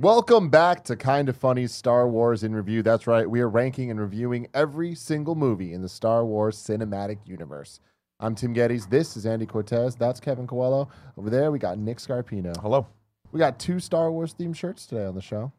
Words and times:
Welcome 0.00 0.48
back 0.48 0.82
to 0.84 0.96
Kind 0.96 1.28
of 1.28 1.36
Funny 1.36 1.66
Star 1.66 2.08
Wars 2.08 2.42
in 2.42 2.54
Review. 2.54 2.82
That's 2.82 3.06
right, 3.06 3.28
we 3.28 3.42
are 3.42 3.50
ranking 3.50 3.90
and 3.90 4.00
reviewing 4.00 4.46
every 4.54 4.94
single 4.94 5.34
movie 5.34 5.74
in 5.74 5.82
the 5.82 5.90
Star 5.90 6.24
Wars 6.24 6.56
cinematic 6.56 7.18
universe. 7.26 7.80
I'm 8.18 8.34
Tim 8.34 8.54
Gettys. 8.54 8.88
This 8.88 9.14
is 9.18 9.26
Andy 9.26 9.44
Cortez. 9.44 9.96
That's 9.96 10.18
Kevin 10.18 10.46
Coelho. 10.46 10.88
Over 11.18 11.28
there, 11.28 11.50
we 11.52 11.58
got 11.58 11.76
Nick 11.78 11.98
Scarpino. 11.98 12.56
Hello. 12.62 12.86
We 13.30 13.38
got 13.40 13.58
two 13.58 13.78
Star 13.78 14.10
Wars 14.10 14.32
themed 14.32 14.56
shirts 14.56 14.86
today 14.86 15.04
on 15.04 15.14
the 15.14 15.20
show. 15.20 15.52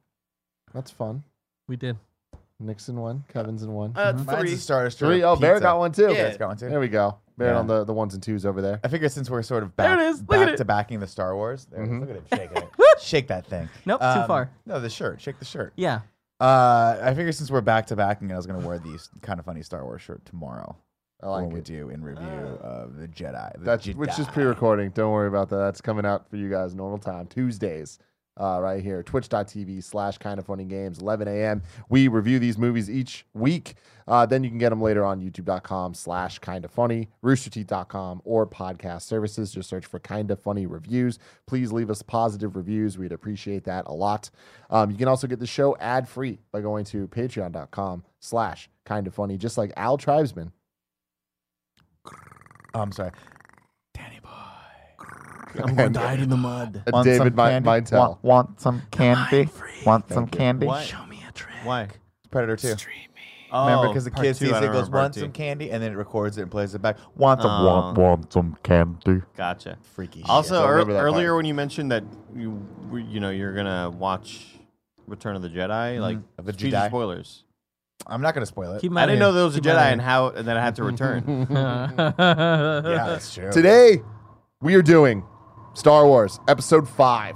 That's 0.73 0.89
fun. 0.89 1.23
We 1.67 1.75
did. 1.75 1.97
Nick's 2.59 2.89
in 2.89 2.95
one, 2.95 3.23
Kevin's 3.31 3.61
in 3.61 3.71
one. 3.71 3.93
Uh, 3.95 4.13
Mine's 4.25 4.39
three. 4.39 4.53
a 4.53 4.57
Star 4.57 4.85
Destroyer 4.85 5.11
Three. 5.11 5.23
Oh, 5.23 5.35
Bear 5.35 5.53
pizza. 5.55 5.63
got 5.63 5.77
one 5.77 5.91
too. 5.91 6.07
Yeah. 6.09 6.13
Bear's 6.13 6.37
got 6.37 6.47
one 6.47 6.57
too. 6.57 6.69
There 6.69 6.79
we 6.79 6.87
go. 6.87 7.17
Bear 7.37 7.53
Yeah. 7.53 7.59
on 7.59 7.67
the, 7.67 7.83
the 7.83 7.93
ones 7.93 8.15
and 8.15 8.21
twos 8.23 8.45
over 8.45 8.61
there. 8.61 8.79
I 8.83 8.87
figure 8.87 9.07
since 9.09 9.29
we're 9.29 9.41
sort 9.43 9.61
of 9.63 9.75
There 9.75 9.87
back, 9.95 9.99
it 9.99 10.05
is. 10.09 10.19
Look 10.21 10.33
at 10.39 10.45
back 10.45 10.53
it. 10.53 10.57
to 10.57 10.65
backing 10.65 10.99
the 10.99 11.07
Star 11.07 11.35
Wars, 11.35 11.65
there 11.71 11.81
it 11.81 11.85
is. 11.85 11.89
Mhm. 11.91 11.99
look 12.01 12.09
at 12.09 12.15
him 12.17 12.25
shaking 12.33 12.57
it. 12.57 12.69
Shake 13.01 13.27
that 13.27 13.45
thing. 13.47 13.69
Nope, 13.85 13.99
too 14.01 14.05
Um, 14.05 14.27
far. 14.27 14.49
No, 14.65 14.79
the 14.79 14.89
shirt. 14.89 15.21
Shake 15.21 15.39
the 15.39 15.45
shirt. 15.45 15.73
Yeah. 15.75 16.01
Uh, 16.39 16.97
I 17.03 17.13
figure 17.13 17.31
since 17.31 17.51
we're 17.51 17.61
back 17.61 17.85
to 17.87 17.95
backing, 17.95 18.31
I 18.31 18.35
was 18.35 18.47
gonna 18.47 18.65
wear 18.65 18.79
these 18.79 19.09
kind 19.21 19.39
of 19.39 19.45
funny 19.45 19.61
Star 19.61 19.83
Wars 19.83 20.01
shirt 20.01 20.25
tomorrow 20.25 20.75
I 21.21 21.27
like 21.27 21.41
when 21.43 21.51
we 21.53 21.61
do 21.61 21.89
in 21.89 22.03
review 22.03 22.25
of 22.25 22.95
the 22.95 23.07
Jedi. 23.07 23.53
The 23.59 23.59
That's 23.59 23.87
which 23.87 24.17
is 24.17 24.25
pre-recording. 24.27 24.89
Don't 24.91 25.11
worry 25.11 25.27
about 25.27 25.49
that. 25.49 25.57
That's 25.57 25.81
coming 25.81 26.03
out 26.05 26.27
for 26.29 26.37
you 26.37 26.49
guys 26.49 26.73
normal 26.73 26.97
time 26.97 27.27
Tuesdays. 27.27 27.99
Uh, 28.39 28.59
right 28.61 28.81
here, 28.81 29.03
twitch.tv 29.03 29.83
slash 29.83 30.17
kind 30.17 30.39
of 30.39 30.45
funny 30.45 30.63
games, 30.63 30.99
11 30.99 31.27
a.m. 31.27 31.61
We 31.89 32.07
review 32.07 32.39
these 32.39 32.57
movies 32.57 32.89
each 32.89 33.25
week. 33.33 33.75
Uh, 34.07 34.25
then 34.25 34.43
you 34.43 34.49
can 34.49 34.57
get 34.57 34.69
them 34.69 34.81
later 34.81 35.05
on 35.05 35.21
youtube.com 35.21 35.93
slash 35.93 36.39
kind 36.39 36.65
of 36.65 36.71
funny, 36.71 37.09
roosterteeth.com, 37.23 38.21
or 38.23 38.47
podcast 38.47 39.03
services. 39.03 39.51
Just 39.51 39.69
search 39.69 39.85
for 39.85 39.99
kind 39.99 40.31
of 40.31 40.39
funny 40.39 40.65
reviews. 40.65 41.19
Please 41.45 41.71
leave 41.71 41.89
us 41.89 42.01
positive 42.01 42.55
reviews. 42.55 42.97
We'd 42.97 43.11
appreciate 43.11 43.65
that 43.65 43.85
a 43.87 43.93
lot. 43.93 44.29
Um, 44.69 44.91
you 44.91 44.97
can 44.97 45.07
also 45.07 45.27
get 45.27 45.39
the 45.39 45.47
show 45.47 45.75
ad 45.77 46.07
free 46.07 46.39
by 46.51 46.61
going 46.61 46.85
to 46.85 47.07
patreon.com 47.07 48.03
slash 48.19 48.69
kind 48.85 49.07
of 49.07 49.13
funny, 49.13 49.37
just 49.37 49.57
like 49.57 49.71
Al 49.75 49.97
Tribesman. 49.97 50.51
I'm 52.73 52.91
sorry. 52.91 53.11
Danny 55.53 55.63
boy. 55.63 55.69
I'm 55.69 55.75
going 55.75 55.93
to 55.93 55.99
die 55.99 56.13
in 56.13 56.29
the 56.29 56.37
mud. 56.37 56.83
and 56.85 57.03
David 57.05 57.35
Mi- 57.35 57.41
Mintel. 57.43 57.97
Want, 57.99 58.23
want 58.23 58.61
some 58.61 58.81
candy? 58.91 59.49
Want 59.85 60.07
Thank 60.07 60.13
some 60.15 60.23
you. 60.25 60.29
candy? 60.31 60.67
Why? 60.67 60.83
Show 60.83 61.05
me 61.05 61.23
a 61.27 61.31
trick. 61.31 61.53
Why? 61.63 61.87
Predator 62.29 62.55
2. 62.57 62.77
Stream 62.77 62.95
me. 63.15 63.21
Remember, 63.53 63.85
Oh, 63.85 63.87
because 63.89 64.05
the 64.05 64.11
part 64.11 64.23
kid 64.25 64.35
two, 64.37 64.45
sees 64.45 64.47
it, 64.49 64.51
goes, 64.61 64.61
remember 64.69 64.97
want 64.97 65.15
some 65.15 65.31
candy, 65.33 65.71
and 65.71 65.83
then 65.83 65.91
it 65.91 65.95
records 65.97 66.37
it 66.37 66.43
and 66.43 66.51
plays 66.51 66.73
it 66.73 66.81
back. 66.81 66.95
Want 67.17 67.41
some, 67.41 67.51
Oh. 67.51 67.65
want, 67.65 67.97
want 67.97 68.31
some 68.33 68.57
candy. 68.63 69.21
Gotcha. 69.35 69.77
Freaky 69.93 70.21
shit. 70.21 70.29
Also, 70.29 70.55
Don't 70.55 70.63
ear- 70.63 70.71
remember 70.71 70.93
that 70.93 70.99
earlier 71.01 71.27
part. 71.31 71.35
when 71.37 71.45
you 71.45 71.53
mentioned 71.53 71.91
that 71.91 72.03
you, 72.33 72.65
you 72.93 73.19
know, 73.19 73.29
you're 73.29 73.53
gonna 73.53 73.89
watch 73.89 74.45
Return 75.05 75.35
of 75.35 75.41
the 75.41 75.49
Jedi, 75.49 75.67
mm-hmm. 75.67 76.01
like 76.01 76.17
Of 76.37 76.45
the 76.45 76.53
huge 76.53 76.73
Jedi. 76.73 76.87
spoilers. 76.87 77.43
I'm 78.07 78.21
not 78.21 78.33
going 78.33 78.41
to 78.41 78.45
spoil 78.47 78.71
it. 78.73 78.81
Keep 78.81 78.91
'em 78.93 78.97
I 78.97 79.05
didn't 79.05 79.19
know 79.19 79.27
here. 79.27 79.35
there 79.35 79.43
was 79.43 79.55
a 79.57 79.61
Keep 79.61 79.71
'em 79.71 79.77
Jedi 79.77 79.91
and 79.91 80.01
how 80.01 80.29
and 80.29 80.47
then 80.47 80.55
I 80.57 80.61
had 80.61 80.75
to 80.77 80.83
return. 80.85 81.45
yeah, 81.51 82.01
that's 82.15 83.33
true. 83.33 83.51
Today, 83.51 84.01
we 84.61 84.75
are 84.75 84.81
doing 84.81 85.23
Star 85.73 86.05
Wars 86.05 86.39
Episode 86.47 86.87
5 86.87 87.35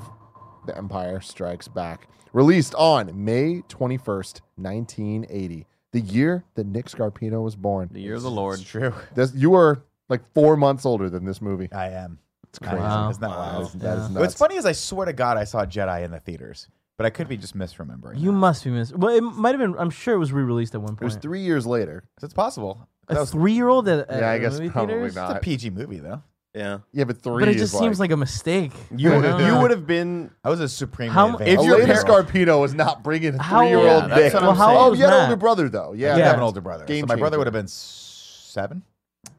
The 0.65 0.77
Empire 0.77 1.21
Strikes 1.21 1.67
Back. 1.67 2.07
Released 2.33 2.75
on 2.75 3.11
May 3.23 3.61
21st, 3.69 4.41
1980, 4.57 5.65
the 5.93 5.99
year 6.01 6.43
that 6.55 6.67
Nick 6.67 6.87
Scarpino 6.87 7.41
was 7.43 7.55
born. 7.55 7.89
the 7.93 8.01
year 8.01 8.15
of 8.15 8.23
the 8.23 8.31
Lord. 8.31 8.59
It's 8.59 8.67
true. 8.69 8.93
This, 9.15 9.33
you 9.33 9.51
were 9.51 9.83
like 10.09 10.21
four 10.33 10.57
months 10.57 10.85
older 10.85 11.09
than 11.09 11.23
this 11.23 11.41
movie. 11.41 11.71
I 11.71 11.89
am. 11.91 12.19
It's 12.49 12.59
crazy. 12.59 12.75
Wow. 12.77 13.09
Isn't 13.09 13.21
that 13.21 13.29
Wow. 13.29 13.37
wild? 13.37 13.63
That 13.67 13.75
is- 13.75 13.81
that 13.81 13.97
is 13.99 14.09
Yeah. 14.11 14.19
What's 14.19 14.35
funny 14.35 14.55
is 14.57 14.65
I 14.65 14.73
swear 14.73 15.05
to 15.05 15.13
God 15.13 15.37
I 15.37 15.45
saw 15.45 15.65
Jedi 15.65 16.03
in 16.03 16.11
the 16.11 16.19
theaters, 16.19 16.67
but 16.97 17.05
I 17.05 17.09
could 17.09 17.29
be 17.29 17.37
just 17.37 17.57
misremembering. 17.57 18.19
you 18.19 18.33
must 18.33 18.65
be 18.65 18.69
missing. 18.69 18.99
Well, 18.99 19.15
it 19.15 19.21
might 19.21 19.51
have 19.51 19.59
been. 19.59 19.75
I'm 19.79 19.89
sure 19.89 20.13
it 20.13 20.19
was 20.19 20.33
re-released 20.33 20.75
at 20.75 20.81
one 20.81 20.89
point. 20.97 21.01
It 21.03 21.05
was 21.05 21.15
three 21.15 21.41
years 21.41 21.65
later. 21.65 22.03
So 22.19 22.25
it's 22.25 22.33
possible. 22.33 22.85
That 23.07 23.17
a 23.17 23.19
was, 23.21 23.31
three-year-old 23.31 23.87
at, 23.87 24.09
at 24.09 24.19
Yeah, 24.19 24.29
I 24.31 24.39
guess 24.39 24.53
movie 24.53 24.69
probably 24.69 24.95
theaters? 24.95 25.15
not. 25.15 25.31
it's 25.31 25.37
a 25.37 25.39
PG 25.41 25.69
movie 25.69 25.99
though. 25.99 26.21
Yeah. 26.55 26.79
Yeah, 26.93 27.03
but 27.03 27.21
three 27.21 27.41
But 27.43 27.49
it 27.49 27.57
just 27.57 27.77
seems 27.77 27.99
like 27.99 28.11
a 28.11 28.17
mistake. 28.17 28.71
You 28.95 29.13
I 29.13 29.21
don't 29.21 29.39
you 29.41 29.47
know. 29.47 29.61
would 29.61 29.71
have 29.71 29.85
been 29.85 30.31
I 30.43 30.49
was 30.49 30.59
a 30.61 30.69
supreme. 30.69 31.09
How 31.11 31.27
m- 31.27 31.33
advanced. 31.35 31.53
if 31.61 31.65
your 31.67 31.75
Elena 31.81 31.93
parent- 32.01 32.07
Scarpino 32.29 32.61
was 32.61 32.73
not 32.73 33.03
bringing 33.03 33.35
a 33.35 33.41
How- 33.43 33.59
three-year-old 33.59 33.85
Yeah, 33.85 34.07
that's 34.07 34.21
Nick. 34.21 34.33
what 34.35 34.41
Well, 34.41 34.51
I'm 34.51 34.57
how 34.57 34.65
saying. 34.67 34.77
oh, 34.77 34.81
old 34.85 34.97
you 34.97 35.03
had 35.03 35.13
an 35.13 35.19
Matt? 35.19 35.29
older 35.29 35.35
brother 35.39 35.69
though. 35.69 35.91
I 35.91 35.95
Yeah, 35.95 36.15
did 36.15 36.19
Yeah. 36.21 36.25
have 36.27 36.37
an 36.37 36.43
older 36.43 36.61
brother, 36.61 36.85
Game 36.85 37.01
so 37.01 37.07
my 37.07 37.15
brother 37.19 37.37
would 37.37 37.47
have 37.47 37.53
been 37.53 37.65
s- 37.65 38.47
seven. 38.51 38.83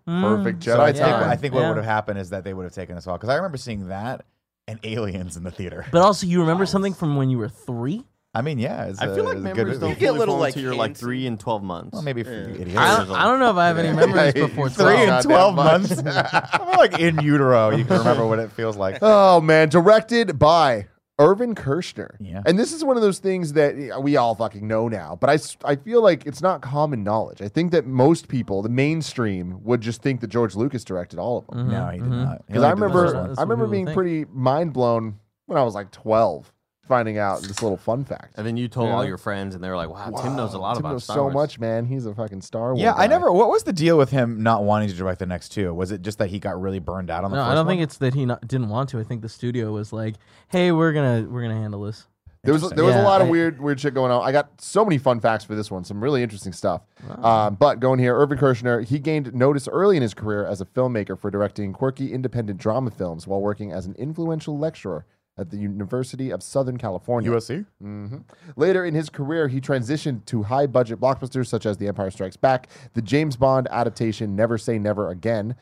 Perfect 0.06 0.60
Mm. 0.60 0.62
Jedi 0.62 0.64
so 0.76 0.80
I 0.82 0.92
think, 0.92 1.04
time. 1.04 1.30
I 1.30 1.36
think 1.36 1.54
what 1.54 1.60
Yeah. 1.62 1.68
would 1.68 1.76
have 1.78 1.86
happened 1.86 2.18
is 2.18 2.30
that 2.30 2.44
they 2.44 2.52
would 2.54 2.64
have 2.64 2.72
taken 2.74 2.96
us 2.96 3.06
all 3.06 3.16
because 3.16 3.28
I 3.30 3.34
remember 3.36 3.56
seeing 3.56 3.88
that 3.88 4.24
and 4.68 4.78
Aliens 4.84 5.36
in 5.36 5.42
the 5.42 5.50
theater. 5.50 5.86
But 5.90 6.02
also, 6.02 6.26
you 6.26 6.40
remember 6.40 6.66
something 6.66 6.92
from 6.94 7.16
when 7.16 7.30
you 7.30 7.38
were 7.38 7.48
three? 7.48 8.04
I 8.36 8.42
mean, 8.42 8.58
yeah, 8.58 8.84
it's 8.86 9.00
I 9.00 9.06
a- 9.06 9.14
feel 9.14 9.24
like 9.24 9.36
it's 9.38 9.46
a 9.46 9.48
good 9.48 9.56
memories 9.56 9.66
movie. 9.66 9.80
don't 9.80 9.90
You 9.90 9.96
get 9.96 10.06
fully 10.08 10.18
little, 10.18 10.34
form 10.34 10.40
like, 10.40 10.48
until 10.54 10.62
you're 10.62 10.74
like 10.74 10.88
hints. 10.90 11.00
three 11.00 11.26
and 11.26 11.40
twelve 11.40 11.62
months. 11.62 11.92
Well, 11.94 12.02
maybe 12.02 12.22
for 12.22 12.32
Yeah. 12.32 12.46
you 12.48 12.54
idiots. 12.54 12.76
I 12.76 12.96
don't, 13.04 13.10
I 13.16 13.24
don't 13.24 13.40
know 13.40 13.50
if 13.50 13.56
I 13.56 13.66
have 13.68 13.78
any 13.78 13.92
memories 13.96 14.34
before 14.48 14.68
Three 14.68 14.84
12. 14.84 14.98
and 15.00 15.08
Goddamn 15.08 15.30
twelve 15.30 15.54
months. 15.64 16.02
months. 16.02 16.20
I'm 16.52 16.76
like 16.78 16.98
in 17.00 17.20
utero. 17.20 17.70
You 17.70 17.84
can 17.84 17.98
remember 17.98 18.26
what 18.26 18.38
it 18.38 18.52
feels 18.52 18.76
like. 18.76 18.98
Oh 19.02 19.40
man, 19.40 19.68
directed 19.68 20.38
by 20.38 20.86
Irvin 21.18 21.54
Kershner. 21.54 22.10
Yeah. 22.20 22.42
And 22.44 22.58
this 22.58 22.74
is 22.74 22.84
one 22.84 22.96
of 22.96 23.02
those 23.02 23.20
things 23.20 23.54
that 23.54 24.02
we 24.02 24.18
all 24.18 24.34
fucking 24.34 24.68
know 24.68 24.86
now, 24.88 25.16
but 25.18 25.30
I, 25.30 25.34
s- 25.34 25.56
I 25.64 25.76
feel 25.76 26.02
like 26.02 26.26
it's 26.26 26.42
not 26.42 26.60
common 26.60 27.02
knowledge. 27.04 27.40
I 27.40 27.48
think 27.48 27.72
that 27.72 27.86
most 27.86 28.28
people, 28.28 28.60
the 28.60 28.68
mainstream, 28.68 29.64
would 29.64 29.80
just 29.80 30.02
think 30.02 30.20
that 30.20 30.26
George 30.26 30.54
Lucas 30.54 30.84
directed 30.84 31.18
all 31.18 31.38
of 31.38 31.46
them. 31.46 31.70
No, 31.70 31.86
he 31.88 31.98
did 32.00 32.06
mhm. 32.08 32.22
not. 32.24 32.38
He 32.48 32.52
Because 32.52 32.62
I 32.64 32.72
only 32.72 32.80
the 32.80 32.84
remember, 32.84 33.02
first 33.04 33.14
one. 33.14 33.22
one. 33.22 33.28
That's 33.30 33.38
I 33.38 33.42
what 33.44 33.48
remember 33.48 33.64
people 33.64 33.72
being 33.72 33.86
think. 33.86 33.94
pretty 33.96 34.24
mind 34.30 34.72
blown 34.74 35.18
when 35.46 35.56
I 35.58 35.62
was 35.62 35.74
like 35.74 35.90
12, 35.90 36.52
finding 36.86 37.18
out 37.18 37.42
this 37.42 37.62
little 37.62 37.76
fun 37.76 38.04
fact. 38.04 38.34
And 38.36 38.46
then 38.46 38.56
you 38.56 38.68
told 38.68 38.88
Yeah. 38.88 38.94
all 38.96 39.04
your 39.04 39.18
friends, 39.18 39.54
and 39.54 39.62
they 39.62 39.68
were 39.68 39.76
like, 39.76 39.90
"Wow, 39.90 40.10
Tim 40.22 40.36
knows 40.36 40.54
a 40.54 40.58
lot 40.58 40.74
Tim 40.74 40.80
about 40.84 40.92
knows 40.92 41.04
Star 41.04 41.16
so 41.16 41.22
Wars." 41.24 41.34
much, 41.34 41.58
man. 41.60 41.86
He's 41.86 42.06
a 42.06 42.14
fucking 42.14 42.42
Star 42.42 42.72
Wars. 42.74 42.80
Yeah, 42.82 42.94
I 42.94 43.06
never. 43.06 43.30
What 43.32 43.48
was 43.50 43.62
the 43.64 43.72
deal 43.72 43.98
with 43.98 44.10
him 44.10 44.42
not 44.42 44.64
wanting 44.64 44.88
to 44.88 44.94
direct 44.94 45.18
the 45.18 45.26
next 45.26 45.50
two? 45.50 45.72
Was 45.74 45.92
it 45.92 46.02
just 46.02 46.18
that 46.18 46.28
he 46.30 46.38
got 46.38 46.60
really 46.60 46.78
burned 46.78 47.10
out 47.10 47.24
on 47.24 47.30
the 47.30 47.36
No, 47.36 47.42
first 47.42 47.50
I 47.50 47.54
don't 47.54 47.66
one? 47.66 47.72
think 47.76 47.82
it's 47.82 47.98
that 47.98 48.14
he 48.14 48.26
not, 48.26 48.46
didn't 48.46 48.68
want 48.68 48.88
to. 48.90 48.98
I 49.00 49.02
think 49.04 49.22
the 49.22 49.28
studio 49.28 49.72
was 49.72 49.92
like, 49.92 50.14
"Hey, 50.48 50.72
we're 50.72 50.92
gonna 50.92 51.26
we're 51.30 51.42
gonna 51.42 51.54
handle 51.60 51.82
this." 51.82 52.06
There 52.44 52.52
was 52.54 52.70
there 52.70 52.84
was 52.84 52.94
a 52.94 53.02
lot 53.02 53.20
of 53.20 53.26
I- 53.26 53.30
weird 53.30 53.60
weird 53.60 53.80
shit 53.80 53.92
going 53.92 54.12
on. 54.12 54.22
I 54.22 54.30
got 54.30 54.60
so 54.60 54.84
many 54.84 54.98
fun 54.98 55.18
facts 55.18 55.42
for 55.42 55.56
this 55.56 55.68
one, 55.68 55.82
some 55.82 56.00
really 56.00 56.22
interesting 56.22 56.52
stuff. 56.52 56.82
Um, 57.20 57.56
but 57.58 57.80
going 57.80 57.98
here, 57.98 58.14
Irvin 58.16 58.38
Kershner, 58.38 58.84
he 58.84 59.00
gained 59.00 59.34
notice 59.34 59.66
early 59.66 59.96
in 59.96 60.02
his 60.02 60.14
career 60.14 60.46
as 60.46 60.60
a 60.60 60.64
filmmaker 60.64 61.18
for 61.18 61.28
directing 61.28 61.72
quirky 61.72 62.12
independent 62.12 62.60
drama 62.60 62.92
films 62.92 63.26
while 63.26 63.40
working 63.40 63.72
as 63.72 63.86
an 63.86 63.96
influential 63.98 64.56
lecturer 64.56 65.04
at 65.38 65.50
the 65.50 65.56
University 65.56 66.30
of 66.30 66.42
Southern 66.42 66.78
California. 66.78 67.30
USC. 67.30 67.66
hmm 67.80 68.16
Later 68.56 68.84
in 68.84 68.94
his 68.94 69.10
career, 69.10 69.48
he 69.48 69.60
transitioned 69.60 70.24
to 70.26 70.44
high 70.44 70.66
budget 70.66 71.00
blockbusters 71.00 71.46
such 71.46 71.66
as 71.66 71.76
The 71.76 71.88
Empire 71.88 72.10
Strikes 72.10 72.36
Back, 72.36 72.68
the 72.94 73.02
James 73.02 73.36
Bond 73.36 73.68
adaptation 73.70 74.34
Never 74.34 74.56
Say 74.58 74.78
Never 74.78 75.10
Again. 75.10 75.54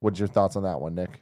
What's 0.00 0.18
your 0.18 0.28
thoughts 0.28 0.56
on 0.56 0.62
that 0.64 0.80
one, 0.80 0.94
Nick? 0.94 1.20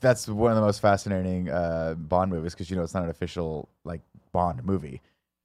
That's 0.00 0.28
one 0.28 0.52
of 0.52 0.56
the 0.56 0.62
most 0.62 0.80
fascinating 0.80 1.48
uh, 1.48 1.94
Bond 1.96 2.30
movies 2.30 2.52
because 2.54 2.70
you 2.70 2.76
know 2.76 2.82
it's 2.82 2.94
not 2.94 3.04
an 3.04 3.10
official 3.10 3.68
like 3.84 4.02
Bond 4.32 4.64
movie. 4.64 5.00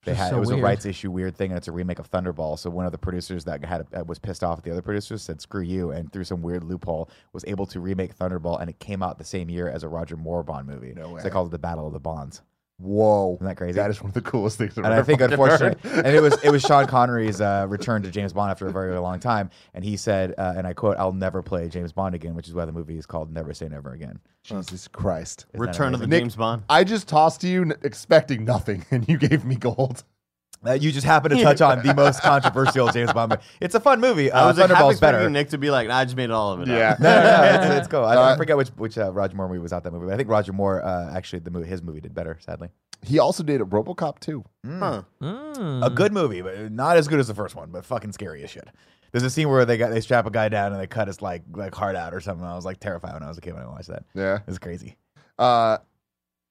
They 0.08 0.16
had 0.16 0.30
so 0.32 0.38
it 0.38 0.40
was 0.40 0.50
weird. 0.50 0.60
a 0.60 0.64
rights 0.64 0.86
issue 0.86 1.12
weird 1.12 1.36
thing, 1.36 1.52
and 1.52 1.58
it's 1.58 1.68
a 1.68 1.72
remake 1.72 2.00
of 2.00 2.10
Thunderball. 2.10 2.58
So 2.58 2.70
one 2.70 2.86
of 2.86 2.92
the 2.92 2.98
producers 2.98 3.44
that 3.46 3.64
had 3.64 3.86
uh, 3.94 4.04
was 4.06 4.20
pissed 4.20 4.44
off 4.44 4.58
at 4.58 4.64
the 4.64 4.72
other 4.72 4.82
producers 4.82 5.22
said 5.22 5.42
"screw 5.42 5.62
you," 5.62 5.92
and 5.92 6.12
through 6.12 6.24
some 6.24 6.42
weird 6.42 6.64
loophole 6.64 7.10
was 7.34 7.44
able 7.48 7.66
to 7.68 7.80
remake 7.80 8.18
Thunderball, 8.18 8.60
and 8.60 8.70
it 8.70 8.80
came 8.80 9.04
out 9.04 9.18
the 9.18 9.24
same 9.24 9.50
year 9.50 9.70
as 9.70 9.84
a 9.84 9.90
Roger 9.90 10.18
Moore 10.18 10.44
Bond 10.44 10.68
movie. 10.68 10.94
No 10.96 11.04
So 11.04 11.14
way. 11.16 11.22
they 11.24 11.30
called 11.30 11.48
it 11.48 11.52
the 11.52 11.60
Battle 11.60 11.86
of 11.88 11.94
the 11.94 12.00
Bonds. 12.00 12.42
Whoa. 12.80 13.36
Isn't 13.36 13.48
that 13.48 13.58
crazy? 13.58 13.74
That 13.74 13.90
is 13.90 14.00
one 14.02 14.10
of 14.10 14.14
the 14.14 14.22
coolest 14.22 14.60
things 14.60 14.78
I've 14.78 14.86
and 14.86 14.94
I 14.94 15.02
think 15.02 15.20
unfortunately, 15.22 15.90
heard. 15.90 16.06
and 16.06 16.16
it 16.16 16.22
was 16.22 16.38
it 16.44 16.52
was 16.52 16.62
Sean 16.62 16.86
Connery's 16.86 17.42
uh, 17.42 17.66
return 17.68 18.04
to 18.04 18.12
James 18.12 18.34
Bond 18.34 18.52
after 18.52 18.68
a 18.68 18.72
very, 18.72 18.90
very 18.90 19.00
long 19.00 19.20
time, 19.20 19.50
and 19.74 19.84
he 19.84 19.98
said, 19.98 20.36
uh, 20.38 20.54
and 20.56 20.68
I 20.68 20.74
quote, 20.74 20.96
"I'll 21.00 21.12
never 21.12 21.42
play 21.42 21.70
James 21.70 21.92
Bond 21.92 22.14
again," 22.14 22.36
which 22.36 22.48
is 22.48 22.54
why 22.54 22.66
the 22.66 22.72
movie 22.72 22.98
is 22.98 23.08
called 23.08 23.34
Never 23.34 23.52
Say 23.54 23.68
Never 23.68 23.94
Again. 23.94 24.20
Jesus 24.44 24.88
Christ. 24.88 25.48
Isn't 25.54 25.60
Return 25.68 25.94
of 25.96 26.02
the? 26.02 26.08
Nick- 26.08 26.22
James 26.22 26.36
Bond. 26.36 26.64
I 26.70 26.84
just 26.84 27.08
tossed 27.08 27.42
to 27.42 27.48
you 27.48 27.62
n- 27.64 27.74
expecting 27.82 28.46
nothing, 28.46 28.86
and 28.92 29.08
you 29.10 29.18
gave 29.18 29.44
me 29.44 29.56
gold. 29.56 30.04
Uh, 30.68 30.74
you 30.74 30.92
just 30.92 31.06
happen 31.06 31.32
to 31.32 31.42
touch 31.42 31.62
on 31.62 31.82
the 31.86 31.94
most 31.94 32.22
controversial 32.24 32.88
James 32.90 33.14
Bond 33.14 33.30
movie. 33.32 33.42
It's 33.62 33.76
a 33.76 33.80
fun 33.80 34.00
movie. 34.02 34.32
I 34.32 34.44
Uh, 34.44 34.48
was 34.48 34.58
like, 34.58 34.70
Thunderball's 34.70 34.92
expecting 34.94 35.20
better. 35.20 35.30
Nick 35.30 35.50
to 35.50 35.58
be 35.58 35.70
like, 35.70 35.88
nah, 35.88 35.98
"I 35.98 36.04
just 36.06 36.18
made 36.18 36.30
all 36.32 36.54
of 36.54 36.62
it." 36.62 36.68
Yeah. 36.68 36.92
up." 36.92 37.00
no, 37.00 37.10
no, 37.16 37.22
no, 37.24 37.44
it's, 37.72 37.80
it's 37.80 37.88
cool. 37.92 38.04
I, 38.04 38.16
I 38.16 38.32
Uh, 38.34 38.38
forget 38.38 38.58
which 38.58 38.70
which 38.70 38.98
uh, 38.98 39.12
Roger 39.12 39.36
Moore 39.36 39.48
movie 39.48 39.60
was 39.60 39.72
out 39.74 39.84
that 39.84 39.92
movie. 39.94 40.06
But 40.08 40.14
I 40.14 40.18
think 40.18 40.30
Roger 40.30 40.54
Moore 40.54 40.84
uh, 40.84 41.14
actually 41.16 41.40
the 41.40 41.52
movie 41.52 41.68
his 41.68 41.82
movie 41.82 42.02
did 42.02 42.14
better. 42.14 42.38
Sadly, 42.42 42.70
He 43.04 43.20
also 43.20 43.44
did 43.44 43.62
a 43.62 43.66
RoboCop 43.66 44.20
too. 44.20 44.44
Huh. 44.66 45.04
Mm. 45.22 45.86
a 45.86 45.90
good 45.90 46.12
movie, 46.14 46.42
but 46.42 46.72
not 46.72 46.98
as 46.98 47.08
good 47.08 47.20
as 47.20 47.28
the 47.28 47.34
first 47.36 47.56
one. 47.56 47.70
But 47.72 47.86
fucking 47.86 48.12
scary 48.12 48.44
as 48.44 48.50
shit. 48.50 48.68
There's 49.14 49.24
a 49.24 49.30
scene 49.30 49.48
where 49.50 49.64
they 49.66 49.78
got 49.78 49.92
they 49.92 50.02
strap 50.02 50.26
a 50.26 50.32
guy 50.32 50.50
down 50.50 50.74
and 50.74 50.82
they 50.82 50.88
cut 50.88 51.08
his 51.08 51.22
like 51.22 51.44
like 51.54 51.74
heart 51.74 51.96
out 51.96 52.14
or 52.14 52.20
something. 52.20 52.46
I 52.46 52.56
was 52.56 52.66
like 52.66 52.80
terrified 52.80 53.14
when 53.14 53.24
I 53.24 53.28
was 53.30 53.38
a 53.38 53.42
kid 53.42 53.54
when 53.54 53.64
I 53.64 53.68
watched 53.68 53.88
that. 53.88 54.04
Yeah. 54.14 54.36
It 54.36 54.48
was 54.48 54.60
crazy. 54.60 54.98
Uh, 55.40 55.78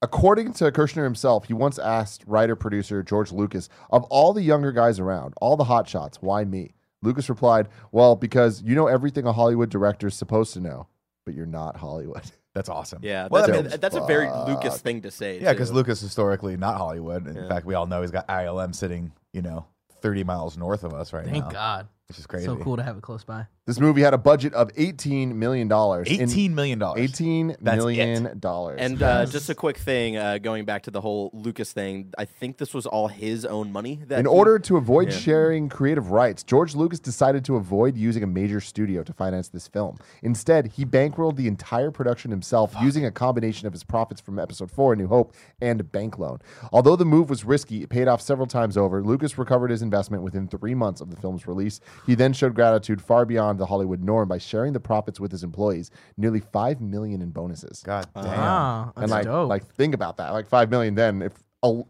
according 0.03 0.53
to 0.55 0.71
Kershner 0.73 1.05
himself, 1.05 1.47
he 1.47 1.53
once 1.55 1.79
asked 1.79 2.23
writer 2.27 2.57
producer 2.57 3.03
George 3.03 3.33
Lucas, 3.33 3.69
of 3.91 4.05
all 4.05 4.33
the 4.33 4.43
younger 4.43 4.73
guys 4.73 4.99
around, 5.01 5.35
all 5.41 5.57
the 5.57 5.65
hotshots, 5.65 6.17
why 6.21 6.45
me? 6.45 6.73
Lucas 7.03 7.29
replied, 7.29 7.69
Well, 7.93 8.17
because 8.17 8.63
you 8.63 8.75
know 8.75 8.87
everything 8.87 9.27
a 9.27 9.33
Hollywood 9.33 9.71
director 9.71 10.07
is 10.09 10.15
supposed 10.15 10.53
to 10.55 10.61
know. 10.61 10.87
but 11.25 11.35
you're 11.35 11.45
not 11.47 11.77
Hollywood. 11.77 12.23
That's 12.55 12.69
awesome. 12.71 13.01
Yeah, 13.03 13.29
Well, 13.31 13.43
that's, 13.43 13.53
I 13.55 13.61
a, 13.61 13.63
mean, 13.69 13.81
that's 13.81 13.97
a 13.97 14.01
very. 14.07 14.31
Lucas 14.31 14.79
thing 14.81 15.03
to 15.03 15.11
say. 15.11 15.39
yeah, 15.41 15.53
because. 15.53 15.71
Lucas 15.73 16.01
historically 16.01 16.57
not 16.57 16.79
Hollywood. 16.79 17.27
In 17.27 17.37
Yeah. 17.37 17.49
fact, 17.49 17.67
we 17.67 17.75
all 17.75 17.85
know 17.87 18.01
he's 18.01 18.11
got 18.11 18.27
ILM 18.29 18.75
sitting, 18.75 19.13
you 19.35 19.43
know, 19.43 19.67
30 20.01 20.25
miles 20.25 20.57
north 20.57 20.83
of 20.83 20.95
us 20.95 21.13
right 21.13 21.25
Thank 21.25 21.37
now, 21.37 21.41
Thank 21.43 21.53
God. 21.53 21.89
Which 22.09 22.19
is 22.19 22.27
crazy. 22.27 22.47
So 22.47 22.57
cool 22.57 22.77
to 22.77 22.83
have 22.83 22.97
it 22.97 23.03
close 23.03 23.25
by. 23.25 23.47
This 23.67 23.81
movie 23.81 24.03
had 24.03 24.15
a 24.15 24.19
budget 24.19 24.55
of 24.55 24.71
eighteen 24.77 25.41
million 25.41 25.67
dollars. 25.67 26.07
18 26.09 26.55
million. 26.55 26.79
dollars. 26.79 27.01
Eighteen 27.01 27.57
That's 27.61 27.77
million 27.79 28.39
dollars. 28.39 28.79
And 28.81 29.03
uh, 29.03 29.27
just 29.27 29.51
a 29.51 29.57
quick 29.57 29.77
thing, 29.77 30.17
uh, 30.17 30.39
going 30.39 30.65
back 30.65 30.85
to 30.85 30.93
the 30.93 31.01
whole 31.01 31.31
Lucas 31.35 31.73
thing, 31.73 32.13
I 32.17 32.27
think 32.27 32.59
this 32.59 32.73
was 32.73 32.87
all 32.87 33.09
his 33.09 33.45
own 33.45 33.73
money. 33.73 34.01
That 34.07 34.21
In 34.21 34.25
he- 34.27 34.31
order 34.31 34.61
to 34.61 34.77
avoid 34.77 35.09
Yeah. 35.11 35.17
sharing 35.19 35.69
creative 35.69 36.13
rights, 36.13 36.45
George 36.45 36.77
Lucas 36.77 37.01
decided 37.01 37.45
to 37.47 37.57
avoid 37.57 37.97
using 37.97 38.23
a 38.23 38.27
major 38.29 38.61
studio 38.61 39.03
to 39.03 39.13
finance 39.13 39.49
this 39.49 39.67
film. 39.67 39.99
Instead, 40.23 40.69
he 40.75 40.85
bankrolled 40.87 41.35
the 41.35 41.49
entire 41.49 41.91
production 41.91 42.31
himself 42.31 42.73
using 42.81 43.05
a 43.05 43.11
combination 43.11 43.67
of 43.67 43.73
his 43.73 43.83
profits 43.83 44.21
from 44.21 44.39
Episode 44.39 44.71
4, 44.71 44.93
A 44.93 44.97
New 44.97 45.09
Hope, 45.09 45.35
and 45.61 45.81
a 45.81 45.85
bank 45.85 46.19
loan. 46.21 46.39
Although 46.73 46.95
the 46.95 47.05
move 47.05 47.29
was 47.29 47.45
risky, 47.45 47.83
it 47.83 47.89
paid 47.89 48.07
off 48.07 48.21
several 48.21 48.47
times 48.47 48.77
over. 48.77 49.03
Lucas 49.03 49.37
recovered 49.39 49.73
his 49.73 49.83
investment 49.83 50.23
within 50.23 50.47
three 50.47 50.75
months 50.75 51.01
of 51.01 51.11
the 51.11 51.17
film's 51.17 51.49
release. 51.49 51.81
He 52.05 52.15
then 52.15 52.33
showed 52.33 52.55
gratitude 52.55 53.01
far 53.01 53.25
beyond 53.25 53.59
the 53.59 53.67
Hollywood 53.67 54.03
norm 54.03 54.29
by 54.29 54.39
sharing 54.39 54.73
the 54.73 54.81
profits 54.81 55.19
with 55.21 55.31
his 55.33 55.43
employees, 55.43 55.91
nearly 56.17 56.41
five 56.41 56.81
million 56.81 57.23
in 57.23 57.31
bonuses. 57.31 57.83
God 57.85 58.07
damn. 58.15 58.25
Wow, 58.25 58.93
that's 58.95 59.03
and 59.03 59.11
like, 59.11 59.25
dope. 59.25 59.49
like 59.49 59.67
think 59.75 59.95
about 59.95 60.17
that, 60.19 60.31
like 60.33 60.47
five 60.47 60.71
million. 60.71 60.95
Then 60.95 61.23
if 61.23 61.33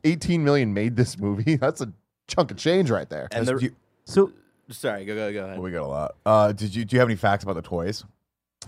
18 0.04 0.42
million 0.44 0.72
made 0.72 0.96
this 0.96 1.18
movie, 1.18 1.56
that's 1.60 1.80
a 1.80 1.92
chunk 2.28 2.50
of 2.50 2.56
change 2.56 2.90
right 2.90 3.08
there. 3.08 3.28
And 3.32 3.46
That's- 3.46 3.60
the, 3.60 3.66
you- 3.66 3.76
so 4.04 4.32
sorry, 4.70 5.04
go 5.04 5.14
go 5.14 5.32
go 5.32 5.44
ahead. 5.44 5.56
well, 5.58 5.62
we 5.64 5.70
got 5.70 5.82
a 5.82 5.86
lot. 5.86 6.14
Uh, 6.24 6.52
did 6.52 6.74
you 6.74 6.84
do 6.84 6.96
you 6.96 7.00
have 7.00 7.08
any 7.08 7.16
facts 7.16 7.42
about 7.44 7.54
the 7.56 7.62
toys? 7.62 8.04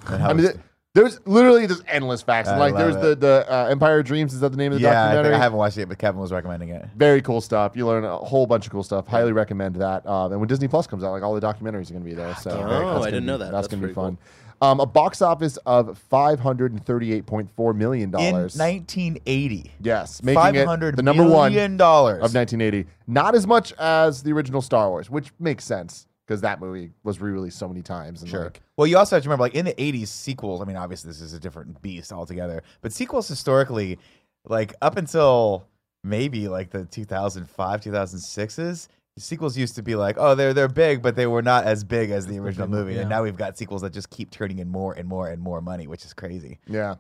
I 0.06 0.32
mean, 0.32 0.46
th- 0.46 0.56
there's 1.02 1.20
literally 1.26 1.66
just 1.66 1.82
endless 1.86 2.22
facts. 2.22 2.48
I 2.48 2.56
like 2.58 2.74
love 2.74 2.82
there's 2.82 2.96
the 3.02 3.10
it. 3.12 3.20
the 3.20 3.46
uh, 3.52 3.68
Empire 3.70 4.00
of 4.00 4.06
Dreams. 4.06 4.34
Is 4.34 4.40
that 4.40 4.50
the 4.50 4.56
name 4.56 4.72
of 4.72 4.78
the 4.78 4.82
yeah, 4.84 4.90
I, 4.90 4.94
documentary? 5.06 5.30
think 5.32 5.40
I 5.40 5.42
haven't 5.42 5.58
watched 5.58 5.78
it, 5.78 5.88
but 5.88 5.98
Kevin 5.98 6.20
was 6.20 6.32
recommending 6.32 6.70
it. 6.70 6.86
Very 6.96 7.22
cool 7.22 7.40
stuff. 7.40 7.72
You 7.76 7.86
learn 7.86 8.04
a 8.04 8.18
whole 8.18 8.46
bunch 8.46 8.66
of 8.66 8.72
cool 8.72 8.82
stuff. 8.82 9.06
Highly 9.06 9.32
recommend 9.32 9.76
that. 9.76 10.06
Um, 10.06 10.32
and 10.32 10.40
when 10.40 10.48
Disney 10.48 10.68
Plus 10.68 10.86
comes 10.86 11.04
out, 11.04 11.12
like 11.12 11.22
all 11.22 11.34
the 11.34 11.40
documentaries 11.40 11.88
are 11.90 11.94
going 11.94 12.04
to 12.04 12.10
be 12.10 12.14
there. 12.14 12.34
So 12.36 12.50
Oh, 12.50 12.94
that's 12.94 13.06
I 13.06 13.10
didn't 13.10 13.22
be- 13.22 13.26
know 13.26 13.38
that. 13.38 13.52
That's, 13.52 13.52
That's 13.52 13.68
going 13.68 13.80
to 13.82 13.88
be 13.88 13.94
pretty 13.94 14.06
fun. 14.16 14.18
Um, 14.60 14.80
a 14.80 14.86
box 14.86 15.22
office 15.22 15.56
of 15.66 15.96
five 16.10 16.40
hundred 16.40 16.72
and 16.72 16.84
thirty-eight 16.84 17.26
point 17.26 17.48
four 17.54 17.72
million 17.72 18.10
dollars 18.10 18.26
In 18.26 18.32
dollars. 18.34 18.58
1980, 18.58 19.70
yes, 19.80 20.20
making 20.20 20.56
it 20.56 20.96
the 20.96 21.02
number 21.02 21.22
one 21.22 21.52
million 21.52 21.76
dollars. 21.76 22.16
of 22.16 22.34
1980. 22.34 22.88
Not 23.06 23.36
as 23.36 23.46
much 23.46 23.72
as 23.78 24.24
the 24.24 24.32
original 24.32 24.60
Star 24.60 24.88
Wars, 24.90 25.08
which 25.08 25.28
makes 25.38 25.62
sense 25.64 26.07
because 26.28 26.42
that 26.42 26.60
movie 26.60 26.90
was 27.04 27.20
re-released 27.22 27.58
so 27.58 27.66
many 27.66 27.80
times. 27.80 28.20
And 28.20 28.30
Sure. 28.30 28.44
like, 28.44 28.60
well, 28.76 28.86
you 28.86 28.98
also 28.98 29.16
have 29.16 29.22
to 29.22 29.28
remember, 29.28 29.44
like 29.44 29.54
in 29.54 29.64
the 29.64 29.72
'80s, 29.75 30.08
sequels. 30.08 30.60
I 30.60 30.64
mean, 30.66 30.76
obviously, 30.76 31.08
this 31.08 31.22
is 31.22 31.32
a 31.32 31.40
different 31.40 31.80
beast 31.80 32.12
altogether. 32.12 32.62
But 32.82 32.92
sequels 32.92 33.26
historically, 33.26 33.98
like 34.44 34.75
up 34.82 34.98
until 34.98 35.66
maybe 36.04 36.46
like 36.48 36.70
the 36.70 36.84
2005, 36.84 37.80
2006s, 37.80 38.88
sequels 39.16 39.56
used 39.56 39.75
to 39.76 39.82
be 39.82 39.96
like, 39.96 40.16
oh, 40.19 40.34
they're 40.34 40.52
they're 40.52 40.69
big, 40.69 41.00
but 41.00 41.16
they 41.16 41.26
were 41.26 41.42
not 41.42 41.64
as 41.64 41.82
big 41.82 42.10
as 42.10 42.26
the 42.26 42.38
original 42.38 42.69
movie. 42.69 42.98
And 42.98 43.08
now 43.08 43.22
we've 43.22 43.36
got 43.36 43.56
sequels 43.56 43.80
that 43.80 43.94
just 43.94 44.10
keep 44.10 44.30
turning 44.30 44.58
in 44.58 44.69
more 44.69 44.92
and 44.92 45.08
more 45.08 45.28
and 45.28 45.40
more 45.40 45.62
money, 45.62 45.86
which 45.86 46.04
is 46.04 46.12
crazy. 46.12 46.58
Yeah. 46.66 46.96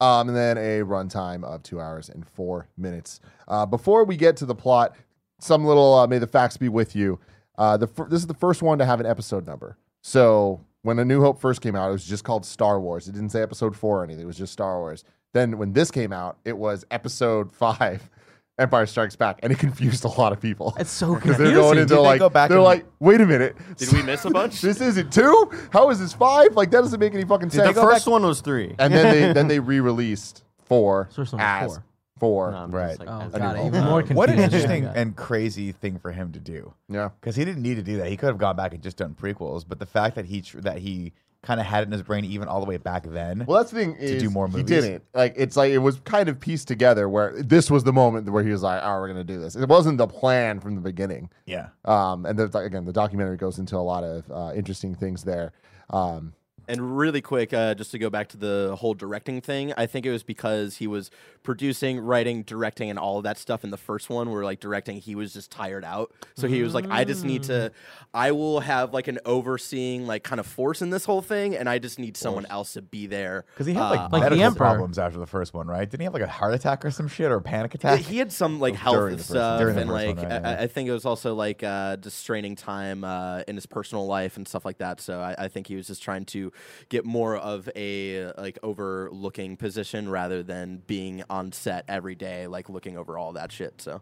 Um, 0.00 0.28
and 0.28 0.36
then 0.36 0.56
a 0.56 0.84
runtime 0.84 1.42
of 1.42 1.64
two 1.64 1.80
hours 1.80 2.08
and 2.08 2.24
four 2.24 2.68
minutes. 2.76 3.18
Uh, 3.48 3.66
before 3.66 4.04
we 4.04 4.16
get 4.16 4.36
to 4.36 4.46
the 4.46 4.54
plot, 4.54 4.94
some 5.40 5.64
little 5.64 5.94
uh, 5.94 6.06
may 6.06 6.18
the 6.18 6.26
facts 6.28 6.56
be 6.56 6.68
with 6.68 6.94
you. 6.94 7.18
Uh, 7.58 7.76
the 7.76 7.86
fir- 7.86 8.08
this 8.08 8.20
is 8.20 8.26
the 8.26 8.34
first 8.34 8.62
one 8.62 8.78
to 8.78 8.86
have 8.86 9.00
an 9.00 9.06
episode 9.06 9.46
number. 9.46 9.76
So 10.00 10.64
when 10.82 10.98
A 10.98 11.04
New 11.04 11.20
Hope 11.20 11.40
first 11.40 11.60
came 11.60 11.74
out, 11.76 11.88
it 11.88 11.92
was 11.92 12.04
just 12.06 12.24
called 12.24 12.46
Star 12.46 12.80
Wars. 12.80 13.08
It 13.08 13.12
didn't 13.12 13.30
say 13.30 13.42
Episode 13.42 13.76
Four 13.76 14.00
or 14.00 14.04
anything. 14.04 14.22
It 14.22 14.26
was 14.26 14.38
just 14.38 14.52
Star 14.52 14.78
Wars. 14.78 15.04
Then 15.34 15.58
when 15.58 15.72
this 15.72 15.90
came 15.90 16.12
out, 16.12 16.38
it 16.44 16.56
was 16.56 16.86
Episode 16.90 17.52
Five, 17.52 18.08
Empire 18.58 18.86
Strikes 18.86 19.16
Back, 19.16 19.40
and 19.42 19.52
it 19.52 19.58
confused 19.58 20.04
a 20.04 20.08
lot 20.08 20.32
of 20.32 20.40
people. 20.40 20.72
it's 20.78 20.90
so 20.90 21.14
Because 21.16 21.36
confusing. 21.36 21.44
they're 21.54 21.62
going 21.62 21.74
Did 21.74 21.82
into 21.82 21.94
they 21.94 22.00
like 22.00 22.18
go 22.20 22.28
back 22.28 22.48
they're 22.48 22.58
and- 22.58 22.64
like, 22.64 22.86
wait 23.00 23.20
a 23.20 23.26
minute, 23.26 23.56
Did 23.76 23.92
we 23.92 24.02
miss 24.02 24.24
a 24.24 24.30
bunch? 24.38 24.60
this 24.60 24.80
isn't 24.80 25.12
two. 25.12 25.50
How 25.72 25.90
is 25.90 25.98
this 25.98 26.12
five? 26.12 26.54
Like 26.56 26.70
that 26.70 26.80
doesn't 26.82 27.00
make 27.00 27.12
any 27.14 27.24
fucking 27.24 27.50
sense. 27.50 27.74
The 27.74 27.74
sense. 27.74 27.92
first 27.92 28.06
one 28.06 28.22
was 28.22 28.40
three. 28.40 28.74
and 28.78 28.94
then 28.94 29.12
they 29.12 29.32
then 29.32 29.48
they 29.48 29.58
re-released 29.58 30.44
four 30.64 31.08
First 31.14 31.32
one 31.32 31.40
was 31.42 31.46
as 31.46 31.74
four. 31.74 31.84
Four. 32.18 32.50
No, 32.52 32.56
I'm 32.58 32.70
Right. 32.70 32.98
like, 32.98 33.08
Oh 33.10 33.20
as 33.20 33.32
god, 33.32 33.56
a- 33.56 33.66
even 33.66 33.84
more. 33.84 34.02
What 34.02 34.30
an 34.30 34.38
Yeah. 34.38 34.44
interesting 34.44 34.84
Yeah. 34.84 34.92
and 34.94 35.16
crazy 35.16 35.72
thing 35.72 35.98
for 35.98 36.12
him 36.12 36.32
to 36.32 36.40
do. 36.40 36.72
Yeah, 36.88 37.10
because 37.20 37.36
he 37.36 37.44
didn't 37.44 37.62
need 37.62 37.76
to 37.76 37.82
do 37.82 37.96
that. 37.98 38.08
He 38.08 38.16
could 38.16 38.28
have 38.28 38.38
gone 38.38 38.56
back 38.56 38.74
and 38.74 38.82
just 38.82 38.96
done 38.96 39.14
prequels. 39.14 39.64
But 39.68 39.78
the 39.78 39.86
fact 39.86 40.14
that 40.16 40.26
he 40.26 40.40
tr- 40.42 40.60
that 40.60 40.78
he 40.78 41.12
kind 41.40 41.60
of 41.60 41.66
had 41.66 41.82
it 41.84 41.86
in 41.86 41.92
his 41.92 42.02
brain 42.02 42.24
even 42.24 42.48
all 42.48 42.58
the 42.60 42.66
way 42.66 42.76
back 42.78 43.04
then. 43.04 43.44
well, 43.46 43.58
that's 43.58 43.70
the 43.70 43.78
thing 43.78 43.94
is 43.94 44.20
do 44.20 44.28
more 44.28 44.48
he 44.48 44.54
movies? 44.56 44.66
didn't. 44.66 45.04
Like 45.14 45.34
it's 45.36 45.56
like 45.56 45.70
it 45.70 45.78
was 45.78 46.00
kind 46.00 46.28
of 46.28 46.40
pieced 46.40 46.66
together 46.66 47.08
where 47.08 47.32
this 47.40 47.70
was 47.70 47.84
the 47.84 47.92
moment 47.92 48.28
where 48.28 48.42
he 48.42 48.50
was 48.50 48.62
like, 48.62 48.82
"Oh, 48.84 48.98
we're 48.98 49.06
gonna 49.06 49.22
do 49.22 49.38
this." 49.40 49.54
It 49.54 49.68
wasn't 49.68 49.98
the 49.98 50.08
plan 50.08 50.58
from 50.58 50.74
the 50.74 50.80
beginning. 50.80 51.30
yeah, 51.46 51.68
Um, 51.84 52.26
and 52.26 52.36
the, 52.38 52.58
again, 52.58 52.84
the 52.86 52.92
documentary 52.92 53.36
goes 53.36 53.58
into 53.60 53.76
a 53.76 53.78
lot 53.78 54.02
of 54.02 54.28
uh, 54.32 54.52
interesting 54.54 54.96
things 54.96 55.22
there. 55.22 55.52
Um, 55.90 56.32
And 56.68 56.98
really 56.98 57.20
quick, 57.20 57.52
uh, 57.52 57.74
just 57.74 57.90
to 57.92 57.98
go 57.98 58.10
back 58.10 58.28
to 58.28 58.36
the 58.36 58.76
whole 58.78 58.94
directing 58.94 59.40
thing, 59.40 59.72
I 59.76 59.86
think 59.86 60.04
it 60.06 60.10
was 60.12 60.22
because 60.22 60.76
he 60.76 60.86
was 60.86 61.10
producing, 61.42 61.98
writing, 61.98 62.42
directing, 62.42 62.90
and 62.90 62.98
all 62.98 63.16
of 63.18 63.24
that 63.24 63.38
stuff 63.38 63.64
in 63.64 63.70
the 63.70 63.76
first 63.78 64.10
one. 64.10 64.30
Where 64.30 64.44
like 64.44 64.60
directing, 64.60 64.98
he 64.98 65.14
was 65.14 65.32
just 65.32 65.50
tired 65.50 65.84
out, 65.84 66.12
so 66.34 66.46
he 66.46 66.62
was 66.62 66.74
like, 66.74 66.86
"I 66.90 67.04
just 67.04 67.24
need 67.24 67.44
to, 67.44 67.72
I 68.12 68.32
will 68.32 68.60
have 68.60 68.92
like 68.92 69.08
an 69.08 69.18
overseeing 69.24 70.06
like 70.06 70.22
kind 70.24 70.38
of 70.40 70.46
force 70.46 70.82
in 70.82 70.90
this 70.90 71.04
whole 71.06 71.22
thing, 71.22 71.56
and 71.56 71.68
I 71.68 71.78
just 71.78 71.98
need 71.98 72.16
someone 72.16 72.46
else 72.46 72.74
to 72.74 72.82
be 72.82 73.06
there." 73.06 73.44
because 73.54 73.66
he 73.66 73.72
had 73.74 73.88
like, 73.88 74.00
Uh, 74.00 74.08
Like 74.12 74.12
the 74.12 74.18
medical 74.30 74.44
Emperor. 74.44 74.58
problems 74.58 74.98
after 74.98 75.18
the 75.18 75.26
first 75.26 75.54
one, 75.54 75.66
right? 75.68 75.88
Didn't 75.88 76.00
he 76.00 76.04
have 76.04 76.12
like 76.14 76.22
a 76.22 76.28
heart 76.28 76.54
attack 76.54 76.84
or 76.84 76.90
some 76.90 77.08
shit 77.08 77.30
or 77.30 77.36
a 77.36 77.42
panic 77.42 77.74
Yeah, 77.82 77.94
attack? 77.94 78.00
he 78.06 78.18
had 78.18 78.30
some 78.32 78.60
like 78.60 78.74
During 78.74 78.82
health 78.82 78.94
the 79.10 79.16
first 79.16 79.30
one. 79.30 79.36
stuff, 79.38 79.58
During 79.60 79.74
the 79.76 79.80
and 79.82 79.90
first 79.90 80.06
like 80.06 80.16
one, 80.18 80.26
right, 80.28 80.44
I, 80.44 80.50
yeah. 80.52 80.62
I 80.62 80.66
think 80.66 80.88
it 80.88 80.92
was 80.92 81.04
also 81.06 81.34
like 81.34 81.62
uh, 81.62 81.96
just 81.96 82.18
straining 82.18 82.56
time 82.56 83.04
uh, 83.04 83.42
in 83.48 83.54
his 83.56 83.66
personal 83.66 84.06
life 84.06 84.36
and 84.36 84.46
stuff 84.46 84.64
like 84.64 84.78
that. 84.78 85.00
So 85.00 85.20
I, 85.20 85.34
I 85.38 85.48
think 85.48 85.66
he 85.66 85.76
was 85.76 85.86
just 85.86 86.02
trying 86.02 86.24
to 86.26 86.52
get 86.88 87.04
more 87.04 87.36
of 87.36 87.68
a 87.76 88.32
like 88.38 88.58
overlooking 88.62 89.56
position 89.56 90.08
rather 90.08 90.42
than 90.42 90.82
being 90.86 91.22
on 91.28 91.52
set 91.52 91.84
every 91.88 92.14
day, 92.14 92.46
like 92.46 92.68
looking 92.68 92.96
over 92.96 93.18
all 93.18 93.32
that 93.32 93.52
shit. 93.52 93.80
So 93.80 94.00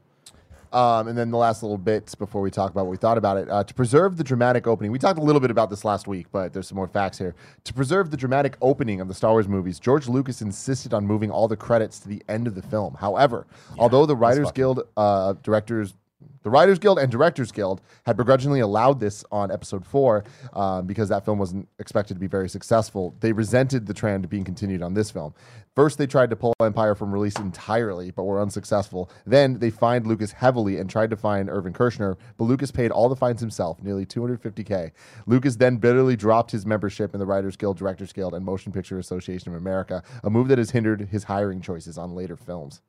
Um, 0.73 1.09
and 1.09 1.17
then 1.17 1.31
the 1.31 1.37
last 1.37 1.63
little 1.63 1.79
bits 1.79 2.15
before 2.15 2.43
we 2.43 2.51
talk 2.51 2.73
about 2.73 2.87
what 2.87 2.91
we 2.91 2.97
thought 2.97 3.17
about 3.19 3.37
it. 3.37 3.49
Uh, 3.49 3.63
to 3.65 3.73
preserve 3.73 4.17
the 4.17 4.25
dramatic 4.25 4.67
opening, 4.67 4.91
we 4.91 4.99
talked 4.99 5.19
a 5.19 5.23
little 5.23 5.41
bit 5.41 5.51
about 5.51 5.71
this 5.71 5.85
last 5.85 6.07
week, 6.09 6.27
but 6.33 6.53
there's 6.53 6.67
some 6.67 6.77
more 6.77 6.89
facts 6.89 7.19
here. 7.19 7.35
To 7.65 7.73
preserve 7.73 8.11
the 8.11 8.17
dramatic 8.17 8.57
opening 8.61 9.01
of 9.01 9.09
the 9.09 9.15
Star 9.15 9.31
Wars 9.33 9.49
movies, 9.49 9.79
George 9.79 10.09
Lucas 10.09 10.43
insisted 10.43 10.93
on 10.93 11.07
moving 11.07 11.31
all 11.31 11.49
the 11.49 11.57
credits 11.57 12.01
to 12.01 12.09
the 12.09 12.23
end 12.29 12.47
of 12.47 12.55
the 12.55 12.63
film. 12.63 12.95
However, 12.95 13.47
although 13.79 14.07
the 14.07 14.17
Writers 14.17 14.51
Guild 14.53 14.83
uh, 14.97 15.35
directors 15.43 15.95
the 16.43 16.51
Writers 16.51 16.79
Guild 16.79 16.99
and 16.99 17.11
Directors 17.11 17.51
Guild 17.51 17.81
had 18.07 18.17
begrudgingly 18.17 18.61
allowed 18.61 19.01
this 19.01 19.25
on 19.33 19.51
episode 19.51 19.85
four 19.85 20.25
um, 20.53 20.87
because 20.87 21.09
that 21.09 21.25
film 21.25 21.39
wasn't 21.39 21.69
expected 21.79 22.15
to 22.15 22.21
be 22.21 22.27
very 22.29 22.49
successful. 22.49 23.15
They 23.21 23.33
resented 23.33 23.87
the 23.87 23.93
trend 23.93 24.29
being 24.29 24.45
continued 24.45 24.81
on 24.81 24.95
this 24.95 25.11
film. 25.11 25.35
First, 25.75 25.99
they 25.99 26.07
tried 26.07 26.31
to 26.31 26.37
pull 26.37 26.55
Empire 26.63 26.95
from 26.95 27.13
release 27.13 27.37
entirely, 27.37 28.11
but 28.11 28.25
were 28.25 28.41
unsuccessful. 28.41 29.11
Then 29.27 29.59
they 29.59 29.71
fined 29.71 30.07
Lucas 30.07 30.33
heavily 30.33 30.79
and 30.79 30.89
tried 30.89 31.11
to 31.11 31.17
fine 31.17 31.51
Irvin 31.51 31.73
Kershner, 31.73 32.17
but 32.39 32.45
Lucas 32.45 32.71
paid 32.71 32.91
all 32.91 33.09
the 33.09 33.17
fines 33.17 33.41
himself, 33.41 33.83
nearly 33.83 34.07
250K. 34.07 34.93
Lucas 35.27 35.57
then 35.57 35.77
bitterly 35.77 36.17
dropped 36.17 36.53
his 36.53 36.65
membership 36.65 37.13
in 37.13 37.21
the 37.21 37.27
Writers 37.27 37.57
Guild, 37.57 37.77
Directors 37.77 38.13
Guild, 38.13 38.35
and 38.35 38.45
Motion 38.45 38.73
Picture 38.73 38.99
Association 38.99 39.53
of 39.53 39.59
America, 39.59 40.03
a 40.25 40.31
move 40.31 40.49
that 40.49 40.59
has 40.59 40.71
hindered 40.71 41.09
his 41.09 41.25
hiring 41.25 41.61
choices 41.61 41.99
on 41.99 42.15
later 42.15 42.37
films. 42.37 42.81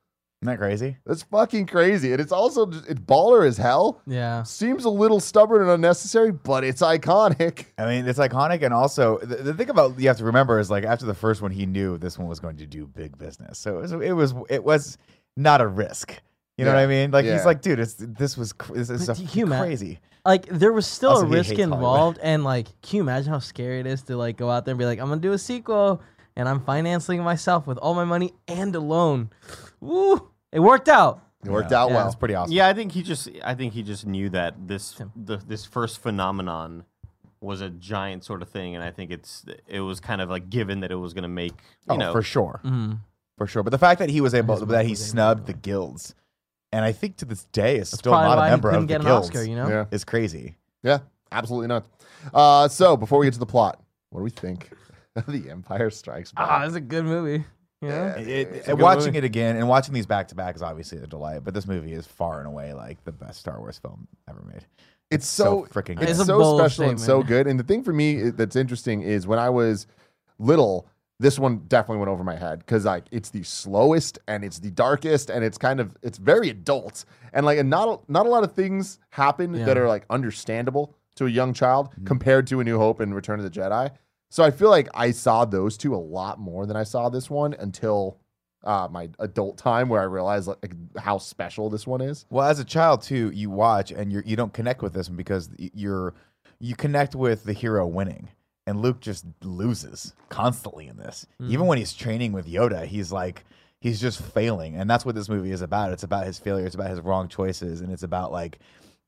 Isn't 0.44 0.51
that 0.53 0.60
crazy? 0.60 0.98
That's 1.03 1.24
fucking 1.24 1.65
crazy. 1.65 2.12
And 2.12 2.22
it's 2.22 2.32
also 2.32 2.67
just, 2.67 2.86
it's 2.88 3.00
baller 3.00 3.48
as 3.48 3.58
hell. 3.58 4.01
Yeah. 4.06 4.44
Seems 4.44 4.86
a 4.86 4.89
little 4.89 5.20
stubborn 5.20 5.63
and 5.63 5.72
unnecessary, 5.72 6.32
but 6.32 6.63
it's 6.63 6.84
iconic. 6.84 7.65
I 7.79 7.86
mean, 7.88 8.08
it's 8.08 8.20
iconic, 8.20 8.62
and 8.62 8.72
also 8.72 9.17
the, 9.17 9.38
the 9.38 9.53
thing 9.56 9.70
about 9.72 10.00
you 10.00 10.08
have 10.10 10.17
to 10.17 10.25
remember 10.25 10.60
is 10.60 10.70
like 10.70 10.84
after 10.84 11.08
the 11.08 11.15
first 11.15 11.41
one, 11.41 11.50
he 11.50 11.65
knew 11.65 11.98
this 11.98 12.20
one 12.20 12.27
was 12.27 12.39
going 12.39 12.58
to 12.58 12.67
do 12.67 12.86
big 12.86 13.17
business, 13.17 13.58
so 13.58 13.79
it 13.79 13.82
was 13.82 13.91
it 13.94 14.12
was, 14.13 14.34
it 14.50 14.63
was 14.63 14.98
not 15.36 15.60
a 15.60 15.67
risk. 15.67 16.13
You 16.58 16.65
know 16.65 16.72
Yeah. 16.72 16.77
what 16.77 16.84
I 16.84 16.88
mean? 16.88 17.12
Like 17.12 17.25
Yeah. 17.25 17.34
he's 17.34 17.46
like, 17.46 17.62
dude, 17.62 17.79
it's 17.79 17.96
this 17.98 18.38
was 18.38 18.53
this 18.74 18.89
is 18.91 19.08
But 19.08 19.17
a 19.20 19.22
can 19.24 19.39
you 19.39 19.46
ima- 19.48 19.60
crazy. 19.60 20.00
Like 20.24 20.46
there 20.50 20.72
was 20.74 20.86
still 20.86 21.12
Also, 21.12 21.25
a 21.25 21.29
risk 21.29 21.50
hates 21.50 21.62
Hollywood. 21.62 21.77
involved, 21.79 22.20
and 22.22 22.44
like, 22.44 22.67
can 22.84 22.98
you 22.98 23.01
imagine 23.01 23.32
how 23.34 23.39
scary 23.39 23.79
it 23.79 23.88
is 23.88 24.03
to 24.03 24.15
like 24.17 24.38
go 24.38 24.51
out 24.51 24.65
there 24.65 24.74
and 24.74 24.79
be 24.79 24.86
like, 24.86 25.00
I'm 25.00 25.08
gonna 25.10 25.20
do 25.20 25.34
a 25.34 25.38
sequel, 25.39 26.00
and 26.36 26.48
I'm 26.48 26.60
financing 26.60 27.24
myself 27.24 27.65
with 27.65 27.79
all 27.79 27.96
my 27.96 28.06
money 28.06 28.34
and 28.48 28.75
a 28.75 28.79
loan. 28.79 29.32
Woo! 29.79 30.29
It 30.51 30.60
worked 30.60 30.89
out. 30.89 31.22
It 31.46 31.51
worked 31.51 31.72
Yeah. 31.72 31.81
out 31.84 31.89
Yeah. 31.89 31.96
well. 31.96 32.03
That's 32.05 32.15
pretty 32.15 32.36
awesome. 32.36 32.53
Yeah, 32.53 32.67
I 32.67 32.74
think 32.74 32.91
he 32.91 33.03
just 33.03 33.29
I 33.43 33.53
think 33.55 33.74
he 33.74 33.84
just 33.84 34.05
knew 34.05 34.29
that 34.29 34.67
this 34.67 35.00
the, 35.15 35.38
this 35.38 35.65
first 35.65 36.00
phenomenon 36.00 36.84
was 37.39 37.62
a 37.62 37.69
giant 37.69 38.24
sort 38.25 38.41
of 38.41 38.50
thing, 38.50 38.74
and 38.75 38.84
I 38.84 38.89
think 38.91 39.12
it's 39.12 39.46
it 39.67 39.81
was 39.81 40.00
kind 40.00 40.22
of 40.22 40.29
like 40.29 40.50
given 40.50 40.79
that 40.81 40.91
it 40.91 40.96
was 40.96 41.13
going 41.13 41.24
to 41.24 41.27
make 41.29 41.53
you 41.53 41.93
oh, 41.93 41.96
know 41.96 42.12
for 42.12 42.22
sure, 42.24 42.60
Mm. 42.63 43.00
for 43.38 43.46
sure. 43.48 43.62
But 43.63 43.69
the 43.72 43.77
fact 43.77 44.00
that 44.00 44.10
he 44.10 44.22
was 44.22 44.34
able 44.34 44.57
that 44.65 44.86
he 44.86 44.96
snubbed 44.96 45.46
the 45.46 45.53
guilds, 45.53 46.15
and 46.72 46.84
I 46.84 46.91
think 46.91 47.17
to 47.17 47.25
this 47.25 47.46
day 47.46 47.75
is 47.75 47.91
That's 47.91 48.00
still 48.00 48.13
probably 48.13 48.29
not 48.29 48.38
why 48.38 48.48
a 48.48 48.50
he 48.50 48.51
member 48.53 48.69
couldn't 48.69 48.84
of 48.84 48.88
the 48.88 48.93
get 48.93 49.01
an 49.01 49.07
guilds. 49.07 49.27
Oscar. 49.29 49.43
You 49.43 49.55
know. 49.55 49.67
Yeah. 49.69 49.86
Is 49.91 50.03
crazy. 50.03 50.57
Yeah, 50.84 51.00
absolutely 51.31 51.67
not. 51.67 51.86
Uh, 52.34 52.67
so 52.67 52.98
before 52.98 53.19
we 53.19 53.27
get 53.27 53.34
to 53.34 53.39
the 53.39 53.46
plot, 53.46 53.79
what 54.10 54.19
do 54.22 54.24
we 54.24 54.29
think? 54.31 54.72
the 55.27 55.50
Empire 55.51 55.89
Strikes 55.91 56.31
Back. 56.31 56.48
Ah, 56.50 56.65
it's 56.65 56.75
a 56.75 56.81
good 56.81 57.05
movie. 57.05 57.46
You 57.81 57.89
know? 57.89 57.96
Yeah. 57.96 58.17
It- 58.17 58.27
It's 58.55 58.67
a 58.67 58.72
and 58.72 58.79
watching 58.81 59.05
movie. 59.07 59.17
it 59.19 59.24
again 59.24 59.55
and 59.55 59.67
watching 59.67 59.93
these 59.93 60.05
back 60.07 60.27
to 60.29 60.36
back 60.36 60.55
is 60.55 60.62
obviously 60.62 60.98
a 61.00 61.07
delight. 61.07 61.43
But 61.43 61.53
this 61.53 61.67
movie 61.67 61.93
is 61.93 62.07
far 62.07 62.39
and 62.39 62.48
away 62.48 62.74
like 62.74 63.03
the 63.03 63.12
best 63.12 63.39
Star 63.39 63.60
Wars 63.60 63.77
film 63.77 64.07
ever 64.29 64.41
made. 64.51 64.65
it's 65.12 65.27
so 65.27 65.65
so 65.72 65.79
freaking 65.81 66.01
it's 66.01 66.12
It's 66.12 66.25
so 66.25 66.39
bold 66.39 66.60
special 66.60 66.89
and 66.89 67.00
so 67.00 67.22
good. 67.24 67.48
And 67.48 67.60
the 67.60 67.63
thing 67.63 67.84
for 67.84 67.93
me 67.93 68.29
that's 68.31 68.55
interesting 68.55 69.01
is 69.03 69.27
when 69.27 69.39
I 69.39 69.50
was 69.50 69.86
little, 70.39 70.88
this 71.19 71.39
one 71.39 71.63
definitely 71.67 71.98
went 72.00 72.10
over 72.10 72.24
my 72.24 72.36
head 72.36 72.60
because 72.60 72.86
like 72.86 73.05
it's 73.12 73.29
the 73.29 73.43
slowest 73.43 74.19
and 74.27 74.43
it's 74.43 74.60
the 74.60 74.69
darkest 74.72 75.29
and 75.29 75.43
it's 75.43 75.57
kind 75.57 75.79
of 75.79 75.96
it's 76.03 76.17
very 76.17 76.50
adult 76.50 77.05
and 77.34 77.46
like 77.46 77.57
and 77.57 77.69
not 77.69 77.88
a- 77.88 78.12
not 78.12 78.25
a 78.25 78.29
lot 78.29 78.43
of 78.43 78.53
things 78.53 79.00
happen 79.12 79.53
Yeah. 79.53 79.65
that 79.65 79.77
are 79.77 79.88
like 79.88 80.05
understandable 80.10 80.93
to 81.15 81.25
a 81.25 81.29
young 81.29 81.53
child 81.53 81.89
mm-hmm. 81.91 82.05
compared 82.05 82.46
to 82.48 82.60
A 82.60 82.63
New 82.63 82.77
Hope 82.77 83.00
and 83.00 83.15
Return 83.15 83.39
of 83.39 83.43
the 83.51 83.60
Jedi. 83.60 83.89
So 84.29 84.43
I 84.43 84.51
feel 84.51 84.69
like 84.69 84.88
I 84.93 85.12
saw 85.12 85.46
those 85.46 85.77
two 85.77 85.96
a 85.96 85.98
lot 85.98 86.39
more 86.39 86.65
than 86.65 86.75
I 86.77 86.84
saw 86.84 87.10
this 87.10 87.29
one 87.29 87.53
until 87.53 88.17
uh, 88.63 88.88
my 88.91 89.10
adult 89.19 89.57
time 89.57 89.88
where 89.88 90.01
I 90.01 90.05
realized 90.05 90.48
like 90.48 90.74
how 90.98 91.17
special 91.17 91.69
this 91.69 91.88
one 91.88 92.01
is. 92.01 92.25
Well, 92.29 92.48
as 92.48 92.60
a 92.60 92.65
child 92.65 93.01
too, 93.01 93.31
you 93.34 93.50
watch 93.50 93.91
and 93.91 94.12
you 94.12 94.22
you 94.25 94.36
don't 94.36 94.51
connect 94.53 94.81
with 94.81 94.93
this 94.93 95.07
one 95.07 95.15
because 95.17 95.50
you're 95.57 96.13
you 96.60 96.75
connect 96.75 97.15
with 97.15 97.43
the 97.43 97.53
hero 97.53 97.86
winning, 97.88 98.29
and 98.65 98.81
Luke 98.81 99.00
just 99.00 99.25
loses 99.43 100.13
constantly 100.29 100.88
in 100.88 100.98
this. 100.98 101.25
Even 101.39 101.67
when 101.67 101.77
he's 101.77 101.93
training 101.93 102.31
with 102.34 102.48
Yoda, 102.48 102.86
he's 102.86 103.12
like 103.12 103.46
he's 103.79 104.01
just 104.01 104.22
failing, 104.22 104.75
and 104.75 104.89
that's 104.89 105.05
what 105.05 105.15
this 105.15 105.29
movie 105.29 105.51
is 105.51 105.62
about. 105.62 105.93
It's 105.93 106.03
about 106.03 106.25
his 106.25 106.39
failure. 106.39 106.65
It's 106.65 106.75
about 106.75 106.89
his 106.89 107.00
wrong 107.00 107.29
choices, 107.29 107.79
and 107.79 107.91
it's 107.93 108.03
about 108.03 108.31
like 108.34 108.60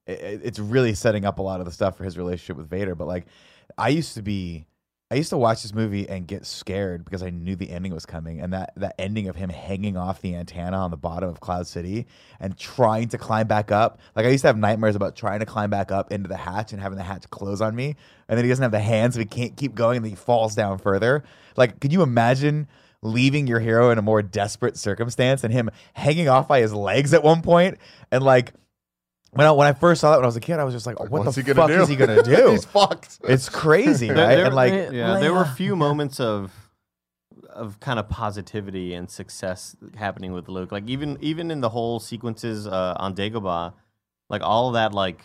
i- 0.07 0.11
i- 0.11 0.39
it's 0.43 0.59
really 0.59 0.93
setting 0.93 1.25
up 1.25 1.39
a 1.39 1.41
lot 1.41 1.59
of 1.59 1.65
the 1.65 1.71
stuff 1.73 1.97
for 1.97 2.03
his 2.05 2.17
relationship 2.17 2.55
with 2.55 2.69
Vader. 2.69 2.93
But 2.95 3.07
like, 3.07 3.25
I 3.77 3.89
used 3.89 4.13
to 4.13 4.21
be. 4.21 4.67
I 5.11 5.15
used 5.15 5.31
to 5.31 5.37
watch 5.39 5.63
this 5.63 5.73
movie 5.73 6.07
and 6.07 6.27
get 6.27 6.45
scared 6.45 7.03
because 7.03 7.23
I 7.23 7.31
knew 7.31 7.55
the 7.55 7.71
ending 7.71 7.95
was 7.95 8.05
coming, 8.05 8.39
and 8.41 8.53
that 8.53 8.73
that 8.75 8.93
ending 8.99 9.27
of 9.27 9.35
him 9.35 9.49
hanging 9.49 9.97
off 9.97 10.21
the 10.21 10.35
antenna 10.35 10.77
on 10.77 10.91
the 10.91 10.97
bottom 10.97 11.27
of 11.27 11.39
Cloud 11.39 11.65
City 11.65 12.05
and 12.39 12.55
trying 12.55 13.07
to 13.09 13.17
climb 13.17 13.47
back 13.47 13.71
up. 13.71 13.99
Like 14.15 14.27
I 14.27 14.29
used 14.29 14.43
to 14.43 14.49
have 14.49 14.57
nightmares 14.57 14.95
about 14.95 15.15
trying 15.15 15.39
to 15.39 15.47
climb 15.47 15.71
back 15.71 15.91
up 15.91 16.11
into 16.11 16.29
the 16.29 16.37
hatch 16.37 16.73
and 16.73 16.81
having 16.81 16.99
the 16.99 17.03
hatch 17.03 17.27
close 17.31 17.59
on 17.59 17.75
me, 17.75 17.95
and 18.27 18.37
then 18.37 18.45
he 18.45 18.49
doesn't 18.49 18.61
have 18.61 18.71
the 18.71 18.79
hands, 18.79 19.15
so 19.15 19.19
he 19.19 19.25
can't 19.25 19.57
keep 19.57 19.73
going, 19.73 19.97
and 19.97 20.05
he 20.05 20.13
falls 20.13 20.53
down 20.53 20.77
further. 20.77 21.23
Like, 21.57 21.79
could 21.79 21.91
you 21.91 22.03
imagine? 22.03 22.67
Leaving 23.01 23.47
your 23.47 23.61
hero 23.61 23.91
in 23.91 23.97
a 23.97 24.01
more 24.01 24.21
desperate 24.21 24.75
circumstance 24.75 25.45
and 25.45 25.53
him 25.53 25.69
hanging 25.93 26.27
off 26.27 26.49
by 26.49 26.59
his 26.59 26.73
legs 26.73 27.13
at 27.13 27.23
one 27.23 27.41
point, 27.41 27.77
and 28.11 28.21
like 28.21 28.51
when 29.31 29.45
I 29.48 29.51
when 29.51 29.67
I 29.67 29.74
first 29.74 30.01
saw 30.01 30.12
that 30.12 30.17
when 30.17 30.25
I 30.25 30.27
was 30.27 30.36
a 30.36 30.39
kid, 30.41 30.59
I 30.59 30.63
was 30.63 30.74
just 30.74 30.86
like, 30.86 31.00
"What 31.00 31.12
What's 31.12 31.36
the 31.36 31.41
he 31.43 31.53
fuck 31.53 31.67
do? 31.67 31.81
is 31.81 31.88
he 31.88 31.95
gonna 31.95 32.24
do?" 32.36 32.50
He's 32.51 32.65
fucked. 32.65 33.19
it's 33.24 33.48
crazy, 33.50 34.09
right? 34.09 34.15
there- 34.36 34.45
and 34.45 34.55
like, 34.55 34.74
Yeah. 34.74 34.91
yeah, 34.91 35.19
there 35.19 35.33
were 35.33 35.41
a 35.43 35.48
few 35.55 35.75
moments 35.75 36.19
of 36.19 36.51
of 37.50 37.79
kind 37.79 38.00
of 38.00 38.07
positivity 38.09 38.93
and 38.93 39.09
success 39.09 39.75
happening 39.95 40.31
with 40.33 40.48
Luke. 40.50 40.71
Like 40.71 40.88
even 40.88 41.17
even 41.21 41.51
in 41.51 41.62
the 41.62 41.69
whole 41.69 42.00
sequences 42.00 42.67
uh, 42.67 42.95
on 42.98 43.15
Dagobah, 43.15 43.74
like 44.29 44.41
all 44.41 44.67
of 44.69 44.74
that 44.74 44.93
like 44.93 45.21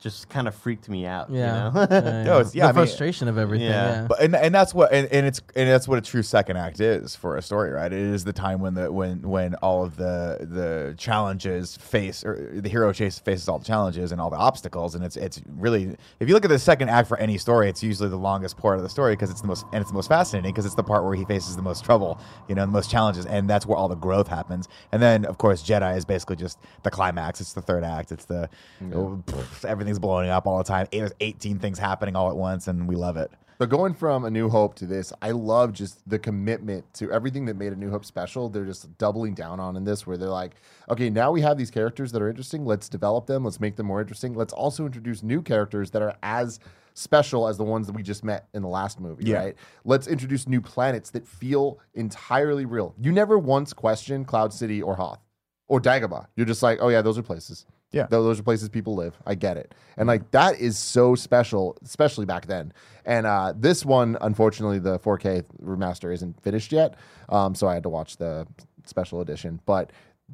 just 0.00 0.30
kind 0.30 0.48
of 0.48 0.54
freaked 0.54 0.88
me 0.88 1.04
out. 1.06 1.30
Yeah. 1.30 1.66
You 1.68 1.72
know? 1.74 1.86
Yeah, 1.90 2.22
No, 2.24 2.38
it's- 2.40 2.54
yeah, 2.54 2.64
the 2.64 2.68
I 2.68 2.72
mean- 2.72 2.74
frustration 2.86 3.28
of 3.28 3.36
everything. 3.38 3.68
Yeah. 3.68 4.00
Yeah. 4.00 4.06
But 4.08 4.20
and, 4.20 4.34
and 4.34 4.54
that's 4.54 4.72
what 4.72 4.92
and, 4.92 5.06
and 5.12 5.26
it's 5.26 5.40
and 5.54 5.68
that's 5.68 5.86
what 5.86 5.98
a 5.98 6.00
true 6.00 6.22
second 6.22 6.56
act 6.56 6.80
is 6.80 7.14
for 7.14 7.36
a 7.36 7.42
story, 7.42 7.70
right? 7.70 7.92
It 7.92 7.98
is 7.98 8.24
the 8.24 8.32
time 8.32 8.60
when 8.60 8.74
the 8.74 8.90
when 8.90 9.20
when 9.22 9.54
all 9.56 9.84
of 9.84 9.96
the 9.96 10.38
the 10.40 10.94
challenges 10.96 11.76
face 11.76 12.24
or 12.24 12.50
the 12.54 12.68
hero 12.68 12.92
chase 12.92 13.18
faces 13.18 13.48
all 13.48 13.58
the 13.58 13.64
challenges 13.64 14.10
and 14.12 14.20
all 14.20 14.30
the 14.30 14.36
obstacles, 14.36 14.94
and 14.94 15.04
it's 15.04 15.16
it's 15.16 15.40
really 15.56 15.96
if 16.18 16.28
you 16.28 16.34
look 16.34 16.44
at 16.44 16.50
the 16.50 16.58
second 16.58 16.88
act 16.88 17.06
for 17.06 17.18
any 17.18 17.36
story, 17.36 17.68
it's 17.68 17.82
usually 17.82 18.08
the 18.08 18.16
longest 18.16 18.56
part 18.56 18.76
of 18.78 18.82
the 18.82 18.88
story 18.88 19.12
because 19.12 19.30
it's 19.30 19.42
the 19.42 19.46
most 19.48 19.66
and 19.72 19.82
it's 19.82 19.90
the 19.90 19.94
most 19.96 20.08
fascinating 20.08 20.50
because 20.50 20.64
it's 20.64 20.74
the 20.74 20.82
part 20.82 21.04
where 21.04 21.14
he 21.14 21.24
faces 21.26 21.56
the 21.56 21.62
most 21.62 21.84
trouble, 21.84 22.18
you 22.48 22.54
know, 22.54 22.62
the 22.62 22.72
most 22.72 22.90
challenges, 22.90 23.26
and 23.26 23.50
that's 23.50 23.66
where 23.66 23.76
all 23.76 23.88
the 23.88 23.94
growth 23.96 24.28
happens. 24.28 24.66
And 24.92 25.02
then 25.02 25.26
of 25.26 25.36
course 25.36 25.62
Jedi 25.62 25.96
is 25.96 26.06
basically 26.06 26.36
just 26.36 26.58
the 26.84 26.90
climax. 26.90 27.40
It's 27.40 27.52
the 27.52 27.62
third 27.62 27.84
act. 27.84 28.12
It's 28.12 28.24
the 28.24 28.48
oh, 28.94 29.22
pff, 29.26 29.68
everything's 29.90 29.98
blowing 30.00 30.30
up 30.30 30.46
all 30.46 30.58
the 30.58 30.64
time. 30.64 30.86
There's 30.92 31.12
18 31.20 31.58
things 31.58 31.78
happening 31.78 32.14
all 32.16 32.30
at 32.30 32.36
once, 32.36 32.68
and 32.68 32.86
we 32.88 32.94
love 32.96 33.16
it. 33.16 33.30
But 33.58 33.68
going 33.68 33.92
from 33.92 34.24
A 34.24 34.30
New 34.30 34.48
Hope 34.48 34.74
to 34.76 34.86
this, 34.86 35.12
I 35.20 35.32
love 35.32 35.72
just 35.74 36.08
the 36.08 36.18
commitment 36.18 36.94
to 36.94 37.12
everything 37.12 37.44
that 37.46 37.56
made 37.56 37.72
A 37.72 37.76
New 37.76 37.90
Hope 37.90 38.04
special. 38.06 38.48
They're 38.48 38.64
just 38.64 38.96
doubling 38.96 39.34
down 39.34 39.60
on 39.60 39.76
in 39.76 39.84
this, 39.84 40.06
where 40.06 40.16
they're 40.16 40.30
like, 40.30 40.52
okay, 40.88 41.10
now 41.10 41.30
we 41.30 41.42
have 41.42 41.58
these 41.58 41.70
characters 41.70 42.12
that 42.12 42.22
are 42.22 42.28
interesting. 42.28 42.64
Let's 42.64 42.88
develop 42.88 43.26
them. 43.26 43.44
Let's 43.44 43.60
make 43.60 43.76
them 43.76 43.86
more 43.86 44.00
interesting. 44.00 44.34
Let's 44.34 44.52
also 44.54 44.86
introduce 44.86 45.22
new 45.22 45.42
characters 45.42 45.90
that 45.90 46.00
are 46.00 46.16
as 46.22 46.58
special 46.94 47.48
as 47.48 47.58
the 47.58 47.64
ones 47.64 47.86
that 47.86 47.92
we 47.94 48.02
just 48.02 48.24
met 48.24 48.48
in 48.54 48.62
the 48.62 48.68
last 48.68 48.98
movie, 48.98 49.24
Yeah. 49.26 49.38
right? 49.38 49.56
Let's 49.84 50.06
introduce 50.06 50.46
new 50.48 50.60
planets 50.60 51.10
that 51.10 51.26
feel 51.26 51.78
entirely 51.94 52.64
real. 52.64 52.94
You 52.98 53.12
never 53.12 53.38
once 53.38 53.72
question 53.74 54.24
Cloud 54.24 54.52
City 54.54 54.80
or 54.80 54.96
Hoth 54.96 55.20
or 55.68 55.80
Dagobah. 55.80 56.26
You're 56.34 56.46
just 56.46 56.62
like, 56.62 56.78
oh 56.80 56.88
yeah, 56.88 57.02
those 57.02 57.18
are 57.18 57.22
places. 57.22 57.66
Yeah. 57.92 58.06
Tho- 58.08 58.22
those 58.22 58.38
are 58.38 58.42
places 58.42 58.68
people 58.68 58.94
live. 58.94 59.16
I 59.26 59.34
get 59.34 59.56
it, 59.56 59.74
and 59.96 60.06
like 60.06 60.30
that 60.30 60.58
is 60.60 60.78
so 60.78 61.14
special, 61.14 61.76
especially 61.84 62.24
back 62.26 62.46
then. 62.46 62.72
And 63.04 63.26
uh, 63.26 63.52
this 63.56 63.84
one, 63.84 64.16
unfortunately, 64.20 64.78
the 64.78 64.98
4K 65.00 65.44
remaster 65.62 66.12
isn't 66.14 66.40
finished 66.42 66.70
yet, 66.72 66.94
um, 67.30 67.54
so 67.54 67.66
I 67.66 67.74
had 67.74 67.82
to 67.84 67.88
watch 67.88 68.16
the 68.18 68.46
special 68.84 69.20
edition. 69.20 69.60
But 69.66 69.90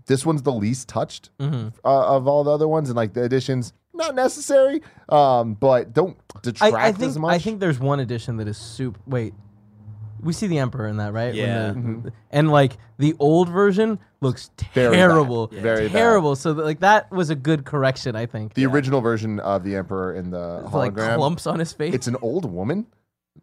this 0.06 0.26
one's 0.26 0.42
the 0.42 0.52
least 0.52 0.88
touched 0.88 1.30
Mhm. 1.38 1.72
uh, 1.84 2.16
of 2.16 2.26
all 2.28 2.44
the 2.44 2.50
other 2.50 2.68
ones, 2.68 2.90
and 2.90 2.96
like 2.96 3.14
the 3.14 3.22
editions, 3.24 3.72
not 3.94 4.14
necessary, 4.14 4.82
um, 5.08 5.54
but 5.54 5.94
don't 5.94 6.18
detract 6.42 6.74
I, 6.74 6.88
I 6.88 6.92
think 6.92 7.08
as 7.10 7.18
much. 7.18 7.32
I 7.32 7.38
think 7.38 7.60
there's 7.60 7.78
one 7.80 8.00
edition 8.00 8.36
that 8.36 8.48
is 8.48 8.58
super. 8.58 9.00
Wait, 9.06 9.32
we 10.20 10.32
see 10.32 10.46
the 10.46 10.58
Emperor 10.58 10.86
in 10.88 10.96
that, 10.98 11.12
right? 11.12 11.28
When 11.34 11.36
Yeah. 11.36 11.68
the- 11.68 11.74
Mhm. 11.74 12.10
and 12.30 12.50
like 12.50 12.76
the 12.98 13.14
old 13.18 13.48
version 13.48 13.98
looks 14.20 14.50
Very 14.74 14.90
bad. 14.90 14.96
terrible, 14.96 15.48
Yeah. 15.52 15.60
Very 15.62 15.88
bad. 15.88 15.92
terrible. 15.92 16.36
So 16.36 16.52
like 16.52 16.80
that 16.80 17.10
was 17.12 17.30
a 17.30 17.34
good 17.34 17.64
correction, 17.64 18.16
I 18.16 18.26
think. 18.26 18.54
the 18.54 18.66
original 18.66 19.00
version 19.00 19.40
of 19.40 19.62
the 19.64 19.76
Emperor 19.76 20.14
in 20.14 20.30
the 20.30 20.62
It's 20.64 20.74
like 20.74 20.94
hologram. 20.94 21.16
clumps 21.16 21.46
on 21.46 21.58
his 21.58 21.72
face. 21.72 21.94
it's 21.94 22.06
an 22.06 22.16
old 22.22 22.50
woman. 22.50 22.86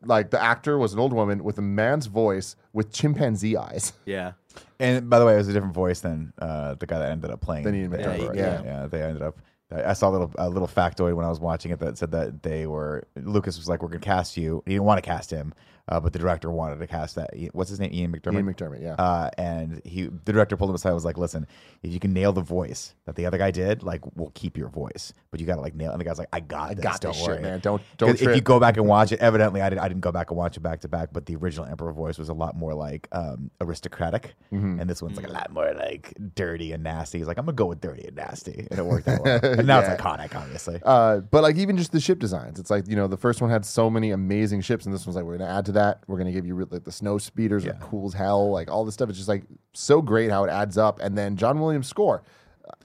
Like 0.06 0.32
the 0.32 0.42
actor 0.42 0.78
was 0.78 0.94
an 0.94 1.00
old 1.00 1.14
woman 1.14 1.44
with 1.44 1.58
a 1.60 1.62
man's 1.62 2.08
voice 2.08 2.56
with 2.74 2.92
chimpanzee 2.92 3.56
eyes. 3.56 3.94
Yeah. 4.06 4.34
And 4.80 5.10
by 5.10 5.18
the 5.20 5.26
way, 5.26 5.34
it 5.36 5.38
was 5.38 5.48
a 5.48 5.54
different 5.54 5.74
voice 5.74 6.02
than 6.02 6.34
uh, 6.40 6.76
the 6.76 6.86
guy 6.86 7.00
that 7.00 7.10
ended 7.12 7.32
up 7.32 7.42
playing. 7.42 7.64
Than 7.64 7.76
Ian 7.76 7.92
the 7.92 7.98
McDiarmid, 8.00 8.20
Emperor. 8.20 8.36
yeah. 8.36 8.62
yeah, 8.64 8.88
They 8.88 9.02
ended 9.02 9.22
up. 9.22 9.38
I 9.72 9.92
I 9.92 9.94
saw 9.94 10.10
a 10.10 10.12
little 10.12 10.32
a 10.38 10.50
little 10.50 10.68
factoid 10.68 11.16
when 11.16 11.26
I 11.26 11.30
was 11.30 11.40
watching 11.40 11.72
it 11.72 11.80
that 11.80 11.98
said 11.98 12.12
that 12.12 12.44
they 12.44 12.68
were 12.68 13.04
Lucas 13.16 13.58
was 13.58 13.68
like, 13.70 13.82
"We're 13.82 13.88
gonna 13.90 14.00
cast 14.02 14.36
you." 14.38 14.62
He 14.66 14.74
didn't 14.74 14.84
want 14.86 15.02
to 15.02 15.08
cast 15.10 15.32
him, 15.32 15.54
uh, 15.90 16.00
but 16.00 16.14
the 16.14 16.20
director 16.20 16.50
wanted 16.52 16.80
to 16.80 16.88
cast 16.88 17.16
that. 17.16 17.30
What's 17.52 17.70
his 17.70 17.80
name? 17.80 17.92
Ian 17.94 18.12
McDiarmid. 18.14 18.36
Ian 18.36 18.54
McDiarmid, 18.54 18.82
yeah. 18.82 18.94
Uh, 18.96 19.30
and 19.38 19.82
he, 19.84 20.04
the 20.26 20.32
director 20.34 20.56
pulled 20.56 20.70
him 20.70 20.76
aside. 20.76 20.90
and 20.90 20.96
Was 20.96 21.06
like, 21.06 21.18
"Listen, 21.18 21.46
if 21.82 21.92
you 21.92 22.00
can 22.00 22.14
nail 22.14 22.32
the 22.32 22.42
voice 22.42 22.96
that 23.06 23.16
the 23.16 23.26
other 23.26 23.38
guy 23.38 23.52
did, 23.52 23.84
like, 23.84 24.02
we'll 24.16 24.32
keep 24.34 24.58
your 24.58 24.70
voice, 24.70 25.14
but 25.32 25.40
you 25.40 25.46
got 25.46 25.56
to 25.56 25.62
like 25.62 25.76
nail." 25.76 25.92
And 25.92 26.00
the 26.00 26.06
guy's 26.06 26.18
like, 26.20 26.30
"I 26.32 26.40
got, 26.40 26.72
I 26.72 26.74
this, 26.76 26.84
got 26.84 27.02
don't 27.02 27.14
this 27.14 27.22
worry. 27.28 27.36
shit, 27.38 27.42
man. 27.44 27.60
Don't 27.60 27.82
don't 27.98 28.10
if 28.22 28.36
you 28.36 28.42
go 28.42 28.60
back 28.60 28.78
and 28.78 28.88
watch 28.88 29.12
it, 29.12 29.20
evidently 29.20 29.62
I, 29.62 29.70
didn't. 29.70 29.82
I 29.82 29.88
didn't 29.90 30.02
go 30.02 30.12
back 30.12 30.32
and 30.32 30.38
watch 30.38 30.56
it 30.58 30.62
back 30.62 30.80
to 30.82 30.88
back, 30.88 31.10
but 31.12 31.26
the 31.26 31.36
original 31.36 31.66
Emperor 31.66 31.92
voice 31.92 32.18
was 32.18 32.30
a 32.30 32.34
lot 32.34 32.56
more 32.56 32.74
like 32.74 33.08
um, 33.12 33.52
aristocratic, 33.60 34.36
Mhm. 34.54 34.80
and 34.80 34.90
this 34.90 35.02
one's 35.02 35.18
like 35.18 35.28
a 35.28 35.32
lot 35.32 35.52
more 35.52 35.74
like 35.74 36.14
dirty 36.36 36.72
and 36.72 36.84
nasty. 36.84 37.18
He's 37.18 37.28
like, 37.28 37.38
I'm 37.38 37.46
gonna 37.46 37.56
go 37.56 37.66
with 37.66 37.82
dirty 37.82 38.06
and 38.08 38.16
nasty, 38.16 38.68
and 38.70 38.80
it 38.80 38.86
worked 38.86 39.08
out 39.08 39.22
well. 39.24 39.40
And 39.44 39.68
now 39.68 39.80
Yeah. 39.82 39.94
it's 39.94 40.02
iconic, 40.02 40.36
obviously. 40.36 40.80
Uh, 40.84 41.18
but 41.20 41.44
like 41.44 41.58
even 41.58 41.76
just 41.78 41.92
the 41.92 42.00
ship 42.00 42.20
designs, 42.20 42.60
it's 42.60 42.70
like 42.70 42.88
you 42.88 42.96
know 42.96 43.08
the 43.08 43.18
first 43.18 43.42
one 43.42 43.50
had 43.50 43.66
so 43.66 43.90
many 43.90 44.12
amazing 44.12 44.62
ships, 44.62 44.86
and 44.86 44.94
this 44.94 45.06
one's 45.06 45.16
like 45.16 45.26
we're 45.26 45.38
gonna 45.38 45.50
add 45.52 45.66
to 45.66 45.73
that. 45.74 46.00
We're 46.08 46.18
gonna 46.18 46.32
give 46.32 46.46
you 46.46 46.56
like 46.72 46.84
the 46.84 46.92
snow 46.92 47.18
speeders 47.18 47.64
Yeah. 47.66 47.72
are 47.72 47.80
cool 47.82 48.08
as 48.08 48.14
hell. 48.14 48.50
Like 48.52 48.72
all 48.72 48.86
this 48.86 48.94
stuff 48.94 49.10
is 49.10 49.18
just 49.18 49.30
like 49.30 49.44
so 49.74 50.02
great 50.02 50.30
how 50.32 50.44
it 50.44 50.50
adds 50.50 50.78
up. 50.78 51.00
And 51.02 51.18
then 51.18 51.36
John 51.36 51.60
Williams' 51.60 51.88
score, 51.88 52.24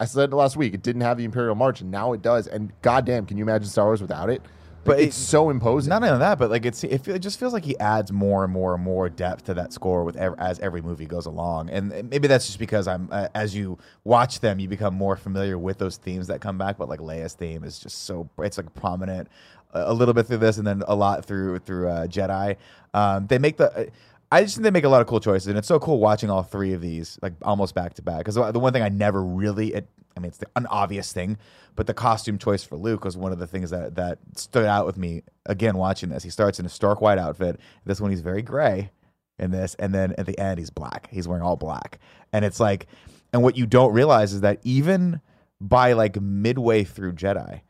I 0.00 0.04
said 0.06 0.32
last 0.32 0.56
week 0.56 0.74
it 0.74 0.82
didn't 0.82 1.02
have 1.02 1.16
the 1.18 1.24
Imperial 1.24 1.54
March, 1.54 1.80
and 1.80 1.90
now 1.90 2.12
it 2.12 2.22
does. 2.22 2.46
And 2.46 2.72
goddamn, 2.82 3.26
can 3.26 3.36
you 3.38 3.44
imagine 3.44 3.68
Star 3.68 3.86
Wars 3.86 4.02
without 4.02 4.28
it? 4.30 4.42
But 4.84 4.94
But 4.96 5.00
it's 5.00 5.18
it- 5.18 5.24
so 5.24 5.50
imposing. 5.50 5.90
Not 5.90 6.02
only 6.04 6.18
that, 6.18 6.38
but 6.38 6.50
like 6.50 6.64
it's 6.64 6.82
it, 6.84 7.06
it 7.08 7.18
just 7.18 7.38
feels 7.38 7.52
like 7.52 7.64
he 7.64 7.76
adds 7.78 8.10
more 8.12 8.44
and 8.44 8.52
more 8.52 8.74
and 8.74 8.82
more 8.82 9.08
depth 9.10 9.44
to 9.46 9.54
that 9.54 9.72
score 9.72 10.02
with 10.04 10.16
ev- 10.16 10.36
as 10.38 10.60
every 10.60 10.80
movie 10.80 11.04
goes 11.04 11.26
along, 11.26 11.68
and 11.68 12.08
maybe 12.08 12.26
that's 12.28 12.46
just 12.46 12.58
because 12.60 12.86
I'm 12.88 13.08
uh, 13.12 13.28
as 13.34 13.54
you 13.54 13.76
watch 14.04 14.40
them, 14.40 14.58
you 14.60 14.68
become 14.68 14.94
more 14.94 15.16
familiar 15.16 15.58
with 15.58 15.78
those 15.78 15.96
themes 15.98 16.28
that 16.28 16.40
come 16.40 16.56
back. 16.58 16.78
But 16.78 16.88
like 16.88 17.00
Leia's 17.00 17.34
theme 17.34 17.64
is 17.64 17.78
just 17.80 18.04
so 18.04 18.30
it's 18.38 18.56
like 18.56 18.72
prominent 18.74 19.28
a 19.72 19.92
little 19.94 20.14
bit 20.14 20.26
through 20.26 20.38
this, 20.38 20.58
and 20.58 20.66
then 20.66 20.82
a 20.86 20.94
lot 20.94 21.24
through 21.24 21.58
through 21.60 21.88
uh, 21.88 22.06
Jedi. 22.06 22.56
Um, 22.94 23.26
they 23.26 23.38
make 23.38 23.56
the. 23.56 23.90
I 24.30 24.42
just 24.42 24.56
think 24.56 24.64
they 24.64 24.70
make 24.70 24.84
a 24.84 24.88
lot 24.90 25.00
of 25.00 25.06
cool 25.06 25.20
choices, 25.20 25.46
and 25.46 25.56
it's 25.56 25.68
so 25.68 25.78
cool 25.78 26.00
watching 26.00 26.28
all 26.28 26.42
three 26.42 26.74
of 26.74 26.82
these 26.82 27.18
like 27.22 27.32
almost 27.42 27.74
back 27.74 27.94
to 27.94 28.02
back. 28.02 28.18
Because 28.18 28.34
the 28.34 28.58
one 28.58 28.72
thing 28.72 28.82
I 28.82 28.90
never 28.90 29.22
really, 29.22 29.72
it, 29.72 29.88
I 30.16 30.20
mean, 30.20 30.28
it's 30.28 30.38
the, 30.38 30.46
an 30.54 30.66
obvious 30.66 31.12
thing, 31.12 31.38
but 31.76 31.86
the 31.86 31.94
costume 31.94 32.36
choice 32.36 32.62
for 32.62 32.76
Luke 32.76 33.04
was 33.04 33.16
one 33.16 33.32
of 33.32 33.38
the 33.38 33.46
things 33.46 33.70
that 33.70 33.94
that 33.94 34.18
stood 34.34 34.66
out 34.66 34.84
with 34.84 34.98
me 34.98 35.22
again 35.46 35.78
watching 35.78 36.10
this. 36.10 36.22
He 36.22 36.30
starts 36.30 36.60
in 36.60 36.66
a 36.66 36.70
stark 36.70 37.00
white 37.00 37.18
outfit. 37.18 37.58
This 37.84 38.00
one 38.00 38.10
he's 38.10 38.20
very 38.20 38.42
gray 38.42 38.90
in 39.38 39.50
this, 39.50 39.74
and 39.78 39.94
then 39.94 40.14
at 40.18 40.26
the 40.26 40.38
end 40.38 40.58
he's 40.58 40.70
black. 40.70 41.08
He's 41.10 41.26
wearing 41.26 41.42
all 41.42 41.56
black, 41.56 41.98
and 42.32 42.44
it's 42.44 42.60
like, 42.60 42.86
and 43.32 43.42
what 43.42 43.56
you 43.56 43.66
don't 43.66 43.94
realize 43.94 44.34
is 44.34 44.42
that 44.42 44.60
even 44.62 45.22
by 45.60 45.94
like 45.94 46.20
midway 46.20 46.84
through 46.84 47.14
Jedi, 47.14 47.62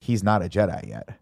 he's 0.00 0.22
not 0.22 0.44
a 0.44 0.48
Jedi 0.48 0.88
yet. 0.88 1.18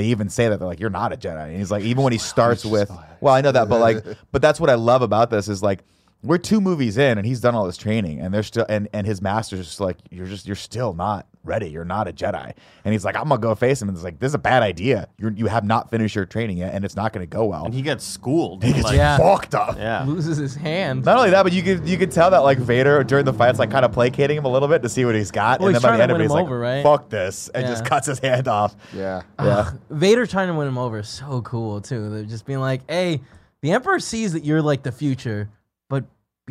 They 0.00 0.06
even 0.06 0.28
say 0.30 0.48
that 0.48 0.58
they're 0.58 0.66
like, 0.68 0.80
"You're 0.80 0.90
not 0.90 1.12
a 1.12 1.16
Jedi." 1.16 1.48
And 1.48 1.56
he's 1.56 1.70
like, 1.70 1.84
even 1.84 2.02
when 2.02 2.12
he 2.12 2.18
starts 2.18 2.64
with, 2.64 2.90
"Well, 3.20 3.34
I 3.34 3.40
know 3.42 3.52
that, 3.52 3.68
but 3.68 3.80
like, 3.80 4.04
but 4.32 4.40
that's 4.40 4.58
what 4.58 4.70
I 4.70 4.74
love 4.74 5.02
about 5.02 5.30
this 5.30 5.48
is 5.48 5.62
like." 5.62 5.80
We're 6.22 6.38
two 6.38 6.60
movies 6.60 6.98
in, 6.98 7.16
and 7.16 7.26
he's 7.26 7.40
done 7.40 7.54
all 7.54 7.64
this 7.64 7.78
training, 7.78 8.20
and 8.20 8.32
they're 8.34 8.42
still, 8.42 8.66
and, 8.68 8.88
and 8.92 9.06
his 9.06 9.22
master's 9.22 9.64
just 9.66 9.80
like, 9.80 9.96
you're 10.10 10.26
just, 10.26 10.46
you're 10.46 10.54
still 10.54 10.92
not 10.92 11.26
ready. 11.44 11.70
You're 11.70 11.86
not 11.86 12.08
a 12.08 12.12
Jedi, 12.12 12.52
and 12.84 12.92
he's 12.92 13.06
like, 13.06 13.16
I'm 13.16 13.28
gonna 13.30 13.40
go 13.40 13.54
face 13.54 13.80
him, 13.80 13.88
and 13.88 13.96
it's 13.96 14.04
like, 14.04 14.18
this 14.18 14.28
is 14.28 14.34
a 14.34 14.38
bad 14.38 14.62
idea. 14.62 15.08
You 15.16 15.32
you 15.34 15.46
have 15.46 15.64
not 15.64 15.88
finished 15.90 16.14
your 16.14 16.26
training 16.26 16.58
yet, 16.58 16.74
and 16.74 16.84
it's 16.84 16.94
not 16.94 17.14
gonna 17.14 17.24
go 17.24 17.46
well. 17.46 17.64
And 17.64 17.72
he 17.72 17.80
gets 17.80 18.04
schooled. 18.04 18.62
He 18.62 18.72
gets 18.74 18.84
like, 18.84 18.96
Yeah. 18.96 19.16
fucked 19.16 19.54
up. 19.54 19.78
yeah. 19.78 20.04
Loses 20.04 20.36
his 20.36 20.54
hand. 20.54 21.06
Not 21.06 21.16
only 21.16 21.30
that, 21.30 21.42
but 21.42 21.54
you 21.54 21.62
could 21.62 21.88
you 21.88 21.96
could 21.96 22.10
tell 22.12 22.30
that 22.32 22.40
like 22.40 22.58
Vader 22.58 23.02
during 23.02 23.24
the 23.24 23.32
fight's 23.32 23.58
like 23.58 23.70
kind 23.70 23.86
of 23.86 23.92
placating 23.92 24.36
him 24.36 24.44
a 24.44 24.48
little 24.50 24.68
bit 24.68 24.82
to 24.82 24.90
see 24.90 25.06
what 25.06 25.14
he's 25.14 25.30
got, 25.30 25.60
Well, 25.60 25.68
and 25.68 25.76
he's 25.76 25.82
then 25.82 25.90
by 25.92 25.96
the 25.96 26.00
trying 26.00 26.02
end 26.02 26.08
to 26.10 26.14
of 26.16 26.20
it, 26.20 26.24
win 26.24 26.28
he's 26.28 26.30
him 26.32 26.36
like, 26.36 26.44
over, 26.44 26.58
right? 26.58 26.82
"Fuck 26.82 27.08
this," 27.08 27.48
and 27.48 27.66
just 27.66 27.86
cuts 27.86 28.06
his 28.06 28.18
hand 28.18 28.46
off. 28.46 28.76
Yeah. 28.94 29.22
Yeah, 29.38 29.70
Vader 29.88 30.26
trying 30.26 30.48
to 30.48 30.54
win 30.54 30.68
him 30.68 30.76
over 30.76 30.98
is 30.98 31.08
so 31.08 31.40
cool 31.40 31.80
too. 31.80 32.10
They're 32.10 32.24
just 32.24 32.44
being 32.44 32.60
like, 32.60 32.82
"Hey, 32.90 33.22
the 33.62 33.72
Emperor 33.72 33.98
sees 34.00 34.34
that 34.34 34.44
you're 34.44 34.60
like 34.60 34.82
the 34.82 34.92
future, 34.92 35.48
but 35.48 35.59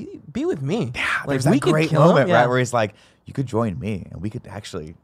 be 0.06 0.20
be 0.32 0.46
with 0.46 0.62
me. 0.62 0.86
like 0.86 1.28
there's 1.28 1.44
that 1.46 1.60
great 1.60 1.90
kill 1.90 2.02
him, 2.02 2.08
moment 2.10 2.30
yeah. 2.30 2.40
right 2.40 2.48
where 2.48 2.60
he's 2.60 2.74
like, 2.74 2.94
"You 3.26 3.34
could 3.34 3.46
join 3.46 3.80
me, 3.80 4.08
and 4.12 4.22
we 4.22 4.30
could 4.30 4.48
actually 4.48 4.96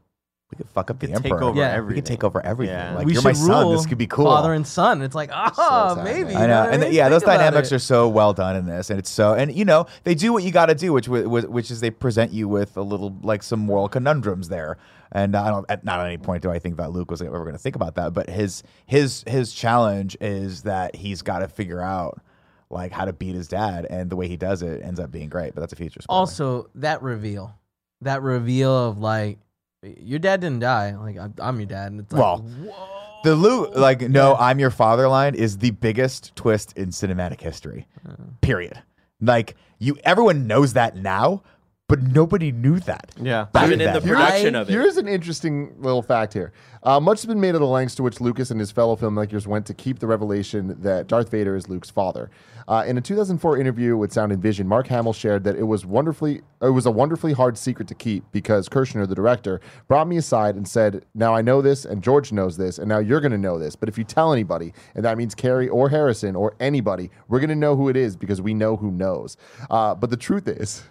we 0.50 0.56
could 0.56 0.68
fuck 0.68 0.90
up 0.90 1.00
the 1.00 1.08
could 1.08 1.16
take 1.16 1.32
emperor. 1.32 1.42
over 1.42 1.58
Yeah. 1.58 1.74
We 1.74 1.80
could 1.80 1.88
we 1.88 1.94
could 1.96 2.06
take 2.06 2.24
over 2.24 2.44
everything. 2.44 2.76
Yeah. 2.76 2.94
Like 2.94 3.06
we 3.06 3.12
you're 3.12 3.22
should 3.22 3.28
my 3.28 3.32
son. 3.32 3.72
This 3.72 3.86
could 3.86 3.98
be 3.98 4.06
cool." 4.06 4.26
Father 4.26 4.54
and 4.54 4.66
son. 4.66 5.02
It's 5.02 5.14
like, 5.14 5.30
ah, 5.32 5.94
sad, 5.94 6.04
maybe. 6.04 6.34
I 6.34 6.42
you 6.42 6.46
know, 6.48 6.60
what 6.60 6.72
and 6.72 6.82
mean? 6.82 6.92
yeah, 6.92 7.08
those 7.08 7.22
dynamics 7.22 7.72
it. 7.72 7.76
are 7.76 7.80
so 7.80 8.08
well 8.08 8.32
done 8.32 8.56
in 8.56 8.66
this, 8.66 8.90
and 8.90 8.98
it's 8.98 9.10
so, 9.10 9.34
and 9.34 9.54
you 9.54 9.64
know, 9.64 9.86
they 10.04 10.14
do 10.14 10.32
what 10.32 10.44
you 10.44 10.52
got 10.52 10.66
to 10.66 10.74
do, 10.74 10.92
which 10.92 11.06
wi- 11.06 11.24
wi- 11.24 11.48
which 11.48 11.70
is 11.70 11.80
they 11.80 11.90
present 11.90 12.32
you 12.32 12.48
with 12.48 12.76
a 12.76 12.82
little 12.82 13.16
like 13.22 13.42
some 13.42 13.60
moral 13.60 13.88
conundrums 13.88 14.48
there. 14.48 14.78
And 15.12 15.36
I 15.36 15.50
don't, 15.50 15.64
at 15.70 15.84
not 15.84 16.00
at 16.00 16.06
any 16.06 16.18
point 16.18 16.42
do 16.42 16.50
I 16.50 16.58
think 16.58 16.76
that 16.78 16.90
Luke 16.90 17.10
was 17.10 17.22
ever 17.22 17.38
going 17.40 17.52
to 17.52 17.58
think 17.58 17.76
about 17.76 17.94
that, 17.94 18.12
but 18.12 18.28
his 18.28 18.62
his 18.86 19.24
his 19.26 19.52
challenge 19.52 20.16
is 20.20 20.62
that 20.62 20.96
he's 20.96 21.22
got 21.22 21.40
to 21.40 21.48
figure 21.48 21.80
out 21.80 22.20
like 22.70 22.92
how 22.92 23.04
to 23.04 23.12
beat 23.12 23.34
his 23.34 23.48
dad, 23.48 23.86
and 23.88 24.10
the 24.10 24.16
way 24.16 24.28
he 24.28 24.36
does 24.36 24.62
it 24.62 24.82
ends 24.82 25.00
up 25.00 25.10
being 25.10 25.28
great. 25.28 25.54
But 25.54 25.60
that's 25.60 25.72
a 25.72 25.76
future. 25.76 26.00
spoiler. 26.02 26.18
also 26.18 26.68
that 26.76 27.02
reveal, 27.02 27.54
that 28.00 28.22
reveal 28.22 28.88
of 28.88 28.98
like, 28.98 29.38
your 29.82 30.18
dad 30.18 30.40
didn't 30.40 30.60
die. 30.60 30.96
Like 30.96 31.16
I'm, 31.18 31.34
I'm 31.38 31.56
your 31.58 31.66
dad, 31.66 31.92
and 31.92 32.00
it's 32.00 32.12
like, 32.12 32.20
Well, 32.20 32.38
whoa. 32.38 33.22
The 33.24 33.34
Luke, 33.34 33.72
like, 33.74 34.02
no, 34.02 34.36
I'm 34.36 34.60
your 34.60 34.70
father 34.70 35.08
line 35.08 35.34
is 35.34 35.58
the 35.58 35.70
biggest 35.70 36.36
twist 36.36 36.76
in 36.76 36.90
cinematic 36.90 37.40
history. 37.40 37.88
Uh. 38.08 38.12
Period. 38.40 38.80
Like, 39.20 39.56
you, 39.78 39.96
everyone 40.04 40.46
knows 40.46 40.74
that 40.74 40.94
now, 40.96 41.42
but 41.88 42.02
nobody 42.02 42.50
knew 42.50 42.80
that. 42.80 43.10
Yeah. 43.20 43.46
back 43.52 43.66
Even 43.68 43.80
in 43.80 43.92
the 43.92 44.00
production 44.00 44.56
I- 44.56 44.60
of 44.60 44.68
it. 44.68 44.72
Here's 44.72 44.96
an 44.96 45.06
interesting 45.06 45.72
little 45.78 46.02
fact 46.02 46.32
here. 46.32 46.52
Uh, 46.82 46.98
much 47.00 47.18
has 47.20 47.26
been 47.26 47.40
made 47.40 47.54
of 47.54 47.60
the 47.60 47.66
lengths 47.66 47.94
to 47.96 48.02
which 48.02 48.20
Lucas 48.20 48.50
and 48.50 48.58
his 48.58 48.70
fellow 48.72 48.96
filmmakers 48.96 49.46
went 49.46 49.66
to 49.66 49.74
keep 49.74 49.98
the 50.00 50.06
revelation 50.06 50.76
that 50.82 51.06
Darth 51.06 51.30
Vader 51.30 51.54
is 51.54 51.68
Luke's 51.68 51.90
father. 51.90 52.30
Uh, 52.68 52.84
in 52.86 52.98
a 52.98 53.00
2004 53.00 53.58
interview 53.58 53.96
with 53.96 54.12
Sound 54.12 54.32
and 54.32 54.42
Vision, 54.42 54.66
Mark 54.66 54.88
Hamill 54.88 55.12
shared 55.12 55.44
that 55.44 55.54
it 55.56 55.62
was 55.62 55.86
wonderfully 55.86 56.42
it 56.60 56.70
was 56.70 56.86
a 56.86 56.90
wonderfully 56.90 57.32
hard 57.32 57.56
secret 57.56 57.86
to 57.88 57.94
keep 57.94 58.24
because 58.32 58.68
Kershner, 58.68 59.06
the 59.08 59.14
director, 59.14 59.60
brought 59.86 60.08
me 60.08 60.16
aside 60.16 60.56
and 60.56 60.66
said, 60.66 61.04
"Now 61.14 61.34
I 61.34 61.42
know 61.42 61.62
this, 61.62 61.84
and 61.84 62.02
George 62.02 62.32
knows 62.32 62.56
this, 62.56 62.78
and 62.78 62.88
now 62.88 62.98
you're 62.98 63.20
going 63.20 63.30
to 63.32 63.38
know 63.38 63.58
this. 63.58 63.76
But 63.76 63.88
if 63.88 63.96
you 63.98 64.02
tell 64.04 64.32
anybody, 64.32 64.72
and 64.96 65.04
that 65.04 65.16
means 65.18 65.34
Carrie 65.34 65.68
or 65.68 65.88
Harrison 65.90 66.34
or 66.34 66.54
anybody, 66.58 67.10
we're 67.28 67.40
going 67.40 67.50
to 67.50 67.54
know 67.54 67.76
who 67.76 67.88
it 67.88 67.96
is 67.96 68.16
because 68.16 68.40
we 68.42 68.54
know 68.54 68.76
who 68.76 68.90
knows. 68.90 69.36
Uh, 69.70 69.94
but 69.94 70.10
the 70.10 70.16
truth 70.16 70.48
is." 70.48 70.82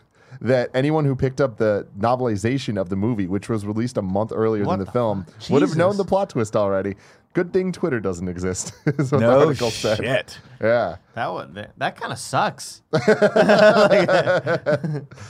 That 0.41 0.69
anyone 0.73 1.05
who 1.05 1.15
picked 1.15 1.41
up 1.41 1.57
the 1.57 1.87
novelization 1.97 2.79
of 2.79 2.89
the 2.89 2.95
movie, 2.95 3.27
which 3.27 3.49
was 3.49 3.65
released 3.65 3.97
a 3.97 4.01
month 4.01 4.31
earlier 4.33 4.63
What 4.63 4.73
than 4.73 4.79
the, 4.79 4.85
the 4.85 4.91
film, 4.91 5.25
would 5.49 5.61
have 5.61 5.75
known 5.75 5.97
the 5.97 6.05
plot 6.05 6.29
twist 6.29 6.55
already. 6.55 6.95
Good 7.33 7.51
thing 7.51 7.73
Twitter 7.73 7.99
doesn't 7.99 8.29
exist. 8.29 8.73
is 8.85 9.11
what 9.11 9.19
the 9.19 9.27
No 9.27 9.47
article 9.47 9.69
said. 9.69 9.97
shit. 9.97 10.39
Yeah. 10.61 10.95
That 11.15 11.33
would 11.33 11.53
that, 11.55 11.71
that 11.77 11.95
kind 11.97 12.13
of 12.13 12.19
sucks. 12.19 12.81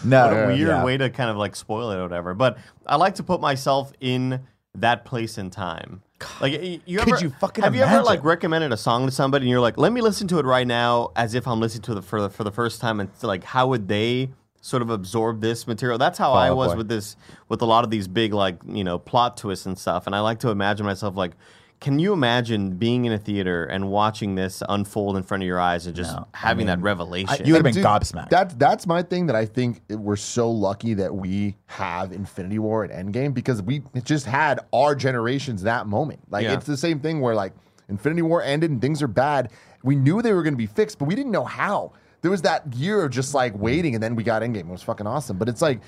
No. 0.03 0.27
What 0.27 0.33
a 0.33 0.47
weird 0.47 0.59
yeah. 0.67 0.83
way 0.83 0.97
to 0.97 1.09
kind 1.09 1.29
of 1.29 1.37
like 1.37 1.55
spoil 1.55 1.91
it 1.91 1.97
or 1.97 2.03
whatever. 2.03 2.33
But 2.33 2.57
I 2.85 2.95
like 2.97 3.15
to 3.15 3.23
put 3.23 3.41
myself 3.41 3.91
in 3.99 4.41
that 4.75 5.05
place 5.05 5.37
in 5.37 5.49
time. 5.49 6.01
Like 6.39 6.53
y- 6.53 6.79
you 6.85 6.99
Could 6.99 7.13
ever, 7.13 7.23
you 7.23 7.29
fucking 7.31 7.63
have 7.63 7.75
you 7.75 7.81
ever 7.81 8.03
like 8.03 8.23
recommended 8.23 8.71
a 8.71 8.77
song 8.77 9.05
to 9.05 9.11
somebody 9.11 9.43
and 9.45 9.49
you're 9.49 9.59
like, 9.59 9.77
let 9.77 9.91
me 9.91 10.01
listen 10.01 10.27
to 10.29 10.39
it 10.39 10.45
right 10.45 10.67
now 10.67 11.11
as 11.15 11.33
if 11.33 11.47
I'm 11.47 11.59
listening 11.59 11.83
to 11.83 11.97
it 11.97 12.03
for 12.03 12.21
the 12.21 12.29
for 12.29 12.43
the 12.43 12.51
first 12.51 12.81
time 12.81 12.99
and 12.99 13.09
like 13.21 13.43
how 13.43 13.67
would 13.67 13.87
they 13.87 14.31
sort 14.65 14.81
of 14.81 14.89
absorb 14.89 15.41
this 15.41 15.67
material? 15.67 15.97
That's 15.99 16.17
how 16.17 16.33
I 16.33 16.49
was 16.51 16.71
Boy. 16.71 16.77
with 16.77 16.87
this 16.89 17.15
with 17.49 17.61
a 17.61 17.65
lot 17.65 17.83
of 17.83 17.91
these 17.91 18.07
big 18.07 18.33
like 18.33 18.57
you 18.67 18.83
know 18.83 18.97
plot 18.97 19.37
twists 19.37 19.65
and 19.67 19.77
stuff. 19.77 20.07
And 20.07 20.15
I 20.15 20.21
like 20.21 20.39
to 20.39 20.49
imagine 20.49 20.85
myself 20.85 21.15
like. 21.15 21.33
Can 21.81 21.99
you 21.99 22.13
imagine 22.13 22.77
being 22.77 23.03
in 23.03 23.11
a 23.11 23.17
theater 23.17 23.65
and 23.65 23.89
watching 23.91 24.35
this 24.35 24.63
unfold 24.69 25.17
in 25.17 25.23
front 25.23 25.43
of 25.43 25.47
your 25.47 25.59
eyes 25.59 25.85
and 25.85 25.93
just 25.95 26.13
No, 26.15 26.25
I 26.33 26.37
having 26.37 26.67
that 26.67 26.77
mean, 26.77 26.85
revelation? 26.85 27.45
you 27.45 27.51
would've 27.51 27.65
been 27.65 27.73
dude, 27.73 27.83
gobsmacked. 27.83 28.29
That's 28.29 28.53
that's 28.55 28.87
my 28.87 29.03
thing 29.03 29.25
that 29.27 29.35
I 29.35 29.45
think 29.45 29.81
we're 29.89 30.15
so 30.15 30.49
lucky 30.49 30.93
that 30.93 31.13
we 31.13 31.57
have 31.65 32.13
Infinity 32.13 32.59
War 32.59 32.85
and 32.85 33.13
Endgame 33.13 33.33
because 33.33 33.61
we 33.61 33.83
just 34.05 34.25
had 34.25 34.61
our 34.71 34.95
generations 34.95 35.63
that 35.63 35.85
moment. 35.85 36.21
Like 36.31 36.43
Yeah. 36.45 36.53
it's 36.53 36.65
the 36.65 36.77
same 36.77 37.01
thing 37.01 37.19
where 37.19 37.35
like 37.35 37.51
Infinity 37.89 38.21
War 38.21 38.41
ended 38.41 38.71
and 38.71 38.79
things 38.81 39.03
are 39.03 39.09
bad. 39.09 39.51
We 39.83 39.95
knew 39.97 40.21
they 40.21 40.33
were 40.33 40.43
going 40.43 40.53
to 40.53 40.57
be 40.57 40.65
fixed, 40.67 40.97
but 40.97 41.05
we 41.09 41.13
didn't 41.13 41.33
know 41.33 41.45
how. 41.45 41.91
There 42.25 42.31
was 42.31 42.41
that 42.41 42.73
year 42.73 43.03
of 43.03 43.11
just 43.11 43.35
like 43.35 43.53
waiting, 43.55 43.93
and 43.93 44.01
then 44.01 44.15
we 44.15 44.23
got 44.23 44.41
Endgame. 44.41 44.61
It 44.61 44.65
was 44.65 44.81
fucking 44.81 45.05
awesome. 45.05 45.37
But 45.37 45.47
it's 45.47 45.61
like 45.61 45.79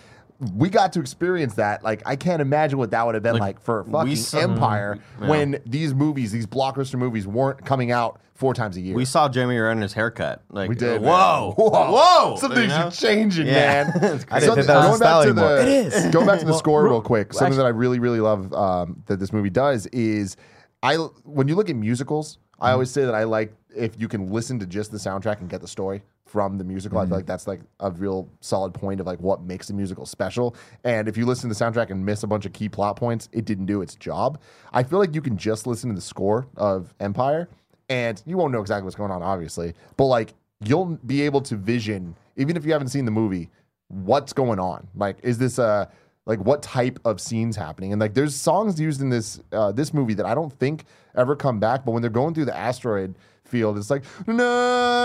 we 0.56 0.70
got 0.70 0.94
to 0.94 1.00
experience 1.00 1.56
that. 1.56 1.84
Like 1.84 2.04
I 2.06 2.16
can't 2.16 2.44
imagine 2.44 2.78
what 2.78 2.92
that 2.92 3.04
would 3.04 3.16
have 3.16 3.24
been 3.24 3.34
Like, 3.34 3.42
like, 3.42 3.60
for 3.62 3.84
fucking 3.86 4.16
saw- 4.18 4.38
Empire 4.38 5.00
Yeah. 5.20 5.28
when 5.30 5.60
these 5.66 5.96
movies, 5.96 6.32
these 6.32 6.46
blockbuster 6.46 6.94
movies, 7.00 7.26
weren't 7.26 7.66
coming 7.66 7.92
out 7.92 8.22
four 8.36 8.54
times 8.54 8.78
a 8.78 8.82
year. 8.82 8.96
We 8.96 9.04
saw 9.04 9.28
Jeremy 9.28 9.58
Renner's 9.58 9.94
haircut. 9.94 10.44
Like 10.52 10.70
We 10.70 10.76
did. 10.76 11.02
Whoa, 11.02 11.56
whoa, 11.58 11.70
whoa, 11.72 12.36
Some 12.38 12.52
you 12.56 12.68
know? 12.68 12.76
are 12.86 12.92
changing, 12.92 13.48
Yeah. 13.48 13.90
man. 14.00 14.26
I 14.30 14.40
didn't 14.40 14.56
think 14.58 14.68
that 14.68 14.84
going 14.84 15.00
back 15.00 15.24
to 15.24 15.30
anymore. 15.32 15.56
the 15.56 15.62
It 15.64 15.68
is. 15.88 16.06
going 16.14 16.28
back 16.28 16.38
to 16.38 16.46
the 16.46 16.52
Well, 16.52 16.60
score 16.66 16.84
real- 16.84 17.02
quick. 17.02 17.34
Something 17.34 17.58
that 17.58 17.66
I 17.66 17.70
really 17.70 17.98
really 17.98 18.20
love 18.20 18.54
um, 18.54 19.02
that 19.08 19.18
this 19.20 19.34
movie 19.34 19.50
does 19.50 19.88
is 19.88 20.38
I 20.84 20.98
when 21.24 21.48
you 21.48 21.56
look 21.56 21.72
at 21.72 21.76
musicals, 21.76 22.38
I 22.60 22.74
always 22.74 22.92
say 22.92 23.06
that 23.06 23.16
I 23.16 23.24
like 23.24 23.56
if 23.76 24.00
you 24.00 24.08
can 24.08 24.32
listen 24.32 24.60
to 24.60 24.68
just 24.68 24.92
the 24.92 24.98
soundtrack 25.00 25.40
and 25.40 25.50
get 25.50 25.62
the 25.62 25.68
story 25.68 26.04
from 26.28 26.58
the 26.58 26.64
musical. 26.64 27.00
I 27.00 27.06
feel 27.06 27.16
like 27.16 27.26
that's 27.26 27.48
like 27.48 27.62
a 27.80 27.92
real 27.92 28.30
solid 28.42 28.74
point 28.74 29.00
of 29.00 29.08
like 29.08 29.20
what 29.20 29.42
makes 29.42 29.70
a 29.70 29.74
musical 29.74 30.06
special. 30.06 30.56
And 30.84 31.08
if 31.08 31.18
you 31.18 31.26
listen 31.26 31.50
to 31.50 31.56
the 31.56 31.64
soundtrack 31.64 31.90
and 31.90 32.06
miss 32.06 32.24
a 32.24 32.28
bunch 32.28 32.46
of 32.46 32.54
key 32.54 32.70
plot 32.70 32.96
points, 32.98 33.30
it 33.32 33.46
didn't 33.46 33.66
do 33.66 33.82
its 33.82 33.96
job. 33.96 34.40
I 34.74 34.84
feel 34.84 35.00
like 35.00 35.16
you 35.16 35.22
can 35.22 35.38
just 35.38 35.66
listen 35.66 35.90
to 35.90 35.96
the 35.96 36.02
score 36.02 36.48
of 36.58 36.94
Empire 37.00 37.50
and 37.90 38.22
you 38.26 38.38
won't 38.38 38.52
know 38.52 38.62
exactly 38.62 38.84
what's 38.84 38.96
going 38.96 39.12
on, 39.12 39.24
obviously, 39.24 39.74
but 39.96 40.06
like 40.06 40.34
you'll 40.60 40.98
be 41.06 41.22
able 41.22 41.42
to 41.42 41.56
vision, 41.56 42.16
even 42.36 42.58
if 42.58 42.66
you 42.66 42.72
haven't 42.72 42.90
seen 42.90 43.06
the 43.06 43.12
movie, 43.12 43.50
what's 43.88 44.34
going 44.34 44.60
on. 44.60 44.88
Like, 44.96 45.18
is 45.24 45.38
this 45.38 45.58
a 45.58 45.90
like 46.26 46.40
what 46.40 46.62
type 46.62 47.00
of 47.06 47.22
scenes 47.22 47.56
happening? 47.56 47.94
And 47.94 48.02
like, 48.02 48.14
there's 48.14 48.36
songs 48.36 48.80
used 48.80 49.02
in 49.02 49.10
this 49.10 49.40
uh, 49.52 49.72
this 49.72 49.94
movie 49.94 50.14
that 50.16 50.26
I 50.26 50.36
don't 50.36 50.52
think 50.60 50.86
ever 51.16 51.36
come 51.36 51.60
back, 51.60 51.86
but 51.86 51.92
when 51.92 52.02
they're 52.02 52.12
going 52.12 52.34
through 52.34 52.46
the 52.46 52.58
asteroid 52.58 53.16
field, 53.48 53.78
it's 53.78 53.90
like 53.90 54.04
na 54.28 54.34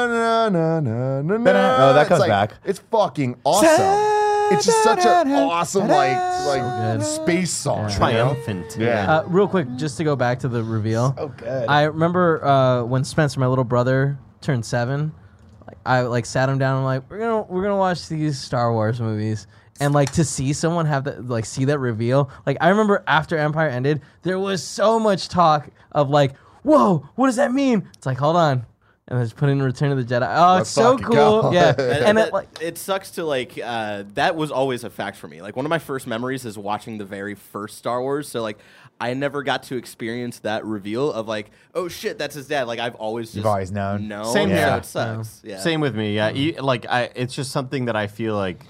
na 0.06 0.48
na 0.48 0.80
na 0.80 1.22
na. 1.22 1.36
na. 1.36 1.76
Oh, 1.90 1.94
that 1.94 2.00
It's 2.02 2.08
comes 2.08 2.20
like- 2.20 2.28
back. 2.28 2.54
It's 2.64 2.78
fucking 2.90 3.36
awesome. 3.44 4.18
It's 4.54 4.66
just 4.66 4.82
such 4.82 5.06
an 5.06 5.32
awesome 5.32 5.88
like 5.88 6.16
like 6.46 6.60
good. 6.98 7.02
space 7.02 7.50
song. 7.50 7.84
you 7.84 7.88
know? 7.90 7.96
triumphant. 7.96 8.76
Yeah. 8.78 9.10
Uh, 9.18 9.24
real 9.28 9.48
quick, 9.48 9.66
just 9.76 9.96
to 9.96 10.04
go 10.04 10.14
back 10.16 10.40
to 10.40 10.48
the 10.48 10.62
reveal. 10.62 11.14
Oh, 11.16 11.28
good. 11.28 11.66
I 11.68 11.84
remember 11.84 12.44
uh, 12.44 12.84
when 12.84 13.02
Spencer, 13.04 13.40
my 13.40 13.46
little 13.46 13.64
brother, 13.64 14.18
turned 14.42 14.66
seven. 14.66 15.12
I 15.86 16.02
like 16.02 16.26
sat 16.26 16.48
him 16.50 16.58
down. 16.58 16.78
I'm 16.78 16.84
like, 16.84 17.08
we're 17.10 17.18
gonna 17.18 17.42
we're 17.42 17.62
gonna 17.62 17.78
watch 17.78 18.08
these 18.08 18.38
Star 18.38 18.72
Wars 18.72 19.00
movies, 19.00 19.46
and 19.80 19.94
like 19.94 20.12
to 20.12 20.24
see 20.24 20.52
someone 20.52 20.84
have 20.84 21.04
that 21.04 21.26
like 21.28 21.46
see 21.46 21.64
that 21.66 21.78
reveal. 21.78 22.28
Like 22.44 22.58
I 22.60 22.68
remember 22.68 23.02
after 23.06 23.38
Empire 23.38 23.68
ended, 23.68 24.02
there 24.22 24.38
was 24.38 24.62
so 24.62 24.98
much 24.98 25.28
talk 25.28 25.70
of 25.92 26.10
like, 26.10 26.34
whoa, 26.62 27.08
what 27.14 27.26
does 27.26 27.36
that 27.36 27.52
mean? 27.52 27.88
It's 27.96 28.06
like, 28.06 28.18
hold 28.18 28.36
on, 28.36 28.64
and 29.08 29.18
then 29.18 29.24
just 29.24 29.36
put 29.36 29.48
in 29.48 29.60
Return 29.62 29.90
of 29.92 29.98
the 29.98 30.04
Jedi. 30.14 30.22
Oh, 30.36 30.54
Let's 30.56 30.68
it's 30.68 30.70
so 30.70 30.92
fucking 30.96 31.06
cool. 31.06 31.42
go. 31.42 31.52
Yeah, 31.52 31.74
And, 31.78 32.04
and 32.04 32.18
it, 32.18 32.32
like 32.32 32.48
it 32.60 32.78
sucks 32.78 33.10
to 33.12 33.24
like 33.24 33.58
uh, 33.62 34.04
that 34.14 34.36
was 34.36 34.50
always 34.50 34.84
a 34.84 34.90
fact 34.90 35.16
for 35.16 35.28
me. 35.28 35.42
Like 35.42 35.56
one 35.56 35.66
of 35.66 35.70
my 35.70 35.78
first 35.78 36.06
memories 36.06 36.44
is 36.44 36.56
watching 36.56 36.98
the 36.98 37.04
very 37.04 37.34
first 37.34 37.78
Star 37.78 38.00
Wars. 38.00 38.28
So 38.28 38.40
like 38.42 38.58
I 39.00 39.14
never 39.14 39.42
got 39.42 39.64
to 39.64 39.76
experience 39.76 40.38
that 40.40 40.64
reveal 40.64 41.12
of 41.12 41.26
like, 41.26 41.50
oh 41.74 41.88
shit, 41.88 42.18
that's 42.18 42.36
his 42.36 42.46
dad. 42.46 42.68
Like 42.68 42.78
I've 42.78 42.94
always 42.94 43.26
just 43.28 43.36
You've 43.36 43.46
always 43.46 43.72
known. 43.72 44.06
known. 44.06 44.26
Same 44.32 44.48
so 44.48 44.54
here. 44.54 44.76
it 44.76 44.84
sucks. 44.84 45.40
Yeah. 45.44 45.58
Same 45.58 45.80
with 45.80 45.96
me. 45.96 46.14
Yeah, 46.14 46.30
E- 46.32 46.60
like 46.60 46.86
I, 46.88 47.10
it's 47.16 47.34
just 47.34 47.50
something 47.50 47.86
that 47.86 47.96
I 47.96 48.06
feel 48.06 48.36
like. 48.36 48.64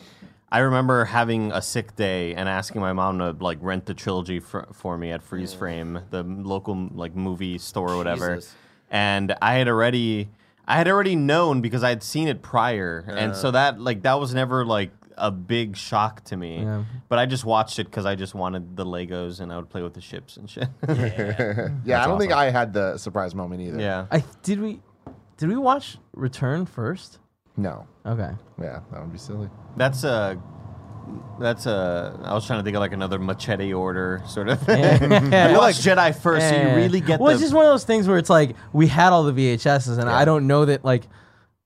I 0.52 0.58
remember 0.58 1.06
having 1.06 1.50
a 1.50 1.62
sick 1.62 1.96
day 1.96 2.34
and 2.34 2.46
asking 2.46 2.82
my 2.82 2.92
mom 2.92 3.18
to 3.20 3.30
like 3.42 3.56
rent 3.62 3.86
the 3.86 3.94
trilogy 3.94 4.38
for, 4.38 4.68
for 4.74 4.98
me 4.98 5.10
at 5.10 5.22
Freeze 5.22 5.54
mm. 5.54 5.58
Frame, 5.58 6.00
the 6.10 6.22
local 6.22 6.90
like 6.92 7.16
movie 7.16 7.56
store 7.56 7.92
or 7.92 7.96
whatever. 7.96 8.34
Jesus. 8.34 8.54
And 8.90 9.34
I 9.40 9.54
had 9.54 9.66
already, 9.66 10.28
I 10.68 10.76
had 10.76 10.88
already 10.88 11.16
known 11.16 11.62
because 11.62 11.82
I 11.82 11.88
had 11.88 12.02
seen 12.02 12.28
it 12.28 12.42
prior, 12.42 13.02
and 13.08 13.34
so 13.34 13.50
that 13.50 13.80
like 13.80 14.02
that 14.02 14.20
was 14.20 14.34
never 14.34 14.66
like 14.66 14.90
a 15.16 15.30
big 15.30 15.74
shock 15.74 16.22
to 16.24 16.36
me. 16.36 16.60
Yeah. 16.60 16.84
But 17.08 17.18
I 17.18 17.24
just 17.24 17.46
watched 17.46 17.78
it 17.78 17.84
because 17.84 18.04
I 18.04 18.14
just 18.14 18.34
wanted 18.34 18.76
the 18.76 18.84
Legos 18.84 19.40
and 19.40 19.50
I 19.50 19.56
would 19.56 19.70
play 19.70 19.80
with 19.80 19.94
the 19.94 20.02
ships 20.02 20.36
and 20.36 20.50
shit. 20.50 20.68
yeah, 20.86 21.70
I 22.04 22.06
don't 22.06 22.18
think 22.18 22.32
I 22.32 22.50
had 22.50 22.74
the 22.74 22.98
surprise 22.98 23.34
moment 23.34 23.62
either. 23.62 23.80
yeah. 23.80 24.06
I 24.10 24.22
did 24.42 24.60
we 24.60 24.80
did 25.38 25.48
we 25.48 25.56
watch 25.56 25.96
Return 26.12 26.66
first? 26.66 27.20
No. 27.56 27.86
Okay. 28.06 28.30
Yeah, 28.60 28.80
that 28.90 29.00
would 29.00 29.12
be 29.12 29.18
silly. 29.18 29.48
That's 29.76 30.04
a. 30.04 30.40
That's 31.40 31.66
a. 31.66 32.18
I 32.24 32.34
was 32.34 32.46
trying 32.46 32.60
to 32.60 32.64
think 32.64 32.76
of 32.76 32.80
like 32.80 32.92
another 32.92 33.18
machete 33.18 33.72
order 33.72 34.22
sort 34.26 34.48
of 34.48 34.60
thing. 34.66 34.82
Yeah. 34.82 35.50
you 35.52 35.58
watch 35.58 35.76
Jedi 35.76 36.14
first, 36.14 36.48
so 36.48 36.54
you 36.54 36.76
really 36.76 37.00
get 37.00 37.20
Well, 37.20 37.28
the. 37.28 37.34
it's 37.34 37.42
just 37.42 37.54
one 37.54 37.64
of 37.64 37.70
those 37.70 37.84
things 37.84 38.08
where 38.08 38.18
it's 38.18 38.30
like 38.30 38.56
we 38.72 38.86
had 38.86 39.12
all 39.12 39.24
the 39.24 39.32
VHSs, 39.32 39.98
and 39.98 40.08
I 40.08 40.24
don't 40.24 40.46
know 40.46 40.64
that 40.64 40.84
like. 40.84 41.04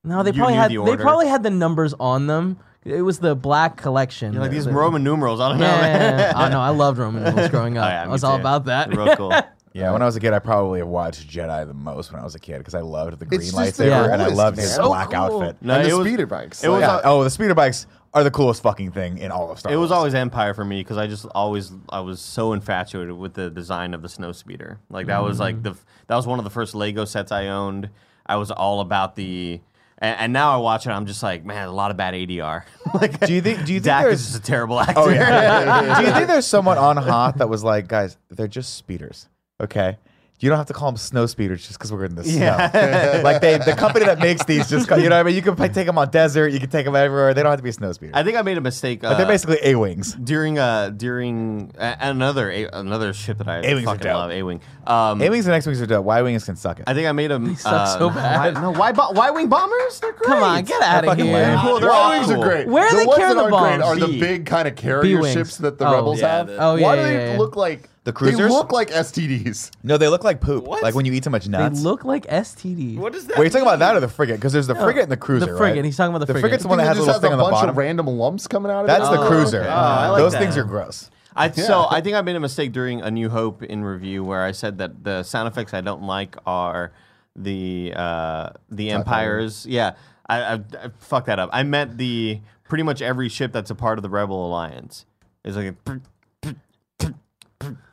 No, 0.05 0.23
they 0.23 0.31
You 0.31 0.37
probably 0.37 0.55
had 0.55 0.71
the 0.71 0.85
they 0.85 0.97
probably 0.97 1.27
had 1.27 1.43
the 1.43 1.51
numbers 1.51 1.93
on 1.99 2.29
them. 2.29 2.59
It 2.85 3.03
was 3.03 3.19
the 3.19 3.35
black 3.35 3.77
collection. 3.77 4.33
You're 4.33 4.43
like 4.43 4.53
these 4.53 4.65
The- 4.65 4.73
Roman 4.73 5.03
numerals. 5.03 5.41
I 5.41 5.49
don't 5.49 5.59
know. 5.59 5.67
Yeah, 5.67 6.33
I 6.37 6.49
know. 6.49 6.61
I 6.61 6.69
loved 6.71 6.99
Roman 6.99 7.25
numerals 7.25 7.51
growing 7.51 7.77
oh, 7.77 7.81
up. 7.81 7.87
Oh, 7.87 7.91
yeah, 7.91 8.03
I 8.03 8.07
me 8.07 8.13
was 8.13 8.23
all 8.23 8.37
about 8.37 8.67
that. 8.67 8.95
Real 8.97 9.17
cool. 9.17 9.35
Yeah, 9.77 9.93
when 9.93 10.03
I 10.03 10.07
was 10.07 10.17
a 10.17 10.21
kid, 10.21 10.33
I 10.33 10.39
probably 10.39 10.83
watched 10.83 11.29
Jedi 11.29 11.67
the 11.67 11.75
most 11.75 12.13
when 12.13 12.21
I 12.21 12.25
was 12.25 12.35
a 12.35 12.39
kid 12.39 12.59
because 12.59 12.75
I 12.75 12.81
loved 12.81 13.19
the 13.19 13.27
green 13.27 13.41
It's 13.41 13.53
just 13.53 13.77
the 13.77 13.85
lightsaber 13.85 14.05
and 14.13 14.23
I 14.23 14.27
coolest, 14.27 14.37
loved 14.37 14.57
his 14.59 14.69
man. 14.71 14.77
So 14.77 14.89
black 14.89 15.11
cool. 15.11 15.17
outfit. 15.17 15.57
No, 15.61 15.75
and 15.75 15.85
the 15.85 15.91
it 15.91 15.93
was, 15.95 16.07
speeder 16.07 16.27
bikes. 16.27 16.65
it 16.65 16.69
was 16.69 16.81
like- 16.81 16.91
all- 16.91 16.97
Yeah. 16.99 17.21
Oh, 17.21 17.25
the 17.25 17.31
speeder 17.31 17.55
bikes 17.55 17.87
are 18.15 18.25
the 18.25 18.31
coolest 18.31 18.63
fucking 18.63 18.93
thing 18.93 19.19
in 19.19 19.31
all 19.31 19.51
of 19.51 19.59
Star 19.59 19.71
Wars. 19.71 19.77
It 19.77 19.81
was 19.81 19.91
Wars. 19.91 19.97
always 19.99 20.15
Empire 20.15 20.55
for 20.55 20.65
me 20.65 20.81
because 20.81 20.97
I 20.97 21.07
just 21.07 21.27
always 21.35 21.71
I 21.91 22.01
was 22.01 22.21
so 22.21 22.53
infatuated 22.55 23.15
with 23.17 23.35
the 23.35 23.51
design 23.51 23.93
of 23.93 24.01
the 24.03 24.09
snow 24.09 24.33
speeder. 24.33 24.79
Like 24.89 25.07
that 25.09 25.23
was 25.23 25.39
like 25.39 25.63
the 25.63 25.75
that 26.07 26.17
was 26.17 26.27
one 26.27 26.39
of 26.39 26.45
the 26.45 26.51
first 26.51 26.75
Lego 26.75 27.05
sets 27.05 27.31
I 27.31 27.49
owned. 27.49 27.91
I 28.25 28.37
was 28.37 28.51
all 28.51 28.81
about 28.81 29.15
the. 29.17 29.61
And, 29.99 30.21
and 30.21 30.33
now 30.35 30.53
I 30.53 30.59
watch 30.59 30.87
it, 30.87 30.91
I'm 30.91 31.07
just 31.07 31.23
like, 31.23 31.45
man, 31.47 31.69
a 31.69 31.73
lot 31.73 31.91
of 31.91 31.97
bad 31.97 32.13
ADR. 32.13 32.65
like, 33.01 33.19
Do 33.21 33.33
you 33.33 33.41
think? 33.41 33.65
Do 33.65 33.73
you 33.73 33.81
think 33.81 33.85
Dak 33.85 34.05
there's? 34.05 34.21
is 34.21 34.27
just 34.33 34.39
a 34.41 34.43
terrible 34.43 34.79
actor. 34.79 34.95
Oh 34.97 35.09
yeah. 35.09 35.97
do 36.01 36.07
you 36.07 36.13
think 36.13 36.27
there's 36.29 36.47
someone 36.47 36.77
on 36.79 36.97
Hoth 36.99 37.37
that 37.37 37.49
was 37.49 37.65
like, 37.65 37.89
guys, 37.89 38.17
they're 38.31 38.47
just 38.49 38.75
speeders, 38.75 39.29
okay? 39.61 39.99
You 40.39 40.51
don't 40.51 40.59
have 40.59 40.67
to 40.67 40.75
call 40.75 40.91
them 40.91 40.99
snow 40.99 41.25
speeders 41.25 41.67
just 41.67 41.79
because 41.79 41.91
we're 41.91 42.05
in 42.05 42.15
the 42.15 42.23
snow. 42.23 42.59
like 43.25 43.41
they, 43.41 43.57
the 43.57 43.73
company 43.73 44.05
that 44.05 44.19
makes 44.19 44.45
these, 44.45 44.69
just 44.69 44.91
you 44.91 44.97
know, 44.97 45.03
what 45.05 45.13
I 45.15 45.23
mean, 45.23 45.35
you 45.35 45.41
can 45.41 45.57
take 45.73 45.87
them 45.87 45.97
on 45.97 46.11
desert, 46.11 46.49
you 46.49 46.61
can 46.61 46.69
take 46.69 46.85
them 46.85 46.95
everywhere. 46.95 47.33
They 47.33 47.43
don't 47.43 47.49
have 47.49 47.59
to 47.59 47.63
be 47.63 47.73
snow 47.73 47.91
speeders. 47.93 48.13
I 48.15 48.23
think 48.23 48.37
I 48.37 48.43
made 48.43 48.59
a 48.59 48.61
mistake. 48.61 49.01
but 49.01 49.13
Uh, 49.13 49.17
they're 49.17 49.27
basically 49.27 49.57
A 49.63 49.77
wings. 49.77 50.13
during 50.13 50.59
uh 50.59 50.91
during 50.91 51.73
uh, 51.79 51.97
another 52.01 52.51
a, 52.51 52.65
another 52.67 53.15
ship 53.15 53.39
that 53.39 53.49
I 53.49 53.61
A-wings 53.65 53.87
fucking 53.87 54.07
love, 54.13 54.31
A 54.31 54.43
wing. 54.43 54.61
Um, 54.87 55.23
A 55.23 55.31
wings 55.31 55.47
and 55.47 55.55
X 55.55 55.65
wings 55.65 55.81
are 55.81 55.87
dope. 55.87 56.05
Y 56.05 56.21
wings 56.21 56.45
can 56.45 56.57
suck 56.57 56.81
it. 56.81 56.85
I 56.87 56.93
think 56.93 57.09
I 57.09 57.13
made 57.13 57.31
them. 57.31 57.57
suck 57.57 57.99
so 57.99 58.11
bad. 58.11 58.57
Why, 58.57 58.61
no, 58.61 58.73
why 58.79 58.93
bo- 58.93 59.13
why 59.13 59.31
wing 59.31 59.49
bombers? 59.49 60.01
They're 60.01 60.13
great. 60.13 60.27
Come 60.27 60.43
on, 60.43 60.65
get 60.65 60.83
out 60.83 61.09
of 61.09 61.17
here. 61.17 61.33
lame. 61.33 61.59
Cool, 61.61 61.81
they're 61.81 61.89
Y 61.89 62.19
wings 62.19 62.31
cool. 62.31 62.43
are 62.43 62.47
great. 62.47 62.69
Where 62.69 62.85
are 62.85 62.91
the 62.91 62.97
they 62.99 63.07
ones 63.07 63.17
carrying 63.19 63.37
that 63.39 63.49
the 63.49 63.55
aren't 63.57 63.81
great 63.81 63.87
bombs? 63.89 64.03
are 64.03 64.07
the 64.07 64.21
big 64.21 64.45
kind 64.45 64.69
of 64.69 64.77
carrier 64.77 65.01
B-wings. 65.17 65.33
ships 65.33 65.57
that 65.57 65.79
the 65.79 65.89
Oh. 65.89 65.95
rebels 65.95 66.21
Yeah, 66.21 66.29
have. 66.37 66.47
the- 66.49 66.59
Oh, 66.61 66.75
yeah, 66.75 66.83
Why 66.85 66.97
do 66.97 67.03
they 67.05 67.15
yeah, 67.15 67.33
yeah. 67.33 67.39
look 67.39 67.57
like 67.57 67.89
The 68.07 68.13
They 68.13 68.17
cruisers? 68.17 68.53
look 68.53 68.71
like 68.71 68.89
STDs. 68.91 69.73
no, 69.83 69.99
they 69.99 70.07
look 70.07 70.23
like 70.23 70.41
poop. 70.41 70.63
What? 70.65 70.81
Like 70.81 70.95
when 70.95 71.05
you 71.07 71.13
eat 71.13 71.25
too 71.25 71.31
much 71.31 71.49
nuts. 71.49 71.61
They 71.61 71.69
nuts. 71.71 71.81
look 71.83 72.05
like 72.05 72.25
STD. 72.27 72.97
What 72.99 73.17
is 73.17 73.27
that? 73.27 73.37
Wait, 73.37 73.45
you're 73.47 73.51
talking 73.51 73.67
about 73.67 73.81
that 73.81 73.97
or 73.97 74.01
the 74.01 74.09
frigate? 74.09 74.37
Because 74.37 74.53
there's 74.53 74.69
the 74.69 74.77
frigate 74.77 75.03
and 75.03 75.11
the 75.13 75.17
cruiser. 75.17 75.47
The 75.47 75.57
frigate. 75.59 75.79
Right? 75.79 75.85
He's 75.85 75.97
talking 75.97 76.15
about 76.15 76.21
the 76.21 76.27
The 76.27 76.35
frigate. 76.35 76.43
frigate's 76.51 76.63
the 76.63 76.69
one 76.69 76.79
that 76.79 76.85
It 76.85 76.87
has 76.87 76.97
a 76.99 77.01
just 77.01 77.07
little 77.09 77.21
has 77.21 77.23
thing 77.23 77.31
a 77.33 77.35
on 77.35 77.39
the 77.39 77.43
bunch 77.45 77.55
bottom. 77.55 77.71
of 77.71 77.77
random 77.77 78.07
lumps 78.07 78.47
coming 78.47 78.71
out 78.71 78.79
of 78.81 78.85
it. 78.85 78.87
That's 78.87 79.09
it. 79.09 79.11
the 79.17 79.23
Oh, 79.23 79.29
cruiser. 79.29 79.59
okay. 79.61 79.69
Oh, 79.69 79.73
I 79.73 80.09
like 80.11 80.19
Those 80.21 80.33
that. 80.35 80.39
things 80.39 80.57
are 80.57 80.63
gross. 80.63 81.11
I, 81.35 81.51
So 81.51 81.89
I 81.91 82.01
think 82.01 82.15
I 82.15 82.23
made 82.23 82.37
a 82.37 82.41
mistake 82.41 82.71
during 82.73 83.03
A 83.03 83.11
New 83.11 83.29
Hope 83.29 83.63
in 83.65 83.83
review 83.85 84.23
where 84.23 84.43
I 84.45 84.53
said 84.53 84.79
that 84.79 85.03
the 85.03 85.25
sound 85.25 85.49
effects 85.49 85.75
I 85.75 85.81
don't 85.81 86.05
like 86.05 86.37
are 86.47 86.93
the 87.35 87.93
uh, 87.97 88.51
the 88.71 88.91
Empires. 88.93 89.67
Yeah, 89.69 89.95
I, 90.29 90.41
I, 90.43 90.53
I 90.55 90.61
fucked 91.01 91.27
that 91.27 91.41
up. 91.41 91.51
I 91.53 91.65
meant 91.65 91.99
the 91.99 92.41
pretty 92.69 92.85
much 92.85 93.03
every 93.03 93.29
ship 93.29 93.51
that's 93.53 93.71
a 93.71 93.75
part 93.75 93.99
of 93.99 94.05
the 94.05 94.09
Rebel 94.09 94.47
Alliance 94.47 95.07
is 95.45 95.57
like 95.57 95.75
a. 95.85 96.01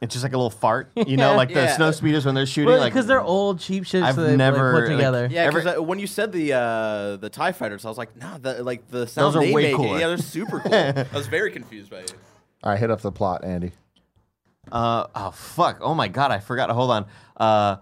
It's 0.04 0.14
just 0.14 0.24
like 0.24 0.34
a 0.34 0.38
little 0.38 0.50
fart, 0.50 0.92
you 0.96 1.16
know, 1.18 1.36
like 1.36 1.48
the 1.50 1.62
Yeah. 1.62 1.76
snow 1.76 1.92
speeders 1.92 2.26
when 2.26 2.36
they're 2.36 2.46
shooting. 2.46 2.76
like 2.78 2.92
because 2.94 3.08
they're 3.08 3.22
old 3.22 3.60
cheap 3.60 3.86
ships 3.86 4.04
I've 4.04 4.16
that 4.18 4.22
they 4.24 4.36
never, 4.36 4.58
like, 4.74 4.74
like- 4.74 4.84
put 4.90 4.96
together. 4.98 5.28
Yeah, 5.32 5.48
because 5.50 5.66
Every- 5.66 5.82
when 5.82 5.98
you 5.98 6.08
said 6.08 6.32
the 6.34 6.54
uh, 6.54 7.16
the 7.16 7.30
Tie 7.32 7.54
Fighters, 7.54 7.86
I 7.86 7.88
was 7.90 7.98
like, 7.98 8.16
nah, 8.18 8.38
the, 8.38 8.62
like 8.64 8.88
the 8.90 9.08
sound 9.08 9.36
are 9.36 9.40
they 9.40 9.54
way 9.54 9.64
make, 9.68 9.76
cooler. 9.78 9.98
yeah, 10.00 10.08
they're 10.08 10.18
super 10.18 10.60
cool. 10.60 10.74
I 10.76 11.06
was 11.14 11.28
very 11.28 11.52
confused 11.52 11.90
by 11.90 12.00
it. 12.00 12.14
All 12.64 12.72
right, 12.72 12.80
hit 12.80 12.92
up 12.92 13.02
the 13.02 13.12
plot, 13.12 13.44
Andy. 13.46 13.72
Uh 14.72 15.08
oh 15.16 15.32
fuck! 15.32 15.78
Oh 15.82 15.94
my 15.94 16.08
god! 16.10 16.32
I 16.32 16.40
forgot. 16.40 16.70
Hold 16.70 16.92
on. 16.92 17.06
Uh, 17.38 17.78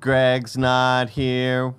Greg's 0.00 0.56
not 0.58 1.08
here. 1.10 1.74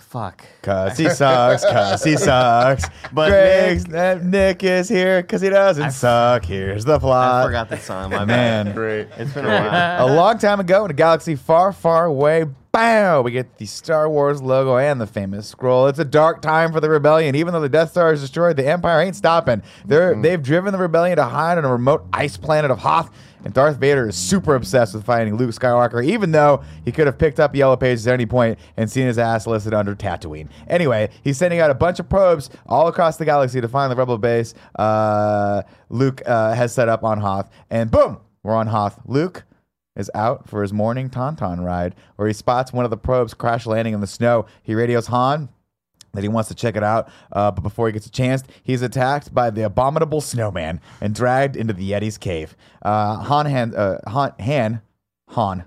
Fuck. 0.00 0.44
Cause 0.62 0.98
he 0.98 1.08
sucks, 1.08 1.64
cause 1.64 2.02
he 2.02 2.16
sucks. 2.16 2.86
But 3.12 3.28
Greg's, 3.28 3.86
Nick, 3.86 4.22
Nick 4.24 4.64
is 4.64 4.88
here 4.88 5.22
cause 5.22 5.40
he 5.40 5.48
doesn't 5.48 5.92
suck. 5.92 6.44
Here's 6.44 6.84
the 6.84 6.96
I 6.96 6.98
plot. 6.98 7.46
forgot 7.46 7.68
that 7.68 7.82
song. 7.82 8.10
My 8.10 8.24
Man. 8.24 8.74
Great. 8.74 9.06
It's 9.16 9.32
been 9.32 9.44
a 9.44 9.48
while. 9.48 10.06
A 10.06 10.10
long 10.12 10.38
time 10.38 10.58
ago 10.58 10.84
in 10.84 10.90
a 10.90 10.94
galaxy 10.94 11.36
far, 11.36 11.72
far 11.72 12.06
away, 12.06 12.46
bow, 12.72 13.22
we 13.22 13.30
get 13.30 13.58
the 13.58 13.66
Star 13.66 14.10
Wars 14.10 14.42
logo 14.42 14.76
and 14.76 15.00
the 15.00 15.06
famous 15.06 15.46
scroll. 15.46 15.86
It's 15.86 16.00
a 16.00 16.04
dark 16.04 16.42
time 16.42 16.72
for 16.72 16.80
the 16.80 16.90
rebellion. 16.90 17.36
Even 17.36 17.54
though 17.54 17.60
the 17.60 17.68
Death 17.68 17.92
Star 17.92 18.12
is 18.12 18.20
destroyed, 18.20 18.56
the 18.56 18.66
Empire 18.68 19.02
ain't 19.02 19.14
stopping. 19.14 19.62
They're, 19.86 20.12
mm-hmm. 20.12 20.22
They've 20.22 20.42
driven 20.42 20.72
the 20.72 20.78
rebellion 20.78 21.16
to 21.16 21.24
hide 21.24 21.58
on 21.58 21.64
a 21.64 21.70
remote 21.70 22.04
ice 22.12 22.36
planet 22.36 22.72
of 22.72 22.80
Hoth. 22.80 23.10
And 23.46 23.54
Darth 23.54 23.76
Vader 23.76 24.08
is 24.08 24.16
super 24.16 24.56
obsessed 24.56 24.92
with 24.92 25.04
finding 25.04 25.36
Luke 25.36 25.52
Skywalker, 25.52 26.04
even 26.04 26.32
though 26.32 26.64
he 26.84 26.90
could 26.90 27.06
have 27.06 27.16
picked 27.16 27.38
up 27.38 27.54
Yellow 27.54 27.76
Pages 27.76 28.04
at 28.08 28.14
any 28.14 28.26
point 28.26 28.58
and 28.76 28.90
seen 28.90 29.06
his 29.06 29.18
ass 29.18 29.46
listed 29.46 29.72
under 29.72 29.94
Tatooine. 29.94 30.48
Anyway, 30.66 31.10
he's 31.22 31.38
sending 31.38 31.60
out 31.60 31.70
a 31.70 31.74
bunch 31.74 32.00
of 32.00 32.08
probes 32.08 32.50
all 32.66 32.88
across 32.88 33.18
the 33.18 33.24
galaxy 33.24 33.60
to 33.60 33.68
find 33.68 33.92
the 33.92 33.94
Rebel 33.94 34.18
base 34.18 34.52
uh, 34.74 35.62
Luke 35.90 36.22
uh, 36.26 36.54
has 36.54 36.74
set 36.74 36.88
up 36.88 37.04
on 37.04 37.20
Hoth. 37.20 37.48
And 37.70 37.88
boom, 37.88 38.18
we're 38.42 38.56
on 38.56 38.66
Hoth. 38.66 38.98
Luke 39.04 39.44
is 39.94 40.10
out 40.12 40.48
for 40.48 40.62
his 40.62 40.72
morning 40.72 41.08
Tauntaun 41.08 41.64
ride, 41.64 41.94
where 42.16 42.26
he 42.26 42.34
spots 42.34 42.72
one 42.72 42.84
of 42.84 42.90
the 42.90 42.96
probes 42.96 43.32
crash 43.32 43.64
landing 43.64 43.94
in 43.94 44.00
the 44.00 44.08
snow. 44.08 44.46
He 44.64 44.74
radios 44.74 45.06
Han 45.06 45.50
that 46.16 46.22
he 46.22 46.28
wants 46.28 46.48
to 46.48 46.54
check 46.54 46.76
it 46.76 46.82
out, 46.82 47.08
uh, 47.32 47.50
but 47.52 47.62
before 47.62 47.86
he 47.86 47.92
gets 47.92 48.06
a 48.06 48.10
chance, 48.10 48.42
he's 48.62 48.82
attacked 48.82 49.32
by 49.32 49.50
the 49.50 49.62
abominable 49.62 50.20
snowman 50.20 50.80
and 51.00 51.14
dragged 51.14 51.56
into 51.56 51.72
the 51.72 51.90
Yeti's 51.92 52.18
cave. 52.18 52.56
Uh, 52.82 53.16
Han, 53.18 53.46
Han, 53.46 53.74
uh, 53.74 53.98
Han, 54.08 54.32
Han, 54.40 54.80
Han. 55.30 55.64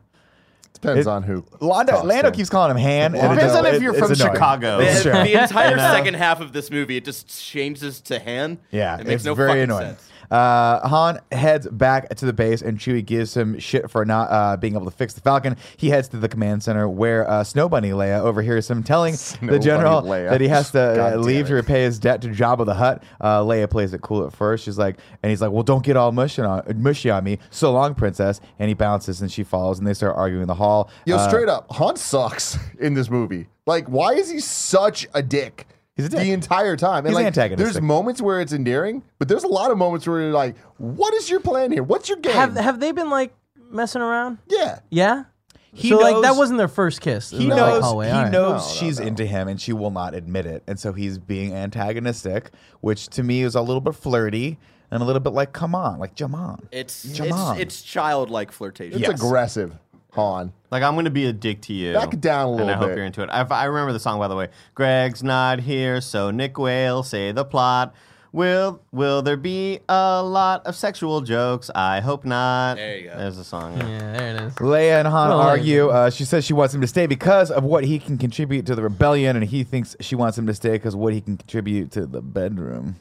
Depends 0.74 1.08
It- 1.08 1.10
on 1.10 1.24
who. 1.24 1.44
Lando, 1.60 2.04
Lando 2.04 2.32
keeps 2.32 2.50
calling 2.50 2.72
him 2.72 2.78
Han. 2.82 2.90
and 3.14 3.16
it 3.16 3.20
Depends 3.22 3.44
just- 3.44 3.56
on 3.58 3.66
if 3.66 3.82
you're 3.82 3.96
it's 3.96 4.08
from. 4.08 4.16
Chicago. 4.16 4.78
The, 4.78 5.10
the 5.10 5.42
entire 5.42 5.72
You 5.72 5.76
know? 5.78 5.92
second 5.94 6.14
half 6.16 6.40
of 6.40 6.54
this 6.54 6.72
movie, 6.72 6.96
it 6.98 7.04
just 7.06 7.28
changes 7.28 8.00
to 8.02 8.18
Han. 8.20 8.60
Yeah, 8.72 8.96
it 8.96 9.00
makes 9.06 9.16
it's 9.22 9.26
no 9.26 9.34
very 9.36 9.50
fucking 9.50 9.64
annoying. 9.64 9.88
sense. 9.88 10.10
Uh, 10.32 10.88
Han 10.88 11.20
heads 11.32 11.68
back 11.68 12.10
to 12.10 12.26
the 12.26 12.34
base, 12.34 12.62
and 12.62 12.78
Chewie 12.78 13.06
gives 13.06 13.36
him 13.36 13.58
shit 13.60 13.90
for 13.90 14.06
not 14.06 14.28
uh, 14.32 14.58
being 14.58 14.76
able 14.76 14.86
to 14.86 14.92
fix 14.92 15.14
the 15.14 15.22
Falcon. 15.22 15.56
He 15.78 15.90
heads 15.90 16.08
to 16.10 16.18
the 16.18 16.30
command 16.30 16.64
center, 16.64 16.88
where 16.88 17.30
uh, 17.30 17.44
Snow 17.44 17.68
Bunny 17.70 17.90
Leia 17.92 18.20
overhears 18.22 18.70
him 18.70 18.84
telling 18.84 19.14
Snow 19.16 19.52
the 19.52 19.60
general 19.60 20.02
that 20.02 20.40
he 20.42 20.48
has 20.48 20.72
to 20.72 20.80
uh, 21.16 21.18
leave 21.18 21.48
to 21.48 21.56
repay 21.56 21.84
his 21.84 22.00
debt 22.00 22.22
to 22.22 22.28
Jabba 22.30 22.66
the 22.66 22.76
Hutt. 22.76 23.04
Uh, 23.20 23.42
Leia 23.42 23.70
plays 23.70 23.94
it 23.94 24.02
cool 24.02 24.26
at 24.26 24.34
first. 24.34 24.64
She's 24.66 24.78
like, 24.78 24.98
and 25.24 25.30
he's 25.30 25.42
like, 25.42 25.52
"Well, 25.52 25.64
don't 25.64 25.84
get 25.84 25.98
all 25.98 26.12
mushy 26.12 26.42
on, 26.42 26.64
mushy 26.76 27.10
on 27.10 27.24
me. 27.24 27.40
So 27.50 27.72
long, 27.72 27.96
princess." 27.96 28.40
And 28.60 28.68
he 28.68 28.74
bounces, 28.76 29.22
and 29.22 29.32
she 29.32 29.44
follows, 29.44 29.80
and 29.80 29.88
they 29.88 29.94
start 29.94 30.16
arguing 30.16 30.44
in 30.44 30.48
the 30.48 30.56
hall. 30.56 30.90
Yo, 31.06 31.16
Uh, 31.18 31.28
straight 31.28 31.50
up, 31.50 31.66
Han 31.72 31.96
sucks 31.96 32.58
in 32.80 32.94
this 32.94 33.10
movie. 33.10 33.48
Like, 33.66 33.88
why 33.88 34.14
is 34.14 34.30
he 34.30 34.40
such 34.40 35.08
a 35.14 35.22
dick? 35.22 35.68
He's 36.00 36.06
a 36.08 36.10
dick. 36.10 36.20
The 36.22 36.32
entire 36.32 36.76
time. 36.78 37.00
And 37.00 37.08
He's 37.08 37.16
like, 37.16 37.26
antagonistic. 37.26 37.74
There's 37.74 37.82
moments 37.84 38.22
where 38.22 38.42
it's 38.42 38.54
endearing, 38.54 39.04
but 39.20 39.28
there's 39.28 39.44
a 39.44 39.48
lot 39.48 39.70
of 39.72 39.78
moments 39.78 40.08
where 40.08 40.22
you're 40.22 40.32
like, 40.32 40.58
what 40.78 41.14
is 41.14 41.30
your 41.30 41.40
plan 41.40 41.72
here? 41.72 41.84
What's 41.84 42.08
your 42.10 42.18
game? 42.20 42.34
Have 42.34 42.56
have 42.56 42.80
they 42.80 42.92
been 42.92 43.10
like 43.10 43.34
messing 43.70 44.02
around? 44.02 44.38
yeah. 44.48 44.80
Yeah. 44.90 45.24
He 45.72 45.90
so 45.90 45.98
like 46.00 46.24
that 46.24 46.36
wasn't 46.36 46.58
their 46.58 46.68
first 46.68 47.00
kiss. 47.00 47.30
He 47.30 47.48
the, 47.48 47.56
knows 47.56 47.84
oh, 47.86 47.98
like, 47.98 48.08
he 48.08 48.14
All 48.14 48.24
right. 48.24 48.32
knows 48.32 48.64
No, 48.66 48.74
no, 48.74 48.80
she's 48.80 49.00
no. 49.00 49.06
into 49.06 49.26
him 49.26 49.48
and 49.48 49.62
she 49.62 49.72
will 49.72 49.92
not 49.92 50.16
admit 50.16 50.48
it. 50.48 50.64
And 50.66 50.80
so 50.80 50.94
he's 50.94 51.20
being 51.20 51.54
antagonistic, 51.54 52.50
which 52.82 53.08
to 53.10 53.22
me 53.24 53.44
is 53.44 53.54
a 53.54 53.62
little 53.62 53.80
bit 53.82 53.94
flirty 53.94 54.58
and 54.92 55.04
a 55.04 55.06
little 55.06 55.20
bit 55.20 55.34
like, 55.34 55.54
come 55.54 55.76
on, 55.76 56.00
like 56.00 56.16
Jamon. 56.16 56.66
It's 56.72 57.16
Come 57.16 57.28
it's, 57.28 57.36
on. 57.36 57.60
it's 57.60 57.82
childlike 57.84 58.52
flirtation. 58.52 59.00
It's 59.00 59.10
Yes. 59.10 59.20
aggressive, 59.22 59.78
Han. 60.14 60.52
Like 60.72 60.84
I'm 60.84 60.96
gonna 60.96 61.10
be 61.10 61.26
a 61.26 61.34
dick 61.34 61.62
to 61.64 61.74
you. 61.74 61.94
Back 61.94 62.14
it 62.14 62.22
down 62.22 62.48
a 62.48 62.50
And 62.50 62.58
little 62.58 62.74
I 62.74 62.78
hope 62.78 62.88
bit. 62.90 62.98
you're 62.98 63.06
into 63.06 63.22
it. 63.24 63.30
I, 63.32 63.42
I 63.44 63.66
remember 63.66 63.94
the 63.94 64.00
song 64.00 64.20
by 64.20 64.28
the 64.28 64.36
way. 64.36 64.50
Greg's 64.76 65.24
not 65.24 65.60
here, 65.60 66.02
so 66.02 66.32
Nick 66.32 66.58
will 66.58 67.04
say 67.04 67.32
the 67.32 67.46
plot. 67.46 67.94
Will 68.32 68.80
will 68.92 69.24
there 69.24 69.38
be 69.38 69.80
a 69.90 70.22
lot 70.22 70.64
of 70.68 70.76
sexual 70.76 71.22
jokes? 71.22 71.72
I 71.74 72.00
hope 72.00 72.26
not. 72.26 72.76
There 72.76 72.98
you 72.98 73.10
go. 73.10 73.18
There's 73.18 73.38
the 73.38 73.44
song. 73.44 73.76
Yeah, 73.78 74.14
there 74.14 74.36
it 74.36 74.42
is. 74.44 74.54
Leia 74.56 75.00
and 75.00 75.08
Han 75.08 75.30
Well, 75.30 75.40
argue. 75.40 75.90
Uh, 75.90 76.12
she 76.12 76.26
says 76.26 76.46
she 76.46 76.54
wants 76.54 76.74
him 76.76 76.82
to 76.82 76.88
stay 76.88 77.08
because 77.08 77.50
of 77.50 77.64
what 77.64 77.84
he 77.84 77.98
can 77.98 78.20
contribute 78.20 78.68
to 78.68 78.76
the 78.76 78.84
rebellion, 78.84 79.36
and 79.36 79.46
he 79.46 79.64
thinks 79.64 79.96
she 80.00 80.14
wants 80.16 80.38
him 80.38 80.46
to 80.46 80.54
stay 80.54 80.74
because 80.74 80.96
what 80.96 81.12
he 81.14 81.22
can 81.22 81.38
contribute 81.38 81.90
to 81.94 82.06
the 82.06 82.22
bedroom. 82.22 82.98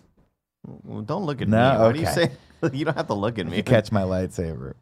Well, 0.66 1.02
don't 1.02 1.24
look 1.26 1.42
at 1.42 1.48
No? 1.48 1.72
me. 1.72 1.78
What 1.78 1.92
do 1.94 2.00
you 2.00 2.06
Okay. 2.08 2.30
say? 2.62 2.70
you 2.78 2.86
don't 2.86 2.96
have 2.96 3.06
to 3.08 3.14
look 3.14 3.38
at 3.38 3.46
me. 3.46 3.58
You 3.58 3.62
catch 3.62 3.92
my 3.92 4.02
lightsaber. 4.02 4.74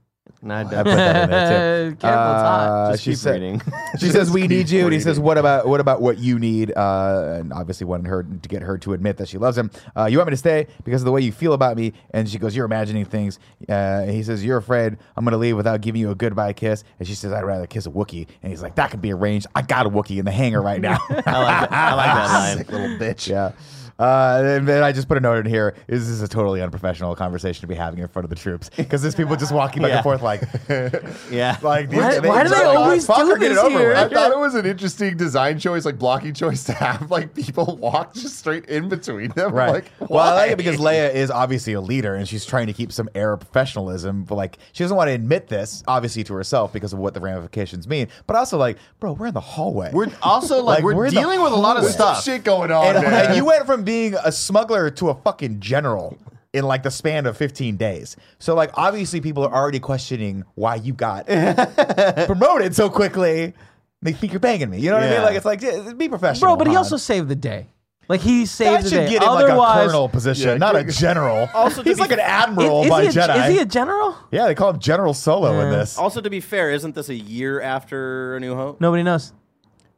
No, 0.42 0.54
I 0.54 0.60
I 0.60 0.64
put 0.64 0.84
that 0.84 1.24
in 1.24 1.30
there 1.30 1.90
too. 1.90 1.96
Careful. 2.00 2.20
Uh, 2.20 2.92
Just 2.92 3.02
she 3.02 3.10
keep 3.10 3.18
said, 3.18 3.32
reading. 3.40 3.62
She 3.98 4.08
says 4.10 4.30
we 4.30 4.46
need 4.46 4.68
you, 4.68 4.84
and 4.84 4.92
he 4.92 5.00
says, 5.00 5.18
"What 5.18 5.38
about 5.38 5.66
what 5.66 5.80
about 5.80 6.02
what 6.02 6.18
you 6.18 6.38
need?" 6.38 6.72
Uh, 6.76 7.38
and 7.40 7.52
obviously 7.52 7.86
wanted 7.86 8.06
her 8.08 8.22
to 8.22 8.48
get 8.48 8.62
her 8.62 8.76
to 8.78 8.92
admit 8.92 9.16
that 9.16 9.28
she 9.28 9.38
loves 9.38 9.56
him. 9.56 9.70
Uh, 9.96 10.04
you 10.04 10.18
want 10.18 10.28
me 10.28 10.32
to 10.32 10.36
stay 10.36 10.66
because 10.84 11.00
of 11.00 11.06
the 11.06 11.12
way 11.12 11.20
you 11.22 11.32
feel 11.32 11.52
about 11.54 11.76
me? 11.76 11.94
And 12.10 12.28
she 12.28 12.38
goes, 12.38 12.54
"You're 12.54 12.66
imagining 12.66 13.04
things." 13.06 13.38
Uh, 13.68 13.72
and 13.72 14.10
he 14.10 14.22
says, 14.22 14.44
"You're 14.44 14.58
afraid 14.58 14.96
I'm 15.16 15.24
going 15.24 15.32
to 15.32 15.38
leave 15.38 15.56
without 15.56 15.80
giving 15.80 16.00
you 16.00 16.10
a 16.10 16.14
goodbye 16.14 16.52
kiss." 16.52 16.84
And 16.98 17.08
she 17.08 17.14
says, 17.14 17.32
"I'd 17.32 17.44
rather 17.44 17.66
kiss 17.66 17.86
a 17.86 17.90
Wookiee." 17.90 18.26
And 18.42 18.50
he's 18.52 18.62
like, 18.62 18.74
"That 18.76 18.90
could 18.90 19.00
be 19.02 19.12
arranged. 19.12 19.46
I 19.54 19.62
got 19.62 19.86
a 19.86 19.90
Wookiee 19.90 20.18
in 20.18 20.24
the 20.26 20.30
hangar 20.32 20.60
right 20.62 20.80
now." 20.80 20.98
I 21.08 21.14
like 21.14 21.24
that, 21.24 21.72
I 21.72 21.94
like 21.94 22.06
that 22.14 22.32
line. 22.32 22.58
Sick 22.58 22.72
little 22.72 22.98
bitch. 22.98 23.28
yeah. 23.28 23.52
Uh, 23.98 24.42
and 24.44 24.68
then 24.68 24.82
I 24.82 24.92
just 24.92 25.09
put 25.09 25.16
a 25.16 25.20
note 25.20 25.38
in 25.38 25.46
here. 25.50 25.74
this 25.87 26.02
is 26.02 26.20
a 26.20 26.28
totally 26.28 26.61
unprofessional 26.61 27.14
conversation 27.16 27.62
to 27.62 27.66
be 27.66 27.74
having 27.74 27.98
in 28.00 28.09
front 28.09 28.24
of 28.24 28.30
the 28.30 28.37
troops? 28.37 28.70
Because 28.76 29.00
there's 29.00 29.14
people 29.14 29.37
just 29.37 29.52
walking 29.52 29.80
back 29.82 29.88
Yeah. 29.90 29.96
and 29.96 30.02
forth 30.02 30.22
like, 30.22 30.42
Yeah. 31.30 31.56
like 31.62 31.88
these, 31.90 31.98
Why- 32.00 32.18
why 32.20 32.42
do 32.44 32.50
they 32.50 32.56
like, 32.66 32.76
always 32.78 33.06
fuck 33.06 33.18
do 33.18 33.28
her, 33.30 33.38
get 33.38 33.52
it 33.52 33.54
this 33.54 33.59
over 33.64 33.78
here? 33.78 33.88
with. 33.88 33.96
I 33.96 34.09
thought 34.09 34.32
it 34.32 34.38
was 34.38 34.54
an 34.54 34.66
interesting 34.66 35.16
design 35.16 35.59
choice, 35.59 35.85
like 35.85 35.98
blocking 35.98 36.35
choice, 36.35 36.64
to 36.64 36.72
have 36.74 37.11
like 37.11 37.35
people 37.35 37.76
walk 37.80 38.12
just 38.14 38.38
straight 38.38 38.66
in 38.66 38.88
between 38.88 39.30
them. 39.30 39.52
Right. 39.54 39.70
Like, 39.70 39.90
well, 40.11 40.20
I 40.20 40.35
like 40.35 40.50
it 40.52 40.56
because 40.59 40.76
Leia 40.76 41.14
is 41.14 41.30
obviously 41.30 41.72
a 41.72 41.80
leader 41.80 42.14
and 42.14 42.28
she's 42.28 42.44
trying 42.44 42.66
to 42.66 42.72
keep 42.74 42.92
some 42.92 43.09
air 43.14 43.32
of 43.32 43.40
professionalism. 43.40 44.24
But 44.24 44.35
like, 44.35 44.59
she 44.72 44.85
doesn't 44.85 44.96
want 44.96 45.09
to 45.09 45.12
admit 45.14 45.48
this, 45.48 45.82
obviously, 45.88 46.22
to 46.24 46.35
herself 46.35 46.72
because 46.72 46.92
of 46.92 46.98
what 46.98 47.14
the 47.14 47.20
ramifications 47.20 47.88
mean. 47.88 48.09
But 48.26 48.37
also, 48.37 48.59
like, 48.59 48.76
bro, 49.00 49.12
we're 49.14 49.28
in 49.28 49.35
the 49.35 49.40
hallway. 49.40 49.90
We're 49.92 50.09
also 50.22 50.62
like, 50.62 50.76
Like, 50.78 50.85
we're, 50.85 50.94
we're 50.96 51.11
dealing 51.11 51.40
with 51.40 51.52
a 51.52 51.56
lot 51.56 51.76
of 51.78 51.85
stuff. 51.87 52.22
shit 52.22 52.44
going 52.44 52.70
on. 52.70 52.94
and, 52.96 53.02
man. 53.04 53.26
and 53.28 53.37
you 53.37 53.44
went 53.44 53.64
from 53.64 53.85
being 53.87 54.14
a 54.22 54.31
smuggler 54.31 54.90
to 54.90 55.09
a 55.09 55.14
fucking 55.14 55.61
general 55.61 56.18
in 56.53 56.64
like 56.64 56.83
the 56.83 56.90
span 56.90 57.25
of 57.27 57.37
15 57.37 57.77
days. 57.79 58.16
So 58.38 58.55
like 58.55 58.70
obviously 58.75 59.20
people 59.22 59.44
are 59.46 59.55
already 59.55 59.81
questioning 59.81 60.44
why 60.55 60.75
you 60.77 60.92
got 60.92 61.27
promoted 62.27 62.75
so 62.75 62.90
quickly. 62.90 63.55
They 64.03 64.12
think 64.12 64.33
you're 64.33 64.40
banging 64.40 64.70
me. 64.70 64.79
You 64.79 64.90
know 64.90 64.96
what 64.96 65.05
I 65.05 65.07
mean? 65.07 65.14
Yeah. 65.18 65.25
Like 65.25 65.37
it's 65.37 65.44
like 65.46 65.62
yeah, 65.62 65.92
be 65.96 66.09
professional. 66.09 66.51
Bro, 66.51 66.57
but 66.57 66.66
he 66.66 66.75
Han. 66.75 66.79
also 66.85 66.96
saved 66.99 67.29
the 67.29 67.37
day. 67.37 67.68
Like 68.09 68.20
he 68.20 68.46
saved 68.46 68.70
that 68.70 68.83
the 68.85 68.88
should 68.90 68.96
day. 69.07 69.11
get 69.11 69.22
him 69.22 69.29
like 69.31 69.44
a 69.44 69.46
Otherwise, 69.49 69.87
colonel 69.87 70.09
position, 70.09 70.49
Yeah, 70.51 70.57
not 70.59 70.77
a 70.77 70.85
general. 70.85 71.49
Also, 71.55 71.83
to 71.83 71.88
he's 71.88 71.96
be 71.96 72.03
like 72.03 72.12
an 72.12 72.20
admiral 72.20 72.85
is, 72.85 72.88
by 72.90 73.03
he 73.03 73.09
a, 73.09 73.11
Jedi. 73.11 73.49
is 73.49 73.55
he 73.55 73.59
a 73.61 73.64
general? 73.64 74.14
yeah, 74.31 74.46
they 74.46 74.55
call 74.55 74.70
him 74.70 74.79
General 74.79 75.12
Solo 75.12 75.59
in 75.61 75.70
this. 75.70 75.99
Also, 75.99 76.20
to 76.20 76.31
be 76.31 76.40
fair, 76.40 76.70
isn't 76.70 76.94
this 76.94 77.09
a 77.09 77.14
year 77.16 77.61
after 77.61 78.37
A 78.37 78.40
New 78.40 78.55
Hope? 78.55 78.81
Nobody 78.81 79.03
knows. 79.03 79.33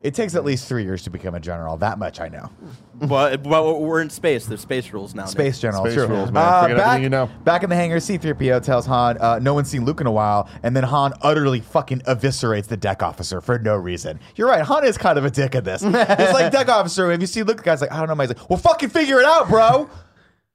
It 0.01 0.15
takes 0.15 0.37
at 0.37 0.45
least 0.45 0.69
three 0.69 0.85
years 0.85 1.03
to 1.03 1.11
become 1.11 1.35
a 1.35 1.41
general. 1.41 1.77
That 1.77 1.99
much 1.99 2.21
I 2.21 2.29
know. 2.29 2.51
but, 2.95 3.43
but 3.43 3.81
we're 3.81 4.01
in 4.01 4.11
space. 4.11 4.47
There's 4.47 4.61
space 4.61 4.93
rules 4.93 5.13
now. 5.13 5.25
Space 5.25 5.59
general, 5.59 5.85
Space 5.85 5.95
true. 5.95 6.07
rules, 6.07 6.31
man. 6.31 6.45
Uh, 6.45 6.63
Forget 6.63 6.77
back, 6.77 6.87
everything 6.87 7.03
you 7.03 7.09
know. 7.09 7.29
back 7.43 7.65
in 7.65 7.69
the 7.71 7.75
hangar, 7.75 7.99
C-3PO 7.99 8.63
tells 8.63 8.87
Han, 8.87 9.19
uh, 9.19 9.41
"No 9.41 9.55
one's 9.55 9.69
seen 9.69 9.85
Luke 9.85 10.01
in 10.01 10.07
a 10.07 10.13
while," 10.13 10.49
and 10.63 10.77
then 10.77 10.85
Han 10.85 11.15
utterly 11.23 11.59
fucking 11.61 12.03
eviscerates 12.03 12.69
the 12.69 12.77
deck 12.77 13.03
officer 13.03 13.41
for 13.41 13.59
no 13.59 13.75
reason. 13.75 14.21
You're 14.37 14.47
right. 14.49 14.63
Han 14.63 14.85
is 14.87 14.97
kind 14.97 15.19
of 15.19 15.25
a 15.25 15.31
dick 15.31 15.57
at 15.57 15.65
this. 15.65 15.83
It's 15.85 16.33
like 16.33 16.53
deck 16.53 16.69
officer. 16.69 17.11
Have 17.11 17.21
you 17.21 17.27
seen 17.27 17.45
Luke? 17.45 17.57
The 17.57 17.63
guy's 17.65 17.81
like, 17.81 17.91
I 17.91 17.99
don't 17.99 18.07
know. 18.09 18.15
man." 18.15 18.29
He's 18.29 18.37
like, 18.39 18.49
well, 18.49 18.59
fucking 18.61 18.91
figure 18.91 19.19
it 19.19 19.25
out, 19.25 19.49
bro. 19.49 19.91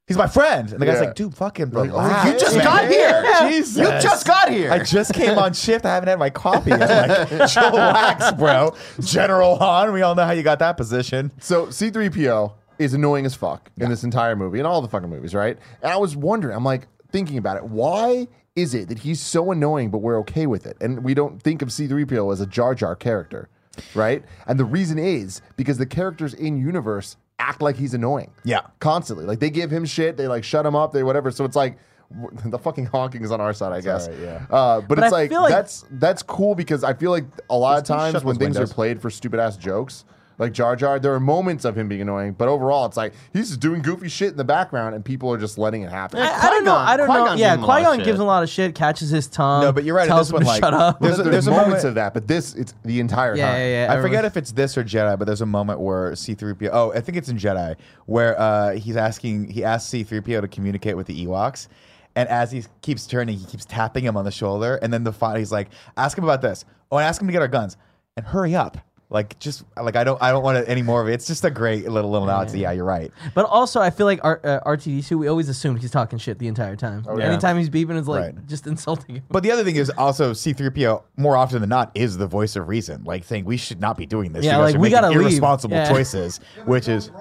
He's 0.08 0.18
my 0.18 0.28
friend. 0.28 0.70
And 0.72 0.82
the 0.82 0.86
guy's 0.86 0.96
Yeah. 0.96 1.06
like, 1.08 1.16
dude, 1.16 1.34
fucking 1.34 1.72
Like, 1.72 1.90
relax. 1.90 2.30
you 2.34 2.38
just 2.40 2.58
got 2.62 2.90
here. 2.90 3.24
Jesus. 3.48 3.78
You 3.78 3.86
just 4.02 4.28
got 4.28 4.50
here. 4.50 4.70
I 4.72 4.80
just 4.80 5.14
came 5.14 5.38
on 5.38 5.54
shift. 5.54 5.86
I 5.86 5.94
haven't 5.94 6.10
had 6.10 6.20
my 6.20 6.30
coffee. 6.30 6.74
I'm 6.74 6.80
like, 6.82 6.90
chillax, 7.50 8.38
bro. 8.38 8.74
General 9.00 9.56
Han. 9.58 9.94
We 9.94 10.02
all 10.02 10.14
know 10.14 10.26
how 10.26 10.32
you 10.34 10.44
got 10.44 10.60
that 10.60 10.76
position. 10.76 11.32
So 11.40 11.68
C3PO 11.68 12.52
is 12.80 12.94
annoying 12.94 13.26
as 13.26 13.34
fuck 13.34 13.70
in 13.78 13.90
this 13.90 14.04
entire 14.04 14.36
movie 14.36 14.58
and 14.60 14.68
all 14.68 14.82
the 14.82 14.90
fucking 14.90 15.10
movies, 15.10 15.34
right? 15.34 15.58
And 15.82 15.92
I 15.94 15.96
was 15.98 16.18
wondering, 16.18 16.56
I'm 16.56 16.66
like 16.66 16.88
thinking 17.12 17.38
about 17.38 17.56
it. 17.56 17.64
Why 17.64 18.28
is 18.58 18.74
it 18.74 18.90
that 18.90 19.00
he's 19.00 19.22
so 19.22 19.52
annoying, 19.52 19.90
but 19.90 20.00
we're 20.00 20.20
okay 20.20 20.48
with 20.48 20.66
it? 20.66 20.76
And 20.82 21.02
we 21.04 21.14
don't 21.14 21.42
think 21.42 21.62
of 21.62 21.70
C3PO 21.70 22.34
as 22.34 22.42
a 22.42 22.46
Jar 22.46 22.76
Jar 22.76 22.96
character, 22.96 23.48
right? 23.96 24.22
And 24.48 24.60
the 24.60 24.66
reason 24.66 25.00
is 25.00 25.42
because 25.56 25.78
the 25.78 25.86
characters 25.86 26.34
in 26.34 26.58
universe 26.58 27.16
act 27.44 27.62
like 27.62 27.76
he's 27.76 27.94
annoying. 27.94 28.32
Yeah. 28.44 28.62
Constantly. 28.80 29.26
Like 29.26 29.40
they 29.40 29.50
give 29.50 29.72
him 29.72 29.86
shit, 29.86 30.18
they 30.18 30.28
like 30.28 30.44
shut 30.44 30.66
him 30.66 30.76
up, 30.76 30.94
they 30.94 31.04
whatever. 31.04 31.30
So 31.32 31.44
it's 31.46 31.56
like 31.56 31.78
the 32.46 32.60
fucking 32.60 32.86
honking 32.88 33.24
is 33.24 33.32
on 33.32 33.42
our 33.42 33.54
side, 33.54 33.74
I 33.74 33.82
guess. 33.82 34.08
alright, 34.08 34.22
yeah. 34.22 34.46
Uh, 34.50 34.82
but, 34.82 34.90
But 34.96 35.00
it's 35.00 35.12
like, 35.12 35.32
like- 35.32 35.50
that's 35.52 35.86
that's 35.92 36.24
cool 36.24 36.56
because 36.56 36.84
I 36.84 36.94
feel 36.94 37.12
like 37.12 37.26
a 37.50 37.58
lot 37.58 37.78
of 37.80 37.84
times 37.86 38.24
when 38.24 38.38
things 38.38 38.56
windows. 38.56 38.72
are 38.72 38.74
played 38.74 39.02
for 39.02 39.10
stupid 39.10 39.40
ass 39.40 39.58
jokes, 39.58 40.06
like 40.40 40.52
Jar 40.54 40.76
Jar, 40.76 41.00
there 41.00 41.14
are 41.14 41.20
moments 41.20 41.66
of 41.66 41.78
him 41.78 41.88
being 41.88 42.02
annoying, 42.02 42.34
but 42.34 42.48
overall, 42.48 42.86
it's 42.86 42.98
like 42.98 43.14
he's 43.34 43.50
just 43.50 43.60
doing 43.60 43.82
goofy 43.82 44.10
shit 44.10 44.32
in 44.32 44.38
the 44.38 44.44
background, 44.44 44.96
and 44.96 45.04
people 45.06 45.32
are 45.32 45.38
just 45.38 45.58
letting 45.58 45.84
it 45.84 45.90
happen. 45.92 46.20
Yeah, 46.20 46.40
I, 46.42 46.48
I 46.48 46.50
don't 46.50 46.64
know. 46.66 46.76
I 46.76 46.98
don't 46.98 47.08
know. 47.08 47.14
Qui-Gon 47.14 47.38
Yeah, 47.38 47.56
gave 47.56 47.60
him 47.60 47.64
a 47.64 47.68
lot 47.68 47.78
of 47.82 47.86
Qui 47.90 47.98
Gon 47.98 48.06
gives 48.06 48.20
a 48.20 48.24
lot 48.24 48.44
of 48.44 48.50
shit, 48.50 48.76
catches 48.76 49.10
his 49.10 49.28
tongue. 49.28 49.64
No, 49.64 49.72
but 49.72 49.84
you're 49.84 49.96
right, 49.96 50.08
Tells 50.08 50.30
this 50.30 50.32
him 50.32 50.36
one, 50.36 50.42
to 50.44 50.48
like, 50.50 50.60
shut 50.64 50.74
up. 50.74 51.00
there's 51.00 51.20
a- 51.20 51.24
There's, 51.24 51.32
there's 51.34 51.48
moments 51.48 51.68
moment- 51.70 51.86
of 51.86 51.96
that, 51.96 52.14
but 52.14 52.28
this 52.28 52.54
it's 52.56 52.74
the 52.84 53.00
entire 53.00 53.36
yeah, 53.36 53.48
time. 53.52 53.60
yeah, 53.60 53.86
yeah. 53.88 53.94
I 53.94 54.02
forget 54.02 54.26
if 54.26 54.36
it's 54.38 54.52
this 54.52 54.78
or 54.78 54.84
Jedi, 54.84 55.18
but 55.20 55.26
there's 55.26 55.42
a 55.42 55.46
moment 55.46 55.80
where 55.80 56.12
C3PO. 56.14 56.70
Oh, 56.74 56.92
I 56.94 57.00
think 57.02 57.18
it's 57.18 57.30
in 57.30 57.38
Jedi 57.38 57.76
where 58.06 58.40
uh, 58.40 58.74
he's 58.76 58.98
asking. 58.98 59.50
He 59.50 59.64
asks 59.64 59.92
C3PO 59.92 60.42
to 60.42 60.48
communicate 60.48 60.98
with 60.98 61.08
the 61.08 61.26
Ewoks, 61.26 61.68
and 62.16 62.28
as 62.30 62.52
he 62.52 62.64
keeps 62.82 63.06
turning, 63.08 63.38
he 63.38 63.46
keeps 63.46 63.66
tapping 63.66 64.04
him 64.04 64.18
on 64.18 64.26
the 64.26 64.32
shoulder, 64.32 64.76
and 64.82 64.92
then 64.92 65.04
the 65.04 65.14
final, 65.14 65.38
he's 65.38 65.52
like, 65.52 65.70
"Ask 65.98 66.18
him 66.18 66.24
about 66.24 66.42
this. 66.42 66.66
Oh, 66.92 66.98
and 66.98 67.06
ask 67.06 67.22
him 67.22 67.28
to 67.28 67.32
get 67.34 67.42
our 67.42 67.48
guns, 67.48 67.78
and 68.18 68.26
hurry 68.26 68.56
up." 68.56 68.78
Like 69.14 69.38
just 69.38 69.64
like 69.80 69.96
I 69.96 70.04
don't 70.04 70.20
I 70.22 70.32
don't 70.32 70.44
want 70.44 70.58
it 70.58 70.66
any 70.68 70.82
more 70.82 71.00
of 71.02 71.08
it. 71.08 71.14
It's 71.14 71.28
just 71.28 71.46
a 71.46 71.52
great 71.52 71.88
little 71.88 72.10
little 72.10 72.26
nod 72.26 72.50
to 72.50 72.58
yeah, 72.58 72.72
you're 72.72 72.84
right. 72.84 73.12
But 73.36 73.46
also, 73.46 73.80
I 73.80 73.92
feel 73.92 74.08
like 74.08 74.20
R- 74.24 74.42
uh, 74.44 74.60
R2D2, 74.66 75.20
we 75.20 75.28
always 75.28 75.50
assumed 75.50 75.80
he's 75.82 75.92
talking 75.92 76.18
shit 76.18 76.40
the 76.40 76.48
entire 76.48 76.76
time. 76.76 77.06
yeah. 77.18 77.24
Anytime 77.26 77.58
he's 77.60 77.70
beeping, 77.70 77.96
it's 78.00 78.08
like 78.08 78.36
Right. 78.36 78.48
just 78.48 78.66
insulting 78.74 79.18
him. 79.18 79.24
But 79.30 79.44
the 79.44 79.52
other 79.52 79.64
thing 79.64 79.76
is 79.76 79.92
also 79.92 80.32
C3PO 80.34 81.04
more 81.18 81.38
often 81.38 81.62
than 81.62 81.70
not 81.70 81.92
is 81.94 82.18
the 82.18 82.26
voice 82.26 82.56
of 82.56 82.68
reason, 82.68 83.04
like 83.04 83.24
saying 83.24 83.46
we 83.46 83.56
should 83.56 83.80
not 83.80 83.98
be 83.98 84.08
doing 84.08 84.34
this. 84.34 84.44
Yeah, 84.44 84.54
you 84.54 84.58
guys 84.58 84.66
like, 84.66 84.76
are 84.76 84.80
we 84.80 84.90
making 84.90 85.02
gotta 85.02 85.10
leave. 85.10 85.22
irresponsible 85.28 85.78
Yeah. 85.78 85.90
choices, 85.90 86.40
which 86.66 86.88
is 86.88 87.12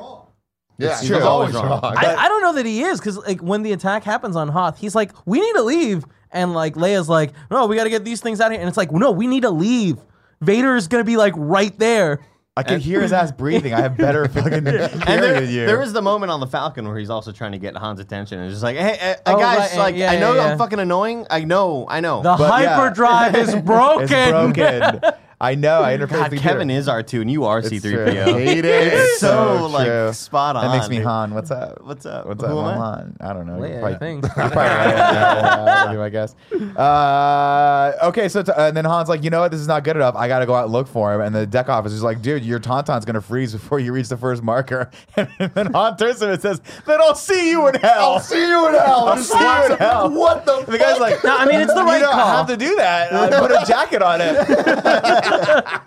Yeah, 0.79 0.93
It's 0.93 1.01
he's 1.01 1.11
true. 1.11 1.21
always 1.21 1.55
Always 1.55 1.71
wrong. 1.71 1.83
wrong. 1.83 1.95
I, 1.99 2.15
I 2.17 2.29
don't 2.29 2.41
know 2.41 2.55
that 2.55 2.65
he 2.65 2.83
is 2.83 2.99
because 2.99 3.19
like 3.19 3.41
when 3.43 3.63
the 3.63 3.73
attack 3.73 4.03
happens 4.05 4.35
on 4.35 4.49
Hoth, 4.49 4.79
he's 4.79 4.95
like, 4.95 5.13
"We 5.27 5.41
need 5.41 5.53
to 5.57 5.63
leave," 5.63 6.05
and 6.31 6.55
like 6.55 6.75
Leia's 6.77 7.11
like, 7.11 7.33
"No, 7.51 7.67
we 7.67 7.77
got 7.77 7.85
to 7.85 7.91
get 7.91 8.03
these 8.05 8.23
things 8.23 8.41
out 8.41 8.47
of 8.47 8.53
here," 8.53 8.61
and 8.61 8.69
it's 8.69 8.79
like, 8.79 8.91
"No, 8.91 9.11
we 9.11 9.27
need 9.27 9.43
to 9.43 9.51
leave." 9.51 9.99
Vader 10.43 10.77
is 10.77 10.89
gonna 10.89 11.05
be 11.05 11.17
like 11.17 11.35
right 11.37 11.77
there. 11.79 12.21
I 12.55 12.63
can 12.63 12.81
hear 12.81 13.01
his 13.01 13.15
ass 13.15 13.33
breathing. 13.33 13.73
I 13.73 13.81
have 13.81 13.97
better 13.97 14.29
fucking 14.29 14.53
And 14.53 14.67
there, 14.67 15.41
than 15.41 15.49
you. 15.49 15.65
there 15.65 15.81
is 15.81 15.95
the 15.95 16.03
moment 16.03 16.31
on 16.31 16.39
the 16.41 16.47
Falcon 16.47 16.87
where 16.87 16.99
he's 16.99 17.09
also 17.09 17.33
trying 17.33 17.53
to 17.53 17.59
get 17.59 17.75
Han's 17.79 17.99
attention, 17.99 18.39
and 18.39 18.47
it's 18.49 18.57
just 18.57 18.63
like, 18.63 18.77
"Hey, 18.77 18.99
uh, 19.01 19.15
Oh, 19.35 19.39
guys, 19.39 19.71
right, 19.71 19.79
like, 19.79 19.97
yeah, 19.97 20.11
I 20.13 20.19
know 20.19 20.35
yeah, 20.35 20.45
yeah. 20.45 20.53
I'm 20.53 20.59
fucking 20.59 20.79
annoying. 20.79 21.27
I 21.31 21.45
know, 21.45 21.87
I 21.89 22.01
know." 22.01 22.23
The 22.23 22.35
But 22.37 22.63
yeah. 22.63 22.77
hyperdrive 22.77 23.37
is 23.37 23.55
broken. 23.65 24.03
It's 24.11 24.31
broken. 24.31 25.01
I 25.43 25.57
know. 25.57 25.83
I 25.83 25.97
interface 25.97 26.11
God, 26.11 26.31
with 26.31 26.41
Kevin 26.41 26.71
is 26.71 26.87
R2, 26.87 27.21
and 27.21 27.31
you 27.31 27.45
are 27.45 27.59
It's. 27.59 27.69
C3PO. 27.69 28.25
Hate 28.45 28.65
it. 28.65 28.93
It's 28.93 29.19
so, 29.21 29.59
So 29.59 29.67
like 29.67 29.87
true. 29.89 30.13
spot 30.13 30.55
on. 30.57 30.65
That 30.65 30.77
makes 30.77 30.89
me 30.89 30.97
dude. 30.99 31.05
Han. 31.07 31.35
What's 31.35 31.51
up? 31.51 31.83
What's 31.85 32.07
up? 32.07 32.27
What's 32.27 32.45
Who 32.45 32.59
up? 32.59 32.75
am 32.75 32.75
I'm 32.75 32.79
Han. 32.79 33.17
I 33.21 33.33
don't 33.33 33.47
know. 33.49 33.55
Leia, 33.55 33.69
You're 33.71 33.77
I 33.79 33.81
probably- 33.95 33.99
think. 33.99 34.23
you're 34.25 34.31
probably 34.35 34.57
right. 34.57 34.89
Yeah, 34.89 35.65
yeah, 35.65 35.93
yeah, 35.95 36.01
I 36.03 36.09
guess. 36.11 36.35
Uh, 36.77 37.93
okay, 38.09 38.29
so 38.29 38.43
t- 38.43 38.53
and 38.57 38.77
then 38.77 38.85
Han's 38.85 39.09
like, 39.09 39.25
you 39.25 39.31
know 39.31 39.41
what? 39.41 39.51
This 39.51 39.61
is 39.61 39.67
not 39.69 39.83
good 39.85 39.97
enough. 39.97 40.15
I 40.17 40.29
got 40.29 40.39
to 40.41 40.47
go 40.47 40.55
out 40.55 40.65
and 40.65 40.73
look 40.73 40.87
for 40.87 41.13
him. 41.13 41.21
And 41.21 41.35
the 41.35 41.47
deck 41.47 41.69
officer's 41.69 42.03
like, 42.05 42.23
dude, 42.23 42.45
your 42.45 42.59
tauntaun's 42.61 43.05
gonna 43.05 43.21
freeze 43.21 43.53
before 43.53 43.81
you 43.81 43.93
reach 43.93 44.09
the 44.09 44.17
first 44.17 44.43
marker. 44.43 44.91
And 45.17 45.29
then 45.55 45.73
Han 45.73 45.97
turns 45.97 46.19
to 46.21 46.27
him 46.27 46.33
and 46.33 46.41
says, 46.43 46.61
then 46.87 47.01
I'll 47.01 47.15
see 47.15 47.51
you 47.51 47.67
in 47.69 47.75
hell. 47.77 48.13
I'll 48.13 48.21
see 48.21 48.39
you 48.49 48.69
in 48.69 48.75
hell. 48.75 49.09
I'll 49.09 49.17
Just 49.17 49.33
see 49.33 49.39
you 49.39 49.65
in 49.67 49.73
him. 49.73 49.79
hell. 49.79 50.11
What 50.11 50.45
the? 50.47 50.59
And 50.59 50.67
the 50.69 50.79
guy's 50.79 51.01
like, 51.01 51.23
No, 51.25 51.37
I 51.37 51.47
mean, 51.47 51.61
it's 51.61 51.75
the 51.75 51.83
right 51.83 51.95
you 51.99 52.05
don't 52.05 52.13
call. 52.15 52.37
have 52.37 52.47
to 52.49 52.57
do 52.57 52.77
that. 52.77 53.13
Uh, 53.13 53.41
put 53.41 53.51
a 53.51 53.65
jacket 53.67 54.03
on 54.03 54.21
it. 54.21 54.37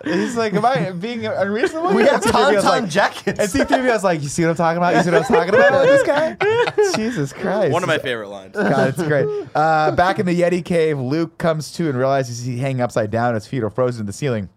He's 0.04 0.36
like, 0.36 0.54
am 0.54 0.64
I 0.64 0.90
being 0.92 1.26
unreasonable? 1.26 1.94
We 1.94 2.02
here?" 2.02 2.12
have 2.12 2.22
And 2.24 2.32
C-3PO 2.32 2.60
's 2.60 2.64
tauntaun 2.64 2.80
like, 2.82 2.88
jackets. 2.88 3.38
and 3.40 3.50
C-3PO 3.50 3.92
was 3.92 4.04
like, 4.04 4.22
you 4.22 4.28
see 4.28 4.42
what 4.44 4.50
I'm 4.50 4.56
talking 4.56 4.78
about? 4.78 4.94
You 4.94 5.02
see 5.02 5.10
what 5.10 5.22
I'm 5.22 5.34
talking 5.34 5.54
about 5.54 5.72
with 5.80 5.90
this 5.90 6.02
guy? 6.06 6.36
Jesus 6.96 7.32
Christ. 7.32 7.72
One 7.72 7.82
of 7.82 7.88
my 7.88 7.98
favorite 7.98 8.28
lines. 8.28 8.54
God, 8.54 8.88
it's 8.88 9.02
great. 9.02 9.26
Uh, 9.54 9.92
back 9.92 10.18
in 10.18 10.26
the 10.26 10.40
Yeti 10.40 10.64
cave, 10.64 10.98
Luke 10.98 11.38
comes 11.38 11.72
to 11.72 11.88
and 11.88 11.98
realizes 11.98 12.44
he's 12.44 12.60
hanging 12.60 12.80
upside 12.80 13.10
down. 13.10 13.34
His 13.34 13.46
feet 13.46 13.62
are 13.62 13.70
frozen 13.70 14.04
to 14.04 14.06
the 14.06 14.12
ceiling. 14.12 14.48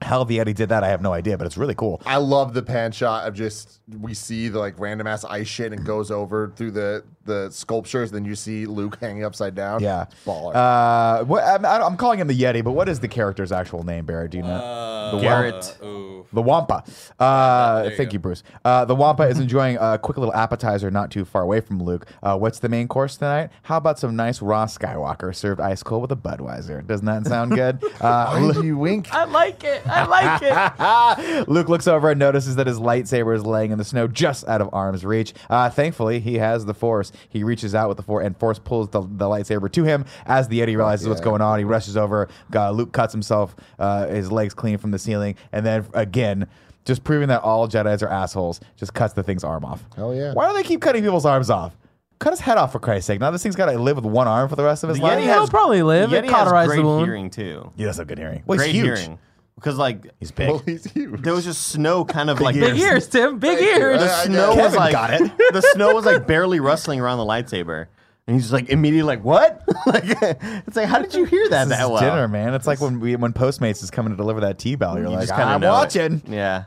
How 0.00 0.24
the 0.24 0.38
Yeti 0.38 0.52
did 0.54 0.68
that, 0.70 0.82
I 0.82 0.88
have 0.88 1.00
no 1.00 1.12
idea, 1.12 1.38
but 1.38 1.46
it's 1.46 1.56
really 1.56 1.76
cool. 1.76 2.02
I 2.04 2.16
love 2.16 2.54
the 2.54 2.62
pan 2.62 2.90
shot 2.90 3.26
of 3.28 3.34
just 3.34 3.80
we 4.00 4.14
see 4.14 4.48
the 4.48 4.58
like 4.58 4.78
random 4.80 5.06
ass 5.06 5.24
ice 5.24 5.46
shit 5.46 5.70
and 5.72 5.80
it 5.80 5.84
goes 5.84 6.10
over 6.10 6.52
through 6.56 6.72
the 6.72 7.04
the 7.24 7.50
sculptures. 7.50 8.10
Then 8.10 8.24
you 8.24 8.34
see 8.34 8.66
Luke 8.66 8.98
hanging 9.00 9.24
upside 9.24 9.54
down. 9.54 9.82
Yeah. 9.82 10.02
It's 10.04 10.14
baller. 10.24 10.54
Uh, 10.54 11.24
what, 11.24 11.42
I'm, 11.44 11.64
I'm 11.64 11.96
calling 11.96 12.18
him 12.20 12.26
the 12.28 12.38
Yeti, 12.38 12.62
but 12.64 12.72
what 12.72 12.88
is 12.88 13.00
the 13.00 13.08
character's 13.08 13.52
actual 13.52 13.82
name, 13.84 14.04
Barrett? 14.04 14.30
Do 14.32 14.38
you 14.38 14.44
know? 14.44 14.48
Uh, 14.50 15.20
Garrett. 15.20 15.76
uh, 15.82 15.86
ooh. 15.86 16.26
The 16.32 16.40
Wampa. 16.40 16.82
Uh, 17.18 17.82
there 17.82 17.90
you 17.90 17.96
thank 17.96 18.10
go. 18.10 18.12
you, 18.14 18.18
Bruce. 18.18 18.42
Uh, 18.64 18.84
the 18.86 18.94
Wampa 18.94 19.24
is 19.24 19.38
enjoying 19.38 19.76
a 19.78 19.98
quick 19.98 20.16
little 20.16 20.32
appetizer 20.34 20.90
not 20.90 21.10
too 21.10 21.24
far 21.26 21.42
away 21.42 21.60
from 21.60 21.82
Luke. 21.82 22.06
Uh, 22.22 22.38
what's 22.38 22.58
the 22.58 22.70
main 22.70 22.88
course 22.88 23.18
tonight? 23.18 23.50
How 23.64 23.76
about 23.76 23.98
some 23.98 24.16
nice 24.16 24.40
raw 24.40 24.64
Skywalker 24.64 25.34
served 25.34 25.60
ice 25.60 25.82
cold 25.82 26.02
with 26.02 26.12
a 26.12 26.16
Budweiser? 26.16 26.86
Doesn't 26.86 27.04
that 27.06 27.26
sound 27.26 27.52
good? 27.52 27.82
Uh, 28.02 28.40
Why 28.40 28.52
do 28.52 28.66
you 28.66 28.76
wink? 28.76 29.12
I 29.14 29.24
like 29.24 29.62
it. 29.62 29.82
I 29.86 30.06
like 30.06 30.42
it. 30.42 31.48
Luke 31.48 31.68
looks 31.68 31.86
over 31.86 32.10
and 32.10 32.18
notices 32.18 32.56
that 32.56 32.66
his 32.66 32.80
lightsaber 32.80 33.34
is 33.36 33.44
laying 33.46 33.70
in 33.70 33.78
the 33.78 33.84
snow 33.84 34.08
just 34.08 34.46
out 34.48 34.60
of 34.60 34.70
arm's 34.72 35.04
reach. 35.04 35.34
Uh, 35.48 35.70
thankfully, 35.70 36.18
he 36.18 36.36
has 36.38 36.64
the 36.64 36.74
Force. 36.74 37.11
He 37.28 37.44
reaches 37.44 37.74
out 37.74 37.88
with 37.88 37.96
the 37.96 38.02
Force, 38.02 38.24
and 38.26 38.36
Force 38.36 38.58
pulls 38.58 38.88
the, 38.90 39.00
the 39.02 39.26
lightsaber 39.26 39.70
to 39.72 39.84
him. 39.84 40.04
As 40.26 40.48
the 40.48 40.60
Yeti 40.60 40.76
realizes 40.76 41.08
what's 41.08 41.20
going 41.20 41.40
on, 41.40 41.58
he 41.58 41.64
rushes 41.64 41.96
over. 41.96 42.28
Uh, 42.54 42.70
Luke 42.70 42.92
cuts 42.92 43.12
himself, 43.12 43.54
uh, 43.78 44.06
his 44.08 44.30
legs 44.32 44.54
clean 44.54 44.78
from 44.78 44.90
the 44.90 44.98
ceiling, 44.98 45.36
and 45.52 45.64
then 45.64 45.86
again, 45.94 46.46
just 46.84 47.04
proving 47.04 47.28
that 47.28 47.42
all 47.42 47.68
Jedi's 47.68 48.02
are 48.02 48.08
assholes, 48.08 48.60
just 48.76 48.92
cuts 48.94 49.14
the 49.14 49.22
thing's 49.22 49.44
arm 49.44 49.64
off. 49.64 49.84
Hell 49.96 50.14
yeah. 50.14 50.32
Why 50.34 50.48
do 50.48 50.54
they 50.54 50.62
keep 50.64 50.80
cutting 50.80 51.02
people's 51.02 51.26
arms 51.26 51.48
off? 51.50 51.76
Cut 52.18 52.30
his 52.30 52.40
head 52.40 52.56
off 52.56 52.70
for 52.72 52.78
Christ's 52.78 53.06
sake. 53.08 53.20
Now 53.20 53.30
this 53.32 53.42
thing's 53.42 53.56
got 53.56 53.66
to 53.66 53.78
live 53.78 53.96
with 53.96 54.04
one 54.04 54.28
arm 54.28 54.48
for 54.48 54.54
the 54.56 54.62
rest 54.64 54.82
of 54.84 54.88
his 54.88 54.98
The 54.98 55.04
life. 55.04 55.18
Yeti 55.18 55.22
He'll 55.24 55.40
has- 55.40 55.50
probably 55.50 55.82
live. 55.82 56.10
Yeti 56.10 56.18
It 56.18 56.24
has 56.24 56.32
cauterized 56.32 56.68
great 56.68 56.76
the 56.78 56.84
wound. 56.86 57.04
hearing 57.06 57.30
too. 57.30 57.70
he 57.76 57.84
does 57.84 57.96
have 57.96 58.06
good 58.06 58.18
hearing. 58.18 58.42
Well, 58.46 58.58
he's 58.58 58.66
great 58.66 58.74
huge. 58.74 58.98
hearing 58.98 59.18
because 59.62 59.78
like 59.78 60.10
He's 60.18 60.30
big. 60.32 60.48
Well, 60.48 60.58
he's 60.66 60.84
huge. 60.84 61.22
there 61.22 61.32
was 61.34 61.44
just 61.44 61.68
snow 61.68 62.04
kind 62.04 62.28
of 62.30 62.40
like 62.40 62.54
Big 62.54 62.76
ears, 62.78 63.08
Tim. 63.08 63.38
Big 63.38 63.60
ears. 63.60 64.00
The 64.00 64.10
I 64.12 64.24
snow 64.24 64.54
got 64.56 64.64
was 64.64 64.74
it. 64.74 64.76
like 64.78 64.92
Got 64.92 65.14
it. 65.20 65.32
the 65.52 65.62
snow 65.72 65.94
was 65.94 66.04
like 66.04 66.26
barely 66.26 66.60
rustling 66.60 67.00
around 67.00 67.18
the 67.18 67.24
lightsaber, 67.24 67.86
and 68.26 68.34
he's 68.34 68.44
just 68.44 68.52
like 68.52 68.68
immediately 68.68 69.06
like 69.16 69.24
what? 69.24 69.62
like 69.86 70.04
it's 70.06 70.76
like 70.76 70.88
how 70.88 71.00
did 71.00 71.14
you 71.14 71.24
hear 71.24 71.48
that 71.50 71.68
This 71.68 71.78
that 71.78 71.84
is 71.84 71.90
well? 71.90 72.00
dinner, 72.00 72.28
man. 72.28 72.54
It's 72.54 72.66
like 72.66 72.80
when 72.80 72.98
we 73.00 73.14
when 73.16 73.32
Postmates 73.32 73.82
is 73.82 73.90
coming 73.90 74.12
to 74.12 74.16
deliver 74.16 74.40
that 74.40 74.58
tea 74.58 74.74
bell. 74.74 74.96
You're 74.98 75.04
You 75.08 75.10
like, 75.14 75.28
just 75.28 75.32
kinda 75.32 75.54
I'm 75.54 75.60
know 75.60 75.68
it. 75.68 75.70
watching. 75.70 76.22
Yeah, 76.28 76.64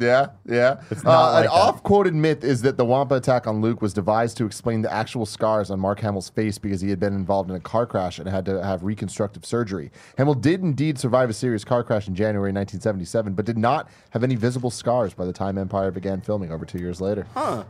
Yeah, 0.00 0.28
yeah. 0.44 0.80
It's 0.90 1.02
not 1.04 1.12
Uh, 1.14 1.32
like 1.32 1.44
an 1.46 1.50
that. 1.50 1.56
off-quoted 1.56 2.14
myth 2.14 2.44
is 2.44 2.62
that 2.62 2.76
the 2.76 2.84
Wampa 2.84 3.14
attack 3.14 3.46
on 3.46 3.60
Luke 3.60 3.80
was 3.80 3.92
devised 3.94 4.36
to 4.38 4.46
explain 4.46 4.82
the 4.82 4.92
actual 4.92 5.24
scars 5.26 5.70
on 5.70 5.80
Mark 5.80 6.00
Hamill's 6.00 6.28
face 6.28 6.58
because 6.58 6.80
he 6.80 6.90
had 6.90 7.00
been 7.00 7.14
involved 7.14 7.48
in 7.50 7.56
a 7.56 7.60
car 7.60 7.86
crash 7.86 8.18
and 8.18 8.28
had 8.28 8.44
to 8.46 8.62
have 8.62 8.82
reconstructive 8.82 9.44
surgery. 9.46 9.90
Hamill 10.18 10.34
did 10.34 10.60
indeed 10.62 10.98
survive 10.98 11.30
a 11.30 11.32
serious 11.32 11.64
car 11.64 11.82
crash 11.82 12.08
in 12.08 12.14
January 12.14 12.52
1977, 12.52 13.34
but 13.34 13.44
did 13.44 13.58
not 13.58 13.88
have 14.10 14.22
any 14.22 14.34
visible 14.34 14.70
scars 14.70 15.14
by 15.14 15.24
the 15.24 15.32
time 15.32 15.56
Empire 15.58 15.90
began 15.90 16.20
filming 16.20 16.52
over 16.52 16.64
two 16.64 16.78
years 16.78 17.00
later. 17.00 17.26
Huh. 17.34 17.64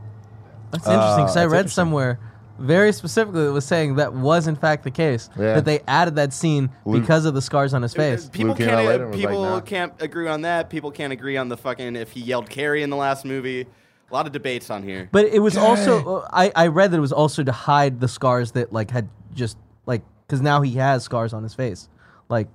That's 0.73 0.87
interesting. 0.87 1.27
'cause 1.27 1.37
I 1.37 1.47
read 1.47 1.71
somewhere 1.71 2.19
very 2.59 2.93
specifically 2.93 3.45
that 3.45 3.53
was 3.53 3.65
saying 3.65 3.97
that 3.97 4.15
was 4.15 4.47
in 4.47 4.57
fact 4.57 4.85
the 4.85 4.91
case. 4.91 5.29
Yeah. 5.39 5.55
That 5.55 5.65
they 5.65 5.81
added 5.87 6.17
that 6.17 6.33
scene 6.33 6.71
because 6.91 7.25
of 7.25 7.35
the 7.35 7.43
scars 7.43 7.75
on 7.75 7.83
his 7.83 7.95
face. 7.95 8.29
People 8.29 8.49
Luke 8.49 8.59
came 8.59 8.69
can't 8.69 8.81
out 8.81 8.87
later 8.87 9.05
and 9.05 9.15
was 9.15 9.23
like, 9.23 9.31
people 9.31 9.43
nah. 9.43 9.61
can't 9.61 9.93
agree 10.01 10.29
on 10.29 10.43
that. 10.43 10.71
People 10.71 10.91
can't 10.91 11.13
agree 11.13 11.37
on 11.37 11.49
the 11.49 11.57
fucking 11.57 11.97
if 11.97 12.13
he 12.13 12.21
yelled 12.21 12.49
Carrie 12.49 12.83
in 12.83 12.91
the 12.91 12.97
last 12.97 13.25
movie. 13.25 13.67
A 14.11 14.15
lot 14.15 14.27
of 14.27 14.33
debates 14.33 14.71
on 14.71 14.83
here. 14.83 15.09
But 15.11 15.27
it 15.27 15.41
was 15.41 15.57
also 15.57 16.19
uh, 16.19 16.29
I, 16.33 16.53
I 16.55 16.67
read 16.69 16.93
that 16.93 16.99
it 16.99 17.01
was 17.01 17.13
also 17.13 17.43
to 17.43 17.53
hide 17.53 18.01
the 18.01 18.09
scars 18.09 18.53
that 18.53 18.73
like 18.73 18.91
had 18.91 19.09
just 19.35 19.59
like 19.85 20.03
because 20.27 20.41
now 20.41 20.63
he 20.63 20.73
has 20.75 21.03
scars 21.03 21.33
on 21.33 21.43
his 21.43 21.55
face, 21.55 21.89
like 22.29 22.49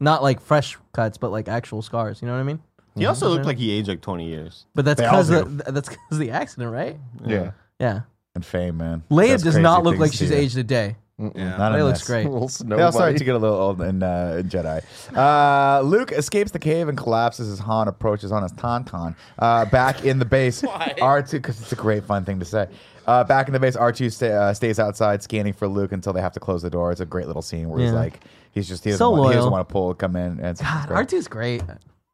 not 0.00 0.22
like 0.22 0.40
fresh 0.40 0.76
cuts, 0.92 1.18
but 1.18 1.30
like 1.30 1.48
actual 1.48 1.82
scars. 1.82 2.20
You 2.20 2.26
know 2.26 2.34
what 2.34 2.40
I 2.40 2.44
mean? 2.44 2.60
he 2.96 3.06
also 3.06 3.28
looked 3.28 3.46
like 3.46 3.58
he 3.58 3.70
aged 3.70 3.88
like 3.88 4.00
twenty 4.00 4.26
years. 4.26 4.66
But 4.74 4.84
that's 4.84 5.00
They 5.00 5.06
all 5.06 5.22
because 5.22 5.28
do. 5.28 5.72
that's 5.72 5.88
because 5.88 6.12
of 6.12 6.18
the 6.18 6.30
accident, 6.30 6.72
right? 6.72 6.98
Yeah. 7.24 7.52
Yeah. 7.78 8.00
And 8.34 8.44
fame, 8.44 8.78
man. 8.78 9.02
Leia 9.10 9.28
That's 9.28 9.42
does 9.42 9.54
crazy 9.54 9.62
not 9.62 9.84
look 9.84 9.92
things 9.94 10.00
like 10.00 10.10
to 10.12 10.16
she's 10.16 10.32
aged 10.32 10.56
a 10.56 10.64
day. 10.64 10.96
Yeah. 11.18 11.56
Not 11.58 11.72
in 11.72 11.80
Leia 11.80 11.84
looks 11.84 11.98
this. 12.00 12.08
great. 12.08 12.24
little 12.26 12.48
snow 12.48 12.76
They 12.78 12.82
all 12.82 12.90
started 12.90 13.10
bunny. 13.12 13.18
to 13.18 13.24
get 13.26 13.34
a 13.34 13.38
little 13.38 13.56
old 13.58 13.80
in, 13.82 14.02
uh, 14.02 14.36
in 14.40 14.48
Jedi. 14.48 14.82
Uh, 15.14 15.82
Luke 15.82 16.10
escapes 16.12 16.50
the 16.50 16.58
cave 16.58 16.88
and 16.88 16.96
collapses 16.96 17.48
as 17.50 17.58
Han 17.58 17.88
approaches 17.88 18.32
on 18.32 18.42
his 18.42 18.52
tauntaun. 18.54 19.14
Uh, 19.38 19.66
back 19.66 20.04
in 20.04 20.18
the 20.18 20.24
base, 20.24 20.62
R2, 20.62 21.30
because 21.32 21.60
it's 21.60 21.72
a 21.72 21.76
great 21.76 22.04
fun 22.04 22.24
thing 22.24 22.38
to 22.38 22.44
say. 22.46 22.68
Uh, 23.06 23.22
back 23.24 23.48
in 23.48 23.52
the 23.52 23.60
base, 23.60 23.76
R2 23.76 24.10
sta 24.12 24.26
uh, 24.26 24.54
stays 24.54 24.78
outside 24.78 25.22
scanning 25.22 25.52
for 25.52 25.68
Luke 25.68 25.92
until 25.92 26.12
they 26.14 26.20
have 26.22 26.32
to 26.32 26.40
close 26.40 26.62
the 26.62 26.70
door. 26.70 26.90
It's 26.90 27.00
a 27.02 27.06
great 27.06 27.26
little 27.26 27.42
scene 27.42 27.68
where 27.68 27.80
he's 27.80 27.90
Yeah. 27.92 27.98
like, 27.98 28.20
he's 28.52 28.66
just, 28.66 28.82
he 28.82 28.90
doesn't, 28.90 28.98
So 28.98 29.10
want, 29.10 29.22
he 29.32 29.34
doesn't 29.34 29.42
loyal. 29.42 29.52
want 29.52 29.68
to 29.68 29.72
pull, 29.72 29.94
come 29.94 30.16
in. 30.16 30.32
And 30.38 30.40
it's, 30.46 30.60
it's 30.60 30.68
God, 30.70 30.88
great. 30.88 31.08
R2's 31.08 31.28
great. 31.28 31.62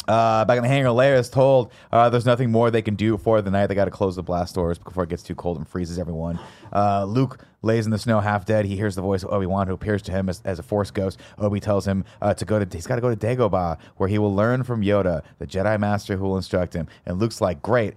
Uh, 0.08 0.44
back 0.46 0.56
in 0.56 0.62
the 0.62 0.68
hangar, 0.68 0.88
Leia 0.88 1.18
is 1.18 1.28
told 1.28 1.70
uh, 1.92 2.08
there's 2.08 2.26
nothing 2.26 2.50
more 2.50 2.70
they 2.70 2.82
can 2.82 2.94
do 2.94 3.18
for 3.18 3.42
the 3.42 3.50
night. 3.50 3.66
They 3.66 3.74
got 3.74 3.84
to 3.84 3.90
close 3.90 4.16
the 4.16 4.22
blast 4.22 4.54
doors 4.54 4.78
before 4.78 5.04
it 5.04 5.10
gets 5.10 5.22
too 5.22 5.34
cold 5.34 5.58
and 5.58 5.68
freezes 5.68 5.98
everyone. 5.98 6.38
Uh, 6.72 7.04
Luke 7.04 7.38
lays 7.62 7.84
in 7.84 7.90
the 7.90 7.98
snow, 7.98 8.20
half 8.20 8.44
dead. 8.46 8.64
He 8.64 8.76
hears 8.76 8.94
the 8.94 9.02
voice 9.02 9.22
of 9.22 9.32
Obi 9.32 9.46
Wan, 9.46 9.66
who 9.66 9.74
appears 9.74 10.02
to 10.02 10.12
him 10.12 10.28
as, 10.28 10.40
as 10.44 10.58
a 10.58 10.62
Force 10.62 10.90
ghost. 10.90 11.20
Obi 11.38 11.60
tells 11.60 11.86
him 11.86 12.04
uh, 12.22 12.34
to 12.34 12.44
go 12.44 12.62
to 12.62 12.76
he's 12.76 12.86
got 12.86 12.94
to 12.96 13.00
go 13.00 13.14
to 13.14 13.16
Dagobah, 13.16 13.78
where 13.96 14.08
he 14.08 14.18
will 14.18 14.34
learn 14.34 14.62
from 14.64 14.82
Yoda, 14.82 15.22
the 15.38 15.46
Jedi 15.46 15.78
Master 15.78 16.16
who 16.16 16.24
will 16.24 16.36
instruct 16.36 16.72
him. 16.74 16.88
And 17.04 17.18
Luke's 17.18 17.40
like, 17.40 17.62
"Great." 17.62 17.94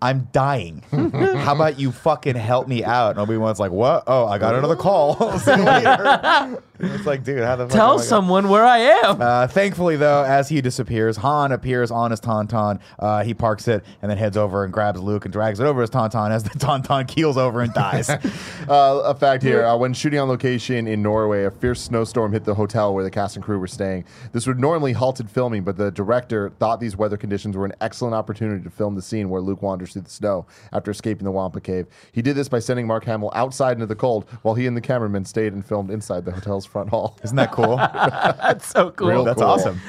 I'm 0.00 0.26
dying. 0.32 0.82
How 0.90 1.54
about 1.54 1.78
you 1.78 1.92
fucking 1.92 2.34
help 2.34 2.66
me 2.66 2.82
out? 2.82 3.10
And 3.10 3.20
Obi 3.20 3.36
Wan's 3.36 3.60
like, 3.60 3.70
"What? 3.70 4.02
Oh, 4.08 4.26
I 4.26 4.36
got 4.38 4.56
another 4.56 4.74
call." 4.74 5.38
See 5.38 5.52
you 5.52 5.62
later. 5.62 6.62
it's 6.82 7.06
like, 7.06 7.24
dude, 7.24 7.42
how 7.44 7.56
the 7.56 7.64
fuck 7.66 7.72
am 7.74 7.76
I 7.76 7.84
Tell 7.84 7.94
gonna- 7.96 8.02
someone 8.08 8.48
where 8.48 8.64
I 8.64 8.78
am. 8.78 9.20
uh, 9.22 9.46
thankfully, 9.46 9.96
though, 9.96 10.24
as 10.24 10.48
he 10.48 10.60
disappears, 10.60 11.16
Han 11.18 11.52
appears 11.52 11.90
on 11.90 12.10
his 12.10 12.20
tauntaun. 12.20 12.80
Uh, 12.98 13.22
he 13.22 13.34
parks 13.34 13.68
it 13.68 13.84
and 14.02 14.10
then 14.10 14.18
heads 14.18 14.36
over 14.36 14.64
and 14.64 14.72
grabs 14.72 15.00
Luke 15.00 15.24
and 15.24 15.32
drags 15.32 15.60
it 15.60 15.64
over 15.64 15.80
his 15.80 15.90
tauntaun 15.90 16.30
as 16.30 16.42
the 16.44 16.50
tauntaun 16.58 17.06
keels 17.08 17.36
over 17.36 17.60
and 17.60 17.72
dies. 17.72 18.10
Uh, 18.68 19.02
a 19.06 19.14
fact 19.14 19.42
here: 19.42 19.64
uh, 19.64 19.76
when 19.76 19.92
shooting 19.92 20.20
on 20.20 20.28
location 20.28 20.86
in 20.86 21.02
Norway, 21.02 21.44
a 21.44 21.50
fierce 21.50 21.80
snowstorm 21.82 22.32
hit 22.32 22.44
the 22.44 22.54
hotel 22.54 22.94
where 22.94 23.02
the 23.02 23.10
cast 23.10 23.34
and 23.34 23.44
crew 23.44 23.58
were 23.58 23.66
staying. 23.66 24.04
This 24.30 24.46
would 24.46 24.60
normally 24.60 24.92
halted 24.92 25.28
filming, 25.28 25.64
but 25.64 25.76
the 25.76 25.90
director 25.90 26.50
thought 26.60 26.78
these 26.78 26.96
weather 26.96 27.16
conditions 27.16 27.56
were 27.56 27.64
an 27.66 27.72
excellent 27.80 28.14
opportunity 28.14 28.62
to 28.62 28.70
film 28.70 28.94
the 28.94 29.02
scene 29.02 29.28
where 29.28 29.40
Luke 29.40 29.62
wanders 29.62 29.92
through 29.92 30.02
the 30.02 30.10
snow 30.10 30.46
after 30.72 30.92
escaping 30.92 31.24
the 31.24 31.32
Wampa 31.32 31.60
Cave. 31.60 31.86
He 32.12 32.22
did 32.22 32.36
this 32.36 32.48
by 32.48 32.60
sending 32.60 32.86
Mark 32.86 33.04
Hamill 33.04 33.32
outside 33.34 33.72
into 33.72 33.86
the 33.86 33.96
cold, 33.96 34.26
while 34.42 34.54
he 34.54 34.66
and 34.68 34.76
the 34.76 34.80
cameraman 34.80 35.24
stayed 35.24 35.52
and 35.52 35.64
filmed 35.66 35.90
inside 35.90 36.24
the 36.24 36.32
hotel's 36.32 36.64
front 36.72 36.90
hall. 36.90 37.18
Isn't 37.24 37.36
that 37.36 37.52
cool? 37.52 37.76
That's 37.76 38.66
so 38.66 38.90
cool. 38.90 39.08
Real 39.08 39.24
That's 39.24 39.40
cool. 39.40 39.48
awesome. 39.50 39.80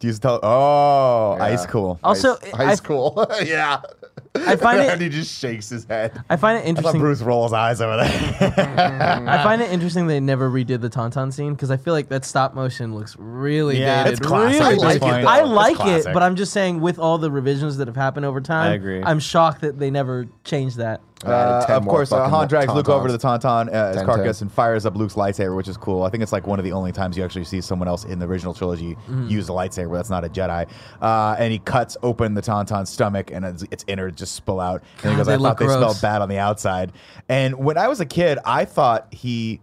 Do 0.00 0.06
you 0.08 0.14
tell? 0.14 0.40
Oh, 0.42 1.36
Yeah. 1.36 1.44
ice 1.44 1.66
cool. 1.66 2.00
Also, 2.02 2.36
Ice, 2.42 2.54
I- 2.54 2.64
ice 2.72 2.80
cool. 2.80 3.26
yeah. 3.44 3.82
I 4.34 4.54
find 4.54 4.78
and 4.80 5.02
it. 5.02 5.04
he 5.04 5.08
just 5.10 5.36
shakes 5.40 5.68
his 5.68 5.84
head. 5.84 6.22
I 6.30 6.36
find 6.36 6.56
it 6.56 6.64
I 6.64 6.68
interesting. 6.68 7.00
Bruce 7.00 7.20
rolls 7.20 7.52
eyes 7.52 7.80
over 7.80 7.96
there. 7.96 9.24
I 9.28 9.42
find 9.42 9.60
it 9.60 9.70
interesting 9.72 10.06
they 10.06 10.20
never 10.20 10.48
redid 10.48 10.80
the 10.80 10.88
tauntaun 10.88 11.32
scene 11.32 11.52
because 11.52 11.70
I 11.72 11.76
feel 11.76 11.94
like 11.94 12.08
that 12.10 12.24
stop 12.24 12.54
motion 12.54 12.94
looks 12.94 13.16
really 13.18 13.80
Yeah, 13.80 14.04
dated. 14.04 14.18
it's 14.20 14.26
classic 14.26 14.60
Really 14.60 14.74
at 14.74 14.80
this 14.80 14.82
dated. 14.82 15.02
point. 15.02 15.26
I 15.26 15.40
It's 15.40 15.48
like 15.48 15.80
it, 15.86 16.04
but 16.14 16.22
I'm 16.22 16.36
just 16.36 16.52
saying 16.52 16.80
with 16.80 16.98
all 17.00 17.18
the 17.18 17.30
revisions 17.30 17.76
that 17.78 17.88
have 17.88 17.96
happened 17.96 18.24
over 18.24 18.40
time, 18.40 18.70
I 18.70 18.74
agree. 18.74 19.02
I'm 19.02 19.18
shocked 19.18 19.62
that 19.62 19.80
they 19.80 19.90
never 19.90 20.26
changed 20.44 20.76
that. 20.76 21.00
Uh, 21.24 21.64
of 21.68 21.86
course, 21.86 22.12
uh, 22.12 22.28
Han 22.28 22.48
drags 22.48 22.72
Luke 22.72 22.88
over 22.88 23.06
to 23.06 23.12
the 23.12 23.18
Tauntaun, 23.18 23.68
uh, 23.68 23.92
10, 23.92 24.06
carcass, 24.06 24.38
10. 24.38 24.46
and 24.46 24.52
fires 24.52 24.86
up 24.86 24.96
Luke's 24.96 25.14
lightsaber, 25.14 25.54
which 25.54 25.68
is 25.68 25.76
cool. 25.76 26.02
I 26.02 26.08
think 26.08 26.22
it's 26.22 26.32
like 26.32 26.46
one 26.46 26.58
of 26.58 26.64
the 26.64 26.72
only 26.72 26.92
times 26.92 27.16
you 27.16 27.22
actually 27.24 27.44
see 27.44 27.60
someone 27.60 27.88
else 27.88 28.04
in 28.04 28.18
the 28.18 28.26
original 28.26 28.54
trilogy 28.54 28.94
Mm-hmm. 28.94 29.28
use 29.28 29.48
a 29.48 29.52
lightsaber. 29.52 29.94
That's 29.96 30.08
not 30.08 30.24
a 30.24 30.28
Jedi. 30.30 30.66
Uh, 31.02 31.36
and 31.38 31.52
he 31.52 31.58
cuts 31.58 31.96
open 32.02 32.32
the 32.32 32.40
Tauntaun's 32.40 32.88
stomach, 32.88 33.30
and 33.30 33.44
its, 33.44 33.64
its 33.70 33.84
innards 33.86 34.16
just 34.18 34.34
spill 34.34 34.60
out. 34.60 34.82
And 35.02 35.10
he 35.12 35.16
goes, 35.16 35.28
"I 35.28 35.36
thought 35.36 35.58
they 35.58 35.66
smelled 35.66 36.00
bad 36.00 36.22
on 36.22 36.28
the 36.30 36.38
outside." 36.38 36.92
And 37.28 37.54
when 37.56 37.76
I 37.76 37.88
was 37.88 38.00
a 38.00 38.06
kid, 38.06 38.38
I 38.44 38.64
thought 38.64 39.12
he, 39.12 39.60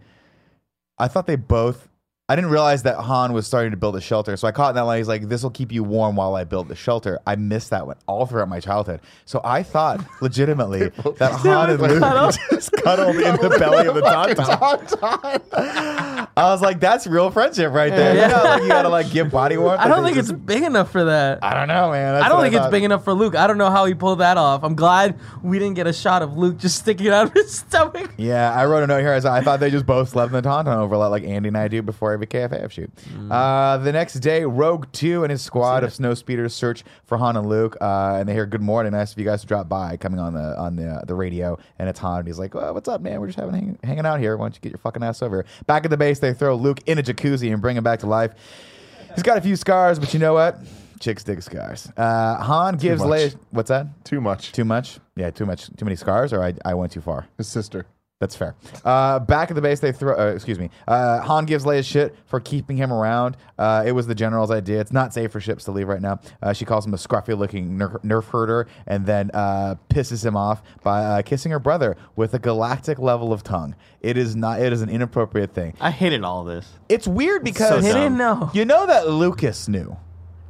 I 0.98 1.08
thought 1.08 1.26
they 1.26 1.36
both. 1.36 1.88
I 2.30 2.36
didn't 2.36 2.50
realize 2.50 2.82
that 2.82 2.96
Han 2.96 3.32
was 3.32 3.46
starting 3.46 3.70
to 3.70 3.78
build 3.78 3.96
a 3.96 4.02
shelter. 4.02 4.36
So 4.36 4.46
I 4.46 4.52
caught 4.52 4.68
in 4.70 4.74
that 4.74 4.82
line. 4.82 4.98
He's 4.98 5.08
like, 5.08 5.28
"This 5.28 5.42
will 5.42 5.48
keep 5.50 5.72
you 5.72 5.82
warm 5.82 6.14
while 6.14 6.36
I 6.36 6.44
build 6.44 6.68
the 6.68 6.76
shelter." 6.76 7.18
I 7.26 7.36
missed 7.36 7.70
that 7.70 7.86
one 7.86 7.96
all 8.06 8.26
throughout 8.26 8.50
my 8.50 8.60
childhood. 8.60 9.00
So 9.24 9.40
I 9.42 9.62
thought 9.62 10.04
legitimately 10.20 10.90
that 11.16 11.32
Han 11.42 11.70
and 11.70 11.80
Luke 11.80 12.34
just 12.50 12.70
cuddled 12.72 13.16
in 13.16 13.36
the 13.36 13.56
belly 13.58 13.86
of 13.86 13.94
the 13.94 14.02
Tauntaun. 14.02 16.27
I 16.38 16.50
was 16.52 16.62
like, 16.62 16.80
"That's 16.80 17.06
real 17.06 17.30
friendship 17.30 17.72
right 17.72 17.90
there." 17.90 18.14
Yeah. 18.16 18.28
You 18.28 18.34
know, 18.36 18.42
like 18.44 18.62
you 18.62 18.68
gotta 18.68 18.88
like 18.88 19.10
give 19.10 19.30
body 19.30 19.56
warmth. 19.56 19.80
I 19.80 19.88
don't 19.88 20.04
think 20.04 20.16
just- 20.16 20.30
it's 20.30 20.38
big 20.38 20.62
enough 20.62 20.90
for 20.92 21.04
that. 21.04 21.40
I 21.42 21.54
don't 21.54 21.68
know, 21.68 21.90
man. 21.90 22.14
That's 22.14 22.26
I 22.26 22.28
don't 22.28 22.42
think 22.42 22.54
it's 22.54 22.68
big 22.68 22.84
enough 22.84 23.04
for 23.04 23.12
Luke. 23.12 23.34
I 23.34 23.46
don't 23.46 23.58
know 23.58 23.70
how 23.70 23.84
he 23.86 23.94
pulled 23.94 24.20
that 24.20 24.36
off. 24.36 24.62
I'm 24.64 24.74
glad 24.74 25.18
we 25.42 25.58
didn't 25.58 25.74
get 25.74 25.86
a 25.86 25.92
shot 25.92 26.22
of 26.22 26.36
Luke 26.36 26.58
just 26.58 26.78
sticking 26.78 27.08
out 27.08 27.26
of 27.26 27.32
his 27.34 27.52
stomach. 27.58 28.12
Yeah, 28.16 28.52
I 28.52 28.66
wrote 28.66 28.82
a 28.82 28.86
note 28.86 29.00
here. 29.00 29.12
I 29.12 29.18
said, 29.20 29.32
I 29.32 29.40
thought 29.42 29.60
they 29.60 29.70
just 29.70 29.86
both 29.86 30.08
slept 30.10 30.32
in 30.32 30.40
the 30.40 30.48
Tauntaun 30.48 30.76
overlap 30.76 31.10
like 31.10 31.24
Andy 31.24 31.48
and 31.48 31.56
I 31.58 31.68
do 31.68 31.82
before 31.82 32.12
every 32.12 32.26
KFAF 32.26 32.70
shoot. 32.70 32.94
Mm. 33.12 33.30
Uh, 33.32 33.78
the 33.78 33.92
next 33.92 34.14
day, 34.14 34.44
Rogue 34.44 34.86
2 34.92 35.24
and 35.24 35.30
his 35.30 35.42
squad 35.42 35.84
of 35.84 35.92
snow 35.92 36.14
speeders 36.14 36.54
search 36.54 36.84
for 37.04 37.18
Han 37.18 37.36
and 37.36 37.48
Luke, 37.48 37.76
uh, 37.80 38.16
and 38.18 38.28
they 38.28 38.32
hear 38.34 38.46
"Good 38.46 38.62
morning." 38.62 38.92
Nice 38.92 39.12
of 39.12 39.18
you 39.18 39.24
guys 39.24 39.40
to 39.42 39.46
drop 39.46 39.68
by, 39.68 39.96
coming 39.96 40.20
on 40.20 40.34
the 40.34 40.56
on 40.58 40.76
the 40.76 40.88
uh, 40.88 41.04
the 41.04 41.14
radio, 41.14 41.58
and 41.78 41.88
it's 41.88 41.98
Han. 42.00 42.20
And 42.20 42.28
he's 42.28 42.38
like, 42.38 42.54
well, 42.54 42.74
"What's 42.74 42.88
up, 42.88 43.00
man? 43.00 43.20
We're 43.20 43.26
just 43.28 43.38
having 43.38 43.54
hang- 43.54 43.78
hanging 43.82 44.06
out 44.06 44.20
here. 44.20 44.36
Why 44.36 44.44
don't 44.44 44.54
you 44.54 44.60
get 44.60 44.70
your 44.70 44.78
fucking 44.78 45.02
ass 45.02 45.22
over?" 45.22 45.36
here?" 45.38 45.46
Back 45.66 45.84
at 45.84 45.90
the 45.90 45.96
base, 45.96 46.18
they 46.18 46.27
throw 46.34 46.54
Luke 46.56 46.80
in 46.86 46.98
a 46.98 47.02
jacuzzi 47.02 47.52
and 47.52 47.60
bring 47.60 47.76
him 47.76 47.84
back 47.84 48.00
to 48.00 48.06
life. 48.06 48.32
He's 49.14 49.22
got 49.22 49.38
a 49.38 49.40
few 49.40 49.56
scars, 49.56 49.98
but 49.98 50.12
you 50.12 50.20
know 50.20 50.34
what? 50.34 50.58
Chicks 51.00 51.22
dig 51.24 51.42
scars. 51.42 51.90
Uh, 51.96 52.42
Han 52.42 52.76
gives. 52.76 53.02
Leia. 53.02 53.34
What's 53.50 53.68
that? 53.68 53.86
Too 54.04 54.20
much. 54.20 54.52
Too 54.52 54.64
much? 54.64 54.98
Yeah, 55.16 55.30
too 55.30 55.46
much. 55.46 55.68
Too 55.76 55.84
many 55.84 55.96
scars, 55.96 56.32
or 56.32 56.42
I, 56.42 56.54
I 56.64 56.74
went 56.74 56.92
too 56.92 57.00
far. 57.00 57.26
His 57.36 57.48
sister. 57.48 57.86
That's 58.20 58.34
fair. 58.34 58.56
Uh, 58.84 59.20
back 59.20 59.48
at 59.50 59.54
the 59.54 59.62
base, 59.62 59.78
they 59.78 59.92
throw. 59.92 60.18
Uh, 60.18 60.32
excuse 60.34 60.58
me. 60.58 60.70
Uh, 60.88 61.20
Han 61.20 61.46
gives 61.46 61.64
Leia 61.64 61.84
shit 61.84 62.16
for 62.26 62.40
keeping 62.40 62.76
him 62.76 62.92
around. 62.92 63.36
Uh, 63.56 63.84
it 63.86 63.92
was 63.92 64.08
the 64.08 64.14
general's 64.14 64.50
idea. 64.50 64.80
It's 64.80 64.90
not 64.90 65.14
safe 65.14 65.30
for 65.30 65.40
ships 65.40 65.62
to 65.66 65.70
leave 65.70 65.86
right 65.86 66.02
now. 66.02 66.18
Uh, 66.42 66.52
she 66.52 66.64
calls 66.64 66.84
him 66.84 66.94
a 66.94 66.96
scruffy-looking 66.96 67.78
nerf, 67.78 68.02
nerf 68.02 68.24
herder, 68.24 68.66
and 68.88 69.06
then 69.06 69.30
uh, 69.34 69.76
pisses 69.88 70.26
him 70.26 70.36
off 70.36 70.62
by 70.82 71.04
uh, 71.04 71.22
kissing 71.22 71.52
her 71.52 71.60
brother 71.60 71.96
with 72.16 72.34
a 72.34 72.40
galactic 72.40 72.98
level 72.98 73.32
of 73.32 73.44
tongue. 73.44 73.76
It 74.00 74.16
is 74.16 74.34
not. 74.34 74.60
It 74.60 74.72
is 74.72 74.82
an 74.82 74.88
inappropriate 74.88 75.54
thing. 75.54 75.74
I 75.80 75.92
hated 75.92 76.24
all 76.24 76.42
this. 76.42 76.68
It's 76.88 77.06
weird 77.06 77.44
because 77.44 77.86
He 77.86 77.92
didn't 77.92 78.16
know. 78.16 78.50
you 78.52 78.64
know 78.64 78.84
that 78.86 79.08
Lucas 79.08 79.68
knew. 79.68 79.96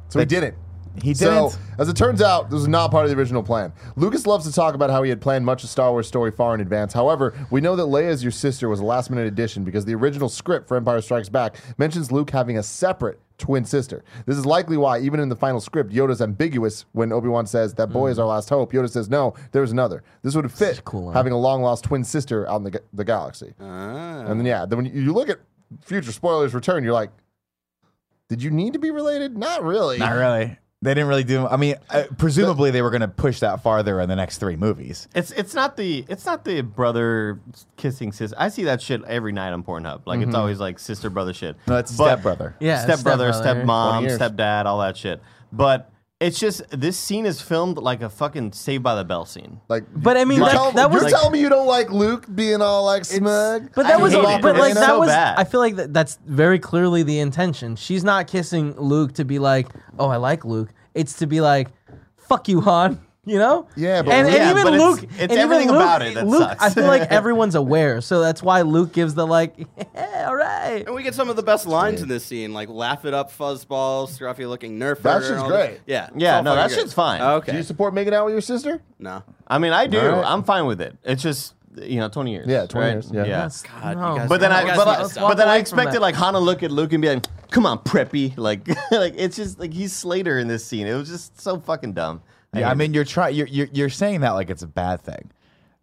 So 0.07 0.17
he 0.17 0.25
didn't. 0.25 0.55
He 1.01 1.13
So, 1.13 1.49
didn't. 1.49 1.59
as 1.77 1.89
it 1.89 1.95
turns 1.95 2.21
out, 2.21 2.49
this 2.49 2.55
was 2.59 2.67
not 2.67 2.91
part 2.91 3.05
of 3.05 3.11
the 3.11 3.17
original 3.17 3.43
plan. 3.43 3.71
Lucas 3.95 4.25
loves 4.27 4.45
to 4.47 4.51
talk 4.53 4.75
about 4.75 4.89
how 4.89 5.03
he 5.03 5.09
had 5.09 5.21
planned 5.21 5.45
much 5.45 5.63
of 5.63 5.69
Star 5.69 5.91
Wars 5.91 6.07
story 6.07 6.31
far 6.31 6.53
in 6.55 6.61
advance. 6.61 6.93
However, 6.93 7.33
we 7.51 7.61
know 7.61 7.75
that 7.75 7.83
Leia's 7.85 8.23
your 8.23 8.31
sister 8.31 8.67
was 8.69 8.79
a 8.79 8.85
last 8.85 9.09
minute 9.09 9.27
addition 9.27 9.63
because 9.63 9.85
the 9.85 9.95
original 9.95 10.29
script 10.29 10.67
for 10.67 10.75
Empire 10.77 11.01
Strikes 11.01 11.29
Back 11.29 11.55
mentions 11.77 12.11
Luke 12.11 12.31
having 12.31 12.57
a 12.57 12.63
separate 12.63 13.19
twin 13.37 13.63
sister. 13.63 14.03
This 14.25 14.37
is 14.37 14.45
likely 14.45 14.75
why, 14.75 14.99
even 14.99 15.21
in 15.21 15.29
the 15.29 15.35
final 15.35 15.61
script, 15.61 15.93
Yoda's 15.93 16.21
ambiguous 16.21 16.83
when 16.91 17.13
Obi 17.13 17.29
Wan 17.29 17.45
says 17.45 17.73
that 17.75 17.87
boy 17.87 18.09
is 18.11 18.19
our 18.19 18.25
last 18.27 18.49
hope. 18.49 18.73
Yoda 18.73 18.89
says, 18.89 19.09
no, 19.09 19.33
there's 19.53 19.71
another. 19.71 20.03
This 20.23 20.35
would 20.35 20.43
have 20.43 20.51
fit 20.53 20.79
a 20.79 20.81
cool 20.81 21.05
line. 21.05 21.13
having 21.15 21.31
a 21.31 21.37
long 21.39 21.61
lost 21.61 21.85
twin 21.85 22.03
sister 22.03 22.45
out 22.49 22.57
in 22.57 22.63
the, 22.63 22.81
the 22.91 23.05
galaxy. 23.05 23.53
Ah. 23.61 24.25
And 24.25 24.37
then, 24.39 24.45
yeah, 24.45 24.65
then 24.65 24.75
when 24.77 24.85
you, 24.87 25.01
you 25.03 25.13
look 25.13 25.29
at 25.29 25.39
future 25.81 26.11
spoilers 26.11 26.53
return, 26.53 26.83
you're 26.83 26.91
like, 26.91 27.11
did 28.27 28.43
you 28.43 28.51
need 28.51 28.73
to 28.73 28.79
be 28.79 28.91
related? 28.91 29.37
Not 29.37 29.63
really. 29.63 29.97
Not 29.99 30.15
really. 30.15 30.57
They 30.81 30.93
didn't 30.93 31.09
really 31.09 31.25
do. 31.25 31.45
I 31.45 31.57
mean, 31.57 31.75
uh, 31.89 32.03
presumably 32.17 32.71
they 32.71 32.81
were 32.81 32.89
going 32.89 33.01
to 33.01 33.09
push 33.09 33.41
that 33.41 33.61
farther 33.61 33.99
in 33.99 34.07
the 34.07 34.15
next 34.15 34.37
three 34.37 34.55
movies. 34.55 35.09
It's 35.13 35.31
it's 35.31 35.53
not 35.53 35.75
the 35.75 36.05
it's 36.07 36.25
not 36.25 36.45
the 36.45 36.61
brother 36.61 37.41
kissing 37.75 38.13
sister. 38.13 38.33
I 38.39 38.47
see 38.47 38.63
that 38.63 38.81
shit 38.81 39.03
every 39.03 39.33
night 39.33 39.51
on 39.51 39.61
Pornhub. 39.61 40.03
Like 40.05 40.21
it's 40.21 40.33
always 40.35 40.61
like 40.61 40.79
sister 40.79 41.09
brother 41.09 41.33
shit. 41.33 41.57
No, 41.67 41.75
it's 41.75 41.91
But- 41.97 42.05
stepbrother. 42.05 42.55
Yeah, 42.61 42.81
stepbrother, 42.85 43.33
stepbrother. 43.33 43.65
stepmom, 43.65 43.91
20 43.99 44.07
years. 44.07 44.19
stepdad, 44.19 44.65
all 44.65 44.79
that 44.79 44.95
shit. 44.95 45.21
But 45.51 45.91
it's 46.19 46.37
just 46.39 46.61
this 46.71 46.97
scene 46.97 47.25
is 47.25 47.41
filmed 47.41 47.77
like 47.77 48.01
a 48.01 48.09
fucking 48.09 48.51
Saved 48.51 48.83
by 48.83 48.95
the 48.95 49.05
Bell 49.05 49.25
scene. 49.25 49.61
Like, 49.69 49.85
But 49.95 50.17
I 50.17 50.25
mean, 50.25 50.39
you're, 50.39 50.47
that- 50.47 50.51
telling, 50.53 50.75
that 50.75 50.89
was 50.91 50.95
you're 51.01 51.11
like- 51.11 51.13
telling 51.13 51.31
me 51.31 51.39
you 51.39 51.47
don't 51.49 51.67
like 51.67 51.89
Luke 51.91 52.25
being 52.35 52.61
all 52.61 52.83
like 52.85 53.05
smug. 53.05 53.69
But 53.73 53.85
I 53.85 53.89
that 53.91 54.01
was, 54.01 54.13
hate 54.13 54.23
it. 54.23 54.41
but 54.41 54.57
like 54.57 54.71
It's 54.71 54.79
that 54.81 54.87
so 54.87 54.99
was. 54.99 55.09
bad. 55.09 55.37
I 55.37 55.43
feel 55.45 55.59
like 55.61 55.75
that, 55.77 55.93
that's 55.93 56.19
very 56.25 56.59
clearly 56.59 57.03
the 57.03 57.19
intention. 57.19 57.75
She's 57.77 58.03
not 58.03 58.27
kissing 58.27 58.73
Luke 58.77 59.13
to 59.13 59.23
be 59.25 59.39
like, 59.39 59.67
"Oh, 59.97 60.09
I 60.09 60.17
like 60.17 60.43
Luke." 60.43 60.69
It's 60.93 61.13
to 61.19 61.27
be 61.27 61.39
like, 61.39 61.69
"Fuck 62.17 62.49
you, 62.49 62.61
Han." 62.61 62.99
You 63.25 63.37
know? 63.37 63.67
Yeah, 63.75 64.01
but 64.01 64.13
and, 64.13 64.27
and 64.27 64.35
Yeah, 64.35 64.49
even 64.51 64.63
but 64.63 64.73
it's- 64.73 64.89
Luke, 64.89 65.03
it's 65.03 65.21
and 65.21 65.31
even 65.31 65.39
everything 65.39 65.67
Luke- 65.67 65.81
about 65.81 66.01
it 66.01 66.15
that 66.15 66.25
Luke, 66.25 66.39
sucks. 66.41 66.63
I 66.63 66.69
feel 66.69 66.87
like 66.87 67.01
everyone's 67.11 67.53
aware, 67.55 68.01
so 68.01 68.21
that's 68.21 68.41
why 68.41 68.61
Luke 68.61 68.93
gives 68.93 69.13
the 69.13 69.27
like, 69.27 69.55
yeah, 69.93 70.25
all 70.27 70.35
right. 70.35 70.83
And 70.85 70.95
we 70.95 71.03
get 71.03 71.13
some 71.13 71.29
of 71.29 71.35
the 71.35 71.43
best 71.43 71.67
lines 71.67 72.01
in 72.01 72.07
this 72.07 72.25
scene, 72.25 72.53
like 72.53 72.69
"Laugh 72.69 73.05
it 73.05 73.13
up, 73.13 73.31
fuzzball," 73.31 74.07
scruffy 74.09 74.47
looking 74.47 74.79
nerf. 74.79 75.01
That 75.01 75.19
burger, 75.21 75.27
shit's 75.27 75.43
great. 75.43 75.71
that. 75.71 75.79
Yeah, 75.85 76.09
Yeah, 76.15 76.41
no, 76.41 76.51
fucking 76.51 76.55
that 76.55 76.67
great. 76.69 76.79
shit's 76.79 76.93
fine. 76.93 77.21
Oh, 77.21 77.35
okay, 77.35 77.51
Do 77.51 77.57
you 77.57 77.63
support 77.63 77.93
making 77.93 78.13
out 78.13 78.25
with 78.25 78.33
your 78.33 78.41
sister? 78.41 78.81
no. 78.97 79.21
I 79.47 79.57
mean, 79.59 79.73
I 79.73 79.87
do. 79.87 79.99
All 79.99 80.07
right. 80.21 80.25
I'm 80.25 80.43
fine 80.43 80.65
with 80.65 80.79
it. 80.81 80.97
It's 81.03 81.21
just 81.21 81.55
you 81.75 81.99
know, 81.99 82.09
20 82.09 82.31
years. 82.31 82.47
Yeah, 82.47 82.65
20 82.65 82.85
right? 82.85 82.91
years, 82.93 83.11
yeah. 83.13 83.19
yeah. 83.21 83.27
That's- 83.41 83.61
God, 83.61 83.89
you 83.91 83.95
no. 84.21 84.25
But 84.27 84.39
then 84.41 84.51
I, 84.51 84.61
You 84.61 84.67
but, 84.75 84.87
I, 84.87 84.95
to 84.95 85.01
let's 85.01 85.11
stop. 85.13 85.23
walk 85.23 85.31
but 85.31 85.37
then 85.37 85.47
I 85.47 85.57
expected 85.57 85.99
like 85.99 86.15
Hana 86.15 86.39
look 86.39 86.63
at 86.63 86.71
Luke 86.71 86.93
and 86.93 87.01
be 87.01 87.09
like, 87.09 87.25
"Come 87.51 87.65
on, 87.65 87.77
preppy!" 87.79 88.35
Like, 88.37 88.67
like 88.91 89.13
it's 89.17 89.35
just 89.35 89.59
like 89.59 89.71
he's 89.73 89.93
Slater 89.93 90.39
in 90.39 90.47
this 90.47 90.65
scene. 90.65 90.87
It 90.87 90.93
was 90.95 91.07
just 91.09 91.39
so 91.39 91.59
fucking 91.59 91.93
dumb. 91.93 92.21
Yeah, 92.53 92.69
I 92.69 92.73
mean, 92.73 92.93
you're 92.93 93.05
trying. 93.05 93.35
You're, 93.35 93.47
you're 93.47 93.67
you're 93.71 93.89
saying 93.89 94.21
that 94.21 94.31
like 94.31 94.49
it's 94.49 94.63
a 94.63 94.67
bad 94.67 95.01
thing, 95.01 95.31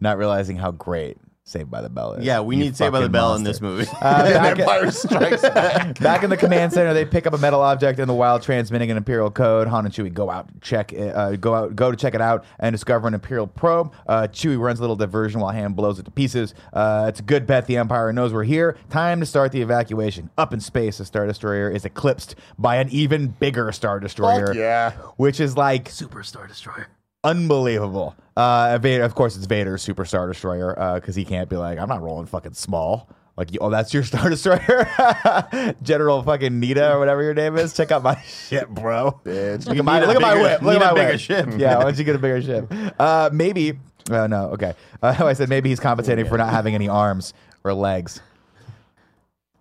not 0.00 0.18
realizing 0.18 0.56
how 0.56 0.72
great 0.72 1.16
Saved 1.48 1.70
by 1.70 1.80
the 1.80 1.88
Bell 1.88 2.14
it. 2.14 2.18
is. 2.18 2.24
yeah, 2.26 2.40
we 2.40 2.56
You 2.56 2.64
need 2.64 2.76
Saved 2.76 2.90
by 2.90 2.98
the 2.98 3.04
fucking 3.04 3.12
Bell 3.12 3.36
in 3.36 3.44
this 3.44 3.60
movie. 3.60 3.86
Uh, 3.88 4.00
back, 4.32 4.58
Empire 4.58 4.90
Strikes 4.90 5.42
Back. 5.42 5.96
back 6.00 6.24
in 6.24 6.30
the 6.30 6.36
command 6.36 6.72
center, 6.72 6.92
they 6.92 7.04
pick 7.04 7.24
up 7.24 7.34
a 7.34 7.38
metal 7.38 7.62
object 7.62 8.00
in 8.00 8.08
the 8.08 8.14
wild, 8.14 8.42
transmitting 8.42 8.90
an 8.90 8.96
Imperial 8.96 9.30
code. 9.30 9.68
Han 9.68 9.84
and 9.84 9.94
Chewie 9.94 10.12
go 10.12 10.28
out 10.28 10.48
check, 10.60 10.92
it, 10.92 11.14
uh, 11.14 11.36
go 11.36 11.54
out, 11.54 11.76
go 11.76 11.92
to 11.92 11.96
check 11.96 12.16
it 12.16 12.20
out, 12.20 12.44
and 12.58 12.74
discover 12.74 13.06
an 13.06 13.14
Imperial 13.14 13.46
probe. 13.46 13.94
Uh, 14.08 14.26
Chewie 14.26 14.58
runs 14.58 14.80
a 14.80 14.82
little 14.82 14.96
diversion 14.96 15.40
while 15.40 15.52
Han 15.52 15.74
blows 15.74 16.00
it 16.00 16.02
to 16.06 16.10
pieces. 16.10 16.52
Uh, 16.72 17.06
it's 17.08 17.20
a 17.20 17.22
good 17.22 17.46
bet 17.46 17.66
the 17.66 17.76
Empire 17.76 18.12
knows 18.12 18.32
we're 18.32 18.42
here. 18.42 18.76
Time 18.90 19.20
to 19.20 19.26
start 19.26 19.52
the 19.52 19.62
evacuation. 19.62 20.30
Up 20.36 20.52
in 20.52 20.58
space, 20.58 20.98
the 20.98 21.04
Star 21.04 21.28
Destroyer 21.28 21.70
is 21.70 21.84
eclipsed 21.84 22.34
by 22.58 22.76
an 22.76 22.88
even 22.88 23.28
bigger 23.28 23.70
Star 23.70 24.00
Destroyer. 24.00 24.48
Fuck 24.48 24.56
yeah. 24.56 24.90
Which 25.16 25.38
is 25.38 25.56
like 25.56 25.90
Super 25.90 26.24
Star 26.24 26.48
Destroyer. 26.48 26.88
Unbelievable. 27.26 28.14
Uh, 28.36 28.78
Vader, 28.78 29.02
of 29.04 29.14
course, 29.14 29.36
it's 29.36 29.46
Vader's 29.46 29.82
Super 29.82 30.04
Star 30.04 30.26
Destroyer 30.28 30.94
because 31.00 31.14
he 31.14 31.24
can't 31.24 31.48
be 31.48 31.56
like, 31.56 31.78
I'm 31.78 31.88
not 31.88 32.02
rolling 32.02 32.26
fucking 32.26 32.54
small. 32.54 33.08
Like, 33.36 33.50
oh, 33.60 33.68
that's 33.70 33.92
your 33.92 34.02
Star 34.10 34.30
Destroyer, 34.30 34.88
General 35.82 36.22
fucking 36.22 36.52
Needa 36.60 36.94
or 36.94 36.98
whatever 36.98 37.22
your 37.22 37.34
name 37.34 37.56
is. 37.56 37.72
Check 37.74 37.90
out 37.90 38.02
my 38.02 38.20
shit, 38.26 38.68
bro. 38.68 39.20
Bitch. 39.24 39.66
Look 39.66 39.76
at 39.78 39.84
my 39.84 39.98
need 40.00 40.04
a 40.04 40.06
look 40.08 40.16
at 40.16 40.22
my 40.22 40.34
bigger- 40.34 40.42
whip. 40.44 40.62
Look 40.62 40.80
at 40.80 40.80
my 40.80 40.94
bigger 40.94 41.12
whip. 41.12 41.20
ship. 41.20 41.48
Yeah, 41.58 41.76
why 41.78 41.84
don't 41.84 41.98
you 41.98 42.04
get 42.04 42.16
a 42.16 42.18
bigger 42.18 42.42
ship? 42.42 42.72
Uh, 42.98 43.30
maybe. 43.32 43.78
Uh, 44.10 44.26
no, 44.26 44.50
okay. 44.50 44.74
Uh, 45.02 45.14
I 45.18 45.32
said 45.32 45.48
maybe 45.48 45.68
he's 45.68 45.80
compensating 45.80 46.26
for 46.26 46.38
not 46.38 46.50
having 46.50 46.74
any 46.74 46.88
arms 46.88 47.34
or 47.64 47.74
legs 47.74 48.20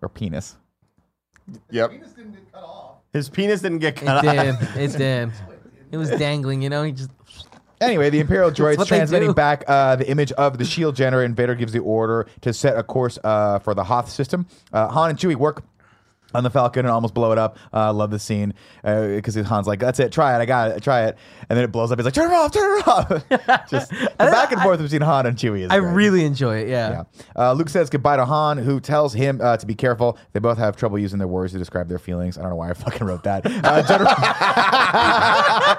or 0.00 0.08
penis. 0.08 0.56
Yep. 1.70 1.92
His 3.12 3.28
penis 3.28 3.60
didn't 3.62 3.78
get 3.78 3.96
cut 3.96 4.08
off. 4.08 4.24
It 4.24 4.26
cut 4.26 4.42
did. 4.44 4.54
off. 4.54 4.76
It 4.76 4.98
did. 4.98 5.32
It 5.90 5.96
was 5.96 6.10
dangling. 6.10 6.62
You 6.62 6.68
know, 6.70 6.82
he 6.82 6.92
just. 6.92 7.10
Anyway, 7.80 8.10
the 8.10 8.20
Imperial 8.20 8.50
droids 8.52 8.78
what 8.78 8.88
they 8.88 8.96
transmitting 8.96 9.30
do. 9.30 9.34
back 9.34 9.64
uh, 9.66 9.96
the 9.96 10.08
image 10.08 10.32
of 10.32 10.58
the 10.58 10.64
shield 10.64 10.96
generator, 10.96 11.24
and 11.24 11.36
Vader 11.36 11.54
gives 11.54 11.72
the 11.72 11.80
order 11.80 12.26
to 12.42 12.52
set 12.52 12.76
a 12.76 12.82
course 12.82 13.18
uh, 13.24 13.58
for 13.58 13.74
the 13.74 13.84
Hoth 13.84 14.10
system. 14.10 14.46
Uh, 14.72 14.88
Han 14.88 15.10
and 15.10 15.18
Chewie 15.18 15.36
work 15.36 15.62
on 16.34 16.42
the 16.44 16.50
Falcon 16.50 16.84
and 16.84 16.92
almost 16.92 17.14
blow 17.14 17.32
it 17.32 17.38
up. 17.38 17.58
Uh, 17.72 17.92
love 17.92 18.10
the 18.10 18.18
scene 18.18 18.52
because 18.82 19.34
Han's 19.34 19.66
like, 19.66 19.78
"That's 19.80 19.98
it, 20.00 20.12
try 20.12 20.36
it, 20.36 20.40
I 20.42 20.46
got 20.46 20.70
it, 20.72 20.82
try 20.82 21.04
it," 21.06 21.16
and 21.48 21.56
then 21.56 21.64
it 21.64 21.72
blows 21.72 21.92
up. 21.92 21.98
He's 21.98 22.04
like, 22.04 22.14
"Turn 22.14 22.30
it 22.30 22.34
off, 22.34 22.52
turn 22.52 22.78
it 22.78 22.88
off." 22.88 23.68
Just 23.70 23.90
the 23.90 24.08
back 24.18 24.52
and 24.52 24.60
forth 24.60 24.80
between 24.80 25.02
Han 25.02 25.26
and 25.26 25.36
Chewie 25.36 25.60
is. 25.60 25.70
I 25.70 25.78
great. 25.80 25.92
really 25.92 26.24
enjoy 26.24 26.58
it. 26.58 26.68
Yeah. 26.68 26.90
Yeah. 26.90 27.04
Uh, 27.36 27.52
Luke 27.52 27.68
says 27.68 27.88
goodbye 27.90 28.16
to 28.16 28.24
Han, 28.24 28.58
who 28.58 28.80
tells 28.80 29.14
him 29.14 29.40
uh, 29.42 29.56
to 29.56 29.66
be 29.66 29.74
careful. 29.74 30.18
They 30.32 30.40
both 30.40 30.58
have 30.58 30.76
trouble 30.76 30.98
using 30.98 31.18
their 31.18 31.28
words 31.28 31.52
to 31.52 31.58
describe 31.58 31.88
their 31.88 31.98
feelings. 31.98 32.36
I 32.38 32.42
don't 32.42 32.50
know 32.50 32.56
why 32.56 32.70
I 32.70 32.74
fucking 32.74 33.06
wrote 33.06 33.22
that. 33.24 33.46
Uh, 33.46 33.82
General- 33.82 34.14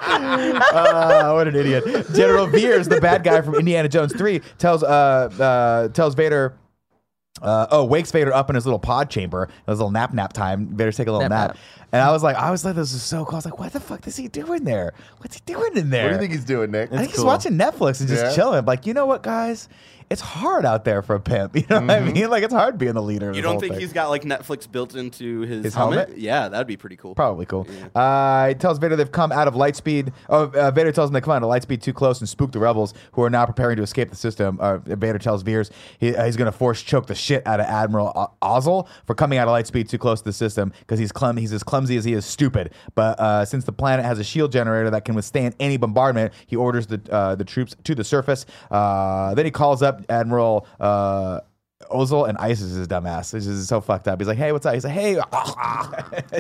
Uh, 0.08 1.34
what 1.34 1.48
an 1.48 1.56
idiot. 1.56 1.84
General 2.14 2.48
Veers, 2.48 2.88
the 2.88 3.00
bad 3.02 3.24
guy 3.24 3.41
from 3.41 3.56
Indiana 3.56 3.88
Jones 3.89 4.14
3, 4.16 4.41
tells 4.58 4.84
uh, 4.84 4.88
uh, 5.39 5.88
tells 5.89 6.16
Vader. 6.16 6.58
Uh, 7.41 7.67
oh, 7.71 7.85
wakes 7.85 8.11
Vader 8.11 8.33
up 8.33 8.49
in 8.49 8.55
his 8.55 8.65
little 8.65 8.79
pod 8.79 9.09
chamber. 9.09 9.43
It 9.43 9.69
was 9.69 9.79
a 9.79 9.83
little 9.83 9.91
nap 9.91 10.13
nap 10.13 10.33
time. 10.33 10.67
Vader's 10.67 10.97
taking 10.97 11.09
a 11.09 11.13
little 11.17 11.29
Nap, 11.29 11.49
nap. 11.49 11.55
nap. 11.55 11.57
And 11.91 12.01
I 12.01 12.11
was 12.11 12.21
like, 12.23 12.35
I 12.35 12.51
was 12.51 12.65
like, 12.65 12.75
this 12.75 12.93
is 12.93 13.01
so 13.03 13.23
cool. 13.25 13.35
I 13.35 13.38
was 13.38 13.45
like, 13.45 13.59
what 13.59 13.71
the 13.73 13.79
fuck 13.79 14.05
is 14.07 14.17
he 14.17 14.27
doing 14.27 14.63
there? 14.63 14.93
What's 15.19 15.35
he 15.35 15.41
doing 15.45 15.77
in 15.77 15.89
there? 15.89 16.03
What 16.03 16.09
do 16.09 16.13
you 16.15 16.19
think 16.21 16.31
he's 16.33 16.43
doing, 16.45 16.71
Nick? 16.71 16.91
I 16.91 16.97
think 16.97 17.09
he's 17.11 17.17
cool. 17.17 17.25
watching 17.27 17.53
Netflix 17.53 17.99
and 18.01 18.09
just 18.09 18.23
Yeah. 18.25 18.35
chilling. 18.35 18.65
Like, 18.65 18.85
you 18.85 18.93
know 18.93 19.05
what, 19.05 19.23
guys? 19.23 19.69
It's 20.10 20.22
hard 20.22 20.66
out 20.66 20.86
there 20.86 21.01
for 21.01 21.16
a 21.16 21.20
pimp. 21.20 21.53
You 21.58 21.64
know 21.70 21.82
what 21.82 21.89
I 21.89 21.99
mean? 21.99 22.30
Like, 22.30 22.43
it's 22.43 22.53
hard 22.53 22.78
being 22.78 22.93
the 22.93 23.01
leader. 23.01 23.34
You 23.34 23.41
don't 23.41 23.60
think 23.60 23.74
thing. 23.74 23.82
he's 23.82 23.91
got 23.91 24.10
like 24.10 24.24
Netflix 24.24 24.72
built 24.72 24.95
into 24.95 25.41
his, 25.41 25.66
His 25.66 25.74
helmet? 25.74 25.99
helmet? 26.08 26.18
Yeah, 26.18 26.47
that'd 26.47 26.66
be 26.68 26.78
pretty 26.78 26.95
cool. 26.95 27.14
Probably 27.14 27.45
cool. 27.45 27.68
Uh, 27.93 28.47
he 28.49 28.53
tells 28.53 28.78
Vader 28.78 28.95
they've 28.95 29.12
come 29.12 29.32
out 29.34 29.47
of 29.49 29.53
Lightspeed. 29.53 30.14
Oh, 30.30 30.43
uh, 30.51 30.72
Vader 30.72 30.91
tells 30.93 31.10
him 31.10 31.14
they 31.14 31.20
come 31.22 31.34
out 31.34 31.43
of 31.43 31.49
Lightspeed 31.49 31.82
too 31.82 31.91
close 31.93 32.20
and 32.22 32.30
spook 32.30 32.51
the 32.53 32.60
rebels 32.60 32.93
who 33.14 33.24
are 33.24 33.30
now 33.30 33.45
preparing 33.45 33.76
to 33.78 33.84
escape 33.84 34.10
the 34.10 34.16
system. 34.16 34.58
Uh, 34.62 34.78
Vader 34.78 35.20
tells 35.20 35.41
Veers 35.43 35.72
he, 35.99 36.16
uh, 36.16 36.24
he's 36.26 36.38
going 36.38 36.49
to 36.49 36.58
force 36.58 36.82
choke 36.82 37.08
the 37.08 37.16
shit 37.16 37.45
out 37.45 37.60
of 37.60 37.66
Admiral 37.66 38.34
Ozzel 38.41 38.88
for 39.05 39.14
coming 39.16 39.39
out 39.39 39.47
of 39.49 39.53
Lightspeed 39.53 39.89
too 39.89 39.97
close 39.97 40.20
to 40.22 40.26
the 40.26 40.34
system 40.34 40.72
because 40.80 40.99
he's 40.99 41.12
clum- 41.12 41.36
he's 41.38 41.51
as 41.51 41.64
clumsy 41.64 41.97
as 41.97 42.05
he 42.05 42.14
is 42.14 42.26
stupid. 42.26 42.72
But 42.95 43.20
uh, 43.20 43.43
since 43.43 43.66
the 43.66 43.74
planet 43.74 44.05
has 44.05 44.20
a 44.20 44.24
shield 44.24 44.53
generator 44.53 44.89
that 44.91 45.03
can 45.03 45.16
withstand 45.16 45.55
any 45.60 45.76
bombardment, 45.76 46.34
he 46.45 46.55
orders 46.55 46.88
the 46.88 47.01
uh, 47.12 47.36
the 47.36 47.43
troops 47.43 47.76
to 47.84 47.93
the 47.93 48.05
surface. 48.05 48.45
Uh, 48.72 49.34
then 49.34 49.43
he 49.43 49.51
calls 49.51 49.82
up 49.82 49.97
Admiral. 50.10 50.68
Uh, 50.80 51.41
Ozzel 51.91 52.28
and 52.28 52.38
ices 52.39 52.76
his 52.76 52.88
dumbass. 52.88 53.32
This 53.32 53.45
is 53.45 53.68
so 53.68 53.80
fucked 53.80 54.08
up. 54.08 54.20
He's 54.20 54.28
like, 54.28 54.38
"Hey, 54.39 54.52
what's 54.52 54.66
up?" 54.66 54.74
He's 54.74 54.84
like, 54.84 54.93
"Hey, 54.93 55.14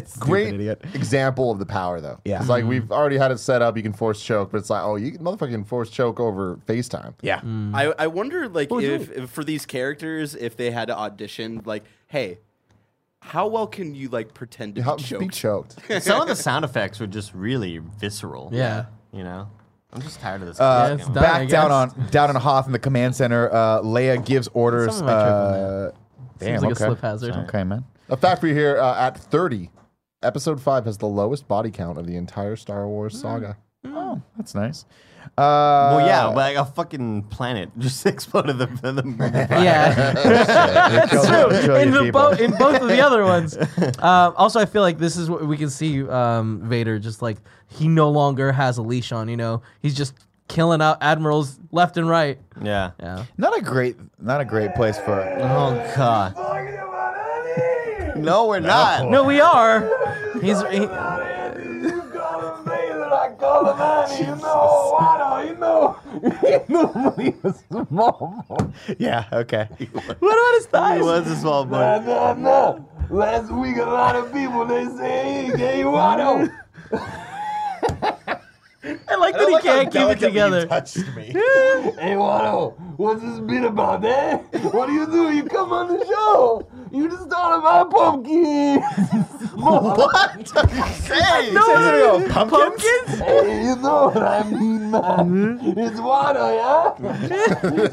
Stupid 0.05 0.19
Great 0.19 0.53
idiot." 0.55 0.81
example 0.93 1.51
of 1.51 1.59
the 1.59 1.65
power, 1.65 2.01
though. 2.01 2.19
Yeah. 2.25 2.39
It's 2.39 2.49
like 2.49 2.65
we've 2.65 2.91
already 2.91 3.17
had 3.17 3.31
it 3.31 3.37
set 3.39 3.61
up. 3.61 3.77
You 3.77 3.83
can 3.83 3.93
force 3.93 4.21
choke, 4.21 4.51
but 4.51 4.57
it's 4.57 4.69
like, 4.69 4.83
oh, 4.83 4.95
you 4.95 5.11
can 5.11 5.23
motherfucking 5.23 5.67
force 5.67 5.89
choke 5.89 6.19
over 6.19 6.57
FaceTime. 6.67 7.13
Yeah. 7.21 7.41
I, 7.73 7.93
I 7.99 8.07
wonder 8.07 8.49
like 8.49 8.71
What 8.71 8.77
was 8.77 8.85
if, 8.85 9.11
if 9.11 9.29
for 9.29 9.43
these 9.43 9.65
characters 9.65 10.33
if 10.35 10.57
they 10.57 10.71
had 10.71 10.87
to 10.87 10.97
audition 10.97 11.61
like 11.65 11.83
hey 12.07 12.39
how 13.21 13.47
well 13.47 13.67
can 13.67 13.93
you 13.95 14.09
like 14.09 14.33
pretend 14.33 14.75
to 14.75 14.81
How 14.83 14.95
be 14.95 15.03
be 15.03 15.27
choked? 15.27 15.77
choked? 15.85 16.03
Some 16.03 16.21
of 16.21 16.27
the 16.27 16.35
sound 16.35 16.65
effects 16.65 16.99
were 16.99 17.07
just 17.07 17.33
really 17.33 17.77
visceral. 17.77 18.49
Yeah. 18.53 18.85
You 19.11 19.23
know? 19.23 19.49
I'm 19.97 20.03
just 20.03 20.19
tired 20.21 20.41
of 20.41 20.47
this. 20.47 20.59
Uh, 20.59 20.85
Yeah, 20.89 20.93
it's 20.95 21.03
goddamn- 21.05 21.13
done, 21.13 21.23
I 21.23 21.27
back 21.39 21.49
down 21.49 21.69
guess. 21.89 21.97
on 21.99 22.07
down 22.11 22.29
in 22.29 22.35
Hoth 22.35 22.65
in 22.67 22.71
the 22.71 22.79
command 22.79 23.15
center, 23.15 23.51
uh, 23.51 23.81
Leia 23.81 24.23
gives 24.23 24.47
orders. 24.53 24.95
Someone 24.97 25.15
might 25.15 25.21
trip 25.23 25.33
on 25.33 25.53
Uh, 25.53 25.91
damn, 26.39 26.47
Seems 26.47 26.61
like 26.61 26.69
a 26.69 26.71
okay. 26.73 26.85
slip 26.85 27.01
hazard. 27.01 27.35
Okay, 27.47 27.63
man. 27.63 27.83
A 28.09 28.15
fact 28.17 28.39
for 28.41 28.47
you 28.47 28.53
here 28.53 28.77
uh, 28.77 28.95
at 28.99 29.17
30, 29.17 29.71
episode 30.21 30.61
5 30.61 30.85
has 30.85 30.97
the 30.99 31.07
lowest 31.07 31.47
body 31.47 31.71
count 31.71 31.97
of 31.97 32.05
the 32.05 32.15
entire 32.15 32.55
Star 32.55 32.87
Wars 32.87 33.19
saga. 33.19 33.57
Oh, 33.83 34.21
that's 34.37 34.53
nice. 34.53 34.85
Uh, 35.37 35.93
well, 35.97 36.07
yeah, 36.07 36.25
but 36.25 36.35
like 36.35 36.55
a 36.57 36.65
fucking 36.65 37.21
planet 37.23 37.69
just 37.77 38.03
exploded 38.07 38.57
the, 38.57 38.65
the, 38.65 38.91
the 38.93 39.47
Yeah. 39.51 39.93
That's 40.13 41.27
True. 41.65 41.75
In, 41.75 41.91
the 41.91 42.09
bo- 42.11 42.31
in 42.31 42.51
both 42.57 42.81
of 42.81 42.87
the 42.87 43.01
other 43.01 43.23
ones. 43.23 43.55
Um, 43.99 44.33
also, 44.35 44.59
I 44.59 44.65
feel 44.65 44.81
like 44.81 44.97
this 44.97 45.15
is 45.15 45.29
what 45.29 45.45
we 45.45 45.55
can 45.55 45.69
see 45.69 46.07
um, 46.07 46.61
Vader 46.63 46.97
just 46.97 47.21
like 47.21 47.37
he 47.67 47.87
no 47.87 48.09
longer 48.09 48.51
has 48.51 48.79
a 48.79 48.81
leash 48.81 49.11
on. 49.11 49.29
You 49.29 49.37
know, 49.37 49.61
he's 49.79 49.93
just 49.95 50.15
killing 50.47 50.81
out 50.81 50.97
admirals 51.01 51.59
left 51.71 51.97
and 51.97 52.09
right. 52.09 52.39
Yeah. 52.59 52.91
Yeah. 52.99 53.25
not 53.37 53.55
a 53.55 53.61
great, 53.61 53.95
not 54.19 54.41
a 54.41 54.45
great 54.45 54.73
place 54.73 54.97
for. 54.97 55.21
Oh 55.21 55.93
god. 55.95 56.33
No, 58.17 58.47
we're 58.47 58.59
not. 58.59 59.07
No, 59.07 59.23
we 59.23 59.39
are. 59.39 59.87
He's. 60.41 60.59
He, 60.69 60.87
all 63.47 63.65
the 63.65 63.75
money, 63.75 64.19
you 64.19 64.35
know, 64.35 64.97
Wano, 64.99 65.47
you 65.47 65.55
know. 65.55 65.97
you 66.51 66.61
know, 66.67 67.15
he 67.17 67.33
was 67.41 67.63
small 67.69 68.43
boy. 68.49 68.65
Yeah. 68.99 69.25
Okay. 69.31 69.67
What 70.19 70.35
about 70.37 70.53
his 70.55 70.65
thighs? 70.67 70.99
He 70.99 71.03
was 71.03 71.27
a 71.27 71.35
small 71.37 71.65
boy. 71.65 71.77
Nah, 71.77 71.99
nah, 71.99 72.33
nah. 72.33 72.79
Last 73.09 73.51
week, 73.51 73.77
a 73.77 73.85
lot 73.85 74.15
of 74.15 74.33
people, 74.33 74.65
they 74.65 74.85
say, 74.85 75.23
hey, 75.23 75.57
hey, 75.57 75.83
Wano. 75.83 76.51
I 79.09 79.15
like 79.15 79.33
that 79.35 79.49
he 79.49 79.59
can't 79.59 79.91
keep 79.91 80.09
it 80.09 80.19
together. 80.19 80.65
touched 80.67 80.97
me. 81.15 81.33
Hey, 81.97 82.15
Wano, 82.15 82.77
what's 82.97 83.21
this 83.21 83.39
bit 83.39 83.63
about, 83.63 84.03
eh? 84.05 84.37
What 84.71 84.87
do 84.87 84.93
you 84.93 85.05
do? 85.07 85.31
You 85.33 85.43
come 85.43 85.71
on 85.71 85.87
the 85.87 86.05
show. 86.05 86.67
You 86.91 87.09
just 87.09 87.23
started 87.23 87.61
my 87.63 87.83
pumpkin. 87.89 88.79
what? 89.59 90.31
Hey, 91.07 91.51
No, 91.51 91.65
no, 91.75 92.27
pumpkins? 92.29 92.59
Pumpkins? 92.61 93.19
hey, 93.19 93.63
you 93.63 93.75
know 93.77 94.09
what 94.09 94.17
I 94.23 94.43
mean, 94.43 94.91
man. 94.91 95.01
Mm-hmm. 95.01 95.79
It's 95.79 95.99
Wano, 95.99 96.47
yeah? 96.55 96.95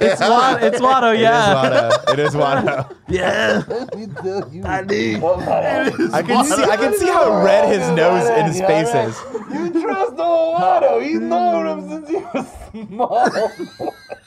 It's 0.01 0.21
Watto, 0.21 0.63
it's 0.63 0.81
Watto, 0.81 1.19
yeah. 1.19 1.91
It 2.13 2.19
is 2.19 2.35
Wano. 2.35 2.95
Yeah. 3.09 3.63
Let 3.67 3.97
me 3.97 4.07
tell 4.23 4.49
you. 4.53 4.65
I 4.65 4.83
need. 4.83 5.23
I 5.23 5.91
I 6.13 6.23
can 6.23 6.45
see. 6.45 6.63
I 6.63 6.77
can 6.77 6.95
see 6.95 7.07
how 7.07 7.43
red 7.45 7.69
his 7.69 7.89
nose 7.97 8.27
and 8.29 8.47
his 8.49 8.61
face 8.61 8.89
is. 8.95 9.21
You 9.53 9.83
trust 9.83 10.15
old 10.19 10.57
Wano. 10.61 11.03
He's 11.03 11.21
known 11.21 11.67
him 11.67 11.89
since 11.89 12.09
he 12.09 12.17
was 12.17 12.47
small. 12.89 13.51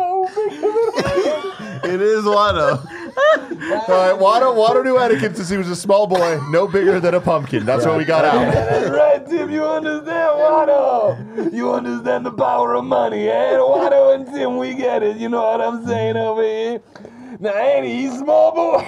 no 0.00 0.26
bigger 0.34 0.60
than 1.82 1.94
It 1.94 2.00
is 2.00 2.24
Watto. 2.24 2.78
All 3.88 3.88
right, 3.88 4.18
Wado, 4.18 4.54
Wado 4.54 4.82
knew 4.84 4.98
etiquette 4.98 5.36
since 5.36 5.48
he 5.48 5.56
was 5.56 5.68
a 5.68 5.76
small 5.76 6.06
boy, 6.06 6.40
no 6.48 6.66
bigger 6.66 7.00
than 7.00 7.14
a 7.14 7.20
pumpkin. 7.20 7.66
That's 7.66 7.84
what 7.84 7.96
we 7.98 8.04
got 8.04 8.24
out. 8.24 8.52
That's 8.52 8.90
right, 8.90 9.26
Tim. 9.26 9.50
You 9.50 9.64
understand, 9.64 10.38
Wano. 10.38 11.52
You 11.52 11.72
understand 11.72 12.24
the 12.24 12.32
power 12.32 12.74
of 12.74 12.84
money, 12.84 13.28
eh? 13.28 13.52
Wano 13.52 14.14
and 14.14 14.26
Tim, 14.26 14.56
we 14.56 14.74
get 14.74 15.02
it. 15.02 15.16
You 15.16 15.28
know 15.28 15.42
what 15.42 15.60
I'm 15.60 15.86
saying 15.86 16.16
over 16.16 16.42
here? 16.42 16.80
Now, 17.38 17.50
Andy, 17.50 18.02
he's 18.02 18.18
small 18.18 18.52
boy. 18.52 18.78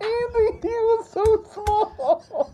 Andy, 0.00 0.58
he 0.62 0.68
was 0.68 1.08
so 1.10 1.24
small. 1.52 2.52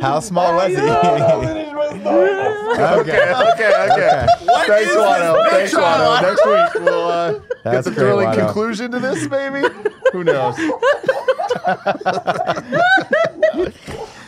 How 0.00 0.20
small 0.20 0.54
was 0.56 0.70
You 0.70 0.78
know, 0.78 1.40
he? 1.40 1.44
finish 1.46 1.68
okay. 1.74 3.32
Okay, 3.54 3.72
okay. 3.92 4.26
Thanks, 4.66 4.94
Wado. 4.94 5.50
Thanks, 5.50 5.74
Wado. 5.74 6.22
Next 6.22 6.46
week 6.46 6.74
we'll 6.84 7.06
uh, 7.08 7.32
get 7.32 7.42
That's 7.64 7.84
the 7.84 7.90
great, 7.90 7.98
thrilling 8.02 8.28
Wado. 8.28 8.38
conclusion 8.46 8.90
to 8.92 8.98
this, 8.98 9.28
maybe. 9.28 9.68
Who 10.12 10.24
knows? 10.24 10.56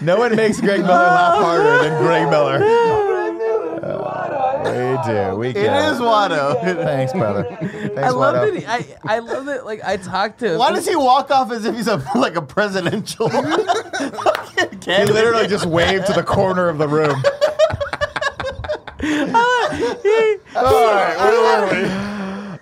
No 0.02 0.18
one 0.18 0.36
makes 0.36 0.60
Greg 0.60 0.80
Miller 0.82 0.92
laugh 0.92 1.42
harder 1.42 1.78
than 1.88 2.02
Greg 2.02 2.28
Miller. 2.28 2.58
We 4.72 5.12
do. 5.12 5.36
We 5.36 5.48
It 5.48 5.54
get 5.54 5.92
is 5.92 5.98
Watto. 5.98 6.60
Thanks, 6.62 7.12
brother. 7.12 7.44
Thanks, 7.60 7.98
I 7.98 8.08
love 8.10 8.34
Watto. 8.36 8.52
that. 8.52 8.82
He, 8.82 8.94
I 9.04 9.16
I 9.16 9.18
love 9.20 9.46
that. 9.46 9.64
Like 9.66 9.82
I 9.84 9.96
talked 9.96 10.40
to. 10.40 10.56
Why 10.56 10.72
does 10.72 10.86
he 10.88 10.96
walk 10.96 11.30
off 11.30 11.50
as 11.52 11.64
if 11.64 11.74
he's 11.76 11.88
a 11.88 11.96
like 12.14 12.36
a 12.36 12.42
presidential? 12.42 13.28
He 13.28 15.04
literally 15.04 15.46
just 15.48 15.66
waved 15.66 16.06
to 16.06 16.12
the 16.12 16.22
corner 16.24 16.68
of 16.68 16.78
the 16.78 16.88
room. 16.88 17.22
Uh, 18.98 19.94
All 20.56 20.94
right, 20.94 21.16
where 21.18 21.60
were 21.60 21.82
we? 21.82 22.15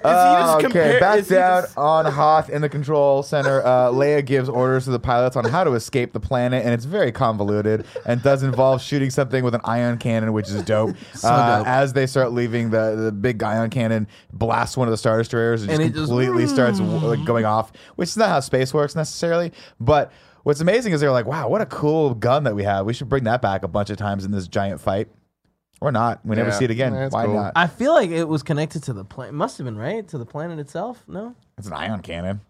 Uh, 0.04 0.54
okay, 0.56 0.62
compare- 0.64 1.00
back 1.00 1.18
is 1.20 1.28
he 1.28 1.34
down 1.34 1.62
just- 1.62 1.78
on 1.78 2.04
Hoth 2.04 2.50
in 2.50 2.60
the 2.62 2.68
control 2.68 3.22
center. 3.22 3.64
Uh, 3.64 3.90
Leia 3.90 4.24
gives 4.24 4.48
orders 4.48 4.84
to 4.84 4.90
the 4.90 4.98
pilots 4.98 5.36
on 5.36 5.44
how 5.44 5.64
to 5.64 5.72
escape 5.72 6.12
the 6.12 6.20
planet, 6.20 6.64
and 6.64 6.74
it's 6.74 6.84
very 6.84 7.10
convoluted 7.12 7.86
and 8.06 8.22
does 8.22 8.42
involve 8.42 8.82
shooting 8.82 9.10
something 9.10 9.42
with 9.44 9.54
an 9.54 9.60
ion 9.64 9.98
cannon, 9.98 10.32
which 10.32 10.48
is 10.48 10.62
dope. 10.62 10.94
uh, 11.24 11.58
dope. 11.58 11.66
As 11.66 11.92
they 11.92 12.06
start 12.06 12.32
leaving, 12.32 12.70
the, 12.70 12.96
the 12.96 13.12
big 13.12 13.42
ion 13.42 13.70
cannon 13.70 14.06
blasts 14.32 14.76
one 14.76 14.86
of 14.88 14.92
the 14.92 14.98
Star 14.98 15.18
Destroyers 15.18 15.62
and, 15.62 15.70
And 15.72 15.80
just 15.80 15.90
it 15.90 15.94
just- 15.98 16.08
completely 16.10 16.46
starts 16.54 16.80
like, 16.80 17.24
going 17.24 17.44
off, 17.44 17.72
which 17.96 18.10
is 18.10 18.16
not 18.16 18.28
how 18.28 18.40
space 18.40 18.74
works 18.74 18.94
necessarily. 18.94 19.52
But 19.80 20.12
what's 20.42 20.60
amazing 20.60 20.92
is 20.92 21.00
they're 21.00 21.10
like, 21.10 21.26
wow, 21.26 21.48
what 21.48 21.60
a 21.62 21.66
cool 21.66 22.14
gun 22.14 22.44
that 22.44 22.54
we 22.54 22.62
have. 22.64 22.84
We 22.84 22.92
should 22.92 23.08
bring 23.08 23.24
that 23.24 23.40
back 23.40 23.62
a 23.62 23.68
bunch 23.68 23.88
of 23.90 23.96
times 23.96 24.24
in 24.24 24.30
this 24.30 24.46
giant 24.48 24.80
fight. 24.80 25.08
Or 25.80 25.92
not. 25.92 26.20
We 26.24 26.36
never 26.36 26.48
Yeah, 26.50 26.58
see 26.58 26.64
it 26.64 26.70
again. 26.70 26.92
that's 26.94 27.12
Why 27.12 27.24
cool. 27.26 27.34
not? 27.34 27.52
I 27.56 27.66
feel 27.66 27.92
like 27.92 28.10
it 28.10 28.24
was 28.24 28.42
connected 28.42 28.82
to 28.84 28.92
the 28.92 29.04
planet. 29.04 29.34
Must 29.34 29.58
have 29.58 29.64
been 29.66 29.76
right 29.76 30.06
to 30.08 30.18
the 30.18 30.24
planet 30.26 30.58
itself. 30.58 31.02
No. 31.06 31.34
It's 31.58 31.66
an 31.66 31.72
ion 31.74 32.00
cannon. 32.00 32.40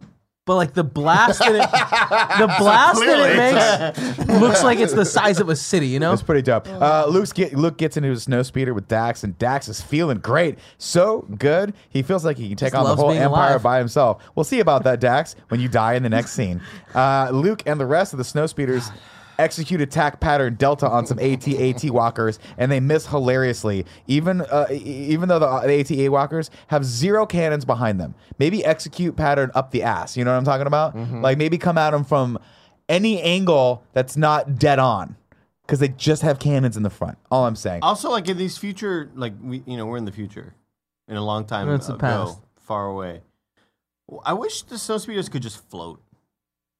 But 0.47 0.57
like 0.57 0.75
the 0.75 0.85
blast 0.85 1.39
that 1.39 1.55
it, 1.55 2.39
the 2.39 2.47
blast 2.59 3.01
that 3.01 3.97
it 3.99 4.18
makes 4.18 4.29
looks 4.41 4.62
like 4.62 4.79
it's 4.79 4.93
the 4.93 5.07
size 5.07 5.41
of 5.41 5.49
a 5.49 5.57
city. 5.57 5.87
You 5.87 5.99
know. 6.01 6.11
That's 6.11 6.22
pretty 6.22 6.43
dope. 6.43 6.68
Uh, 6.68 7.07
Luke's 7.09 7.33
get, 7.33 7.55
Luke 7.55 7.79
gets 7.79 7.97
into 7.97 8.11
his 8.11 8.25
snow 8.25 8.43
speeder 8.43 8.75
with 8.75 8.87
Dax, 8.87 9.25
and 9.25 9.39
Dax 9.39 9.68
is 9.68 9.81
feeling 9.81 10.18
great. 10.18 10.59
So 10.77 11.22
good. 11.39 11.72
He 11.89 12.03
feels 12.03 12.27
like 12.27 12.37
he 12.37 12.49
can 12.49 12.59
take 12.59 12.72
Just 12.72 12.75
on 12.77 12.83
the 12.85 12.91
loves 12.91 13.01
whole 13.01 13.11
being 13.12 13.22
empire 13.22 13.53
alive. 13.53 13.62
by 13.62 13.79
himself. 13.79 14.22
We'll 14.35 14.45
see 14.45 14.61
about 14.61 14.85
that, 14.85 15.01
Dax, 15.01 15.35
when 15.49 15.61
you 15.61 15.68
die 15.68 15.95
in 15.95 16.03
the 16.03 16.11
next 16.11 16.33
scene. 16.33 16.61
Uh, 16.95 17.29
Luke 17.33 17.62
and 17.66 17.81
the 17.81 17.87
rest 17.87 18.12
of 18.12 18.18
the 18.18 18.25
snow 18.25 18.47
speeders 18.47 18.89
execute 19.39 19.80
attack 19.80 20.20
pattern 20.20 20.55
Delta 20.55 20.89
on 20.89 21.07
some 21.07 21.18
AT-AT 21.18 21.85
walkers, 21.91 22.39
and 22.59 22.70
they 22.70 22.80
miss 22.80 23.07
hilariously. 23.07 23.85
Even 24.07 24.41
uh, 24.43 24.66
even 24.70 25.28
though 25.28 25.39
the, 25.39 25.61
the 25.66 25.80
AT-AT 25.80 26.11
walkers 26.12 26.51
have 26.68 26.85
zero 26.85 27.26
cannons 27.26 27.64
behind 27.64 28.01
them. 28.01 28.14
Maybe 28.39 28.64
execute 28.64 29.16
pattern 29.16 29.51
up 29.55 29.70
the 29.70 29.82
ass. 29.82 30.16
You 30.16 30.24
know 30.24 30.32
what 30.32 30.39
I'm 30.39 30.45
talking 30.45 30.66
about? 30.66 30.97
Like 30.97 31.39
maybe 31.39 31.59
come 31.59 31.78
at 31.78 31.91
them 31.91 32.05
from 32.05 32.39
any 32.89 33.20
angle 33.22 33.82
that's 33.93 34.16
not 34.16 34.59
dead 34.59 34.78
on. 34.78 35.16
Because 35.66 35.78
they 35.78 35.89
just 35.89 36.20
have 36.20 36.39
cannons 36.39 36.76
in 36.76 36.82
the 36.82 36.91
front. 36.91 37.16
All 37.30 37.47
I'm 37.47 37.57
saying. 37.57 37.82
Also, 37.82 38.11
like 38.11 38.28
in 38.28 38.37
these 38.37 38.59
future, 38.59 39.11
like 39.14 39.32
we, 39.43 39.62
you 39.64 39.78
know, 39.78 39.87
we're 39.87 39.97
in 39.97 40.05
the 40.05 40.12
future, 40.12 40.53
in 41.09 41.16
a 41.16 41.24
long 41.24 41.47
time 41.47 41.70
It's 41.70 41.87
the 41.87 41.95
ago, 41.95 42.01
past. 42.01 42.39
far 42.61 42.87
away. 42.87 43.22
I 44.26 44.35
wish 44.35 44.61
the 44.61 44.76
snow 44.76 44.99
speeders 44.99 45.30
could 45.30 45.41
just 45.41 45.66
float. 45.70 46.03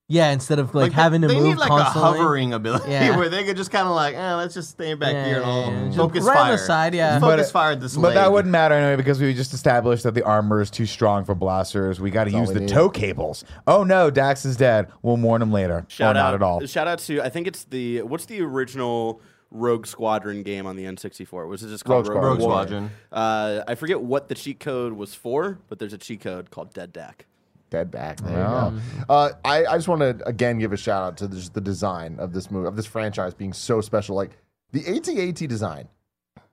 Yeah. 0.09 0.30
Instead 0.32 0.59
of 0.59 0.74
like, 0.74 0.90
they- 0.90 0.94
having 0.94 1.22
to 1.22 1.28
they 1.28 1.34
move 1.34 1.44
need 1.44 1.57
like 1.57 1.68
constantly. 1.68 2.11
a 2.18 2.22
hovering 2.22 2.52
ability 2.55 2.90
Yeah. 2.90 3.16
where 3.16 3.28
they 3.28 3.44
could 3.44 3.57
just 3.57 3.70
kind 3.70 3.86
of 3.88 3.94
like, 3.94 4.14
eh, 4.14 4.34
let's 4.34 4.55
just 4.55 4.70
stay 4.70 4.94
back 4.94 5.12
Yeah, 5.12 5.24
here 5.26 5.36
and 5.36 5.44
all 5.44 5.70
yeah. 5.72 5.84
Just 5.86 5.96
focus 5.96 6.24
right 6.24 6.36
on 6.36 6.42
fire. 6.46 6.52
the 6.52 6.59
side, 6.59 6.94
yeah. 6.94 7.18
Focus 7.18 7.46
But- 7.46 7.52
fire 7.52 7.76
this 7.76 7.96
But 7.96 8.14
that 8.14 8.30
wouldn't 8.32 8.52
matter 8.52 8.74
anyway 8.74 8.96
because 8.96 9.20
we 9.20 9.32
just 9.34 9.52
established 9.55 10.02
that 10.05 10.14
the 10.14 10.22
armor 10.24 10.61
is 10.61 10.70
too 10.70 10.86
strong 10.86 11.24
for 11.24 11.34
blasters. 11.34 12.00
We 12.00 12.11
got 12.11 12.24
to 12.24 12.30
use 12.30 12.52
the 12.52 12.61
need. 12.61 12.68
tow 12.68 12.88
cables. 12.88 13.44
Oh 13.66 13.84
no, 13.84 14.11
Dax 14.11 14.44
is 14.44 14.57
dead. 14.57 14.88
We'll 15.02 15.16
mourn 15.16 15.40
him 15.42 15.52
later. 15.52 15.84
Shout 15.88 16.16
or 16.16 16.18
out 16.18 16.22
not 16.22 16.34
at 16.34 16.42
all. 16.42 16.66
Shout 16.66 16.86
out 16.88 16.98
to 17.00 17.22
I 17.22 17.28
think 17.30 17.46
it's 17.46 17.64
the 17.64 18.02
what's 18.02 18.26
the 18.26 18.40
original 18.42 19.20
Rogue 19.50 19.86
Squadron 19.86 20.42
game 20.42 20.66
on 20.66 20.74
the 20.74 20.84
N64? 20.84 21.46
Was 21.48 21.62
it 21.62 21.68
just 21.68 21.84
called 21.84 22.09
Rogue 22.09 22.16
Rogue, 22.16 22.24
Rogue 22.24 22.40
War? 22.40 22.50
Squadron. 22.50 22.90
Uh, 23.12 23.62
I 23.68 23.76
forget 23.76 24.00
what 24.00 24.28
the 24.28 24.34
cheat 24.34 24.59
code 24.59 24.94
was 24.94 25.14
for, 25.14 25.59
but 25.68 25.78
there's 25.78 25.92
a 25.92 25.98
cheat 25.98 26.20
code 26.22 26.50
called 26.50 26.74
Dead 26.74 26.92
Dak. 26.92 27.26
Back. 27.83 28.18
There 28.20 28.31
you 28.31 28.37
go. 28.37 28.79
Uh, 29.09 29.31
I, 29.45 29.64
I 29.66 29.77
just 29.77 29.89
want 29.89 30.01
to 30.03 30.25
again 30.29 30.59
give 30.61 30.72
a 30.72 30.77
shout 30.77 31.03
out 31.03 31.16
to 31.18 31.29
just 31.29 31.55
the 31.55 31.61
design 31.61 32.16
of 32.20 32.33
this 32.33 32.51
movie, 32.51 32.68
of 32.68 32.77
this 32.77 32.87
franchise 32.87 33.35
being 33.35 33.53
so 33.53 33.81
special. 33.81 34.14
Like 34.14 34.37
the 34.70 34.87
AT-AT 34.87 35.49
design 35.49 35.89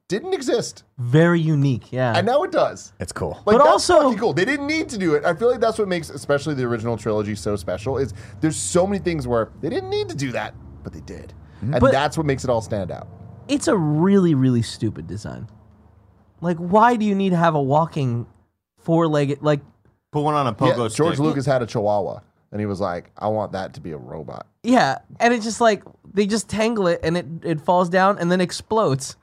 didn't 0.07 0.33
exist, 0.33 0.83
Very 0.97 1.39
unique. 1.39 1.91
Yeah. 1.91 2.13
and 2.17 2.27
now 2.27 2.43
it 2.43 2.51
does. 2.51 2.91
It's 2.99 3.13
cool. 3.13 3.41
Like, 3.45 3.57
But 3.57 3.61
also- 3.61 4.13
cool. 4.15 4.33
They 4.33 4.43
didn't 4.43 4.67
need 4.67 4.89
to 4.89 4.97
do 4.97 5.13
it. 5.15 5.23
I 5.23 5.33
feel 5.33 5.49
like 5.49 5.61
that's 5.61 5.79
what 5.79 5.87
makes, 5.87 6.09
especially 6.09 6.53
the 6.53 6.63
original 6.65 6.97
trilogy, 6.97 7.33
so 7.35 7.55
special. 7.55 7.97
Is 7.97 8.13
there's 8.41 8.57
so 8.57 8.85
many 8.85 8.99
things 8.99 9.25
where 9.27 9.51
they 9.61 9.69
didn't 9.69 9.89
need 9.89 10.09
to 10.09 10.15
do 10.15 10.31
that, 10.33 10.53
but 10.83 10.91
they 10.91 10.99
did, 11.01 11.33
and 11.61 11.79
But- 11.79 11.91
that's 11.93 12.17
what 12.17 12.25
makes 12.25 12.43
it 12.43 12.49
all 12.49 12.61
stand 12.61 12.91
out. 12.91 13.07
it's 13.47 13.67
a 13.69 13.75
really 13.77 14.35
really 14.35 14.61
stupid 14.61 15.07
design. 15.07 15.47
Like, 16.41 16.57
why 16.57 16.95
do 16.97 17.05
you 17.05 17.15
need 17.15 17.29
to 17.29 17.37
have 17.37 17.55
a 17.55 17.61
walking 17.61 18.25
four-legged 18.79 19.41
like? 19.41 19.61
Put 20.11 20.21
one 20.21 20.33
on 20.33 20.45
a 20.47 20.49
Yeah, 20.49 20.73
pogo 20.73 20.93
George 20.93 21.13
stick. 21.15 21.19
Lucas 21.25 21.45
had 21.45 21.61
a 21.61 21.65
Chihuahua, 21.65 22.19
and 22.51 22.59
he 22.59 22.65
was 22.65 22.81
like, 22.81 23.11
"I 23.17 23.29
want 23.29 23.53
that 23.53 23.73
to 23.75 23.81
be 23.81 23.91
a 23.91 23.97
robot." 23.97 24.45
Yeah, 24.63 24.97
and 25.19 25.33
it's 25.33 25.45
just 25.45 25.61
like 25.61 25.83
they 26.13 26.25
just 26.27 26.49
tangle 26.49 26.87
it 26.87 26.99
and 27.03 27.15
it 27.17 27.25
it 27.43 27.61
falls 27.61 27.89
down 27.89 28.17
and 28.19 28.29
then 28.31 28.41
explodes. 28.41 29.15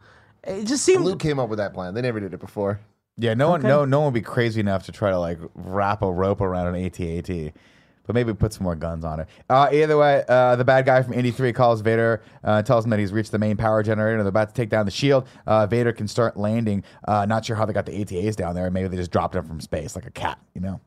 It 0.44 0.64
just 0.64 0.84
seemed 0.84 1.04
Luke 1.04 1.18
came 1.20 1.38
up 1.38 1.48
with 1.50 1.58
that 1.58 1.74
plan. 1.74 1.92
They 1.94 2.00
never 2.02 2.20
did 2.20 2.32
it 2.32 2.40
before. 2.40 2.80
Yeah, 3.20 3.34
no 3.34 3.50
one, 3.50 3.60
Okay. 3.60 3.68
no, 3.68 3.84
no 3.84 3.98
one 3.98 4.06
would 4.06 4.14
be 4.14 4.22
crazy 4.22 4.60
enough 4.60 4.84
to 4.86 4.92
try 4.92 5.10
to 5.10 5.18
like 5.18 5.38
wrap 5.56 6.02
a 6.02 6.10
rope 6.10 6.40
around 6.40 6.68
an 6.74 6.76
AT-AT. 6.84 7.52
But 8.08 8.14
maybe 8.14 8.32
put 8.32 8.54
some 8.54 8.64
more 8.64 8.74
guns 8.74 9.04
on 9.04 9.20
it. 9.20 9.28
Uh, 9.50 9.68
either 9.70 9.98
way, 9.98 10.24
uh, 10.26 10.56
the 10.56 10.64
bad 10.64 10.86
guy 10.86 11.02
from 11.02 11.12
Indy 11.12 11.30
3 11.30 11.52
calls 11.52 11.82
Vader, 11.82 12.22
uh, 12.42 12.62
tells 12.62 12.84
him 12.84 12.90
that 12.90 12.98
he's 12.98 13.12
reached 13.12 13.32
the 13.32 13.38
main 13.38 13.58
power 13.58 13.82
generator 13.82 14.16
and 14.16 14.22
they're 14.22 14.30
about 14.30 14.48
to 14.48 14.54
take 14.54 14.70
down 14.70 14.86
the 14.86 14.90
shield. 14.90 15.28
Uh, 15.46 15.66
Vader 15.66 15.92
can 15.92 16.08
start 16.08 16.34
landing. 16.34 16.84
Uh, 17.06 17.26
not 17.26 17.44
sure 17.44 17.54
how 17.54 17.66
they 17.66 17.74
got 17.74 17.84
the 17.84 17.92
ATAs 17.92 18.34
down 18.34 18.54
there. 18.54 18.70
Maybe 18.70 18.88
they 18.88 18.96
just 18.96 19.10
dropped 19.10 19.36
him 19.36 19.46
from 19.46 19.60
space 19.60 19.94
like 19.94 20.06
a 20.06 20.10
cat, 20.10 20.38
you 20.54 20.62
know? 20.62 20.80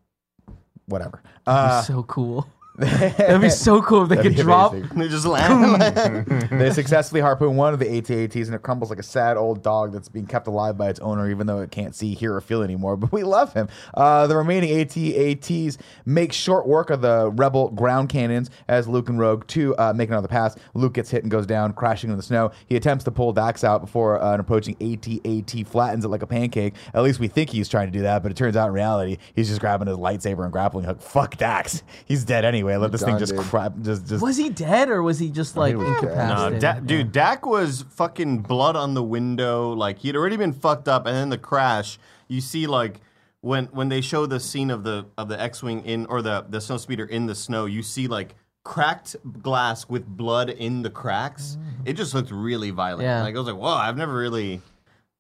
Whatever. 0.88 1.22
Uh, 1.46 1.84
so 1.84 2.02
cool. 2.02 2.48
That'd 2.82 3.42
be 3.42 3.50
so 3.50 3.82
cool 3.82 4.04
if 4.04 4.10
they 4.10 4.16
That'd 4.16 4.32
could 4.32 4.38
be 4.38 4.44
drop. 4.44 4.74
amazing. 4.74 4.98
They 5.00 5.08
just 5.08 5.26
land. 5.26 6.26
they 6.52 6.72
successfully 6.72 7.22
harpoon 7.22 7.56
one 7.56 7.74
of 7.74 7.80
the 7.80 7.98
AT-ATs 7.98 8.36
and 8.48 8.56
it 8.56 8.62
crumbles 8.62 8.90
like 8.90 9.00
a 9.00 9.04
sad 9.04 9.38
old 9.38 9.62
dog 9.64 9.94
that's 9.94 10.10
being 10.10 10.26
kept 10.26 10.48
alive 10.48 10.78
by 10.78 10.90
its 10.90 11.00
owner, 11.00 11.30
even 11.30 11.48
though 11.48 11.60
it 11.62 11.72
can't 11.72 11.96
see, 11.96 12.14
hear, 12.14 12.36
or 12.36 12.42
feel 12.42 12.64
anymore. 12.64 12.96
But 13.02 13.12
we 13.12 13.24
love 13.24 13.54
him. 13.54 13.68
Uh, 13.96 14.28
the 14.28 14.36
remaining 14.38 14.80
AT-ATs 14.80 15.78
make 16.06 16.32
short 16.34 16.68
work 16.68 16.90
of 16.92 17.02
the 17.02 17.32
rebel 17.32 17.70
ground 17.70 18.10
cannons 18.10 18.50
as 18.68 18.88
Luke 18.88 19.10
and 19.10 19.18
Rogue 19.20 19.48
two 19.48 19.76
uh, 19.78 19.92
make 19.94 20.10
another 20.10 20.28
pass. 20.28 20.56
Luke 20.76 20.94
gets 20.94 21.10
hit 21.10 21.24
and 21.24 21.32
goes 21.32 21.48
down, 21.48 21.74
crashing 21.74 22.12
in 22.12 22.18
the 22.18 22.24
snow. 22.24 22.52
He 22.68 22.76
attempts 22.76 23.04
to 23.06 23.12
pull 23.12 23.34
Dax 23.34 23.64
out 23.64 23.82
before 23.82 24.22
uh, 24.22 24.34
an 24.36 24.40
approaching 24.40 24.76
AT-AT 24.82 25.68
flattens 25.68 26.06
it 26.06 26.10
like 26.10 26.22
a 26.22 26.28
pancake. 26.28 26.76
At 26.94 27.02
least 27.04 27.20
we 27.20 27.28
think 27.28 27.50
he's 27.50 27.68
trying 27.70 27.88
to 27.88 27.92
do 27.92 28.04
that, 28.04 28.22
but 28.22 28.32
it 28.32 28.38
turns 28.38 28.56
out 28.56 28.68
in 28.68 28.74
reality 28.74 29.18
he's 29.36 29.48
just 29.48 29.60
grabbing 29.62 29.88
his 29.88 29.98
lightsaber 29.98 30.44
and 30.44 30.52
grappling 30.52 30.86
hook. 30.86 31.02
Fuck 31.02 31.38
Dax. 31.38 31.82
He's 32.06 32.24
dead 32.24 32.46
anyway. 32.46 32.71
Let 32.78 32.92
this 32.92 33.04
thing 33.04 33.18
just 33.18 33.36
dude. 33.36 33.42
crap. 33.46 33.74
Just, 33.82 34.08
just 34.08 34.24
Was 34.24 34.38
he 34.38 34.50
dead 34.50 34.90
or 34.90 35.02
was 35.04 35.20
he 35.20 35.30
just 35.30 35.56
like 35.58 35.76
was 35.76 35.86
dead. 35.86 35.92
No, 36.04 36.48
incapacitated? 36.48 36.62
da- 36.62 36.80
dude, 36.80 37.12
Dak 37.12 37.46
was 37.46 37.84
fucking 37.92 38.40
blood 38.40 38.76
on 38.76 38.94
the 38.94 39.04
window. 39.04 39.74
Like 39.74 40.00
he'd 40.00 40.16
already 40.16 40.38
been 40.38 40.54
fucked 40.54 40.88
up, 40.88 41.06
and 41.06 41.16
then 41.16 41.30
the 41.30 41.38
crash. 41.38 42.00
You 42.28 42.42
see, 42.42 42.68
like 42.68 43.02
when 43.42 43.66
when 43.68 43.90
they 43.90 44.02
show 44.02 44.26
the 44.26 44.40
scene 44.40 44.70
of 44.70 44.84
the 44.84 45.06
of 45.18 45.28
the 45.28 45.40
X-wing 45.42 45.84
in 45.86 46.06
or 46.08 46.22
the 46.22 46.46
the 46.48 46.62
snow 46.62 46.78
speeder 46.78 47.06
in 47.06 47.26
the 47.26 47.36
snow, 47.36 47.66
you 47.66 47.84
see 47.84 48.08
like 48.08 48.36
cracked 48.64 49.16
glass 49.42 49.90
with 49.90 50.06
blood 50.06 50.50
in 50.50 50.84
the 50.84 50.90
cracks. 50.90 51.58
Mm-hmm. 51.60 51.88
It 51.88 51.94
just 51.94 52.14
looked 52.14 52.32
really 52.32 52.70
violent. 52.70 53.04
Yeah. 53.04 53.24
Like 53.24 53.36
I 53.36 53.38
was 53.40 53.48
like, 53.48 53.58
whoa, 53.58 53.74
I've 53.74 53.98
never 53.98 54.14
really. 54.16 54.62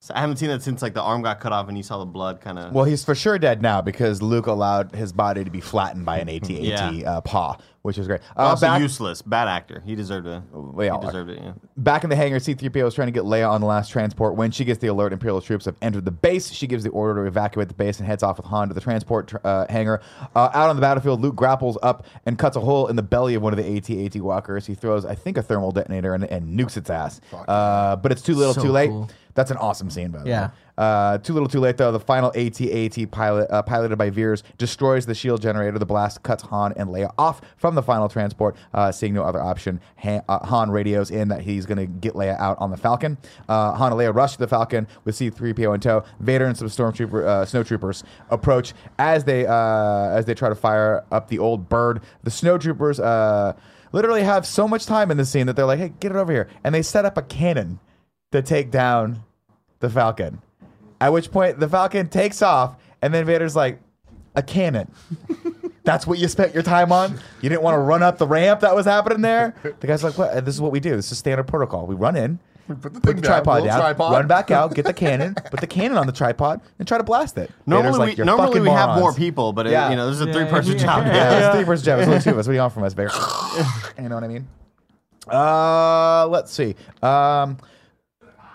I 0.09 0.19
haven't 0.19 0.37
seen 0.37 0.49
that 0.49 0.63
since 0.63 0.81
like 0.81 0.95
the 0.95 1.01
arm 1.03 1.21
got 1.21 1.39
cut 1.39 1.51
off 1.53 1.67
and 1.69 1.77
you 1.77 1.83
saw 1.83 1.99
the 1.99 2.05
blood 2.05 2.41
kind 2.41 2.57
of. 2.57 2.73
Well, 2.73 2.85
he's 2.85 3.05
for 3.05 3.13
sure 3.13 3.37
dead 3.37 3.61
now 3.61 3.81
because 3.81 4.19
Luke 4.19 4.47
allowed 4.47 4.95
his 4.95 5.13
body 5.13 5.43
to 5.43 5.51
be 5.51 5.61
flattened 5.61 6.05
by 6.05 6.17
an 6.17 6.27
AT-AT 6.29 6.49
Yeah. 6.49 6.89
uh, 7.05 7.21
paw, 7.21 7.55
which 7.83 7.99
is 7.99 8.07
great. 8.07 8.19
Uh, 8.35 8.41
also 8.41 8.65
back, 8.65 8.81
useless, 8.81 9.21
bad 9.21 9.47
actor. 9.47 9.83
He 9.85 9.93
deserved 9.93 10.25
it. 10.25 10.41
yeah, 10.79 10.99
he 10.99 11.05
deserved 11.05 11.29
it. 11.29 11.39
Yeah. 11.39 11.53
back 11.77 12.03
in 12.03 12.09
the 12.09 12.15
hangar, 12.15 12.39
C-3PO 12.39 12.87
is 12.87 12.95
trying 12.95 13.09
to 13.09 13.11
get 13.11 13.25
Leia 13.25 13.47
on 13.47 13.61
the 13.61 13.67
last 13.67 13.91
transport. 13.91 14.35
When 14.35 14.49
she 14.49 14.65
gets 14.65 14.79
the 14.79 14.87
alert, 14.87 15.13
Imperial 15.13 15.39
troops 15.39 15.65
have 15.65 15.75
entered 15.83 16.05
the 16.05 16.11
base. 16.11 16.49
She 16.49 16.65
gives 16.65 16.83
the 16.83 16.89
order 16.89 17.21
to 17.21 17.27
evacuate 17.27 17.67
the 17.67 17.75
base 17.75 17.99
and 17.99 18.07
heads 18.07 18.23
off 18.23 18.37
with 18.37 18.47
Han 18.47 18.69
to 18.69 18.73
the 18.73 18.81
transport 18.81 19.27
tr- 19.27 19.37
uh, 19.43 19.67
hangar. 19.69 20.01
Uh, 20.35 20.49
out 20.55 20.71
on 20.71 20.75
the 20.75 20.81
battlefield, 20.81 21.21
Luke 21.21 21.35
grapples 21.35 21.77
up 21.83 22.07
and 22.25 22.39
cuts 22.39 22.55
a 22.57 22.59
hole 22.59 22.87
in 22.87 22.95
the 22.95 23.03
belly 23.03 23.35
of 23.35 23.43
one 23.43 23.53
of 23.53 23.57
the 23.63 23.77
AT-AT 23.77 24.19
walkers. 24.19 24.65
He 24.65 24.73
throws, 24.73 25.05
I 25.05 25.13
think, 25.13 25.37
a 25.37 25.43
thermal 25.43 25.71
detonator 25.71 26.15
and, 26.15 26.23
and 26.23 26.59
nukes 26.59 26.75
its 26.75 26.89
ass. 26.89 27.21
Uh, 27.31 27.97
but 27.97 28.11
it's 28.11 28.23
too 28.23 28.33
little, 28.33 28.55
So 28.55 28.63
too 28.63 28.71
late. 28.71 28.89
cool. 28.89 29.07
That's 29.33 29.51
an 29.51 29.57
awesome 29.57 29.89
scene, 29.89 30.11
by 30.11 30.19
the 30.23 30.29
Yeah. 30.29 30.45
way. 30.47 30.51
Uh, 30.77 31.17
too 31.19 31.33
little, 31.33 31.47
too 31.47 31.59
late 31.59 31.77
though. 31.77 31.91
The 31.91 31.99
final 31.99 32.31
AT-AT 32.35 33.05
pilot, 33.11 33.47
uh, 33.51 33.61
piloted 33.61 33.97
by 33.99 34.09
Veers, 34.09 34.41
destroys 34.57 35.05
the 35.05 35.13
shield 35.13 35.39
generator. 35.41 35.77
The 35.77 35.85
blast 35.85 36.23
cuts 36.23 36.43
Han 36.43 36.73
and 36.75 36.89
Leia 36.89 37.11
off 37.19 37.39
from 37.57 37.75
the 37.75 37.83
final 37.83 38.09
transport. 38.09 38.55
Uh, 38.73 38.91
seeing 38.91 39.13
no 39.13 39.23
other 39.23 39.41
option, 39.41 39.79
Han, 39.97 40.21
uh, 40.27 40.39
Han 40.47 40.71
radios 40.71 41.11
in 41.11 41.27
that 41.27 41.41
he's 41.41 41.65
going 41.67 41.77
to 41.77 41.85
get 41.85 42.13
Leia 42.15 42.39
out 42.39 42.57
on 42.59 42.71
the 42.71 42.77
Falcon. 42.77 43.17
Uh, 43.47 43.73
Han 43.73 43.91
and 43.91 44.01
Leia 44.01 44.15
rush 44.15 44.33
to 44.33 44.39
the 44.39 44.47
Falcon 44.47 44.87
with 45.05 45.15
C-3PO 45.15 45.75
in 45.75 45.81
tow. 45.81 46.03
Vader 46.19 46.45
and 46.45 46.57
some 46.57 46.67
stormtrooper, 46.67 47.25
uh, 47.27 47.45
snowtroopers 47.45 48.03
approach 48.31 48.73
as 48.97 49.23
they 49.25 49.45
uh, 49.45 49.53
as 49.53 50.25
they 50.25 50.33
try 50.33 50.49
to 50.49 50.55
fire 50.55 51.03
up 51.11 51.27
the 51.27 51.37
old 51.37 51.69
bird. 51.69 52.01
The 52.23 52.31
snowtroopers 52.31 52.99
uh, 53.03 53.53
literally 53.91 54.23
have 54.23 54.47
so 54.47 54.67
much 54.67 54.85
time 54.87 55.11
in 55.11 55.17
the 55.17 55.25
scene 55.25 55.45
that 55.47 55.55
they're 55.55 55.65
like, 55.65 55.79
"Hey, 55.79 55.93
get 55.99 56.11
it 56.11 56.17
over 56.17 56.31
here!" 56.31 56.47
and 56.63 56.73
they 56.73 56.81
set 56.81 57.05
up 57.05 57.17
a 57.17 57.21
cannon 57.21 57.79
to 58.31 58.41
take 58.41 58.71
down 58.71 59.23
the 59.79 59.89
Falcon. 59.89 60.41
At 60.99 61.13
which 61.13 61.31
point 61.31 61.59
the 61.59 61.67
Falcon 61.67 62.07
takes 62.09 62.41
off, 62.41 62.75
and 63.01 63.13
then 63.13 63.25
Vader's 63.25 63.55
like, 63.55 63.79
a 64.35 64.41
cannon. 64.41 64.89
That's 65.83 66.05
what 66.05 66.19
you 66.19 66.27
spent 66.27 66.53
your 66.53 66.63
time 66.63 66.91
on? 66.91 67.19
You 67.41 67.49
didn't 67.49 67.63
want 67.63 67.73
to 67.75 67.79
run 67.79 68.03
up 68.03 68.17
the 68.19 68.27
ramp 68.27 68.61
that 68.61 68.75
was 68.75 68.85
happening 68.85 69.21
there? 69.21 69.55
The 69.79 69.87
guy's 69.87 70.03
like, 70.03 70.17
what? 70.17 70.45
This 70.45 70.53
is 70.55 70.61
what 70.61 70.71
we 70.71 70.79
do. 70.79 70.95
This 70.95 71.11
is 71.11 71.17
standard 71.17 71.45
protocol. 71.47 71.87
We 71.87 71.95
run 71.95 72.15
in, 72.15 72.39
Put 72.67 72.81
the, 72.81 72.89
put 72.91 73.03
the 73.03 73.13
down, 73.15 73.23
tripod 73.23 73.63
down, 73.65 73.79
tripod. 73.79 74.11
run 74.13 74.27
back 74.27 74.51
out, 74.51 74.73
get 74.75 74.85
the 74.85 74.93
cannon, 75.05 75.33
put 75.33 75.59
the 75.59 75.67
cannon 75.67 75.97
on 75.97 76.05
the 76.05 76.13
tripod, 76.13 76.61
and 76.79 76.87
try 76.87 76.97
to 76.99 77.03
blast 77.03 77.37
it. 77.39 77.51
Normally, 77.65 77.97
like, 77.97 78.17
we, 78.17 78.23
normally 78.23 78.47
fucking 78.47 78.61
we 78.61 78.69
have 78.69 78.97
more 78.99 79.13
people, 79.13 79.51
but 79.53 79.65
it, 79.67 79.71
Yeah. 79.71 79.89
you 79.89 79.95
know, 79.95 80.05
this 80.07 80.15
is 80.17 80.21
a 80.21 80.27
Yeah, 80.27 80.33
three-person 80.33 80.73
yeah. 80.73 80.77
job. 80.77 81.05
Yeah, 81.07 81.47
it's 81.47 81.55
three 81.55 81.65
person 81.65 81.83
job. 81.85 81.99
It's 81.99 82.07
only 82.07 82.21
two 82.21 82.29
of 82.29 82.37
us. 82.37 82.45
What 82.47 82.51
do 82.51 82.55
you 82.55 82.61
want 82.61 82.73
from 82.73 82.83
us, 82.83 82.93
Vader? 82.93 83.09
you 84.01 84.07
know 84.07 84.15
what 84.15 84.23
I 84.23 84.27
mean? 84.27 84.47
Uh, 85.27 86.27
let's 86.27 86.53
see. 86.53 86.75
Um, 87.01 87.57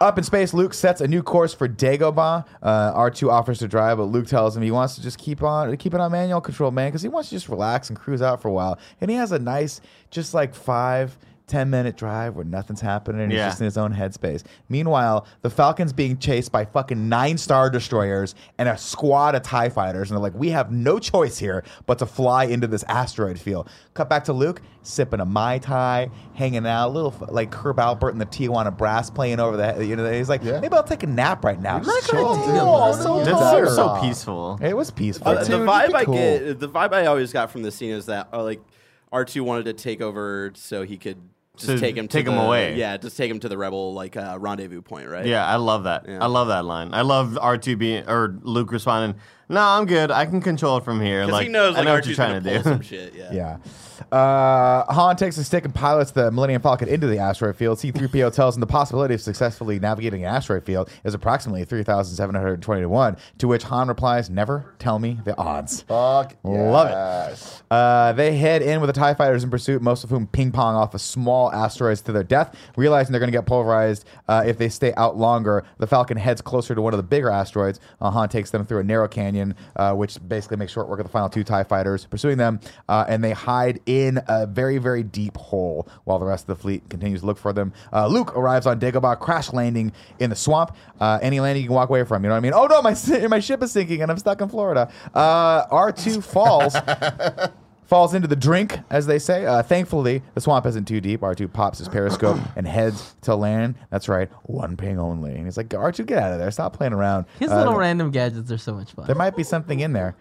up 0.01 0.19
in 0.19 0.25
space, 0.25 0.53
Luke 0.53 0.75
sets 0.75 1.01
a 1.01 1.09
new 1.09 1.23
course 1.23 1.55
for 1.55 1.69
Dagobah. 1.69 2.47
Uh, 2.63 2.95
R2 2.95 3.31
offers 3.31 3.59
to 3.61 3.69
drive, 3.69 3.99
but 3.99 4.05
Luke 4.05 4.27
tells 4.27 4.57
him 4.57 4.63
he 4.63 4.71
wants 4.71 4.95
to 4.97 5.03
just 5.03 5.19
keep 5.19 5.43
on 5.43 5.77
keep 5.77 5.95
it 5.95 6.01
on 6.01 6.13
manual 6.13 6.41
control, 6.41 6.71
man, 6.71 6.89
because 6.89 7.03
he 7.03 7.09
wants 7.09 7.29
to 7.31 7.35
just 7.35 7.49
relax 7.49 7.89
and 7.89 7.99
cruise 7.99 8.23
out 8.23 8.43
for 8.43 8.49
a 8.49 8.53
while. 8.53 8.79
And 9.01 9.11
he 9.11 9.17
has 9.17 9.33
a 9.33 9.39
nice, 9.39 9.81
just 10.11 10.35
like 10.35 10.55
five, 10.55 11.17
ten 11.47 11.71
minute 11.71 11.97
drive 11.97 12.35
where 12.35 12.45
nothing's 12.45 12.81
happening 12.81 13.21
and 13.23 13.33
Yeah. 13.33 13.45
he's 13.45 13.53
just 13.53 13.61
in 13.61 13.65
his 13.67 13.79
own 13.79 13.95
headspace. 13.95 14.43
Meanwhile, 14.69 15.27
the 15.43 15.51
Falcon's 15.51 15.93
being 15.93 16.19
chased 16.19 16.51
by 16.51 16.65
fucking 16.65 17.09
nine 17.09 17.39
star 17.39 17.71
destroyers 17.71 18.35
and 18.59 18.69
a 18.69 18.77
squad 18.77 19.35
of 19.37 19.43
TIE 19.43 19.69
fighters, 19.69 20.11
and 20.11 20.17
they're 20.17 20.23
like, 20.23 20.35
we 20.35 20.51
have 20.51 20.73
no 20.73 20.99
choice 20.99 21.39
here 21.39 21.63
but 21.87 21.99
to 22.01 22.07
fly 22.07 22.45
into 22.45 22.67
this 22.67 22.83
asteroid 22.89 23.39
field. 23.39 23.69
Cut 23.95 24.09
back 24.11 24.25
to 24.25 24.33
Luke, 24.33 24.61
sipping 24.83 25.21
a 25.21 25.25
Mai 25.25 25.59
Tai, 25.59 26.11
hanging 26.35 26.67
out, 26.67 26.89
a 26.89 26.91
little 26.91 27.15
f- 27.21 27.31
like 27.31 27.55
Herb 27.55 27.77
Alpert 27.77 28.11
and 28.11 28.21
the 28.21 28.27
Tijuana 28.27 28.77
Brass 28.77 29.09
playing 29.11 29.39
over 29.39 29.57
the, 29.57 29.65
head. 29.67 29.87
you 29.87 29.95
know, 29.95 30.11
he's 30.11 30.29
like, 30.29 30.43
Yeah. 30.43 30.59
maybe 30.61 30.75
I'll 30.75 30.83
take 30.83 31.05
a 31.05 31.07
nap 31.07 31.45
right 31.45 31.61
now. 31.61 31.79
Just 31.79 32.11
chill, 32.11 32.35
dude. 32.35 32.45
dude. 32.47 32.55
Oh, 32.57 32.89
Just 32.89 33.03
so 33.03 33.25
chill. 33.25 33.25
That's 33.25 33.39
tired. 33.41 33.69
so, 33.69 33.75
so 33.77 34.01
peaceful. 34.01 34.59
It 34.61 34.77
was 34.77 34.91
peaceful. 34.91 35.29
Uh, 35.29 35.45
Dude, 35.45 35.47
the 35.53 35.55
it'd 35.57 35.69
vibe 35.69 35.89
be 35.89 35.95
I 35.95 36.05
cool. 36.05 36.15
get, 36.15 36.59
the 36.59 36.69
vibe 36.69 36.93
I 36.93 37.07
always 37.07 37.33
got 37.33 37.51
from 37.53 37.63
the 37.63 37.71
scene 37.71 37.93
is 37.93 38.07
that 38.07 38.29
uh, 38.33 38.43
like 38.43 38.61
R 39.13 39.25
two 39.25 39.45
wanted 39.45 39.67
to 39.67 39.73
take 39.73 40.01
over 40.01 40.51
so 40.57 40.83
he 40.83 40.97
could 40.99 41.17
just 41.57 41.69
To 41.73 41.79
take 41.79 41.97
him 41.97 42.09
take 42.09 42.27
to 42.27 42.31
him 42.33 42.37
the- 42.39 42.45
away. 42.45 42.77
Yeah, 42.77 42.97
just 42.97 43.17
take 43.17 43.31
him 43.31 43.41
to 43.41 43.49
the 43.49 43.57
rebel 43.59 43.95
like 43.95 44.17
uh, 44.17 44.37
rendezvous 44.39 44.83
point, 44.83 45.09
right? 45.09 45.27
Yeah, 45.27 45.47
I 45.47 45.57
love 45.57 45.85
that. 45.85 46.05
Yeah. 46.09 46.23
I 46.23 46.27
love 46.27 46.49
that 46.49 46.65
line. 46.65 46.93
I 46.95 47.03
love 47.03 47.39
R 47.41 47.57
two 47.59 47.77
being 47.77 48.09
or 48.09 48.39
Luke 48.43 48.73
responding, 48.73 49.19
"No, 49.49 49.61
I'm 49.61 49.87
good. 49.87 50.11
I 50.11 50.27
can 50.27 50.41
control 50.41 50.79
it 50.79 50.85
from 50.85 51.01
here." 51.01 51.21
because 51.21 51.33
Like 51.33 51.47
he 51.47 51.53
knows 51.53 51.77
I 51.77 51.83
know 51.83 51.91
R 51.93 51.97
what 51.99 52.07
you're 52.07 52.15
trying 52.15 52.43
gonna 52.43 52.59
do. 52.59 52.63
some 52.63 52.81
shit. 52.83 53.15
Yeah. 53.15 53.33
Yeah. 53.33 53.57
Uh, 54.13 54.93
Han 54.93 55.17
takes 55.17 55.39
a 55.39 55.45
stick 55.45 55.65
and 55.65 55.75
pilots 55.75 56.11
the 56.11 56.31
Millennium 56.31 56.61
Falcon 56.61 56.87
into 56.89 57.07
the 57.07 57.19
asteroid 57.19 57.57
field. 57.57 57.79
C-3PO 57.79 58.33
tells 58.35 58.55
him 58.55 58.61
the 58.61 58.67
possibility 58.67 59.15
of 59.15 59.21
successfully 59.23 59.79
navigating 59.79 60.23
an 60.25 60.35
asteroid 60.35 60.65
field 60.65 60.91
is 61.05 61.15
approximately 61.15 61.65
3,720 61.65 62.81
to 62.83 62.89
1, 62.89 63.17
to 63.39 63.49
which 63.49 63.63
Han 63.65 63.89
replies, 63.89 64.29
never 64.31 64.75
tell 64.79 64.99
me 64.99 65.19
the 65.25 65.37
odds. 65.39 65.83
Fuck 65.83 66.37
Love 66.45 66.89
it. 66.91 67.63
Uh, 67.71 68.13
they 68.13 68.37
head 68.37 68.63
in 68.63 68.81
with 68.81 68.89
the 68.89 68.93
TIE 69.01 69.15
fighters 69.15 69.43
in 69.43 69.51
pursuit, 69.51 69.81
most 69.83 70.05
of 70.05 70.11
whom 70.11 70.27
ping 70.27 70.53
pong 70.53 70.75
off 70.77 70.95
of 70.95 71.01
small 71.01 71.51
asteroids 71.53 72.03
to 72.03 72.13
their 72.13 72.23
death. 72.23 72.55
Realizing 72.77 73.13
they're 73.13 73.21
going 73.21 73.33
to 73.33 73.37
get 73.37 73.47
pulverized 73.47 74.05
uh, 74.29 74.45
if 74.47 74.59
they 74.59 74.69
stay 74.69 74.93
out 74.97 75.17
longer, 75.17 75.65
the 75.79 75.87
Falcon 75.87 76.17
heads 76.19 76.43
closer 76.43 76.75
to 76.75 76.83
one 76.83 76.93
of 76.93 76.99
the 76.99 77.03
bigger 77.03 77.31
asteroids. 77.31 77.81
Uh, 78.01 78.11
Han 78.11 78.29
takes 78.29 78.51
them 78.51 78.65
through 78.67 78.81
a 78.81 78.85
narrow 78.85 79.09
canyon, 79.09 79.36
uh, 79.77 79.93
which 79.95 80.19
basically 80.27 80.57
makes 80.57 80.73
short 80.73 80.89
work 80.89 81.01
of 81.01 81.07
the 81.07 81.13
final 81.13 81.29
two 81.29 81.45
TIE 81.45 81.65
fighters 81.65 82.05
pursuing 82.07 82.39
them, 82.39 82.61
uh, 82.89 83.05
and 83.09 83.23
they 83.23 83.33
hide 83.33 83.81
in 83.87 84.21
a 84.29 84.47
very, 84.47 84.79
very 84.79 85.03
deep 85.03 85.37
hole 85.37 85.89
while 86.05 86.19
the 86.19 86.27
rest 86.27 86.49
of 86.49 86.57
the 86.57 86.63
fleet 86.63 86.89
continues 86.89 87.21
to 87.21 87.27
look 87.27 87.39
for 87.39 87.53
them. 87.53 87.73
Uh, 87.93 88.07
Luke 88.07 88.37
arrives 88.37 88.67
on 88.67 88.81
Dagobah, 88.81 89.19
crash 89.19 89.53
landing 89.53 89.93
in 90.19 90.31
the 90.31 90.37
swamp. 90.37 90.75
Uh, 91.01 91.19
any 91.23 91.41
landing 91.41 91.63
you 91.63 91.69
can 91.69 91.75
walk 91.75 91.89
away 91.89 92.05
from, 92.05 92.23
you 92.23 92.29
know 92.29 92.35
what 92.35 92.39
I 92.39 92.41
mean? 92.41 92.55
Oh 92.55 92.67
no, 92.67 92.83
my, 92.83 92.97
my 93.29 93.41
ship 93.41 93.63
is 93.63 93.73
sinking 93.73 94.03
and 94.03 94.11
I'm 94.11 94.19
stuck 94.19 94.41
in 94.41 94.49
Florida. 94.49 94.91
Uh, 95.15 95.67
R2 95.67 96.23
falls 96.23 96.75
falls 97.87 98.15
into 98.15 98.29
the 98.29 98.37
drink, 98.37 98.79
as 98.91 99.07
they 99.07 99.19
say. 99.19 99.47
Uh, 99.47 99.63
thankfully, 99.63 100.23
the 100.35 100.41
swamp 100.41 100.67
isn't 100.67 100.87
too 100.87 101.01
deep. 101.01 101.21
R2 101.21 101.53
pops 101.53 101.79
his 101.79 101.89
periscope 101.89 102.39
and 102.57 102.67
heads 102.67 103.15
to 103.23 103.35
land. 103.35 103.77
That's 103.91 104.09
right, 104.09 104.29
one 104.45 104.77
ping 104.77 104.99
only. 104.99 105.35
And 105.35 105.45
he's 105.45 105.57
like, 105.57 105.69
R2, 105.69 106.05
get 106.07 106.19
out 106.23 106.33
of 106.33 106.39
there. 106.39 106.51
Stop 106.51 106.73
playing 106.77 106.93
around. 106.93 107.27
His 107.39 107.51
Uh, 107.51 107.59
little 107.59 107.77
random 107.77 108.11
gadgets 108.11 108.51
are 108.51 108.59
so 108.59 108.75
much 108.75 108.93
fun. 108.93 109.07
there 109.07 109.15
might 109.17 109.37
be 109.37 109.43
something 109.43 109.81
in 109.81 109.93
there. 109.93 110.17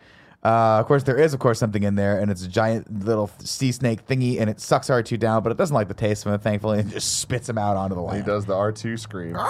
Uh, 0.46 0.80
of 0.80 0.86
course, 0.86 1.02
there 1.04 1.18
is, 1.18 1.34
of 1.34 1.40
course, 1.40 1.58
something 1.58 1.82
in 1.82 1.96
there, 1.96 2.20
and 2.20 2.30
it's 2.30 2.44
a 2.44 2.48
giant 2.48 3.04
little 3.04 3.32
sea 3.40 3.72
snake 3.72 4.06
thingy, 4.06 4.40
and 4.40 4.48
it 4.48 4.60
sucks 4.62 4.90
R2 4.90 5.18
down, 5.20 5.42
but 5.42 5.52
it 5.52 5.58
doesn't 5.58 5.74
like 5.74 5.88
the 5.88 5.96
taste 5.96 6.24
of 6.28 6.34
it, 6.34 6.42
thankfully, 6.42 6.80
and 6.80 6.92
just 6.92 7.20
spits 7.20 7.50
him 7.50 7.58
out 7.58 7.76
onto 7.78 7.96
the 7.96 8.02
land. 8.02 8.18
He 8.20 8.24
does 8.24 8.46
the 8.46 8.54
R2 8.54 9.00
scream. 9.00 9.36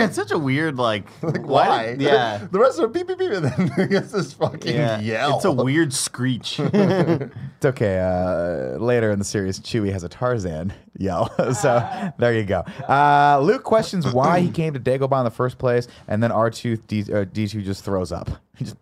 it's 0.00 0.14
such 0.14 0.30
a 0.30 0.38
weird 0.38 0.76
like. 0.76 1.04
Like, 1.24 1.46
why? 1.46 1.86
did- 1.86 2.02
yeah. 2.02 2.46
the 2.52 2.58
rest 2.60 2.78
are 2.78 2.86
beep 2.86 3.08
beep 3.08 3.18
beep, 3.18 3.32
and 3.32 3.44
then 3.46 3.70
he 3.76 3.86
gets 3.86 4.12
this 4.12 4.32
fucking 4.34 4.74
Yeah, 4.76 5.00
yell. 5.00 5.36
it's 5.36 5.44
a 5.44 5.50
weird 5.50 5.92
screech. 5.92 6.60
It's 6.60 7.64
okay. 7.64 7.98
Uh, 7.98 8.78
later 8.78 9.10
in 9.10 9.18
the 9.18 9.24
series, 9.24 9.58
Chewie 9.58 9.90
has 9.92 10.04
a 10.04 10.08
Tarzan 10.08 10.72
yell. 10.96 11.34
so 11.54 12.12
there 12.18 12.34
you 12.34 12.44
go. 12.44 12.60
Uh, 12.88 13.40
Luke 13.42 13.64
questions 13.64 14.12
why 14.12 14.38
he 14.40 14.50
came 14.50 14.74
to 14.74 14.80
Dagobah 14.80 15.18
in 15.20 15.24
the 15.24 15.30
first 15.30 15.58
place, 15.58 15.88
and 16.06 16.22
then 16.22 16.30
R2 16.30 16.86
D, 16.86 17.00
uh, 17.02 17.24
D2 17.24 17.64
just 17.64 17.84
throws 17.84 18.12
up. 18.12 18.30
Just, 18.58 18.76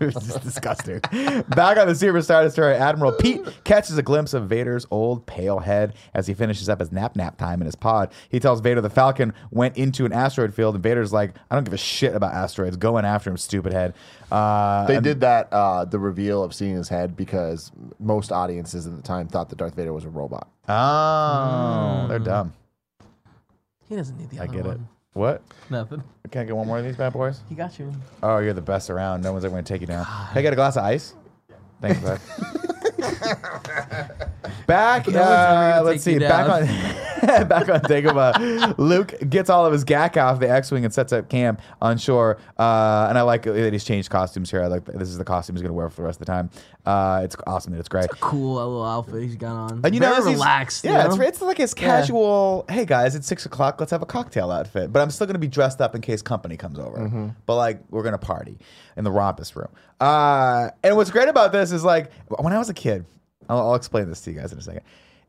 it's 0.00 0.14
just 0.26 0.42
disgusting. 0.42 1.00
Back 1.48 1.76
on 1.76 1.88
the 1.88 1.94
Super 1.94 2.22
Star 2.22 2.44
Destroyer, 2.44 2.74
Admiral 2.74 3.12
Piett 3.12 3.52
catches 3.64 3.98
a 3.98 4.02
glimpse 4.02 4.32
of 4.34 4.48
Vader's 4.48 4.86
old 4.90 5.26
pale 5.26 5.58
head 5.58 5.94
as 6.14 6.26
he 6.26 6.34
finishes 6.34 6.68
up 6.68 6.78
his 6.80 6.92
nap 6.92 7.16
nap 7.16 7.36
time 7.36 7.60
in 7.60 7.66
his 7.66 7.74
pod. 7.74 8.12
He 8.28 8.38
tells 8.38 8.60
Vader 8.60 8.80
the 8.80 8.90
Falcon 8.90 9.32
went 9.50 9.76
into 9.76 10.04
an 10.06 10.12
asteroid 10.12 10.54
field, 10.54 10.74
and 10.76 10.82
Vader's 10.84 11.12
like, 11.12 11.34
"I 11.50 11.54
don't 11.56 11.64
give 11.64 11.74
a 11.74 11.78
shit 11.78 12.14
about 12.14 12.32
asteroids. 12.32 12.76
Going 12.76 13.04
after 13.04 13.30
him, 13.30 13.36
stupid 13.36 13.72
head." 13.72 13.94
Uh, 14.30 14.86
They 14.86 14.96
and- 14.96 15.04
did 15.04 15.20
that, 15.20 15.48
uh, 15.52 15.84
the 15.84 15.98
reveal 15.98 16.42
of 16.44 16.54
seeing 16.54 16.76
his 16.76 16.88
head, 16.88 17.16
because 17.16 17.72
most 17.98 18.30
audiences 18.32 18.86
at 18.86 18.94
the 18.96 19.02
time 19.02 19.28
thought 19.28 19.48
that 19.50 19.56
Darth 19.58 19.74
Vader 19.74 19.92
was 19.92 20.04
a 20.04 20.08
robot. 20.10 20.48
Oh, 20.68 22.06
they're 22.08 22.18
dumb. 22.18 22.52
He 23.88 23.94
doesn't 23.96 24.16
need 24.18 24.30
the 24.30 24.40
I 24.40 24.44
other 24.44 24.52
get 24.52 24.66
it. 24.66 24.78
What? 25.16 25.40
Nothing. 25.70 26.02
Can 26.30 26.42
I 26.42 26.44
get 26.44 26.54
one 26.54 26.66
more 26.66 26.76
of 26.76 26.84
these 26.84 26.94
bad 26.96 27.14
boys? 27.14 27.40
He 27.48 27.54
got 27.54 27.78
you. 27.78 27.90
Oh, 28.22 28.36
you're 28.36 28.52
the 28.52 28.60
best 28.60 28.90
around. 28.90 29.22
No 29.22 29.32
one's 29.32 29.46
ever 29.46 29.52
going 29.52 29.64
to 29.64 29.72
take 29.72 29.80
you 29.80 29.86
down. 29.86 30.04
I 30.06 30.42
get 30.42 30.52
a 30.52 30.56
glass 30.56 30.76
of 30.76 30.84
ice? 30.84 31.14
Thanks, 31.80 31.98
bud. 32.00 32.20
back, 34.66 35.08
No 35.08 35.12
one's 35.14 35.16
ever 35.16 35.34
uh, 35.34 35.70
gonna 35.72 35.82
let's 35.84 36.04
take 36.04 36.12
see. 36.12 36.12
you 36.12 36.20
Back 36.20 36.50
on, 36.50 36.66
back 37.48 37.68
on 37.68 37.80
Dagobah. 37.80 38.74
Luke 38.78 39.14
gets 39.28 39.50
all 39.50 39.66
of 39.66 39.72
his 39.72 39.84
gack 39.84 40.16
off 40.16 40.40
the 40.40 40.50
X-wing 40.50 40.84
and 40.84 40.92
sets 40.92 41.12
up 41.12 41.28
camp 41.28 41.60
on 41.80 41.98
shore. 41.98 42.38
Uh, 42.58 43.06
and 43.08 43.18
I 43.18 43.22
like 43.22 43.42
that 43.42 43.72
he's 43.72 43.84
changed 43.84 44.10
costumes 44.10 44.50
here. 44.50 44.62
I 44.62 44.66
like 44.66 44.84
that 44.86 44.98
this 44.98 45.08
is 45.08 45.18
the 45.18 45.24
costume 45.24 45.56
he's 45.56 45.62
going 45.62 45.70
to 45.70 45.74
wear 45.74 45.88
for 45.90 46.02
the 46.02 46.06
rest 46.06 46.20
of 46.20 46.26
the 46.26 46.32
time. 46.32 46.50
Uh, 46.84 47.20
it's 47.24 47.36
awesome. 47.46 47.72
That 47.72 47.80
it's 47.80 47.88
great. 47.88 48.08
Cool 48.20 48.54
little 48.56 48.84
outfit 48.84 49.22
he's 49.22 49.36
got 49.36 49.56
on. 49.56 49.80
And 49.84 49.94
you 49.94 50.00
know, 50.00 50.08
Very 50.08 50.18
as 50.18 50.24
he's- 50.26 50.36
relaxed. 50.36 50.84
Yeah, 50.84 51.06
it's, 51.06 51.16
know? 51.16 51.22
it's 51.22 51.40
like 51.42 51.58
his 51.58 51.74
casual. 51.74 52.64
Hey 52.68 52.84
guys, 52.84 53.14
it's 53.14 53.26
six 53.26 53.46
o'clock. 53.46 53.80
Let's 53.80 53.90
have 53.90 54.02
a 54.02 54.06
cocktail 54.06 54.50
outfit. 54.50 54.92
But 54.92 55.02
I'm 55.02 55.10
still 55.10 55.26
gonna 55.26 55.38
be 55.38 55.48
dressed 55.48 55.80
up 55.80 55.94
in 55.94 56.00
case 56.00 56.22
company 56.22 56.56
comes 56.56 56.78
over. 56.78 56.98
Mm-hmm. 56.98 57.28
But 57.46 57.56
like, 57.56 57.80
we're 57.90 58.02
gonna 58.02 58.18
party 58.18 58.58
in 58.96 59.04
the 59.04 59.10
rompus 59.10 59.56
room. 59.56 59.68
Uh, 60.00 60.70
and 60.82 60.96
what's 60.96 61.10
great 61.10 61.28
about 61.28 61.52
this 61.52 61.72
is 61.72 61.84
like, 61.84 62.10
when 62.28 62.52
I 62.52 62.58
was 62.58 62.68
a 62.68 62.74
kid, 62.74 63.04
I'll, 63.48 63.58
I'll 63.58 63.74
explain 63.74 64.08
this 64.08 64.20
to 64.22 64.32
you 64.32 64.40
guys 64.40 64.52
in 64.52 64.58
a 64.58 64.62
second. 64.62 64.82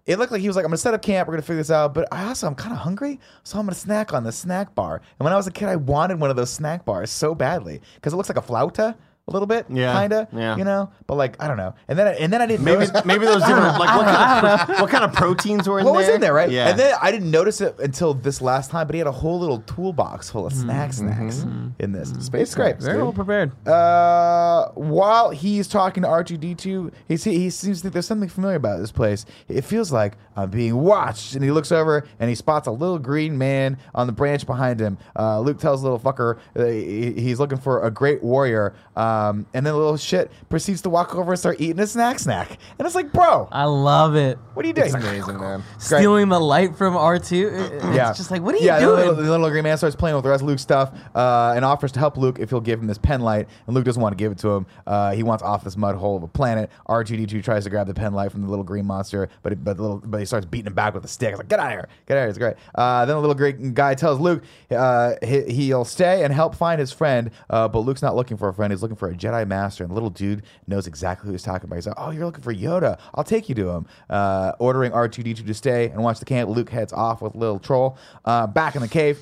It 0.07 0.17
looked 0.17 0.31
like 0.31 0.41
he 0.41 0.47
was 0.47 0.55
like, 0.55 0.63
I'm 0.63 0.69
gonna 0.69 0.77
set 0.77 0.93
up 0.93 1.01
camp. 1.01 1.27
We're 1.27 1.33
gonna 1.33 1.41
figure 1.43 1.57
this 1.57 1.69
out. 1.69 1.93
But 1.93 2.07
I 2.11 2.23
also, 2.23 2.47
I'm 2.47 2.55
kind 2.55 2.71
of 2.71 2.79
hungry, 2.79 3.19
so 3.43 3.59
I'm 3.59 3.65
gonna 3.65 3.75
snack 3.75 4.13
on 4.13 4.23
the 4.23 4.31
snack 4.31 4.73
bar. 4.73 5.01
And 5.19 5.23
when 5.25 5.33
I 5.33 5.35
was 5.35 5.47
a 5.47 5.51
kid, 5.51 5.67
I 5.67 5.75
wanted 5.75 6.19
one 6.19 6.29
of 6.29 6.37
those 6.37 6.49
snack 6.49 6.85
bars 6.85 7.11
so 7.11 7.35
badly 7.35 7.81
because 7.95 8.13
it 8.13 8.15
looks 8.15 8.29
like 8.29 8.37
a 8.37 8.41
flauta. 8.41 8.95
A 9.29 9.33
little 9.33 9.45
bit, 9.45 9.65
Yeah, 9.69 9.99
kinda, 9.99 10.27
yeah. 10.31 10.55
you 10.55 10.63
know, 10.63 10.89
but 11.05 11.15
like 11.15 11.35
I 11.43 11.49
don't 11.49 11.57
know, 11.57 11.75
and 11.89 11.99
then 11.99 12.07
I, 12.07 12.11
and 12.13 12.31
then 12.31 12.41
I 12.41 12.45
didn't 12.45 12.63
Maybe 12.63 12.85
notice- 12.85 13.03
maybe 13.05 13.25
those 13.25 13.41
different 13.47 13.77
like 13.77 13.93
what 13.97 14.05
kind, 14.05 14.47
of, 14.71 14.79
what 14.79 14.89
kind 14.89 15.03
of 15.03 15.11
proteins 15.11 15.67
were 15.67 15.79
in 15.79 15.85
what 15.85 15.91
there? 15.93 16.01
was 16.07 16.09
in 16.15 16.21
there, 16.21 16.33
right? 16.33 16.49
Yeah. 16.49 16.69
And 16.69 16.79
then 16.79 16.95
I 17.01 17.11
didn't 17.11 17.29
notice 17.29 17.59
it 17.59 17.77
until 17.79 18.13
this 18.13 18.41
last 18.41 18.71
time, 18.71 18.87
but 18.87 18.93
he 18.93 18.99
had 18.99 19.07
a 19.07 19.11
whole 19.11 19.37
little 19.37 19.59
toolbox 19.67 20.29
full 20.29 20.45
of 20.45 20.53
snack 20.53 20.93
snacks 20.93 21.45
in 21.79 21.91
this. 21.91 22.13
Space 22.21 22.55
great. 22.55 22.77
Very 22.79 23.01
well 23.03 23.11
prepared. 23.11 23.51
Uh, 23.67 24.69
while 24.75 25.31
he's 25.31 25.67
talking 25.67 26.03
to 26.03 26.09
R2D2, 26.09 26.93
he, 27.09 27.17
see, 27.17 27.37
he 27.37 27.49
seems 27.49 27.79
to 27.79 27.81
think 27.83 27.93
there's 27.93 28.07
something 28.07 28.29
familiar 28.29 28.55
about 28.55 28.79
this 28.79 28.91
place. 28.93 29.25
It 29.49 29.63
feels 29.65 29.91
like 29.91 30.13
I'm 30.37 30.49
being 30.49 30.75
watched. 30.77 31.35
And 31.35 31.43
he 31.43 31.51
looks 31.51 31.71
over 31.73 32.07
and 32.19 32.29
he 32.29 32.35
spots 32.35 32.67
a 32.67 32.71
little 32.71 32.97
green 32.99 33.37
man 33.37 33.77
on 33.93 34.07
the 34.07 34.13
branch 34.13 34.45
behind 34.45 34.79
him. 34.79 34.97
Uh, 35.19 35.41
Luke 35.41 35.59
tells 35.59 35.81
the 35.81 35.89
little 35.91 35.99
fucker 35.99 36.37
uh, 36.55 36.65
he- 36.65 37.11
he's 37.21 37.39
looking 37.39 37.57
for 37.57 37.83
a 37.83 37.91
great 37.91 38.23
warrior. 38.23 38.73
Um, 39.17 39.45
and 39.53 39.65
then 39.65 39.73
the 39.73 39.77
little 39.77 39.97
shit 39.97 40.31
proceeds 40.49 40.81
to 40.83 40.89
walk 40.89 41.15
over 41.15 41.31
and 41.31 41.39
start 41.39 41.59
eating 41.59 41.79
a 41.79 41.87
snack 41.87 42.19
snack. 42.19 42.57
And 42.77 42.85
it's 42.85 42.95
like, 42.95 43.11
bro, 43.11 43.47
I 43.51 43.63
love 43.65 44.15
it. 44.15 44.37
what 44.53 44.63
are 44.65 44.67
you 44.67 44.73
doing? 44.73 44.87
It's 44.87 44.95
amazing, 44.95 45.39
man. 45.39 45.63
Great. 45.77 45.81
Stealing 45.81 46.29
the 46.29 46.39
light 46.39 46.75
from 46.75 46.93
R2. 46.93 47.31
It- 47.31 47.73
It's 47.77 47.85
yeah. 47.95 48.13
just 48.13 48.31
like, 48.31 48.41
what 48.41 48.55
are 48.55 48.57
you 48.57 48.65
yeah, 48.65 48.79
the 48.79 48.85
doing? 48.85 48.97
little, 48.97 49.15
the 49.15 49.21
little 49.29 49.49
green 49.49 49.63
man 49.63 49.77
starts 49.77 49.95
playing 49.95 50.15
with 50.15 50.23
the 50.23 50.29
rest 50.29 50.41
of 50.41 50.47
Luke's 50.47 50.61
stuff 50.61 50.91
uh, 51.15 51.53
and 51.55 51.63
offers 51.65 51.91
to 51.93 51.99
help 51.99 52.17
Luke 52.17 52.37
if 52.39 52.49
he'll 52.49 52.59
give 52.61 52.79
him 52.79 52.87
this 52.87 52.97
pen 52.97 53.21
light. 53.21 53.47
And 53.65 53.75
Luke 53.75 53.85
doesn't 53.85 54.01
want 54.01 54.13
to 54.13 54.17
give 54.17 54.31
it 54.31 54.37
to 54.39 54.49
him. 54.49 54.65
Uh, 54.85 55.13
he 55.13 55.23
wants 55.23 55.43
off 55.43 55.63
this 55.63 55.77
mud 55.77 55.95
hole 55.95 56.17
of 56.17 56.23
a 56.23 56.27
planet. 56.27 56.69
R2D2 56.89 57.43
tries 57.43 57.63
to 57.63 57.69
grab 57.69 57.87
the 57.87 57.93
pen 57.93 58.13
light 58.13 58.31
from 58.31 58.41
the 58.41 58.49
little 58.49 58.63
green 58.65 58.85
monster, 58.85 59.29
but 59.43 59.53
it, 59.53 59.63
but 59.63 59.77
the 59.77 59.81
little 59.83 59.97
but 60.05 60.19
he 60.19 60.25
starts 60.25 60.45
beating 60.45 60.67
him 60.67 60.73
back 60.73 60.93
with 60.93 61.03
a 61.05 61.07
stick. 61.07 61.29
It's 61.29 61.37
like, 61.39 61.47
get 61.47 61.59
out 61.59 61.67
of 61.67 61.71
here, 61.71 61.89
get 62.07 62.17
out 62.17 62.19
of 62.19 62.23
here. 62.23 62.29
It's 62.29 62.37
great. 62.37 62.55
Uh, 62.75 63.05
then 63.05 63.15
the 63.15 63.21
little 63.21 63.35
green 63.35 63.73
guy 63.73 63.93
tells 63.95 64.19
Luke 64.19 64.43
uh, 64.71 65.13
he, 65.23 65.41
he'll 65.65 65.85
stay 65.85 66.23
and 66.23 66.33
help 66.33 66.55
find 66.55 66.79
his 66.79 66.91
friend, 66.91 67.31
uh, 67.49 67.67
but 67.67 67.79
Luke's 67.79 68.01
not 68.01 68.15
looking 68.15 68.37
for 68.37 68.49
a 68.49 68.53
friend. 68.53 68.71
He's 68.73 68.81
looking 68.81 68.97
for 68.97 69.06
a 69.09 69.13
Jedi 69.13 69.47
Master. 69.47 69.83
And 69.83 69.91
the 69.91 69.93
little 69.95 70.09
dude 70.09 70.43
knows 70.67 70.87
exactly 70.87 71.27
who 71.27 71.31
he's 71.33 71.43
talking 71.43 71.67
about. 71.67 71.75
He's 71.75 71.87
like, 71.87 71.95
oh, 71.97 72.11
you're 72.11 72.25
looking 72.25 72.43
for 72.43 72.53
Yoda. 72.53 72.99
I'll 73.15 73.23
take 73.23 73.49
you 73.49 73.55
to 73.55 73.69
him. 73.69 73.85
Uh, 74.09 74.53
ordering 74.59 74.91
R2D2 74.91 75.45
to 75.45 75.53
stay 75.53 75.89
and 75.89 76.03
watch 76.03 76.19
the 76.19 76.25
camp. 76.25 76.49
Luke 76.49 76.69
heads 76.69 76.93
off 76.93 77.21
with 77.21 77.35
little 77.35 77.59
troll. 77.59 77.97
Uh, 78.25 78.47
back 78.47 78.75
in 78.75 78.81
the 78.81 78.87
cave. 78.87 79.19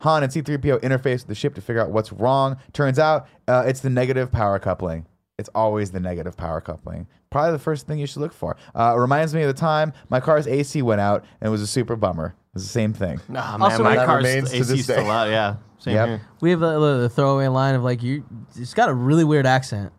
Han 0.00 0.22
and 0.22 0.32
C3PO 0.32 0.80
interface 0.80 1.18
with 1.18 1.26
the 1.26 1.34
ship 1.34 1.54
to 1.56 1.60
figure 1.60 1.82
out 1.82 1.90
what's 1.90 2.10
wrong. 2.10 2.56
Turns 2.72 2.98
out 2.98 3.28
uh, 3.48 3.64
it's 3.66 3.80
the 3.80 3.90
negative 3.90 4.32
power 4.32 4.58
coupling. 4.58 5.04
It's 5.38 5.50
always 5.54 5.90
the 5.90 6.00
negative 6.00 6.36
power 6.38 6.60
coupling. 6.62 7.06
Probably 7.30 7.52
the 7.52 7.58
first 7.58 7.86
thing 7.86 7.98
you 7.98 8.06
should 8.06 8.20
look 8.20 8.32
for. 8.32 8.56
Uh, 8.74 8.94
it 8.96 8.98
reminds 8.98 9.34
me 9.34 9.42
of 9.42 9.48
the 9.48 9.60
time 9.60 9.92
my 10.08 10.18
car's 10.20 10.46
AC 10.46 10.80
went 10.82 11.00
out 11.02 11.24
and 11.40 11.48
it 11.48 11.50
was 11.50 11.60
a 11.62 11.66
super 11.66 11.96
bummer. 11.96 12.28
It 12.28 12.54
was 12.54 12.62
the 12.64 12.68
same 12.70 12.92
thing. 12.94 13.20
Nah, 13.28 13.58
man, 13.58 13.62
Also, 13.70 13.84
my 13.84 13.96
that 13.96 14.06
car's 14.06 14.24
AC 14.24 14.58
this 14.58 14.68
day. 14.68 14.94
still 14.94 15.10
out. 15.10 15.28
Yeah, 15.28 15.56
same 15.80 15.94
Yep. 15.94 16.08
here. 16.08 16.20
We 16.40 16.50
have 16.50 16.62
a, 16.62 16.78
a 17.04 17.08
throwaway 17.08 17.48
line 17.48 17.74
of 17.74 17.82
like 17.82 18.02
you. 18.02 18.24
It's 18.56 18.72
got 18.74 18.88
a 18.88 18.94
really 18.94 19.24
weird 19.24 19.46
accent, 19.46 19.92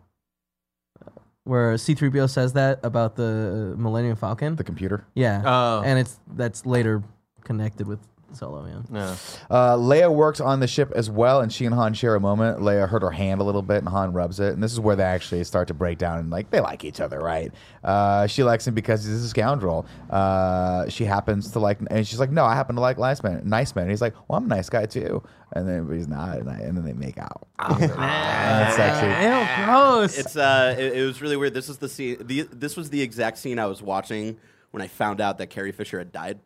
where 1.44 1.76
C-3PO 1.76 2.30
says 2.30 2.52
that 2.54 2.80
about 2.82 3.16
the 3.16 3.74
uh, 3.76 3.80
Millennium 3.80 4.16
Falcon. 4.16 4.56
The 4.56 4.64
computer. 4.64 5.04
yeah, 5.14 5.42
Oh. 5.44 5.82
and 5.84 5.98
it's 5.98 6.18
that's 6.34 6.64
later 6.66 7.02
connected 7.44 7.86
with 7.86 7.98
Solo. 8.34 8.66
Yeah, 8.66 8.80
Yeah. 8.92 9.16
Uh, 9.50 9.76
Leia 9.76 10.12
works 10.12 10.40
on 10.40 10.60
the 10.60 10.66
ship 10.66 10.92
as 10.94 11.10
well, 11.10 11.40
and 11.40 11.52
she 11.52 11.64
and 11.66 11.74
Han 11.74 11.94
share 11.94 12.14
a 12.14 12.20
moment. 12.20 12.60
Leia 12.60 12.88
hurt 12.88 13.02
her 13.02 13.10
hand 13.10 13.40
a 13.40 13.44
little 13.44 13.62
bit, 13.62 13.78
and 13.78 13.88
Han 13.88 14.12
rubs 14.12 14.40
it. 14.40 14.52
And 14.54 14.62
this 14.62 14.72
is 14.72 14.80
where 14.80 14.96
they 14.96 15.02
actually 15.02 15.44
start 15.44 15.68
to 15.68 15.74
break 15.74 15.98
down 15.98 16.18
and 16.18 16.30
like 16.30 16.50
they 16.50 16.60
like 16.60 16.84
each 16.84 17.00
other, 17.00 17.18
right? 17.20 17.52
Uh, 17.84 18.26
she 18.26 18.42
likes 18.42 18.66
him 18.66 18.74
because 18.74 19.04
he's 19.04 19.22
a 19.22 19.28
scoundrel. 19.28 19.86
Uh, 20.10 20.88
she 20.88 21.04
happens 21.04 21.50
to 21.52 21.58
like, 21.58 21.78
and 21.90 22.06
she's 22.06 22.20
like, 22.20 22.30
"No, 22.30 22.44
I 22.44 22.54
happen 22.54 22.76
to 22.76 22.80
like 22.80 22.98
nice 22.98 23.22
men." 23.22 23.42
Nice 23.44 23.74
men. 23.74 23.82
And 23.82 23.90
he's 23.90 24.00
like, 24.02 24.14
"Well, 24.28 24.38
I'm 24.38 24.44
a 24.44 24.48
nice 24.48 24.68
guy 24.68 24.86
too." 24.86 25.22
And 25.54 25.68
then 25.68 25.86
but 25.86 25.94
he's 25.96 26.08
not, 26.08 26.38
and, 26.38 26.48
I, 26.48 26.58
and 26.60 26.76
then 26.76 26.84
they 26.84 26.94
make 26.94 27.18
out. 27.18 27.46
That's 27.58 28.76
sexy. 28.76 29.06
Ew, 29.06 29.66
gross. 29.66 30.18
It's 30.18 30.36
uh, 30.36 30.74
it, 30.78 30.96
it 30.98 31.04
was 31.04 31.20
really 31.20 31.36
weird. 31.36 31.54
This 31.54 31.68
is 31.68 31.78
the 31.78 31.88
scene. 31.88 32.16
The, 32.20 32.42
this 32.50 32.76
was 32.76 32.90
the 32.90 33.02
exact 33.02 33.38
scene 33.38 33.58
I 33.58 33.66
was 33.66 33.82
watching 33.82 34.38
when 34.70 34.82
I 34.82 34.88
found 34.88 35.20
out 35.20 35.38
that 35.38 35.48
Carrie 35.50 35.72
Fisher 35.72 35.98
had 35.98 36.12
died. 36.12 36.38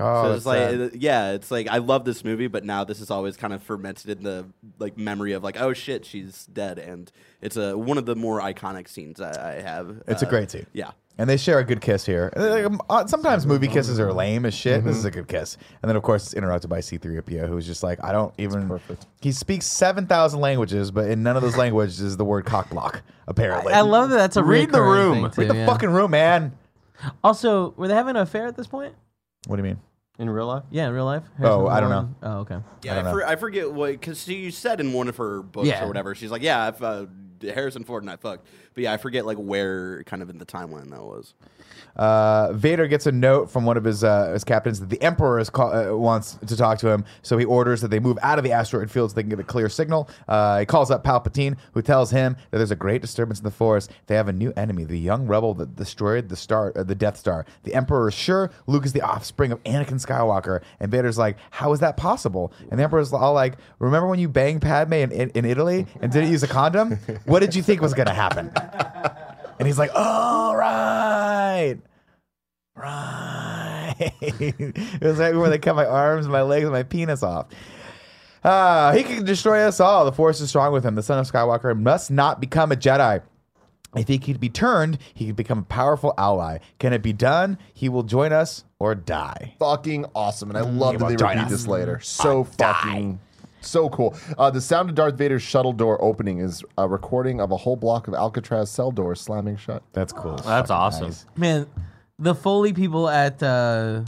Oh, 0.00 0.24
so 0.24 0.32
it's 0.34 0.46
like, 0.46 0.58
sad. 0.58 0.80
it- 0.80 0.94
yeah, 0.96 1.32
it's 1.32 1.50
like 1.50 1.68
I 1.68 1.78
love 1.78 2.04
this 2.04 2.24
movie, 2.24 2.46
but 2.46 2.64
now 2.64 2.82
this 2.84 3.00
is 3.00 3.10
always 3.10 3.36
kind 3.36 3.52
of 3.52 3.62
fermented 3.62 4.08
in 4.18 4.22
the 4.24 4.46
like 4.78 4.96
memory 4.96 5.32
of 5.32 5.42
like, 5.44 5.60
oh 5.60 5.72
shit, 5.74 6.04
she's 6.06 6.46
dead, 6.46 6.78
and 6.78 7.10
it's 7.42 7.56
a 7.56 7.76
one 7.76 7.98
of 7.98 8.06
the 8.06 8.16
more 8.16 8.40
iconic 8.40 8.88
scenes 8.88 9.20
I, 9.20 9.56
I 9.58 9.60
have. 9.60 10.02
It's 10.08 10.22
a 10.22 10.26
Uh, 10.26 10.30
great 10.30 10.50
scene. 10.50 10.66
Yeah. 10.72 10.92
And 11.18 11.28
they 11.28 11.36
share 11.36 11.58
a 11.58 11.64
good 11.64 11.82
kiss 11.82 12.06
here. 12.06 12.32
Uh, 12.34 12.48
like, 12.48 12.64
um, 12.64 12.80
uh, 12.88 13.06
Sometimes 13.06 13.44
movie 13.46 13.68
kisses 13.68 14.00
are 14.00 14.10
lame 14.14 14.46
as 14.46 14.54
shit. 14.54 14.82
This 14.82 14.96
is 14.96 15.04
a 15.04 15.10
good 15.10 15.28
kiss. 15.28 15.58
And 15.82 15.90
then, 15.90 15.94
of 15.94 16.02
course, 16.02 16.24
it's 16.24 16.32
interrupted 16.34 16.70
by 16.70 16.78
C3PO, 16.78 17.46
who's 17.48 17.66
just 17.66 17.82
like, 17.82 18.02
I 18.02 18.12
don't 18.12 18.32
even. 18.38 18.66
perfect. 18.66 19.04
He 19.20 19.30
speaks 19.30 19.66
7,000 19.66 20.40
languages, 20.40 20.90
but 20.90 21.10
in 21.10 21.22
none 21.22 21.36
of 21.36 21.42
those 21.42 21.58
languages 21.58 22.00
is 22.00 22.16
the 22.16 22.24
word 22.24 22.46
cock 22.46 22.70
block, 22.70 23.02
apparently. 23.28 23.74
I 23.74 23.82
love 23.82 24.08
that. 24.08 24.16
That's 24.16 24.38
a 24.38 24.42
Read 24.42 24.72
the 24.72 24.80
room. 24.80 25.30
thing, 25.30 25.44
Read 25.44 25.50
the 25.50 25.54
yeah. 25.58 25.66
fucking 25.66 25.90
room, 25.90 26.12
man. 26.12 26.52
Also, 27.22 27.74
were 27.76 27.88
they 27.88 27.94
having 27.94 28.16
an 28.16 28.22
affair 28.22 28.46
at 28.46 28.56
this 28.56 28.66
point? 28.66 28.94
What 29.46 29.56
do 29.56 29.62
you 29.62 29.68
mean? 29.68 29.80
In 30.18 30.28
real 30.30 30.46
life? 30.46 30.62
Yeah, 30.70 30.86
in 30.88 30.92
real 30.92 31.04
life. 31.06 31.24
Oh, 31.40 31.66
I 31.66 31.80
don't 31.80 31.90
Ford? 31.90 32.14
Oh, 32.22 32.38
okay. 32.40 32.58
Yeah, 32.82 32.96
I 32.96 33.00
I, 33.00 33.02
don't 33.02 33.12
for, 33.12 33.26
I 33.26 33.36
forget 33.36 33.72
what 33.72 33.92
because 33.92 34.22
she 34.22 34.50
said 34.50 34.78
in 34.80 34.92
one 34.92 35.08
of 35.08 35.16
her 35.16 35.42
books 35.42 35.66
Yeah. 35.68 35.84
or 35.84 35.88
whatever. 35.88 36.14
She's 36.14 36.30
like, 36.30 36.42
"Yeah, 36.42 36.68
if 36.68 36.82
uh, 36.82 37.06
Harrison 37.54 37.84
Ford 37.84 38.02
and 38.02 38.10
I 38.10 38.16
fucked," 38.16 38.46
but 38.74 38.84
yeah, 38.84 38.92
I 38.92 38.96
forget 38.96 39.26
like 39.26 39.38
where 39.38 40.02
kind 40.04 40.22
of 40.22 40.30
in 40.30 40.38
the 40.38 40.46
timeline 40.46 40.90
that 40.90 41.02
was. 41.02 41.34
Uh, 41.96 42.52
Vader 42.52 42.86
gets 42.86 43.06
a 43.06 43.12
note 43.12 43.50
from 43.50 43.64
one 43.64 43.76
of 43.76 43.84
his 43.84 44.02
uh, 44.02 44.30
his 44.32 44.44
captains 44.44 44.80
that 44.80 44.88
the 44.88 45.00
Emperor 45.02 45.38
is 45.38 45.50
call, 45.50 45.72
uh, 45.72 45.94
wants 45.94 46.38
to 46.46 46.56
talk 46.56 46.78
to 46.78 46.88
him, 46.88 47.04
so 47.22 47.36
he 47.36 47.44
orders 47.44 47.80
that 47.82 47.88
they 47.88 48.00
move 48.00 48.18
out 48.22 48.38
of 48.38 48.44
the 48.44 48.52
asteroid 48.52 48.90
field 48.90 49.10
so 49.10 49.14
they 49.14 49.22
can 49.22 49.30
get 49.30 49.40
a 49.40 49.44
clear 49.44 49.68
signal. 49.68 50.08
Uh, 50.26 50.60
he 50.60 50.66
calls 50.66 50.90
up 50.90 51.04
Palpatine, 51.04 51.56
who 51.74 51.82
tells 51.82 52.10
him 52.10 52.36
that 52.50 52.58
there's 52.58 52.70
a 52.70 52.76
great 52.76 53.02
disturbance 53.02 53.38
in 53.38 53.44
the 53.44 53.50
Force. 53.50 53.88
They 54.06 54.14
have 54.14 54.28
a 54.28 54.32
new 54.32 54.52
enemy, 54.56 54.84
the 54.84 54.98
young 54.98 55.26
rebel 55.26 55.54
that 55.54 55.76
destroyed 55.76 56.28
the 56.28 56.36
star, 56.36 56.72
uh, 56.74 56.82
the 56.82 56.94
Death 56.94 57.18
Star. 57.18 57.44
The 57.64 57.74
Emperor 57.74 58.08
is 58.08 58.14
sure 58.14 58.50
Luke 58.66 58.86
is 58.86 58.92
the 58.92 59.02
offspring 59.02 59.52
of 59.52 59.62
Anakin 59.64 60.04
Skywalker, 60.04 60.62
and 60.80 60.90
Vader's 60.90 61.18
like, 61.18 61.36
"How 61.50 61.72
is 61.72 61.80
that 61.80 61.96
possible?" 61.96 62.52
And 62.70 62.78
the 62.78 62.84
Emperor's 62.84 63.12
all 63.12 63.34
like, 63.34 63.54
"Remember 63.78 64.08
when 64.08 64.18
you 64.18 64.28
banged 64.28 64.62
Padme 64.62 64.94
in, 64.94 65.12
in, 65.12 65.30
in 65.30 65.44
Italy 65.44 65.86
and 66.00 66.10
didn't 66.10 66.30
use 66.30 66.42
a 66.42 66.48
condom? 66.48 66.98
What 67.32 67.40
did 67.40 67.54
you 67.54 67.62
think 67.62 67.80
was 67.80 67.94
going 67.94 68.08
to 68.08 68.12
happen?" 68.12 68.52
And 69.58 69.66
he's 69.66 69.78
like, 69.78 69.90
"All 69.94 70.54
right." 70.54 71.78
Right. 72.76 73.94
it 74.20 75.00
was 75.00 75.18
right 75.18 75.34
where 75.34 75.48
they 75.48 75.58
cut 75.58 75.74
my 75.74 75.86
arms, 75.86 76.28
my 76.28 76.42
legs, 76.42 76.68
my 76.68 76.82
penis 76.82 77.22
off. 77.22 77.46
Uh, 78.44 78.92
he 78.92 79.02
can 79.02 79.24
destroy 79.24 79.60
us 79.62 79.80
all. 79.80 80.04
The 80.04 80.12
force 80.12 80.42
is 80.42 80.50
strong 80.50 80.74
with 80.74 80.84
him. 80.84 80.94
The 80.94 81.02
son 81.02 81.18
of 81.18 81.30
Skywalker 81.30 81.78
must 81.78 82.10
not 82.10 82.38
become 82.38 82.70
a 82.70 82.76
Jedi. 82.76 83.22
If 83.96 84.08
he 84.08 84.18
could 84.18 84.38
be 84.38 84.50
turned, 84.50 84.98
he 85.14 85.26
could 85.26 85.36
become 85.36 85.60
a 85.60 85.62
powerful 85.62 86.12
ally. 86.18 86.58
Can 86.78 86.92
it 86.92 87.02
be 87.02 87.14
done? 87.14 87.56
He 87.72 87.88
will 87.88 88.02
join 88.02 88.32
us 88.32 88.64
or 88.78 88.94
die. 88.94 89.54
Fucking 89.58 90.04
awesome. 90.14 90.50
And 90.50 90.58
I 90.58 90.62
love 90.62 90.98
that 90.98 91.08
they 91.08 91.16
repeat 91.16 91.44
us. 91.44 91.50
this 91.50 91.66
later. 91.66 91.98
So 92.00 92.44
fucking 92.44 93.20
So 93.62 93.88
cool. 93.88 94.14
Uh, 94.36 94.50
the 94.50 94.60
sound 94.60 94.88
of 94.90 94.94
Darth 94.96 95.14
Vader's 95.14 95.42
shuttle 95.42 95.72
door 95.72 96.02
opening 96.02 96.38
is 96.38 96.62
a 96.76 96.86
recording 96.88 97.40
of 97.40 97.50
a 97.52 97.56
whole 97.56 97.76
block 97.76 98.08
of 98.08 98.14
Alcatraz 98.14 98.70
cell 98.70 98.90
doors 98.90 99.20
slamming 99.20 99.56
shut. 99.56 99.82
That's 99.92 100.12
cool. 100.12 100.36
That's 100.36 100.68
Fucking 100.68 100.70
awesome. 100.74 101.06
nice. 101.06 101.26
Man, 101.36 101.66
the 102.18 102.34
Foley 102.34 102.72
people 102.72 103.08
at 103.08 103.42
uh, 103.42 104.02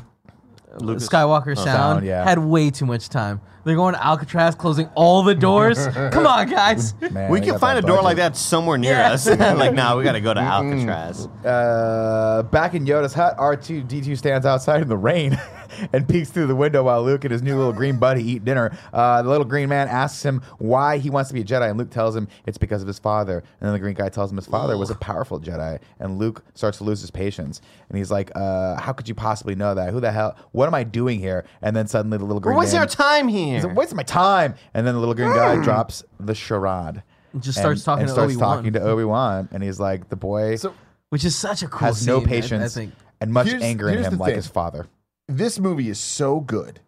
Lucas- 0.79 1.09
Skywalker 1.09 1.55
Sound, 1.57 1.67
Sound, 1.67 2.07
yeah. 2.07 2.25
had 2.25 2.39
way 2.39 2.71
too 2.71 2.85
much 2.87 3.09
time. 3.09 3.41
They're 3.65 3.77
going 3.77 3.95
to 3.95 4.05
Alcatraz, 4.05 4.55
closing 4.55 4.89
all 4.95 5.23
the 5.23 5.35
doors. 5.35 5.87
Come 6.13 6.27
on, 6.27 6.49
guys. 6.51 6.95
Man, 7.11 7.31
we 7.31 7.41
can 7.41 7.59
find 7.59 7.79
a 7.79 7.83
door 7.83 8.03
like 8.03 8.17
that 8.19 8.37
somewhere 8.37 8.77
near 8.79 8.93
Yeah. 8.93 9.13
us. 9.13 9.27
like, 9.29 9.75
nah, 9.75 9.97
we 9.97 10.05
got 10.05 10.13
to 10.13 10.21
go 10.21 10.35
to 10.35 10.41
Alcatraz. 10.41 11.27
Uh, 11.45 12.43
back 12.51 12.75
in 12.75 12.85
Yoda's 12.87 13.15
hut, 13.15 13.37
R2 13.39 13.87
D2 13.89 14.19
stands 14.19 14.45
outside 14.47 14.83
in 14.83 14.89
the 14.89 14.97
rain 14.97 15.39
and 15.93 16.09
peeks 16.09 16.31
through 16.31 16.47
the 16.47 16.55
window 16.55 16.83
while 16.83 17.03
Luke 17.03 17.25
and 17.25 17.33
his 17.33 17.43
new 17.43 17.57
little 17.57 17.73
green 17.73 17.99
buddy 17.99 18.23
eat 18.23 18.45
dinner. 18.45 18.77
Uh, 18.93 19.23
the 19.23 19.29
little 19.29 19.45
green 19.47 19.69
man 19.69 19.89
asks 19.89 20.23
him 20.23 20.43
why 20.59 20.99
he 20.99 21.09
wants 21.11 21.29
to 21.29 21.35
be 21.35 21.41
a 21.41 21.45
Jedi, 21.45 21.69
and 21.71 21.79
Luke 21.79 21.91
tells 21.91 22.15
him 22.15 22.29
it's 22.47 22.59
because 22.59 22.83
of 22.83 22.87
his 22.89 22.99
father. 22.99 23.39
And 23.39 23.67
then 23.67 23.73
the 23.73 23.79
green 23.79 23.95
guy 23.95 24.09
tells 24.09 24.31
him 24.31 24.37
his 24.37 24.47
father 24.47 24.77
was 24.77 24.91
a 24.91 24.95
powerful 24.95 25.41
Jedi, 25.41 25.81
and 25.99 26.19
Luke 26.19 26.45
starts 26.55 26.79
to 26.79 26.85
lose 26.85 27.01
his 27.01 27.11
patience. 27.11 27.61
And 27.89 27.99
he's 27.99 28.11
like, 28.11 28.31
uh, 28.35 28.77
"How 28.81 28.93
could 28.93 29.09
you 29.09 29.15
possibly 29.15 29.55
know 29.55 29.75
that? 29.75 29.91
Who 29.93 30.01
the 30.01 30.13
hell? 30.13 30.37
What 30.53 30.67
am 30.67 30.75
I 30.75 30.85
doing 30.85 31.19
here?" 31.19 31.45
And 31.63 31.75
then 31.75 31.87
suddenly 31.87 32.19
the 32.19 32.25
little 32.25 32.41
green 32.41 32.57
What's 32.57 32.73
man, 32.73 32.83
our 32.83 32.87
time 32.87 33.29
here? 33.29 33.54
He's 33.55 33.65
like, 33.65 33.77
What's 33.77 33.95
my 33.95 34.03
time? 34.03 34.55
And 34.75 34.87
then 34.87 34.95
the 34.95 35.01
little 35.01 35.15
green 35.15 35.35
guy 35.35 35.57
hmm. 35.57 35.63
drops 35.63 36.05
the 36.21 36.35
charade. 36.35 37.03
And 37.33 37.43
Just 37.43 37.59
and- 37.59 37.63
starts 37.63 37.85
talking 37.85 38.03
and 38.03 38.09
to 38.09 38.13
starts 38.13 38.33
Obi-Wan. 38.35 38.57
talking 38.57 38.73
to 38.75 38.81
Obi 38.81 39.05
Wan, 39.05 39.49
and 39.53 39.63
he's 39.63 39.81
like, 39.81 40.09
"The 40.09 40.17
boy 40.17 40.57
So 40.57 40.73
Which 41.11 41.25
is 41.25 41.35
such 41.35 41.63
a 41.63 41.69
cool 41.69 41.87
has 41.87 42.07
no 42.07 42.21
scene, 42.21 42.29
I- 42.29 42.31
patience 42.31 42.77
I, 42.77 42.81
think. 42.81 42.95
and 43.21 43.33
much 43.33 43.49
Here's- 43.49 43.63
anger 43.63 43.89
in 43.89 43.95
here's 43.95 44.07
him, 44.07 44.15
the 44.15 44.21
like 44.21 44.29
thing. 44.31 44.37
his 44.37 44.47
father." 44.47 44.87
this 45.29 45.59
movie 45.59 45.89
is 45.89 45.99
so 45.99 46.41
good 46.41 46.81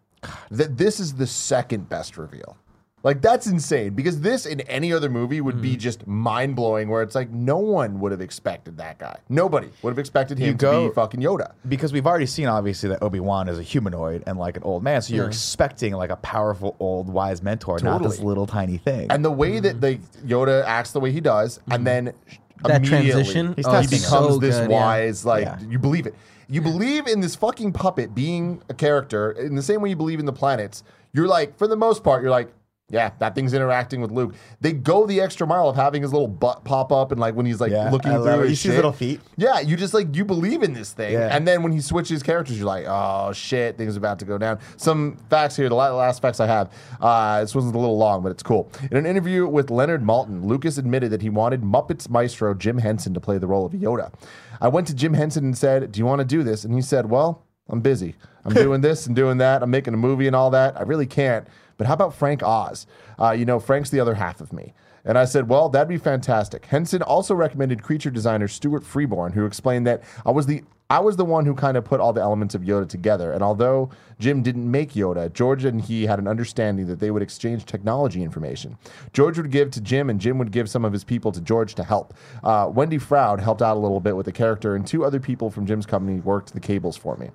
that 0.51 0.77
this 0.77 0.99
is 0.99 1.15
the 1.15 1.27
second 1.27 1.89
best 1.89 2.17
reveal. 2.17 2.55
Like 3.03 3.21
that's 3.21 3.45
insane 3.47 3.93
because 3.93 4.21
this 4.21 4.45
in 4.45 4.59
any 4.61 4.91
other 4.91 5.09
movie 5.09 5.39
would 5.39 5.55
Mm-hmm. 5.55 5.61
be 5.61 5.75
just 5.77 6.05
mind 6.07 6.55
blowing. 6.55 6.89
Where 6.89 7.03
it's 7.03 7.15
like 7.15 7.29
no 7.29 7.57
one 7.57 7.99
would 7.99 8.11
have 8.11 8.21
expected 8.21 8.77
that 8.77 8.97
guy. 8.97 9.17
Nobody 9.29 9.69
would 9.81 9.91
have 9.91 9.99
expected 9.99 10.39
him 10.39 10.47
You 10.47 10.51
to 10.53 10.57
go- 10.57 10.87
be 10.89 10.93
fucking 10.95 11.21
Yoda. 11.21 11.51
Because 11.69 11.93
we've 11.93 12.07
already 12.07 12.25
seen, 12.25 12.47
obviously, 12.47 12.89
that 12.89 13.01
Obi 13.03 13.19
Wan 13.19 13.47
is 13.49 13.59
a 13.59 13.63
humanoid 13.63 14.23
and 14.27 14.37
like 14.39 14.57
an 14.57 14.63
old 14.63 14.83
man, 14.83 15.01
so 15.01 15.13
you're 15.13 15.25
Yeah. 15.25 15.29
expecting 15.29 15.93
like 15.93 16.09
a 16.09 16.15
powerful, 16.17 16.75
old, 16.79 17.07
wise 17.07 17.41
mentor, 17.43 17.79
not 17.81 18.01
this 18.03 18.19
little 18.19 18.47
tiny 18.47 18.77
thing. 18.77 19.11
And 19.11 19.23
the 19.23 19.31
way 19.31 19.59
that 19.59 19.79
they 19.79 19.97
Yoda 20.25 20.63
acts 20.65 20.91
the 20.91 20.99
way 20.99 21.11
he 21.11 21.21
does, 21.21 21.59
and 21.71 21.85
then 21.85 22.13
Mm-hmm. 22.57 22.67
That 22.69 22.83
transition, 22.83 23.53
He's 23.55 23.67
oh, 23.67 23.69
he 23.69 23.75
testing 23.83 23.97
it's 23.99 24.05
him. 24.07 24.11
becomes 24.11 24.33
so 24.33 24.39
this 24.39 24.57
good, 24.57 24.71
yeah. 24.71 24.75
wise. 24.81 25.23
Like 25.23 25.43
Yeah. 25.45 25.59
you 25.69 25.77
believe 25.77 26.07
it. 26.07 26.15
You 26.49 26.59
believe 26.61 27.05
in 27.05 27.19
this 27.19 27.35
fucking 27.35 27.73
puppet 27.73 28.15
being 28.15 28.63
a 28.67 28.73
character 28.73 29.29
in 29.33 29.53
the 29.53 29.61
same 29.61 29.79
way 29.79 29.89
you 29.89 29.95
believe 29.95 30.19
in 30.19 30.25
the 30.25 30.33
planets. 30.33 30.83
You're 31.13 31.27
like, 31.27 31.55
for 31.55 31.67
the 31.67 31.75
most 31.75 32.03
part, 32.03 32.23
you're 32.23 32.31
like, 32.31 32.51
yeah, 32.89 33.11
that 33.19 33.35
thing's 33.35 33.53
interacting 33.53 33.99
with 33.99 34.11
Luke. 34.11 34.33
They 34.61 34.71
go 34.71 35.05
the 35.05 35.19
extra 35.19 35.45
mile 35.45 35.67
of 35.67 35.75
having 35.75 36.01
his 36.01 36.13
little 36.13 36.27
butt 36.29 36.63
pop 36.63 36.91
up 36.91 37.11
and 37.11 37.19
like 37.19 37.35
when 37.35 37.45
he's 37.45 37.59
like 37.59 37.71
Yeah, 37.71 37.89
looking 37.91 38.11
I 38.11 38.15
through 38.15 38.41
his 38.43 38.49
You 38.51 38.55
see 38.55 38.69
his 38.69 38.75
little 38.77 38.93
feet? 38.93 39.19
Yeah, 39.35 39.59
you 39.59 39.75
just 39.75 39.93
like 39.93 40.15
you 40.15 40.23
believe 40.23 40.63
in 40.63 40.71
this 40.73 40.93
thing, 40.93 41.11
Yeah. 41.11 41.35
and 41.35 41.45
then 41.45 41.63
when 41.63 41.73
he 41.73 41.81
switches 41.81 42.23
characters, 42.23 42.57
you're 42.57 42.65
like, 42.65 42.85
oh 42.87 43.33
shit, 43.33 43.77
things 43.77 43.95
are 43.95 43.99
about 43.99 44.19
to 44.19 44.25
go 44.25 44.37
down. 44.37 44.59
Some 44.77 45.17
facts 45.29 45.55
here. 45.57 45.67
The 45.67 45.75
last 45.75 46.21
facts 46.21 46.39
I 46.39 46.47
have. 46.47 46.71
Uh, 47.01 47.41
this 47.41 47.53
one's 47.53 47.73
a 47.73 47.77
little 47.77 47.97
long, 47.97 48.23
but 48.23 48.31
it's 48.31 48.43
cool. 48.43 48.71
In 48.89 48.95
an 48.95 49.05
interview 49.05 49.47
with 49.47 49.69
Leonard 49.69 50.01
Maltin, 50.03 50.45
Lucas 50.45 50.77
admitted 50.77 51.11
that 51.11 51.21
he 51.21 51.29
wanted 51.29 51.61
Muppets 51.63 52.09
maestro 52.09 52.53
Jim 52.53 52.77
Henson 52.77 53.13
to 53.13 53.19
play 53.19 53.37
the 53.37 53.47
role 53.47 53.65
of 53.65 53.73
Yoda. 53.73 54.13
I 54.61 54.69
went 54.69 54.87
to 54.87 54.93
Jim 54.95 55.13
Henson 55.13 55.43
and 55.43 55.57
said, 55.57 55.91
"Do 55.91 55.99
you 55.99 56.05
want 56.05 56.19
to 56.19 56.25
do 56.25 56.41
this?" 56.41 56.63
And 56.63 56.73
he 56.73 56.81
said, 56.81 57.09
"Well, 57.09 57.43
I'm 57.69 57.81
busy. 57.81 58.15
I'm 58.45 58.53
doing 58.63 58.79
this 58.79 59.07
and 59.07 59.15
doing 59.15 59.39
that. 59.39 59.61
I'm 59.61 59.69
making 59.69 59.93
a 59.93 59.97
movie 59.97 60.25
and 60.27 60.35
all 60.35 60.49
that. 60.51 60.77
I 60.77 60.83
really 60.83 61.05
can't. 61.05 61.45
But 61.77 61.87
how 61.87 61.93
about 61.93 62.13
Frank 62.13 62.43
Oz? 62.43 62.87
Uh, 63.19 63.31
you 63.31 63.45
know, 63.45 63.59
Frank's 63.59 63.89
the 63.89 63.99
other 63.99 64.15
half 64.15 64.41
of 64.41 64.51
me." 64.51 64.73
And 65.07 65.17
I 65.17 65.23
said, 65.23 65.47
well, 65.47 65.69
that'd 65.69 65.87
be 65.87 65.97
fantastic. 65.97 66.65
Henson 66.65 67.01
also 67.01 67.33
recommended 67.33 67.81
creature 67.81 68.09
designer 68.09 68.49
Stuart 68.49 68.83
Freeborn, 68.83 69.31
who 69.31 69.45
explained 69.45 69.87
that 69.87 70.03
I 70.25 70.31
was 70.31 70.47
the 70.47 70.63
I 70.89 70.99
was 70.99 71.15
the 71.15 71.25
one 71.25 71.45
who 71.45 71.53
kind 71.53 71.75
of 71.75 71.83
put 71.83 71.99
all 71.99 72.13
the 72.13 72.21
elements 72.21 72.55
of 72.55 72.61
Yoda 72.61 72.87
together. 72.87 73.31
And 73.31 73.41
although 73.43 73.89
Jim 74.19 74.41
didn't 74.41 74.69
make 74.69 74.93
Yoda, 74.93 75.31
George 75.31 75.63
and 75.63 75.81
he 75.81 76.07
had 76.07 76.17
an 76.17 76.27
understanding 76.27 76.87
that 76.87 76.99
they 76.99 77.11
would 77.11 77.21
exchange 77.21 77.65
technology 77.65 78.23
information. 78.23 78.77
George 79.13 79.37
would 79.37 79.51
give 79.51 79.69
to 79.71 79.81
Jim, 79.81 80.09
and 80.09 80.19
Jim 80.19 80.39
would 80.39 80.51
give 80.51 80.69
some 80.69 80.83
of 80.83 80.91
his 80.91 81.03
people 81.03 81.31
to 81.31 81.41
George 81.41 81.75
to 81.75 81.83
help. 81.83 82.13
Uh, 82.43 82.69
Wendy 82.73 82.97
Froud 82.97 83.39
helped 83.39 83.61
out 83.61 83.77
a 83.77 83.79
little 83.79 83.99
bit 83.99 84.15
with 84.15 84.25
the 84.25 84.31
character, 84.31 84.75
and 84.75 84.87
two 84.87 85.05
other 85.05 85.19
people 85.19 85.51
from 85.51 85.67
Jim's 85.67 85.85
company 85.85 86.19
worked 86.19 86.53
the 86.53 86.59
cables 86.59 86.97
for 86.97 87.15
me. 87.17 87.29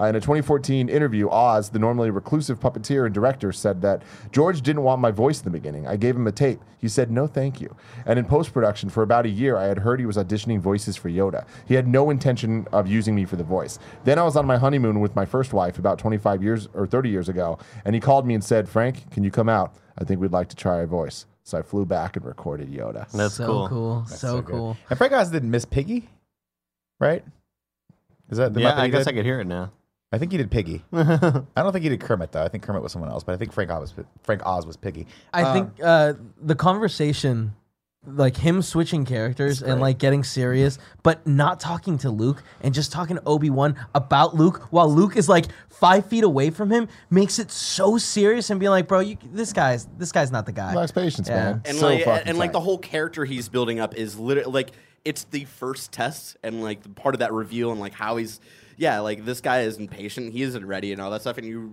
Uh, 0.00 0.04
in 0.04 0.16
a 0.16 0.20
2014 0.20 0.88
interview, 0.88 1.28
Oz, 1.28 1.68
the 1.68 1.78
normally 1.78 2.10
reclusive 2.10 2.58
puppeteer 2.58 3.04
and 3.04 3.14
director, 3.14 3.52
said 3.52 3.82
that 3.82 4.02
George 4.30 4.62
didn't 4.62 4.82
want 4.82 5.02
my 5.02 5.10
voice 5.10 5.38
in 5.38 5.44
the 5.44 5.50
beginning. 5.50 5.86
I 5.86 5.96
gave 5.96 6.16
him 6.16 6.26
a 6.26 6.32
tape. 6.32 6.60
He 6.78 6.88
said, 6.88 7.10
no, 7.10 7.26
thank 7.26 7.60
you. 7.60 7.76
And 8.06 8.18
in 8.18 8.24
post 8.24 8.52
production, 8.52 8.88
for 8.88 9.02
about 9.02 9.26
a 9.26 9.28
year, 9.28 9.56
I 9.56 9.66
had 9.66 9.78
heard 9.78 10.00
he 10.00 10.06
was 10.06 10.16
auditioning 10.16 10.60
voices 10.60 10.96
for 10.96 11.10
Yoda. 11.10 11.46
He 11.66 11.74
had 11.74 11.86
no 11.86 12.10
intention 12.10 12.66
of 12.72 12.88
using 12.88 13.14
me 13.14 13.24
for 13.24 13.36
the 13.36 13.44
voice. 13.44 13.78
Then 14.04 14.18
I 14.18 14.22
was 14.22 14.34
on 14.34 14.46
my 14.46 14.56
honeymoon 14.56 15.00
with 15.00 15.14
my 15.14 15.26
first 15.26 15.52
wife 15.52 15.78
about 15.78 15.98
25 15.98 16.21
years 16.40 16.68
or 16.74 16.86
30 16.86 17.08
years 17.10 17.28
ago, 17.28 17.58
and 17.84 17.94
he 17.94 18.00
called 18.00 18.26
me 18.26 18.34
and 18.34 18.42
said, 18.44 18.68
Frank, 18.68 19.10
can 19.10 19.24
you 19.24 19.30
come 19.30 19.48
out? 19.48 19.74
I 19.98 20.04
think 20.04 20.20
we'd 20.20 20.32
like 20.32 20.48
to 20.48 20.56
try 20.56 20.80
a 20.80 20.86
voice. 20.86 21.26
So 21.44 21.58
I 21.58 21.62
flew 21.62 21.84
back 21.84 22.16
and 22.16 22.24
recorded 22.24 22.70
Yoda. 22.72 23.10
That's 23.10 23.34
so 23.34 23.46
cool. 23.46 23.68
cool. 23.68 24.06
so, 24.06 24.40
good. 24.40 24.52
cool. 24.54 24.76
And 24.88 24.96
Frank 24.96 25.12
Oz 25.12 25.30
did 25.30 25.42
Miss 25.44 25.64
Piggy, 25.64 26.08
right? 27.00 27.24
Is 28.30 28.38
that 28.38 28.54
the 28.54 28.60
yeah, 28.60 28.72
Muppet 28.72 28.78
I 28.78 28.88
guess 28.88 29.04
did? 29.04 29.08
I 29.08 29.16
could 29.16 29.24
hear 29.24 29.40
it 29.40 29.46
now. 29.46 29.72
I 30.12 30.18
think 30.18 30.30
he 30.30 30.38
did 30.38 30.50
Piggy. 30.50 30.84
I 30.92 31.42
don't 31.56 31.72
think 31.72 31.82
he 31.82 31.88
did 31.88 32.00
Kermit 32.00 32.32
though. 32.32 32.42
I 32.44 32.48
think 32.48 32.62
Kermit 32.62 32.82
was 32.82 32.92
someone 32.92 33.10
else, 33.10 33.24
but 33.24 33.32
I 33.32 33.38
think 33.38 33.52
Frank 33.52 33.70
Oz 33.70 33.94
was 33.96 34.06
Frank 34.22 34.42
Oz 34.46 34.66
was 34.66 34.76
Piggy. 34.76 35.06
I 35.32 35.42
Um, 35.42 35.52
think 35.54 35.70
uh, 35.82 36.12
the 36.40 36.54
conversation, 36.54 37.54
like 38.04 38.36
him 38.36 38.62
switching 38.62 39.04
characters 39.04 39.62
and 39.62 39.80
like 39.80 39.98
getting 39.98 40.24
serious, 40.24 40.78
but 41.04 41.24
not 41.26 41.60
talking 41.60 41.98
to 41.98 42.10
Luke 42.10 42.42
and 42.60 42.74
just 42.74 42.90
talking 42.90 43.16
to 43.16 43.22
Obi 43.24 43.48
Wan 43.48 43.76
about 43.94 44.34
Luke 44.34 44.66
while 44.70 44.92
Luke 44.92 45.16
is 45.16 45.28
like 45.28 45.46
five 45.68 46.04
feet 46.06 46.24
away 46.24 46.50
from 46.50 46.70
him, 46.70 46.88
makes 47.10 47.38
it 47.38 47.50
so 47.52 47.98
serious 47.98 48.50
and 48.50 48.58
being 48.58 48.70
like, 48.70 48.88
bro, 48.88 49.00
you, 49.00 49.16
this 49.32 49.52
guy's 49.52 49.86
this 49.98 50.10
guy's 50.10 50.32
not 50.32 50.46
the 50.46 50.52
guy. 50.52 50.74
Lacks 50.74 50.90
patience, 50.90 51.28
Yeah. 51.28 51.34
man. 51.52 51.62
and 51.64 51.76
So 51.76 51.86
like 51.86 52.04
fucking 52.04 52.28
and 52.28 52.38
like 52.38 52.48
tight. 52.48 52.52
the 52.54 52.60
whole 52.60 52.78
character 52.78 53.24
he's 53.24 53.48
building 53.48 53.78
up 53.78 53.94
is 53.94 54.18
literally 54.18 54.50
like 54.52 54.72
it's 55.04 55.24
the 55.24 55.44
first 55.44 55.92
test 55.92 56.36
and 56.42 56.60
like 56.62 56.82
the 56.82 56.88
part 56.88 57.14
of 57.14 57.20
that 57.20 57.32
reveal 57.32 57.70
and 57.70 57.80
like 57.80 57.92
how 57.94 58.16
he's 58.16 58.40
yeah 58.76 59.00
like 59.00 59.24
this 59.24 59.40
guy 59.40 59.60
isn't 59.62 59.88
patient 59.88 60.32
he 60.32 60.42
isn't 60.42 60.66
ready 60.66 60.92
and 60.92 61.00
all 61.00 61.10
that 61.10 61.20
stuff 61.20 61.38
and 61.38 61.46
you 61.46 61.72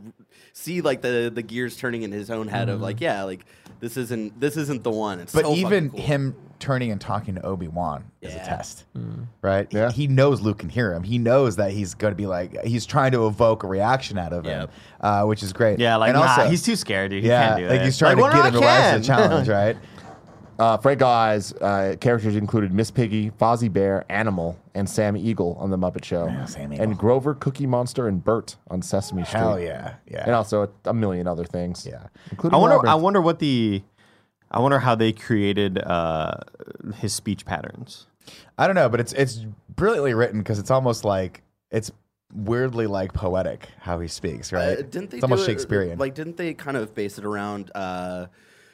see 0.54 0.82
like 0.82 1.02
the 1.02 1.32
the 1.34 1.42
gears 1.42 1.78
turning 1.78 2.02
in 2.04 2.12
his 2.12 2.30
own 2.30 2.48
head 2.48 2.70
of 2.70 2.82
like 2.82 3.00
yeah 3.02 3.24
like 3.24 3.46
this 3.80 3.96
isn't 3.98 4.40
this 4.40 4.58
isn't 4.58 4.84
the 4.84 4.92
one 4.92 5.20
it's 5.20 5.34
But 5.34 5.46
so 5.46 5.54
even 5.56 5.90
cool. 5.90 6.00
him 6.02 6.36
turning 6.60 6.92
and 6.92 7.00
talking 7.00 7.36
to 7.36 7.42
Obi 7.46 7.70
Wan 7.70 8.04
is 8.22 8.34
a 8.34 8.36
Yeah. 8.36 8.44
test, 8.46 8.84
right? 9.42 9.66
Yeah. 9.72 9.92
He 9.92 10.08
knows 10.08 10.42
Luke 10.42 10.58
can 10.60 10.68
hear 10.68 10.94
him. 10.94 11.04
He 11.04 11.18
knows 11.18 11.56
that 11.56 11.72
he's 11.72 11.94
going 11.94 12.12
to 12.12 12.16
be 12.18 12.26
like 12.28 12.66
he's 12.66 12.86
trying 12.86 13.14
to 13.14 13.28
evoke 13.28 13.64
a 13.64 13.68
reaction 13.68 14.18
out 14.18 14.34
of 14.34 14.44
him, 14.44 14.62
Yep. 14.64 14.72
uh, 15.00 15.24
which 15.24 15.42
is 15.42 15.54
great. 15.54 15.80
Yeah, 15.80 15.96
like 15.96 16.10
and 16.10 16.18
nah, 16.20 16.28
also, 16.28 16.50
he's 16.50 16.62
too 16.62 16.76
scared, 16.76 17.12
dude. 17.12 17.24
He 17.24 17.30
yeah, 17.30 17.48
can't 17.48 17.60
do 17.60 17.66
it. 17.66 17.70
like 17.70 17.80
it. 17.80 17.86
he's 17.86 17.98
trying 17.98 18.18
Like, 18.18 18.32
to 18.32 18.38
get 18.38 18.46
him 18.48 18.54
to 18.56 18.60
rise 18.60 18.78
to 18.78 18.90
can? 18.92 19.00
the 19.02 19.08
challenge, 19.08 19.48
right? 19.48 19.78
Uh, 20.60 20.78
Frank 20.78 21.02
Oz 21.02 21.54
uh, 21.62 21.96
characters 22.02 22.36
included 22.36 22.74
Miss 22.74 22.92
Piggy, 22.92 23.32
Fozzie 23.32 23.72
Bear, 23.72 24.06
Animal, 24.10 24.60
and 24.76 24.90
Sam 24.90 25.16
Eagle 25.16 25.56
on 25.60 25.70
The 25.70 25.78
Muppet 25.78 26.04
Show. 26.04 26.28
Yeah, 26.28 26.46
Sam 26.46 26.74
Eagle. 26.74 26.84
And 26.84 26.98
Grover, 26.98 27.34
Cookie 27.34 27.66
Monster, 27.66 28.08
and 28.10 28.22
Bert 28.24 28.58
on 28.70 28.82
Sesame 28.82 29.24
Street. 29.24 29.40
Hell 29.40 29.60
yeah, 29.60 29.96
yeah. 30.06 30.26
And 30.26 30.36
also 30.36 30.64
a, 30.64 30.90
a 30.90 30.94
million 30.94 31.28
other 31.28 31.46
things. 31.46 31.86
Yeah. 31.90 32.08
Including 32.32 32.56
I 32.56 32.60
wonder. 32.60 32.76
Labyrinth. 32.76 32.92
I 32.92 32.96
wonder 32.96 33.22
what 33.22 33.40
the. 33.40 33.82
I 34.52 34.60
wonder 34.60 34.80
how 34.80 34.96
they 34.96 35.14
created 35.14 35.78
uh, 35.78 36.34
his 36.96 37.14
speech 37.14 37.46
patterns. 37.46 38.08
I 38.58 38.68
don't 38.68 38.76
know, 38.76 38.90
but 38.90 39.00
it's 39.00 39.14
it's 39.14 39.46
brilliantly 39.76 40.14
written 40.14 40.40
because 40.40 40.60
it's 40.60 40.72
almost 40.72 41.06
like 41.06 41.42
it's 41.72 41.92
weirdly 42.34 42.86
like 42.88 43.14
poetic 43.14 43.70
how 43.80 44.00
he 44.00 44.08
speaks, 44.08 44.52
right? 44.52 44.78
Uh, 44.80 44.82
didn't 44.82 45.12
they 45.12 45.18
it's 45.18 45.24
almost 45.24 45.46
do 45.46 45.52
it- 45.52 45.54
Shakespearean. 45.54 45.98
Like, 45.98 46.16
didn't 46.16 46.38
they 46.38 46.54
kind 46.54 46.78
of 46.78 46.94
base 46.94 47.18
it 47.18 47.26
around 47.26 47.72
uh, 47.74 48.26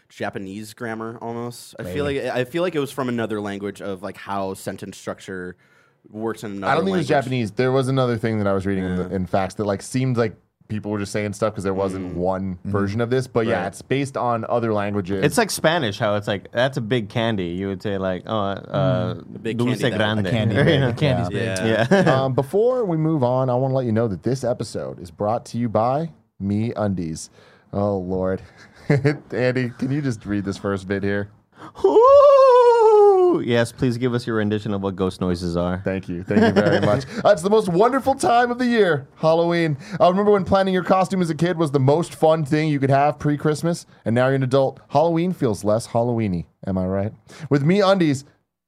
Japanese 0.10 0.74
grammar 0.74 1.18
almost? 1.22 1.76
I 1.80 1.84
feel 1.84 2.06
like 2.06 2.18
I 2.18 2.44
feel 2.46 2.62
like 2.64 2.76
it 2.76 2.80
was 2.80 2.92
from 2.92 3.10
another 3.10 3.42
language 3.42 3.82
of 3.82 4.04
like 4.04 4.18
how 4.18 4.54
sentence 4.54 4.98
structure 4.98 5.56
works 6.10 6.44
in 6.44 6.52
another. 6.52 6.72
I 6.72 6.76
don't 6.76 6.86
think 6.86 6.96
it 6.96 7.00
was. 7.00 7.08
Japanese. 7.08 7.52
There 7.52 7.72
was 7.72 7.88
another 7.88 8.18
thing 8.18 8.38
that 8.38 8.48
I 8.48 8.54
was 8.54 8.66
reading 8.66 8.84
in, 8.86 8.96
the, 8.96 9.14
in 9.16 9.26
facts 9.26 9.56
that 9.56 9.66
like 9.66 9.82
seemed 9.82 10.18
like 10.18 10.36
people 10.68 10.90
were 10.90 10.98
just 10.98 11.12
saying 11.12 11.32
stuff 11.34 11.54
because 11.54 11.64
there 11.64 11.74
wasn't 11.76 12.16
one 12.16 12.58
version 12.64 13.00
of 13.02 13.10
this. 13.12 13.28
But 13.28 13.46
yeah, 13.48 13.68
it's 13.68 13.82
based 13.82 14.16
on 14.18 14.46
other 14.50 14.74
languages. 14.74 15.24
It's 15.24 15.38
like 15.38 15.50
Spanish, 15.52 15.98
how 16.00 16.16
it's 16.16 16.28
like 16.28 16.52
that's 16.52 16.78
a 16.78 16.82
big 16.82 17.10
candy. 17.10 17.48
You 17.50 17.68
would 17.68 17.82
say 17.84 17.98
like, 17.98 18.24
oh, 18.26 18.36
uh, 18.36 19.14
big 19.42 19.58
dulce 19.58 19.80
candy 19.82 19.90
that- 19.92 19.98
grande. 19.98 20.28
a 20.28 20.32
candy 20.32 20.56
You 20.58 20.64
bag. 20.64 20.80
know? 20.80 20.94
Candy's 20.94 21.30
big. 21.30 21.44
Yeah. 21.58 21.88
Yeah. 21.92 22.24
um, 22.24 22.34
before 22.34 22.86
we 22.86 22.98
move 22.98 23.24
on, 23.24 23.50
I 23.50 23.56
want 23.56 23.72
to 23.72 23.76
let 23.76 23.86
you 23.86 23.92
know 23.92 24.08
that 24.08 24.24
this 24.24 24.44
episode 24.44 25.00
is 25.00 25.12
brought 25.12 25.46
to 25.48 25.58
you 25.58 25.70
by 25.70 26.12
MeUndies. 26.42 27.30
Oh 27.74 27.98
Lord, 27.98 28.42
Andy, 29.32 29.72
can 29.78 29.92
you 29.92 30.02
just 30.02 30.26
read 30.26 30.46
this 30.46 30.58
first 30.58 30.88
bit 30.88 31.04
here? 31.04 31.30
Ooh, 31.84 33.42
Yes, 33.44 33.72
please 33.72 33.98
give 33.98 34.14
us 34.14 34.26
your 34.26 34.38
rendition 34.38 34.74
of 34.74 34.82
what 34.82 34.96
ghost 34.96 35.20
noises 35.20 35.58
are. 35.58 35.82
Thank 35.84 36.08
you. 36.08 36.24
Thank 36.24 36.42
you 36.42 36.52
very 36.52 36.80
much. 36.82 37.06
Uh, 37.26 37.30
it's 37.30 37.42
the 37.42 37.50
most 37.50 37.70
wonderful 37.70 38.14
time 38.14 38.52
of 38.52 38.60
the 38.60 38.66
year, 38.66 39.08
Halloween. 39.16 39.78
I 40.00 40.08
remember 40.10 40.32
when 40.32 40.46
planning 40.46 40.74
your 40.74 40.84
costume 40.84 41.22
as 41.22 41.30
a 41.30 41.36
kid 41.36 41.58
was 41.58 41.72
the 41.72 41.80
most 41.80 42.14
fun 42.14 42.46
thing 42.46 42.70
you 42.70 42.80
could 42.80 42.90
have 42.90 43.18
pre 43.18 43.38
Christmas, 43.38 43.86
and 44.04 44.14
now 44.14 44.28
you're 44.28 44.36
an 44.36 44.44
adult. 44.44 44.80
Halloween 44.90 45.34
feels 45.34 45.64
less 45.64 45.88
Halloweeny. 45.88 46.46
Am 46.68 46.78
I 46.78 46.86
right? 46.86 47.14
With 47.50 47.64
MeUndies, 47.64 48.26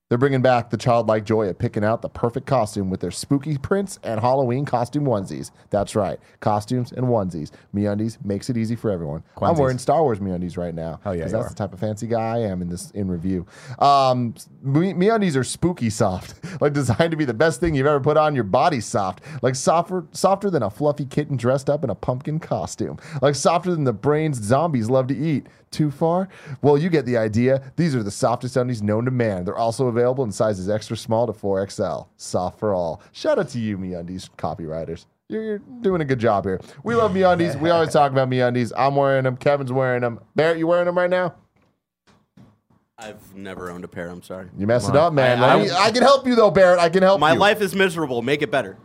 they're 0.09 0.17
bringing 0.17 0.41
back 0.41 0.69
the 0.69 0.77
childlike 0.77 1.25
joy 1.25 1.47
of 1.49 1.57
picking 1.59 1.83
out 1.83 2.01
the 2.01 2.07
perfect 2.09 2.47
costume 2.47 2.89
with 2.89 3.01
their 3.01 3.11
spooky 3.11 3.57
prints 3.57 3.99
and 4.03 4.19
Halloween 4.21 4.63
costume 4.65 5.03
onesies. 5.03 5.51
That's 5.69 5.95
right, 5.95 6.17
costumes 6.39 6.93
and 6.93 7.07
onesies. 7.07 7.51
MeUndies 7.75 8.23
makes 8.23 8.49
it 8.49 8.55
easy 8.57 8.75
for 8.75 8.89
everyone. 8.89 9.23
I'm 9.41 9.57
wearing 9.59 9.77
Star 9.77 10.01
Wars 10.03 10.19
MeUndies 10.19 10.57
right 10.57 10.73
now. 10.73 10.99
Hell 11.03 11.13
yeah, 11.15 11.23
'cause 11.23 11.31
you 11.33 11.37
that's 11.37 11.47
are. 11.47 11.49
the 11.49 11.55
type 11.55 11.73
of 11.73 11.79
fancy 11.79 12.07
guy 12.07 12.35
I 12.35 12.39
am 12.39 12.61
in 12.61 12.69
this 12.69 12.91
in 12.91 13.09
review. 13.09 13.45
Um, 13.79 14.33
me, 14.61 14.93
MeUndies 14.93 15.35
are 15.35 15.43
spooky 15.43 15.89
soft, 15.89 16.35
like 16.61 16.71
designed 16.73 17.11
to 17.11 17.17
be 17.17 17.25
the 17.25 17.33
best 17.33 17.59
thing 17.59 17.75
you've 17.75 17.87
ever 17.87 17.99
put 17.99 18.15
on. 18.17 18.33
Your 18.33 18.43
body 18.45 18.79
soft, 18.79 19.21
like 19.41 19.55
softer 19.55 20.05
softer 20.11 20.49
than 20.49 20.63
a 20.63 20.69
fluffy 20.69 21.05
kitten 21.05 21.35
dressed 21.35 21.69
up 21.69 21.83
in 21.83 21.89
a 21.89 21.95
pumpkin 21.95 22.39
costume, 22.39 22.97
like 23.21 23.35
softer 23.35 23.71
than 23.71 23.83
the 23.83 23.93
brains 23.93 24.41
zombies 24.41 24.89
love 24.89 25.07
to 25.07 25.17
eat. 25.17 25.47
Too 25.71 25.91
far? 25.91 26.29
Well, 26.61 26.77
you 26.77 26.89
get 26.89 27.05
the 27.05 27.17
idea. 27.17 27.61
These 27.75 27.93
are 27.95 28.03
the 28.03 28.11
softest 28.11 28.55
undies 28.55 28.81
known 28.81 29.05
to 29.05 29.11
man. 29.11 29.43
They're 29.43 29.57
also 29.57 29.87
available 29.87 30.23
in 30.23 30.31
sizes 30.31 30.69
extra 30.69 30.95
small 30.95 31.27
to 31.27 31.33
4XL. 31.33 32.07
Soft 32.15 32.59
for 32.59 32.73
all. 32.73 33.01
Shout 33.11 33.37
out 33.37 33.49
to 33.49 33.59
you, 33.59 33.77
MeUndies 33.77 34.29
copywriters. 34.37 35.05
You're, 35.29 35.43
you're 35.43 35.57
doing 35.81 35.99
a 36.01 36.05
good 36.05 36.19
job 36.19 36.45
here. 36.45 36.61
We 36.83 36.95
love 36.95 37.11
MeUndies. 37.11 37.59
We 37.59 37.69
always 37.69 37.91
talk 37.91 38.11
about 38.13 38.29
MeUndies. 38.29 38.71
I'm 38.77 38.95
wearing 38.95 39.25
them. 39.25 39.35
Kevin's 39.35 39.71
wearing 39.73 40.01
them. 40.01 40.21
Barrett, 40.35 40.57
you 40.57 40.67
wearing 40.67 40.85
them 40.85 40.97
right 40.97 41.09
now? 41.09 41.35
I've 42.97 43.35
never 43.35 43.69
owned 43.69 43.83
a 43.83 43.87
pair. 43.87 44.09
I'm 44.09 44.23
sorry. 44.23 44.47
You 44.57 44.65
messed 44.65 44.89
it 44.89 44.95
up, 44.95 45.13
man. 45.13 45.43
I- 45.43 45.55
Let 45.55 45.65
me- 45.65 45.71
I, 45.71 45.91
can 45.91 46.01
help 46.01 46.25
you 46.25 46.33
though, 46.35 46.49
Barrett. 46.49 46.79
I 46.79 46.89
can 46.89 47.03
help 47.03 47.19
My 47.19 47.33
you. 47.33 47.39
life 47.39 47.61
is 47.61 47.75
miserable. 47.75 48.21
Make 48.21 48.41
it 48.41 48.49
better. 48.49 48.77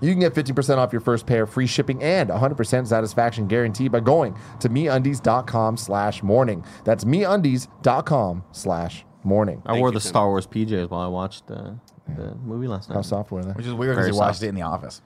You 0.00 0.10
can 0.12 0.20
get 0.20 0.34
15% 0.34 0.78
off 0.78 0.92
your 0.92 1.00
first 1.00 1.26
pair, 1.26 1.46
free 1.46 1.66
shipping, 1.66 2.02
and 2.02 2.30
100% 2.30 2.86
satisfaction 2.86 3.46
guarantee 3.46 3.88
by 3.88 4.00
going 4.00 4.36
to 4.60 4.68
meundies.com 4.68 5.76
slash 5.76 6.22
morning. 6.22 6.64
That's 6.84 7.04
meundies.com 7.04 8.44
slash 8.52 9.04
morning. 9.24 9.62
I 9.66 9.72
Thank 9.72 9.80
wore 9.80 9.88
you, 9.88 9.94
the 9.94 10.00
Tim. 10.00 10.08
Star 10.08 10.28
Wars 10.28 10.46
PJs 10.46 10.90
while 10.90 11.00
I 11.00 11.06
watched 11.08 11.50
uh, 11.50 11.72
the 12.16 12.34
movie 12.36 12.66
last 12.66 12.88
night. 12.88 12.96
How 12.96 13.02
soft 13.02 13.30
were 13.30 13.44
they? 13.44 13.52
Which 13.52 13.66
is 13.66 13.74
weird 13.74 13.92
because 13.96 14.06
Very 14.06 14.12
he 14.14 14.18
watched 14.18 14.36
soft. 14.38 14.44
it 14.44 14.48
in 14.48 14.54
the 14.54 14.62
office. 14.62 15.02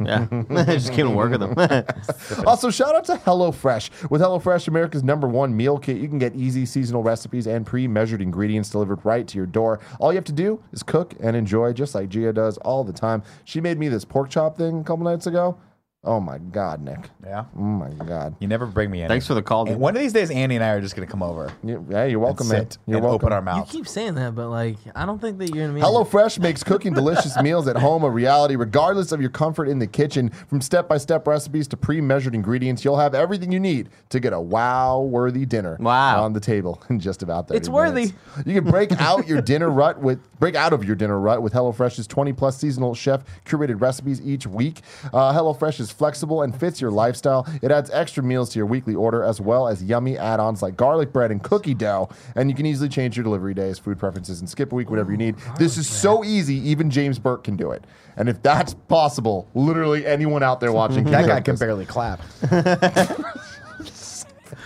Yeah, 0.00 0.26
I 0.50 0.64
just 0.64 0.92
came 0.92 1.06
to 1.06 1.14
work 1.14 1.30
with 1.30 1.40
them. 1.40 1.54
Also, 2.46 2.70
shout 2.70 2.94
out 2.94 3.04
to 3.04 3.14
HelloFresh. 3.16 4.10
With 4.10 4.20
HelloFresh, 4.20 4.68
America's 4.68 5.02
number 5.02 5.28
one 5.28 5.56
meal 5.56 5.78
kit, 5.78 5.98
you 5.98 6.08
can 6.08 6.18
get 6.18 6.34
easy 6.34 6.66
seasonal 6.66 7.02
recipes 7.02 7.46
and 7.46 7.66
pre 7.66 7.86
measured 7.86 8.20
ingredients 8.20 8.70
delivered 8.70 9.04
right 9.04 9.26
to 9.28 9.36
your 9.36 9.46
door. 9.46 9.80
All 10.00 10.12
you 10.12 10.16
have 10.16 10.24
to 10.24 10.32
do 10.32 10.62
is 10.72 10.82
cook 10.82 11.14
and 11.20 11.36
enjoy, 11.36 11.72
just 11.72 11.94
like 11.94 12.08
Gia 12.08 12.32
does 12.32 12.58
all 12.58 12.84
the 12.84 12.92
time. 12.92 13.22
She 13.44 13.60
made 13.60 13.78
me 13.78 13.88
this 13.88 14.04
pork 14.04 14.30
chop 14.30 14.56
thing 14.56 14.80
a 14.80 14.84
couple 14.84 15.04
nights 15.04 15.26
ago. 15.26 15.58
Oh 16.06 16.20
my 16.20 16.36
God, 16.38 16.82
Nick. 16.82 17.08
Yeah. 17.24 17.44
Oh 17.56 17.60
my 17.60 17.88
God. 17.90 18.36
You 18.38 18.46
never 18.46 18.66
bring 18.66 18.90
me 18.90 19.02
in. 19.02 19.08
Thanks 19.08 19.26
for 19.26 19.32
the 19.34 19.42
call. 19.42 19.62
And 19.62 19.70
dude. 19.70 19.78
one 19.78 19.96
of 19.96 20.02
these 20.02 20.12
days, 20.12 20.30
Andy 20.30 20.54
and 20.56 20.62
I 20.64 20.68
are 20.72 20.80
just 20.82 20.94
going 20.94 21.06
to 21.08 21.10
come 21.10 21.22
over. 21.22 21.50
You, 21.62 21.86
yeah, 21.88 22.04
you're 22.04 22.18
welcome, 22.18 22.46
and 22.50 22.58
man. 22.58 22.70
sit 22.70 22.78
You're 22.86 22.96
and 22.98 23.06
welcome. 23.06 23.26
open 23.26 23.32
our 23.32 23.40
mouth. 23.40 23.54
You 23.56 23.60
mouths. 23.60 23.72
keep 23.72 23.88
saying 23.88 24.14
that, 24.16 24.34
but 24.34 24.50
like, 24.50 24.76
I 24.94 25.06
don't 25.06 25.18
think 25.18 25.38
that 25.38 25.54
you're 25.54 25.66
gonna 25.66 25.78
be. 25.78 25.80
HelloFresh 25.84 26.38
makes 26.40 26.62
cooking 26.62 26.92
delicious 26.92 27.36
meals 27.42 27.66
at 27.68 27.76
home 27.76 28.04
a 28.04 28.10
reality, 28.10 28.54
regardless 28.56 29.12
of 29.12 29.20
your 29.22 29.30
comfort 29.30 29.66
in 29.68 29.78
the 29.78 29.86
kitchen. 29.86 30.28
From 30.48 30.60
step 30.60 30.88
by 30.88 30.98
step 30.98 31.26
recipes 31.26 31.66
to 31.68 31.76
pre 31.78 32.02
measured 32.02 32.34
ingredients, 32.34 32.84
you'll 32.84 32.98
have 32.98 33.14
everything 33.14 33.50
you 33.50 33.60
need 33.60 33.88
to 34.10 34.20
get 34.20 34.32
a 34.34 34.40
wow 34.40 35.00
worthy 35.00 35.46
dinner 35.46 35.78
Wow. 35.80 36.22
on 36.22 36.34
the 36.34 36.40
table 36.40 36.82
in 36.90 37.00
just 37.00 37.22
about 37.22 37.48
30 37.48 37.56
It's 37.58 37.68
worthy. 37.70 37.94
minutes. 37.94 38.14
You 38.44 38.60
can 38.60 38.70
break 38.70 38.92
out 39.00 39.26
your 39.26 39.40
dinner 39.52 39.70
rut 39.70 40.00
with 40.00 40.20
break 40.38 40.54
out 40.54 40.74
of 40.74 40.84
your 40.84 40.96
dinner 40.96 41.18
rut 41.18 41.40
with 41.40 41.54
HelloFresh's 41.54 42.06
20 42.06 42.34
plus 42.34 42.58
seasonal 42.58 42.94
chef 42.94 43.22
curated 43.46 43.80
recipes 43.80 44.20
each 44.20 44.46
week. 44.46 44.82
Uh, 45.12 45.32
HelloFresh 45.32 45.80
is 45.80 45.93
flexible 45.94 46.42
and 46.42 46.58
fits 46.58 46.80
your 46.80 46.90
lifestyle. 46.90 47.46
It 47.62 47.70
adds 47.70 47.90
extra 47.90 48.22
meals 48.22 48.50
to 48.50 48.58
your 48.58 48.66
weekly 48.66 48.94
order 48.94 49.22
as 49.22 49.40
well 49.40 49.68
as 49.68 49.82
yummy 49.82 50.18
add-ons 50.18 50.60
like 50.62 50.76
garlic 50.76 51.12
bread 51.12 51.30
and 51.30 51.42
cookie 51.42 51.74
dough. 51.74 52.08
And 52.34 52.50
you 52.50 52.56
can 52.56 52.66
easily 52.66 52.88
change 52.88 53.16
your 53.16 53.24
delivery 53.24 53.54
days, 53.54 53.78
food 53.78 53.98
preferences, 53.98 54.40
and 54.40 54.48
skip 54.48 54.72
a 54.72 54.74
week, 54.74 54.90
whatever 54.90 55.10
you 55.10 55.16
need. 55.18 55.36
This 55.58 55.78
is 55.78 55.88
so 55.88 56.24
easy, 56.24 56.56
even 56.68 56.90
James 56.90 57.18
Burke 57.18 57.44
can 57.44 57.56
do 57.56 57.70
it. 57.70 57.84
And 58.16 58.28
if 58.28 58.42
that's 58.42 58.74
possible, 58.74 59.48
literally 59.54 60.04
anyone 60.06 60.42
out 60.42 60.60
there 60.60 60.72
watching 60.72 61.04
That 61.14 61.26
guy 61.26 61.40
do 61.40 61.44
can 61.52 61.56
barely 61.56 61.86
clap. 61.86 62.20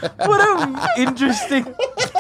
What 0.00 0.40
a 0.96 1.00
interesting. 1.00 1.64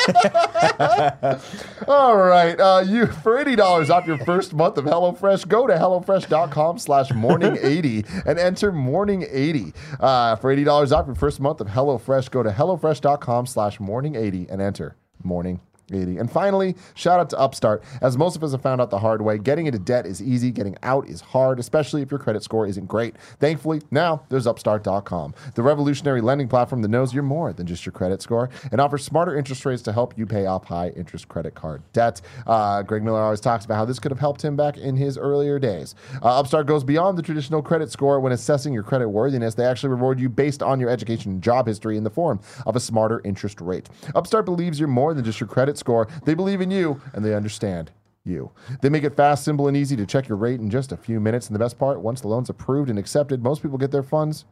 All 1.88 2.16
right. 2.16 2.58
Uh, 2.58 2.84
you 2.86 3.06
for 3.06 3.38
eighty 3.38 3.56
dollars 3.56 3.90
off 3.90 4.06
your 4.06 4.18
first 4.18 4.54
month 4.54 4.78
of 4.78 4.84
HelloFresh, 4.84 5.46
go 5.48 5.66
to 5.66 5.74
hellofresh.com 5.74 6.78
slash 6.78 7.12
morning 7.12 7.58
eighty 7.60 8.04
and 8.26 8.38
enter 8.38 8.72
morning 8.72 9.26
eighty. 9.30 9.72
Uh, 10.00 10.36
for 10.36 10.50
eighty 10.50 10.64
dollars 10.64 10.92
off 10.92 11.06
your 11.06 11.14
first 11.14 11.40
month 11.40 11.60
of 11.60 11.68
HelloFresh, 11.68 12.30
go 12.30 12.42
to 12.42 12.50
hellofresh.com 12.50 13.46
slash 13.46 13.80
morning 13.80 14.14
eighty 14.16 14.46
and 14.48 14.60
enter 14.62 14.96
morning. 15.22 15.60
80. 15.92 16.18
And 16.18 16.30
finally, 16.30 16.76
shout 16.94 17.20
out 17.20 17.30
to 17.30 17.38
Upstart. 17.38 17.82
As 18.00 18.16
most 18.16 18.36
of 18.36 18.44
us 18.44 18.52
have 18.52 18.62
found 18.62 18.80
out 18.80 18.90
the 18.90 18.98
hard 18.98 19.22
way, 19.22 19.38
getting 19.38 19.66
into 19.66 19.78
debt 19.78 20.06
is 20.06 20.22
easy, 20.22 20.50
getting 20.50 20.76
out 20.82 21.08
is 21.08 21.20
hard, 21.20 21.58
especially 21.58 22.02
if 22.02 22.10
your 22.10 22.20
credit 22.20 22.42
score 22.42 22.66
isn't 22.66 22.86
great. 22.86 23.16
Thankfully, 23.38 23.80
now 23.90 24.22
there's 24.28 24.46
Upstart.com, 24.46 25.34
the 25.54 25.62
revolutionary 25.62 26.20
lending 26.20 26.48
platform 26.48 26.82
that 26.82 26.88
knows 26.88 27.14
you're 27.14 27.22
more 27.22 27.52
than 27.52 27.66
just 27.66 27.84
your 27.86 27.92
credit 27.92 28.22
score 28.22 28.50
and 28.70 28.80
offers 28.80 29.04
smarter 29.04 29.36
interest 29.36 29.64
rates 29.64 29.82
to 29.82 29.92
help 29.92 30.16
you 30.18 30.26
pay 30.26 30.46
off 30.46 30.64
high 30.64 30.88
interest 30.90 31.28
credit 31.28 31.54
card 31.54 31.82
debt. 31.92 32.20
Uh, 32.46 32.82
Greg 32.82 33.02
Miller 33.02 33.20
always 33.20 33.40
talks 33.40 33.64
about 33.64 33.76
how 33.76 33.84
this 33.84 33.98
could 33.98 34.10
have 34.10 34.20
helped 34.20 34.42
him 34.42 34.56
back 34.56 34.76
in 34.76 34.96
his 34.96 35.16
earlier 35.16 35.58
days. 35.58 35.94
Uh, 36.22 36.38
Upstart 36.38 36.66
goes 36.66 36.84
beyond 36.84 37.16
the 37.16 37.22
traditional 37.22 37.62
credit 37.62 37.90
score 37.90 38.20
when 38.20 38.32
assessing 38.32 38.72
your 38.72 38.82
credit 38.82 39.08
worthiness. 39.08 39.54
They 39.54 39.64
actually 39.64 39.90
reward 39.90 40.20
you 40.20 40.28
based 40.28 40.62
on 40.62 40.80
your 40.80 40.90
education 40.90 41.32
and 41.32 41.42
job 41.42 41.66
history 41.66 41.96
in 41.96 42.04
the 42.04 42.10
form 42.10 42.40
of 42.66 42.76
a 42.76 42.80
smarter 42.80 43.20
interest 43.24 43.60
rate. 43.60 43.88
Upstart 44.14 44.44
believes 44.44 44.78
you're 44.78 44.88
more 44.88 45.14
than 45.14 45.24
just 45.24 45.40
your 45.40 45.48
credit 45.48 45.77
score. 45.78 46.08
They 46.24 46.34
believe 46.34 46.60
in 46.60 46.70
you 46.70 47.00
and 47.12 47.24
they 47.24 47.34
understand 47.34 47.90
you. 48.24 48.50
They 48.82 48.90
make 48.90 49.04
it 49.04 49.16
fast, 49.16 49.44
simple, 49.44 49.68
and 49.68 49.76
easy 49.76 49.96
to 49.96 50.06
check 50.06 50.28
your 50.28 50.36
rate 50.36 50.60
in 50.60 50.70
just 50.70 50.92
a 50.92 50.96
few 50.96 51.20
minutes. 51.20 51.46
And 51.46 51.54
the 51.54 51.58
best 51.58 51.78
part, 51.78 52.00
once 52.00 52.20
the 52.20 52.28
loan's 52.28 52.50
approved 52.50 52.90
and 52.90 52.98
accepted, 52.98 53.42
most 53.42 53.62
people 53.62 53.78
get 53.78 53.90
their 53.90 54.02
funds 54.02 54.44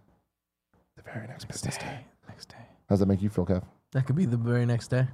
the 0.96 1.02
very 1.02 1.26
next 1.26 1.44
business 1.46 1.76
day. 1.76 2.04
Next 2.28 2.48
day. 2.48 2.56
How 2.58 2.94
does 2.94 3.00
that 3.00 3.06
make 3.06 3.22
you 3.22 3.28
feel, 3.28 3.46
Kev? 3.46 3.62
That 3.92 4.06
could 4.06 4.16
be 4.16 4.26
the 4.26 4.36
very 4.36 4.66
next 4.66 4.88
day. 4.88 5.06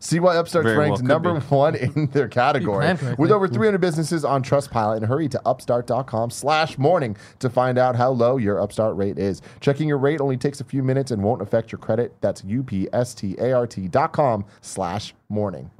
See 0.00 0.20
why 0.20 0.36
Upstart's 0.36 0.66
Very 0.66 0.78
ranked 0.78 0.98
could 0.98 1.08
number 1.08 1.34
be. 1.34 1.40
one 1.48 1.74
in 1.74 2.06
their 2.12 2.28
category. 2.28 2.94
With 3.18 3.30
over 3.30 3.48
300 3.48 3.78
businesses 3.80 4.24
on 4.24 4.42
Trustpilot, 4.42 4.98
and 4.98 5.06
hurry 5.06 5.28
to 5.28 5.40
upstart.com 5.46 6.30
slash 6.30 6.78
morning 6.78 7.16
to 7.38 7.50
find 7.50 7.78
out 7.78 7.96
how 7.96 8.10
low 8.10 8.36
your 8.36 8.60
Upstart 8.60 8.96
rate 8.96 9.18
is. 9.18 9.42
Checking 9.60 9.88
your 9.88 9.98
rate 9.98 10.20
only 10.20 10.36
takes 10.36 10.60
a 10.60 10.64
few 10.64 10.82
minutes 10.82 11.10
and 11.10 11.22
won't 11.22 11.42
affect 11.42 11.72
your 11.72 11.78
credit. 11.78 12.14
That's 12.20 12.44
U-P-S-T-A-R-T 12.44 13.88
dot 13.88 14.12
com 14.12 14.44
slash 14.60 15.14
morning. 15.28 15.70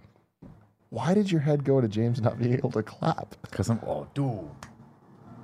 Why 0.90 1.12
did 1.14 1.30
your 1.30 1.42
head 1.42 1.64
go 1.64 1.80
to 1.80 1.88
James 1.88 2.20
not 2.20 2.38
being 2.38 2.54
able 2.54 2.70
to 2.70 2.82
clap? 2.82 3.34
Because 3.42 3.68
I'm, 3.68 3.78
oh, 3.86 4.08
dude. 4.14 4.40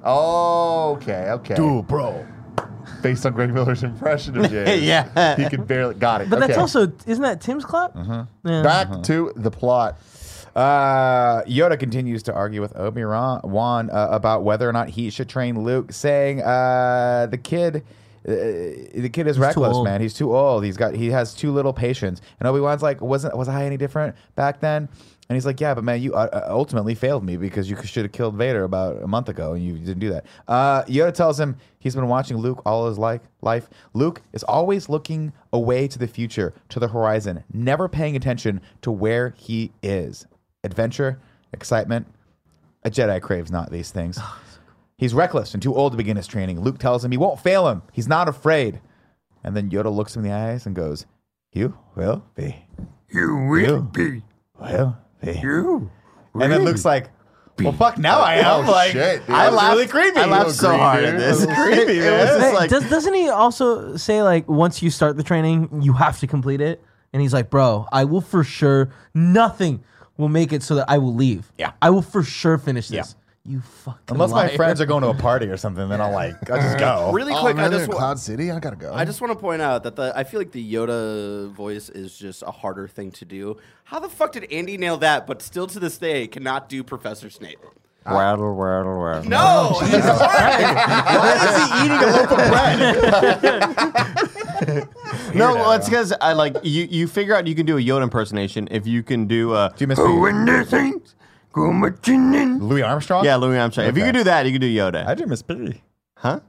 Oh, 0.03 0.95
okay, 0.97 1.31
okay. 1.31 1.55
Dude, 1.55 1.87
bro. 1.87 2.27
Based 3.03 3.27
on 3.27 3.33
Greg 3.35 3.53
Miller's 3.53 3.83
impression 3.83 4.39
of 4.39 4.51
James. 4.51 4.83
Yeah. 4.83 5.37
He 5.37 5.49
could 5.49 5.67
barely, 5.67 5.95
got 5.95 6.23
it. 6.23 6.31
But 6.31 6.41
that's 6.41 6.53
Okay. 6.53 6.61
also 6.61 6.91
isn't 7.07 7.23
that 7.23 7.41
Tim's 7.41 7.65
clap? 7.65 7.95
Uh-huh. 7.97 8.25
Yeah. 8.45 8.63
Back 8.63 9.03
to 9.05 9.33
the 9.37 9.51
plot. 9.51 9.99
Uh, 10.57 11.43
Yoda 11.45 11.79
continues 11.79 12.23
to 12.25 12.33
argue 12.33 12.61
with 12.61 12.77
Obi 12.77 13.05
Wan 13.05 13.91
uh, 13.91 14.09
about 14.11 14.45
whether 14.45 14.69
or 14.69 14.73
not 14.73 14.89
he 14.89 15.11
should 15.11 15.29
train 15.29 15.63
Luke, 15.65 15.93
saying 15.93 16.41
uh, 16.43 17.27
the 17.31 17.39
kid. 17.39 17.85
Uh, 18.27 18.33
the 18.95 19.11
kid 19.13 19.27
is 19.27 19.37
too 19.37 19.43
reckless, 19.43 19.83
man. 19.83 20.01
He's 20.01 20.15
too 20.15 20.35
old. 20.35 20.65
He's 20.65 20.77
got 20.77 20.95
he 20.95 21.11
has 21.11 21.35
too 21.35 21.53
little 21.53 21.73
patience. 21.73 22.21
And 22.41 22.49
Obi 22.49 22.61
Wan's 22.61 22.83
like, 22.83 23.01
wasn't 23.01 23.37
was 23.37 23.49
I 23.49 23.65
any 23.65 23.77
different 23.77 24.17
back 24.35 24.61
then? 24.61 24.89
And 25.29 25.37
he's 25.37 25.47
like, 25.47 25.61
yeah, 25.61 25.73
but 25.75 25.85
man, 25.85 26.03
you 26.03 26.15
uh, 26.15 26.29
uh, 26.33 26.47
ultimately 26.51 26.95
failed 26.95 27.25
me 27.25 27.37
because 27.39 27.69
you 27.71 27.77
should 27.85 28.05
have 28.05 28.13
killed 28.13 28.37
Vader 28.37 28.65
about 28.65 29.03
a 29.03 29.07
month 29.07 29.31
ago, 29.31 29.55
and 29.55 29.65
you 29.65 29.79
didn't 29.79 29.99
do 29.99 30.11
that. 30.11 30.27
Uh, 30.47 30.85
Yoda 30.85 31.15
tells 31.15 31.41
him 31.41 31.57
he's 31.79 31.95
been 31.95 32.09
watching 32.09 32.37
Luke 32.37 32.61
all 32.67 32.89
his 32.89 32.99
life. 32.99 33.23
Life. 33.41 33.71
Luke 33.95 34.21
is 34.35 34.43
always 34.43 34.89
looking 34.89 35.33
away 35.53 35.89
to 35.89 35.99
the 35.99 36.07
future, 36.07 36.53
to 36.69 36.79
the 36.79 36.89
horizon, 36.89 37.43
never 37.53 37.89
paying 37.89 38.17
attention 38.17 38.61
to 38.83 38.91
where 38.91 39.35
he 39.39 39.73
is. 39.83 40.27
Adventure, 40.63 41.19
excitement. 41.53 42.07
A 42.85 42.91
Jedi 42.91 43.21
craves 43.23 43.51
not 43.51 43.71
these 43.71 43.91
things. 43.91 44.19
He's 44.97 45.13
reckless 45.15 45.55
and 45.55 45.63
too 45.63 45.75
old 45.75 45.93
to 45.93 45.97
begin 45.97 46.17
his 46.17 46.27
training. 46.27 46.61
Luke 46.61 46.79
tells 46.79 47.05
him 47.05 47.11
he 47.11 47.17
won't 47.17 47.41
fail 47.41 47.69
him. 47.69 47.83
He's 47.93 48.09
not 48.09 48.29
afraid. 48.29 48.81
And 49.43 49.57
then 49.57 49.71
Yoda 49.71 49.95
looks 49.95 50.15
him 50.17 50.25
in 50.25 50.31
the 50.31 50.37
eyes 50.37 50.67
and 50.67 50.75
goes, 50.75 51.05
"You 51.53 51.77
will 51.97 52.25
be. 52.35 52.67
You 53.11 53.21
You 53.21 53.37
will 53.37 53.83
be. 53.83 54.23
will 54.61 54.97
be." 55.23 55.33
You. 55.41 55.91
And 56.35 56.51
then 56.53 56.65
Luke's 56.65 56.85
like, 56.85 57.11
"Well, 57.61 57.73
fuck, 57.73 57.99
now 57.99 58.21
I 58.21 58.37
am." 58.37 58.67
Oh, 58.67 58.71
like, 58.71 58.93
shit. 58.93 59.23
I 59.29 59.51
laughed. 59.51 59.75
really 59.77 59.87
creepy. 59.89 60.19
I 60.19 60.25
laughed 60.27 60.53
so 60.53 60.77
hard 60.77 61.05
at 61.05 61.19
this. 61.19 61.43
It 61.43 61.49
was 61.49 61.57
creepy, 61.59 61.99
It 61.99 62.03
man. 62.03 62.35
was 62.35 62.43
Hey, 62.43 62.55
like, 62.55 62.71
does, 62.71 62.89
doesn't 62.89 63.15
he 63.15 63.29
also 63.29 63.97
say 63.97 64.23
like 64.23 64.49
once 64.49 64.81
you 64.83 64.91
start 64.91 65.17
the 65.17 65.23
training, 65.23 65.69
you 65.83 65.93
have 65.93 66.19
to 66.21 66.27
complete 66.27 66.61
it? 66.61 66.83
And 67.13 67.21
he's 67.21 67.33
like, 67.33 67.51
bro, 67.51 67.87
I 67.93 68.05
will 68.05 68.21
for 68.23 68.43
sure 68.45 68.91
nothing 69.15 69.85
will 70.17 70.29
make 70.29 70.53
it 70.53 70.63
so 70.63 70.77
that 70.77 70.87
I 70.89 70.99
will 70.99 71.15
leave. 71.15 71.53
Yeah. 71.59 71.73
I 71.83 71.91
will 71.91 72.03
for 72.03 72.23
sure 72.25 72.59
finish 72.59 72.91
Yeah. 72.91 73.03
This. 73.45 73.53
You 73.53 73.61
fucking 73.61 74.01
Unless 74.09 74.31
my 74.31 74.47
liar. 74.47 74.57
friends 74.57 74.81
are 74.81 74.87
going 74.87 75.03
to 75.03 75.09
a 75.09 75.15
party 75.15 75.47
or 75.47 75.57
something, 75.57 75.89
then 75.89 76.01
I'll 76.01 76.13
like 76.13 76.51
I'll 76.51 76.61
just 76.61 76.77
oh, 76.77 76.79
go. 76.79 77.13
Really 77.13 77.33
Oh, 77.35 77.41
quick, 77.41 77.57
man, 77.57 77.67
I 77.67 77.69
they're 77.69 77.79
just 77.81 77.91
in 77.91 77.95
wa- 77.95 77.99
Cloud 78.01 78.19
City. 78.19 78.51
I 78.51 78.59
gotta 78.59 78.77
go. 78.77 78.93
I 78.95 79.05
just 79.05 79.21
want 79.21 79.33
to 79.33 79.39
point 79.39 79.63
out 79.63 79.83
that 79.85 79.95
the 79.97 80.13
I 80.17 80.25
feel 80.25 80.41
like 80.41 80.53
the 80.53 80.73
Yoda 80.75 81.51
voice 81.53 81.89
is 81.91 82.17
just 82.17 82.43
a 82.43 82.51
harder 82.51 82.89
thing 82.89 83.11
to 83.13 83.25
do. 83.25 83.57
How 83.85 84.01
the 84.01 84.09
fuck 84.09 84.33
did 84.33 84.51
Andy 84.53 84.77
nail 84.79 84.97
that, 84.99 85.27
but 85.27 85.43
still 85.43 85.67
to 85.69 85.79
this 85.79 85.99
day 85.99 86.27
cannot 86.27 86.69
do 86.69 86.83
Professor 86.83 87.31
Snape? 87.31 87.61
Rattle, 88.07 88.53
rattle, 88.55 88.93
rattle. 88.93 89.31
No, 89.31 89.79
he's 89.81 89.93
Why 90.05 91.37
is 91.37 91.57
he 91.57 91.63
eating 91.87 91.97
a 91.97 92.07
loaf 92.13 92.31
of 92.33 92.39
bread? 92.51 92.85
No, 95.35 95.55
well, 95.55 95.73
it's 95.73 95.89
because 95.89 96.13
I 96.21 96.33
like 96.33 96.57
you. 96.63 96.85
You 96.85 97.09
figure 97.09 97.35
out 97.35 97.47
you 97.49 97.57
can 97.57 97.67
do 97.67 97.77
a 97.77 97.81
Yoda 97.81 98.05
impersonation 98.05 98.69
if 98.71 98.87
you 98.87 99.03
can 99.03 99.27
do 99.27 99.53
a. 99.55 99.73
Do 99.77 99.83
you 99.83 99.89
miss 99.89 99.99
Piggy? 99.99 100.17
when 100.19 100.45
the 100.45 101.03
saints 101.55 101.67
go 101.67 101.73
marching 101.73 102.35
in. 102.35 102.59
Louis 102.59 102.83
Armstrong? 102.83 103.25
Yeah, 103.25 103.37
Louis 103.37 103.59
Armstrong. 103.59 103.87
If 103.89 103.97
you 103.97 104.03
Okay. 104.03 104.13
can 104.13 104.21
do 104.21 104.25
that, 104.25 104.47
you 104.47 104.53
can 104.53 104.61
do 104.61 104.69
Yoda. 104.73 105.07
I 105.07 105.15
do 105.15 105.27
miss 105.27 105.43
Piggy. 105.43 105.83
huh? 106.17 106.41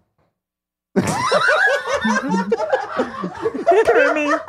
Kermie. 3.86 4.40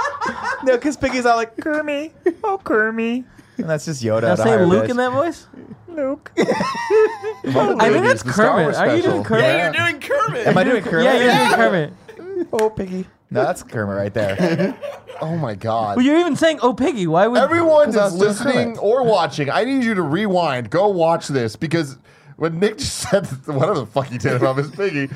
No, 0.65 0.73
because 0.77 0.97
Piggy's 0.97 1.27
all 1.27 1.37
like 1.37 1.57
Kermie. 1.57 2.13
Oh, 2.45 2.61
Kermie. 2.63 3.25
And 3.59 3.69
that's 3.71 3.85
just 3.87 4.03
Yoda. 4.03 4.21
Did 4.23 4.25
I 4.29 4.33
at 4.33 4.39
a 4.39 4.43
say 4.43 4.49
higher 4.51 4.67
Luke 4.67 4.83
pitch. 4.83 4.91
in 4.91 4.97
that 4.99 5.13
voice? 5.13 5.47
Luke. 5.89 6.31
I 6.39 6.45
think 6.45 8.05
that's 8.05 8.23
the 8.23 8.33
Star 8.33 8.59
Kermit. 8.59 8.77
Are 8.77 8.97
you 8.97 9.03
doing 9.03 9.25
Kermit? 9.25 9.45
yeah, 9.45 9.65
you're 9.65 9.73
doing 9.91 10.01
Kermit. 10.01 10.47
Am 10.47 10.59
I 10.59 10.65
doing 10.65 10.83
Kermit? 10.83 11.05
Yeah, 11.05 11.15
you're 11.15 11.57
doing 11.57 11.57
Kermit. 11.57 12.49
Oh, 12.53 12.71
Piggy. 12.71 13.07
No, 13.31 13.43
that's 13.43 13.63
Kermit 13.63 13.97
right 13.97 14.15
there. 14.15 14.79
oh 15.21 15.37
my 15.37 15.55
god. 15.55 15.97
Well, 15.97 16.05
you're 16.05 16.19
even 16.19 16.37
saying, 16.37 16.61
"Oh, 16.63 16.73
Piggy." 16.75 17.07
Why 17.07 17.27
would 17.27 17.41
Everyone 17.41 17.87
'Cause 17.87 17.97
I 17.97 18.05
was 18.05 18.19
that's 18.19 18.45
listening 18.45 18.79
or 18.79 19.05
watching, 19.05 19.51
I 19.51 19.65
need 19.65 19.85
you 19.85 19.95
to 19.95 20.03
rewind. 20.03 20.71
Go 20.71 20.89
watch 20.89 21.29
this 21.29 21.57
because 21.57 21.99
when 22.37 22.61
Nick 22.61 22.79
just 22.79 22.95
said 23.11 23.27
whatever 23.47 23.81
the 23.81 23.87
fuck 23.87 24.07
he 24.07 24.19
did 24.19 24.35
about 24.35 24.57
Miss 24.57 24.71
Piggy, 24.71 25.09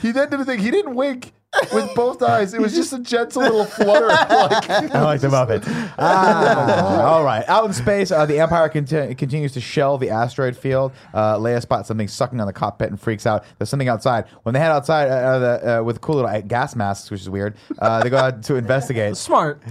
he 0.00 0.12
then 0.12 0.30
did 0.30 0.40
a 0.40 0.44
thing. 0.44 0.58
He 0.60 0.70
didn't 0.70 0.94
wink 0.94 1.32
with 1.72 1.94
both 1.94 2.22
eyes. 2.22 2.54
It 2.54 2.60
was 2.60 2.74
just 2.74 2.92
a 2.92 2.98
gentle 2.98 3.42
little 3.42 3.64
flutter. 3.64 4.06
Like, 4.40 4.70
I 4.94 5.02
like 5.02 5.20
the 5.20 5.28
Muppet. 5.28 5.64
Ah, 5.98 7.02
all 7.04 7.24
right. 7.24 7.46
Out 7.48 7.64
in 7.66 7.72
space, 7.72 8.10
uh, 8.10 8.24
the 8.26 8.38
Empire 8.40 8.68
conti- 8.68 9.14
continues 9.14 9.52
to 9.52 9.60
shell 9.60 9.98
the 9.98 10.10
asteroid 10.10 10.56
field. 10.56 10.92
Uh, 11.12 11.36
Leia 11.36 11.60
spots 11.60 11.88
something 11.88 12.08
sucking 12.08 12.40
on 12.40 12.46
the 12.46 12.52
cockpit 12.52 12.88
and 12.90 13.00
freaks 13.00 13.26
out. 13.26 13.44
There's 13.58 13.68
something 13.68 13.88
outside. 13.88 14.26
When 14.44 14.52
they 14.52 14.60
head 14.60 14.70
outside 14.70 15.08
uh, 15.08 15.14
uh, 15.14 15.38
the, 15.38 15.78
uh, 15.80 15.82
with 15.82 16.00
cool 16.00 16.16
little 16.16 16.30
uh, 16.30 16.40
gas 16.40 16.74
masks, 16.76 17.10
which 17.10 17.20
is 17.20 17.30
weird, 17.30 17.56
uh, 17.78 18.02
they 18.02 18.10
go 18.10 18.16
out 18.18 18.42
to 18.44 18.56
investigate. 18.56 19.16
smart? 19.16 19.62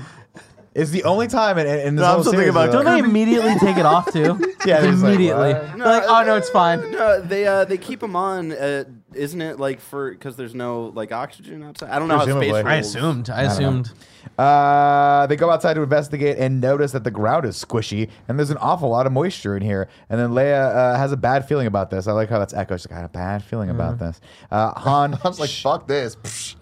It's 0.76 0.92
the 0.92 1.04
only 1.04 1.28
time 1.28 1.58
in, 1.58 1.66
in, 1.68 1.80
in 1.80 1.96
this 1.96 2.02
No, 2.04 2.08
I'm 2.10 2.14
whole 2.16 2.24
still 2.24 2.34
series 2.34 2.48
thinking 2.54 2.62
about 2.62 2.74
where 2.76 2.84
Don't 2.84 2.86
they're 2.86 3.02
they 3.04 3.10
immediately 3.10 3.56
take 3.60 3.78
it 3.78 3.86
off 3.86 4.12
too? 4.12 4.40
Yeah, 4.66 4.82
they're 4.82 4.92
just 4.92 5.02
like, 5.04 5.14
immediately. 5.16 5.54
what? 5.54 5.78
They're 5.78 5.88
like, 5.88 6.04
"Oh 6.06 6.24
no, 6.26 6.36
it's 6.36 6.50
fine." 6.50 6.92
No, 6.92 7.22
they 7.22 7.48
uh, 7.48 7.64
they 7.64 7.78
keep 7.78 8.02
them 8.02 8.14
on. 8.18 8.52
Uh, 8.52 8.84
isn't 9.14 9.42
it 9.42 9.60
like 9.60 9.80
for 9.80 10.12
because 10.12 10.36
there's 10.36 10.54
no 10.56 10.92
like 10.96 11.12
oxygen 11.12 11.64
outside? 11.64 11.90
I 11.90 12.00
don't 12.00 12.08
know 12.08 12.18
how 12.18 12.24
space 12.26 12.34
Presumably. 12.34 12.64
rules. 12.64 12.66
I 12.66 12.76
assumed. 12.76 13.30
I 13.30 13.42
don't 13.44 13.52
assumed. 13.52 13.92
Uh, 14.38 15.28
they 15.28 15.36
go 15.36 15.50
outside 15.50 15.74
to 15.76 15.82
investigate 15.82 16.38
and 16.38 16.62
notice 16.62 16.92
that 16.92 17.04
the 17.04 17.12
ground 17.12 17.46
is 17.46 17.64
squishy 17.64 18.10
and 18.28 18.38
there's 18.38 18.50
an 18.52 18.58
awful 18.58 18.90
lot 18.90 19.06
of 19.06 19.12
moisture 19.12 19.56
in 19.58 19.64
here. 19.64 19.88
And 20.10 20.20
then 20.20 20.32
Leia 20.32 20.76
uh, 20.76 20.98
has 20.98 21.12
a 21.12 21.18
bad 21.18 21.48
feeling 21.48 21.68
about 21.68 21.90
this. 21.90 22.08
I 22.08 22.12
like 22.12 22.30
how 22.30 22.40
that's 22.40 22.54
echoed. 22.54 22.78
She's 22.80 22.88
got 22.88 23.04
a 23.04 23.10
bad 23.10 23.44
feeling 23.44 23.70
about 23.70 24.00
this. 24.00 24.22
Uh, 24.52 24.72
Han, 24.80 25.14
I 25.24 25.28
was 25.28 25.40
like, 25.40 25.50
fuck 25.50 25.88
this. 25.88 26.16
Psh. 26.18 26.56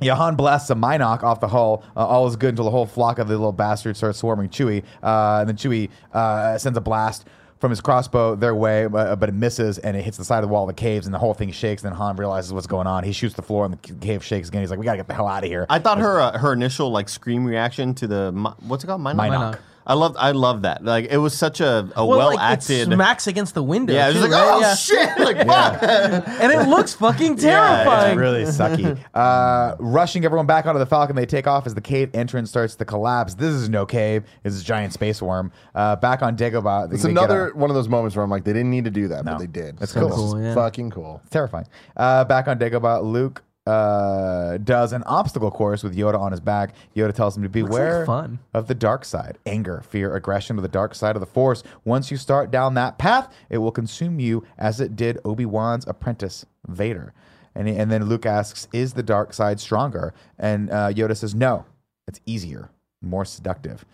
yeah, 0.00 0.14
Han 0.14 0.36
blasts 0.36 0.70
a 0.70 0.74
Mynock 0.74 1.22
off 1.22 1.40
the 1.40 1.48
hull. 1.48 1.82
Uh, 1.96 2.06
all 2.06 2.26
is 2.26 2.36
good 2.36 2.50
until 2.50 2.64
the 2.64 2.70
whole 2.70 2.86
flock 2.86 3.18
of 3.18 3.28
the 3.28 3.34
little 3.34 3.52
bastards 3.52 3.98
starts 3.98 4.18
swarming 4.18 4.48
Chewie. 4.48 4.84
Uh, 5.02 5.38
and 5.40 5.48
then 5.48 5.56
Chewie 5.56 5.88
uh, 6.12 6.58
sends 6.58 6.76
a 6.76 6.80
blast 6.80 7.26
from 7.60 7.70
his 7.70 7.80
crossbow 7.82 8.34
their 8.34 8.54
way, 8.54 8.86
but, 8.86 9.20
but 9.20 9.28
it 9.28 9.34
misses 9.34 9.78
and 9.78 9.94
it 9.96 10.02
hits 10.02 10.16
the 10.16 10.24
side 10.24 10.38
of 10.38 10.48
the 10.48 10.52
wall 10.52 10.64
of 10.64 10.74
the 10.74 10.80
caves 10.80 11.06
and 11.06 11.14
the 11.14 11.18
whole 11.18 11.34
thing 11.34 11.52
shakes. 11.52 11.82
And 11.84 11.92
then 11.92 11.98
Han 11.98 12.16
realizes 12.16 12.52
what's 12.54 12.66
going 12.66 12.86
on. 12.86 13.04
He 13.04 13.12
shoots 13.12 13.34
the 13.34 13.42
floor 13.42 13.66
and 13.66 13.74
the 13.74 13.94
cave 13.94 14.24
shakes 14.24 14.48
again. 14.48 14.62
He's 14.62 14.70
like, 14.70 14.78
we 14.78 14.86
got 14.86 14.92
to 14.92 14.96
get 14.96 15.06
the 15.06 15.14
hell 15.14 15.28
out 15.28 15.44
of 15.44 15.48
here. 15.48 15.66
I 15.68 15.78
thought 15.78 15.98
her 15.98 16.20
uh, 16.20 16.38
her 16.38 16.54
initial 16.54 16.90
like 16.90 17.08
scream 17.10 17.44
reaction 17.44 17.94
to 17.96 18.06
the 18.06 18.32
mi- 18.32 18.50
what's 18.66 18.82
it 18.82 18.86
called? 18.86 19.02
Mynock? 19.02 19.16
Mynock. 19.30 19.58
I 19.90 19.94
love 19.94 20.14
I 20.18 20.30
love 20.30 20.62
that. 20.62 20.84
Like 20.84 21.06
it 21.10 21.16
was 21.16 21.36
such 21.36 21.60
a, 21.60 21.88
a 21.96 22.06
Well, 22.06 22.16
well, 22.18 22.28
like, 22.28 22.38
acted. 22.38 22.88
It 22.88 22.94
smacks 22.94 23.26
against 23.26 23.54
the 23.54 23.62
window. 23.62 23.92
yeah, 23.92 24.08
it 24.08 24.14
was 24.14 24.22
too, 24.24 24.30
like 24.30 24.40
right? 24.40 24.50
oh 24.52 24.60
Yeah. 24.60 24.74
shit! 24.76 25.18
Like 25.18 25.46
fuck. 25.46 25.82
and 25.82 26.52
it 26.52 26.68
looks 26.68 26.94
fucking 26.94 27.36
terrifying. 27.48 28.10
It's 28.12 28.18
really 28.18 28.44
sucky. 28.44 28.98
Uh, 29.14 29.74
rushing 29.80 30.24
everyone 30.24 30.46
back 30.46 30.66
onto 30.66 30.78
the 30.78 30.86
Falcon, 30.86 31.16
they 31.16 31.26
take 31.26 31.46
off 31.46 31.66
as 31.66 31.74
the 31.74 31.80
cave 31.80 32.10
entrance 32.14 32.48
starts 32.48 32.76
to 32.76 32.84
collapse. 32.84 33.34
This 33.34 33.52
is 33.52 33.68
no 33.68 33.84
cave; 33.84 34.24
it's 34.44 34.60
a 34.60 34.64
giant 34.64 34.92
space 34.92 35.20
worm. 35.20 35.50
Uh, 35.74 35.96
back 35.96 36.22
on 36.22 36.36
Dagobah, 36.36 36.92
It's 36.92 37.02
they 37.02 37.10
another 37.10 37.48
out- 37.48 37.56
one 37.56 37.68
of 37.70 37.74
those 37.74 37.88
moments 37.88 38.14
where 38.14 38.22
I'm 38.24 38.30
like, 38.30 38.44
they 38.44 38.52
didn't 38.52 38.70
need 38.70 38.84
to 38.84 38.90
do 38.92 39.08
that, 39.08 39.24
No. 39.24 39.32
but 39.32 39.38
they 39.40 39.46
did. 39.48 39.78
That's 39.78 39.92
So 39.92 40.00
cool. 40.00 40.08
this 40.08 40.16
Cool, 40.18 40.42
yeah. 40.42 40.54
Fucking 40.54 40.90
cool. 40.90 41.20
terrifying. 41.30 41.66
Uh, 41.96 42.24
back 42.24 42.46
on 42.46 42.58
Dagobah, 42.58 43.02
Luke 43.02 43.42
uh, 43.66 44.58
does 44.58 44.92
an 44.92 45.02
obstacle 45.04 45.50
course 45.50 45.82
with 45.82 45.96
Yoda 45.96 46.18
on 46.18 46.32
his 46.32 46.40
back. 46.40 46.74
Yoda 46.96 47.14
tells 47.14 47.36
him 47.36 47.42
to 47.42 47.48
like 47.48 47.52
beware 47.52 48.06
fun. 48.06 48.38
of 48.54 48.66
the 48.66 48.74
dark 48.74 49.04
side, 49.04 49.38
anger, 49.46 49.82
fear, 49.88 50.14
aggression, 50.14 50.58
or 50.58 50.62
the 50.62 50.68
dark 50.68 50.94
side 50.94 51.16
of 51.16 51.20
the 51.20 51.26
Force. 51.26 51.62
Once 51.84 52.10
you 52.10 52.16
start 52.16 52.50
down 52.50 52.74
that 52.74 52.98
path, 52.98 53.32
it 53.48 53.58
will 53.58 53.72
consume 53.72 54.18
you 54.18 54.44
as 54.58 54.80
it 54.80 54.96
did 54.96 55.18
Obi 55.24 55.46
Wan's 55.46 55.86
apprentice 55.86 56.46
Vader. 56.66 57.12
And, 57.54 57.68
and 57.68 57.90
then 57.90 58.04
Luke 58.06 58.26
asks, 58.26 58.68
"Is 58.72 58.94
the 58.94 59.02
dark 59.02 59.34
side 59.34 59.60
stronger?" 59.60 60.14
And 60.38 60.70
uh, 60.70 60.92
Yoda 60.92 61.16
says, 61.16 61.34
"No, 61.34 61.66
it's 62.06 62.20
easier, 62.24 62.70
more 63.02 63.24
seductive." 63.24 63.84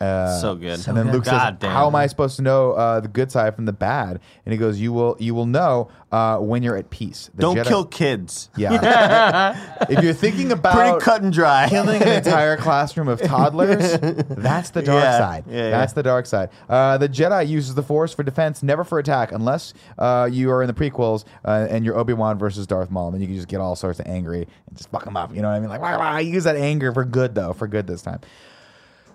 Uh, 0.00 0.38
So 0.40 0.54
good. 0.56 0.86
and 0.88 0.96
then 0.96 1.12
Luke 1.12 1.24
God 1.24 1.54
says, 1.54 1.58
damn. 1.60 1.70
"How 1.72 1.86
am 1.86 1.94
I 1.94 2.06
supposed 2.08 2.36
to 2.36 2.42
know 2.42 2.72
uh, 2.72 3.00
the 3.00 3.08
good 3.08 3.30
side 3.30 3.54
from 3.54 3.64
the 3.64 3.72
bad?" 3.72 4.20
And 4.44 4.52
he 4.52 4.58
goes, 4.58 4.78
"You 4.80 4.92
will. 4.92 5.16
You 5.20 5.34
will 5.34 5.46
know 5.46 5.88
uh, 6.10 6.38
when 6.38 6.62
you're 6.62 6.76
at 6.76 6.90
peace. 6.90 7.30
The 7.34 7.42
Don't 7.42 7.56
Jedi- 7.56 7.66
kill 7.66 7.84
kids. 7.86 8.50
Yeah. 8.56 9.56
if 9.88 10.02
you're 10.02 10.12
thinking 10.12 10.52
about 10.52 10.74
Pretty 10.74 10.98
cut 11.00 11.22
and 11.22 11.32
dry. 11.32 11.68
killing 11.68 12.02
an 12.02 12.08
entire 12.08 12.56
classroom 12.56 13.08
of 13.08 13.20
toddlers, 13.22 13.98
that's 14.28 14.70
the 14.70 14.82
dark 14.82 15.02
Yeah, 15.02 15.18
side. 15.18 15.44
yeah, 15.48 15.70
that's 15.70 15.92
yeah. 15.92 15.94
the 15.94 16.02
dark 16.02 16.26
side. 16.26 16.50
Uh, 16.68 16.98
the 16.98 17.08
Jedi 17.08 17.46
uses 17.48 17.74
the 17.74 17.82
Force 17.82 18.12
for 18.12 18.22
defense, 18.24 18.62
never 18.62 18.84
for 18.84 18.98
attack, 18.98 19.32
unless 19.32 19.74
uh, 19.98 20.28
you 20.30 20.50
are 20.50 20.62
in 20.62 20.66
the 20.66 20.74
prequels 20.74 21.24
uh, 21.44 21.66
and 21.70 21.84
you're 21.84 21.96
Obi 21.96 22.12
Wan 22.14 22.36
versus 22.38 22.66
Darth 22.66 22.90
Maul. 22.90 23.10
Then 23.12 23.20
you 23.20 23.26
can 23.28 23.36
just 23.36 23.48
get 23.48 23.60
all 23.60 23.76
sorts 23.76 24.00
of 24.00 24.06
angry 24.06 24.42
and 24.68 24.76
just 24.76 24.90
fuck 24.90 25.04
them 25.04 25.16
up. 25.16 25.34
You 25.34 25.40
know 25.42 25.48
what 25.48 25.54
I 25.54 25.60
mean? 25.60 25.68
Like, 25.70 25.80
why, 25.80 25.96
why? 25.96 26.20
Use 26.20 26.44
that 26.44 26.56
anger 26.56 26.92
for 26.92 27.04
good, 27.04 27.34
though. 27.34 27.52
For 27.52 27.66
good 27.68 27.86
this 27.86 28.02
time. 28.02 28.20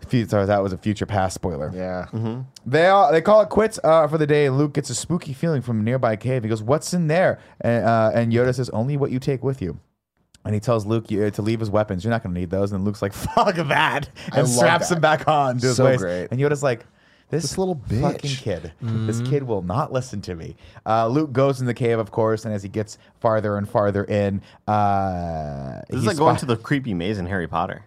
Fu- 0.07 0.25
Sorry, 0.25 0.45
that 0.45 0.63
was 0.63 0.73
a 0.73 0.77
future 0.77 1.05
past 1.05 1.35
spoiler. 1.35 1.71
Yeah. 1.73 2.05
Mm-hmm. 2.11 2.41
They 2.65 2.87
all, 2.87 3.11
they 3.11 3.21
call 3.21 3.41
it 3.41 3.49
quits 3.49 3.79
uh, 3.83 4.07
for 4.07 4.17
the 4.17 4.27
day. 4.27 4.45
and 4.47 4.57
Luke 4.57 4.73
gets 4.73 4.89
a 4.89 4.95
spooky 4.95 5.33
feeling 5.33 5.61
from 5.61 5.79
a 5.79 5.83
nearby 5.83 6.15
cave. 6.15 6.43
He 6.43 6.49
goes, 6.49 6.63
"What's 6.63 6.93
in 6.93 7.07
there?" 7.07 7.39
And, 7.61 7.85
uh, 7.85 8.11
and 8.13 8.31
Yoda 8.33 8.53
says, 8.55 8.69
"Only 8.69 8.97
what 8.97 9.11
you 9.11 9.19
take 9.19 9.43
with 9.43 9.61
you." 9.61 9.79
And 10.45 10.53
he 10.53 10.59
tells 10.61 10.85
Luke 10.85 11.11
you- 11.11 11.29
to 11.29 11.41
leave 11.41 11.59
his 11.59 11.69
weapons. 11.69 12.03
You're 12.03 12.11
not 12.11 12.23
going 12.23 12.33
to 12.33 12.39
need 12.39 12.49
those. 12.49 12.71
And 12.71 12.83
Luke's 12.85 13.01
like, 13.01 13.13
"Fuck 13.35 13.55
that!" 13.55 14.09
And 14.27 14.37
love 14.37 14.47
straps 14.49 14.89
that. 14.89 14.95
him 14.95 15.01
back 15.01 15.27
on 15.27 15.57
to 15.59 15.67
his 15.67 15.77
So 15.77 15.85
waist. 15.85 15.99
great. 15.99 16.27
And 16.31 16.39
Yoda's 16.39 16.63
like, 16.63 16.85
"This, 17.29 17.43
This 17.43 17.57
little 17.57 17.75
bitch." 17.75 18.01
fucking 18.01 18.31
kid. 18.31 18.71
This 18.81 19.21
kid 19.21 19.43
will 19.43 19.61
not 19.61 19.91
listen 19.91 20.21
to 20.21 20.35
me." 20.35 20.55
Uh, 20.85 21.07
Luke 21.07 21.33
goes 21.33 21.59
in 21.59 21.67
the 21.67 21.73
cave, 21.73 21.99
of 21.99 22.09
course, 22.11 22.45
and 22.45 22.53
as 22.53 22.63
he 22.63 22.69
gets 22.69 22.97
farther 23.19 23.57
and 23.57 23.67
farther 23.69 24.03
in, 24.05 24.41
uh, 24.67 25.81
This 25.89 25.97
is 25.97 26.01
he 26.03 26.07
like 26.07 26.17
going 26.17 26.37
to 26.37 26.45
the 26.45 26.55
creepy 26.57 26.93
maze 26.93 27.17
in 27.19 27.25
Harry 27.25 27.47
Potter. 27.47 27.83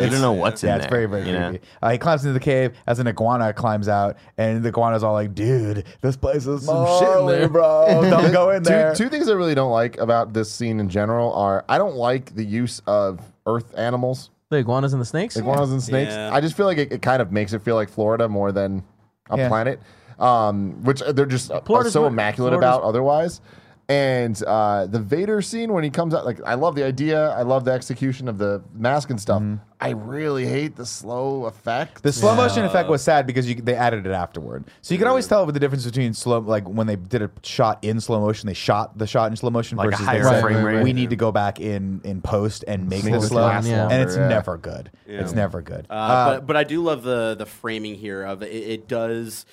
You 0.00 0.10
don't 0.10 0.20
know 0.20 0.32
what's 0.32 0.62
in 0.64 0.68
it. 0.68 0.72
yeah, 0.72 0.78
there. 0.78 0.84
it's 0.86 0.90
very, 0.92 1.06
very 1.06 1.26
you 1.26 1.32
know? 1.32 1.48
creepy. 1.50 1.64
Uh, 1.80 1.90
he 1.92 1.98
climbs 1.98 2.24
into 2.24 2.32
the 2.32 2.40
cave 2.40 2.72
as 2.86 2.98
an 2.98 3.06
iguana 3.06 3.52
climbs 3.52 3.88
out, 3.88 4.16
and 4.36 4.62
the 4.64 4.68
iguana's 4.70 5.02
all 5.04 5.12
like, 5.12 5.34
"Dude, 5.34 5.84
this 6.00 6.16
place 6.16 6.46
is 6.46 6.64
some 6.66 6.86
shit 6.98 7.18
in 7.20 7.26
there." 7.26 7.48
bro. 7.48 7.86
Don't 8.10 8.32
go 8.32 8.50
in 8.50 8.62
two, 8.64 8.68
there." 8.70 8.94
two 8.94 9.08
things 9.08 9.28
I 9.28 9.34
really 9.34 9.54
don't 9.54 9.70
like 9.70 9.96
about 9.98 10.32
this 10.32 10.50
scene 10.52 10.80
in 10.80 10.88
general 10.88 11.32
are 11.34 11.64
I 11.68 11.78
don't 11.78 11.94
like 11.96 12.34
the 12.34 12.44
use 12.44 12.82
of 12.86 13.20
earth 13.46 13.72
animals, 13.78 14.30
The 14.50 14.56
iguanas 14.56 14.92
and 14.92 15.00
the 15.00 15.06
snakes. 15.06 15.36
iguanas 15.36 15.70
and 15.70 15.82
snakes. 15.82 16.12
Yeah. 16.12 16.34
I 16.34 16.40
just 16.40 16.56
feel 16.56 16.66
like 16.66 16.78
it, 16.78 16.92
it 16.92 17.02
kind 17.02 17.22
of 17.22 17.30
makes 17.30 17.52
it 17.52 17.62
feel 17.62 17.76
like 17.76 17.88
Florida 17.88 18.28
more 18.28 18.50
than 18.52 18.82
a 19.30 19.36
Yeah. 19.38 19.48
planet, 19.48 19.80
um, 20.18 20.82
which 20.82 21.00
they're 21.00 21.26
just 21.26 21.50
uh, 21.52 21.60
Florida's 21.60 21.92
so 21.92 22.00
mo- 22.02 22.06
immaculate 22.08 22.52
Florida's- 22.52 22.76
about 22.78 22.82
otherwise. 22.82 23.40
And 23.88 24.42
uh, 24.42 24.86
the 24.86 24.98
Vader 24.98 25.40
scene 25.40 25.72
when 25.72 25.84
he 25.84 25.90
comes 25.90 26.12
out, 26.12 26.24
like 26.24 26.40
I 26.44 26.54
love 26.54 26.74
the 26.74 26.82
idea, 26.84 27.30
I 27.30 27.42
love 27.42 27.64
the 27.64 27.70
execution 27.70 28.26
of 28.26 28.36
the 28.36 28.60
mask 28.74 29.10
and 29.10 29.20
stuff. 29.20 29.40
I 29.80 29.90
really 29.90 30.44
hate 30.46 30.74
the 30.74 30.86
slow 30.86 31.44
effect. 31.44 32.02
The 32.02 32.12
slow 32.12 32.34
motion 32.34 32.64
effect 32.64 32.88
was 32.88 33.02
sad 33.02 33.26
because 33.28 33.48
you, 33.48 33.54
they 33.56 33.74
added 33.76 34.04
it 34.06 34.10
afterward. 34.10 34.64
So 34.82 34.92
you 34.94 34.98
can 34.98 35.06
always 35.06 35.28
tell 35.28 35.46
with 35.46 35.54
the 35.54 35.60
difference 35.60 35.84
between 35.84 36.14
slow, 36.14 36.40
like 36.40 36.66
when 36.68 36.88
they 36.88 36.96
did 36.96 37.22
a 37.22 37.30
shot 37.44 37.84
in 37.84 38.00
slow 38.00 38.18
motion, 38.20 38.48
they 38.48 38.54
shot 38.54 38.98
the 38.98 39.06
shot 39.06 39.30
in 39.30 39.36
slow 39.36 39.50
motion 39.50 39.76
Like 39.78 39.88
a 39.88 39.90
versus 39.90 40.06
higher 40.06 40.22
they 40.24 40.28
said, 40.30 40.40
frame 40.42 40.64
rate. 40.64 40.82
we 40.82 40.92
need 40.92 41.10
to 41.10 41.16
go 41.16 41.30
back 41.30 41.60
in 41.60 42.00
in 42.02 42.22
post 42.22 42.64
and 42.66 42.88
make 42.88 43.04
Make 43.04 43.12
this 43.12 43.22
this 43.24 43.30
slow, 43.30 43.42
last 43.42 43.68
Yeah. 43.68 43.88
and 43.88 44.02
it's 44.02 44.16
yeah. 44.16 44.26
never 44.28 44.56
good. 44.58 44.90
It's 45.06 45.32
never 45.32 45.62
good. 45.62 45.86
Uh, 45.88 46.34
but 46.38 46.46
but 46.46 46.56
I 46.56 46.64
do 46.64 46.82
love 46.82 47.02
the 47.04 47.36
the 47.38 47.46
framing 47.46 47.94
here 47.94 48.24
of 48.24 48.42
it. 48.42 48.48
It 48.52 48.88
does 48.88 49.46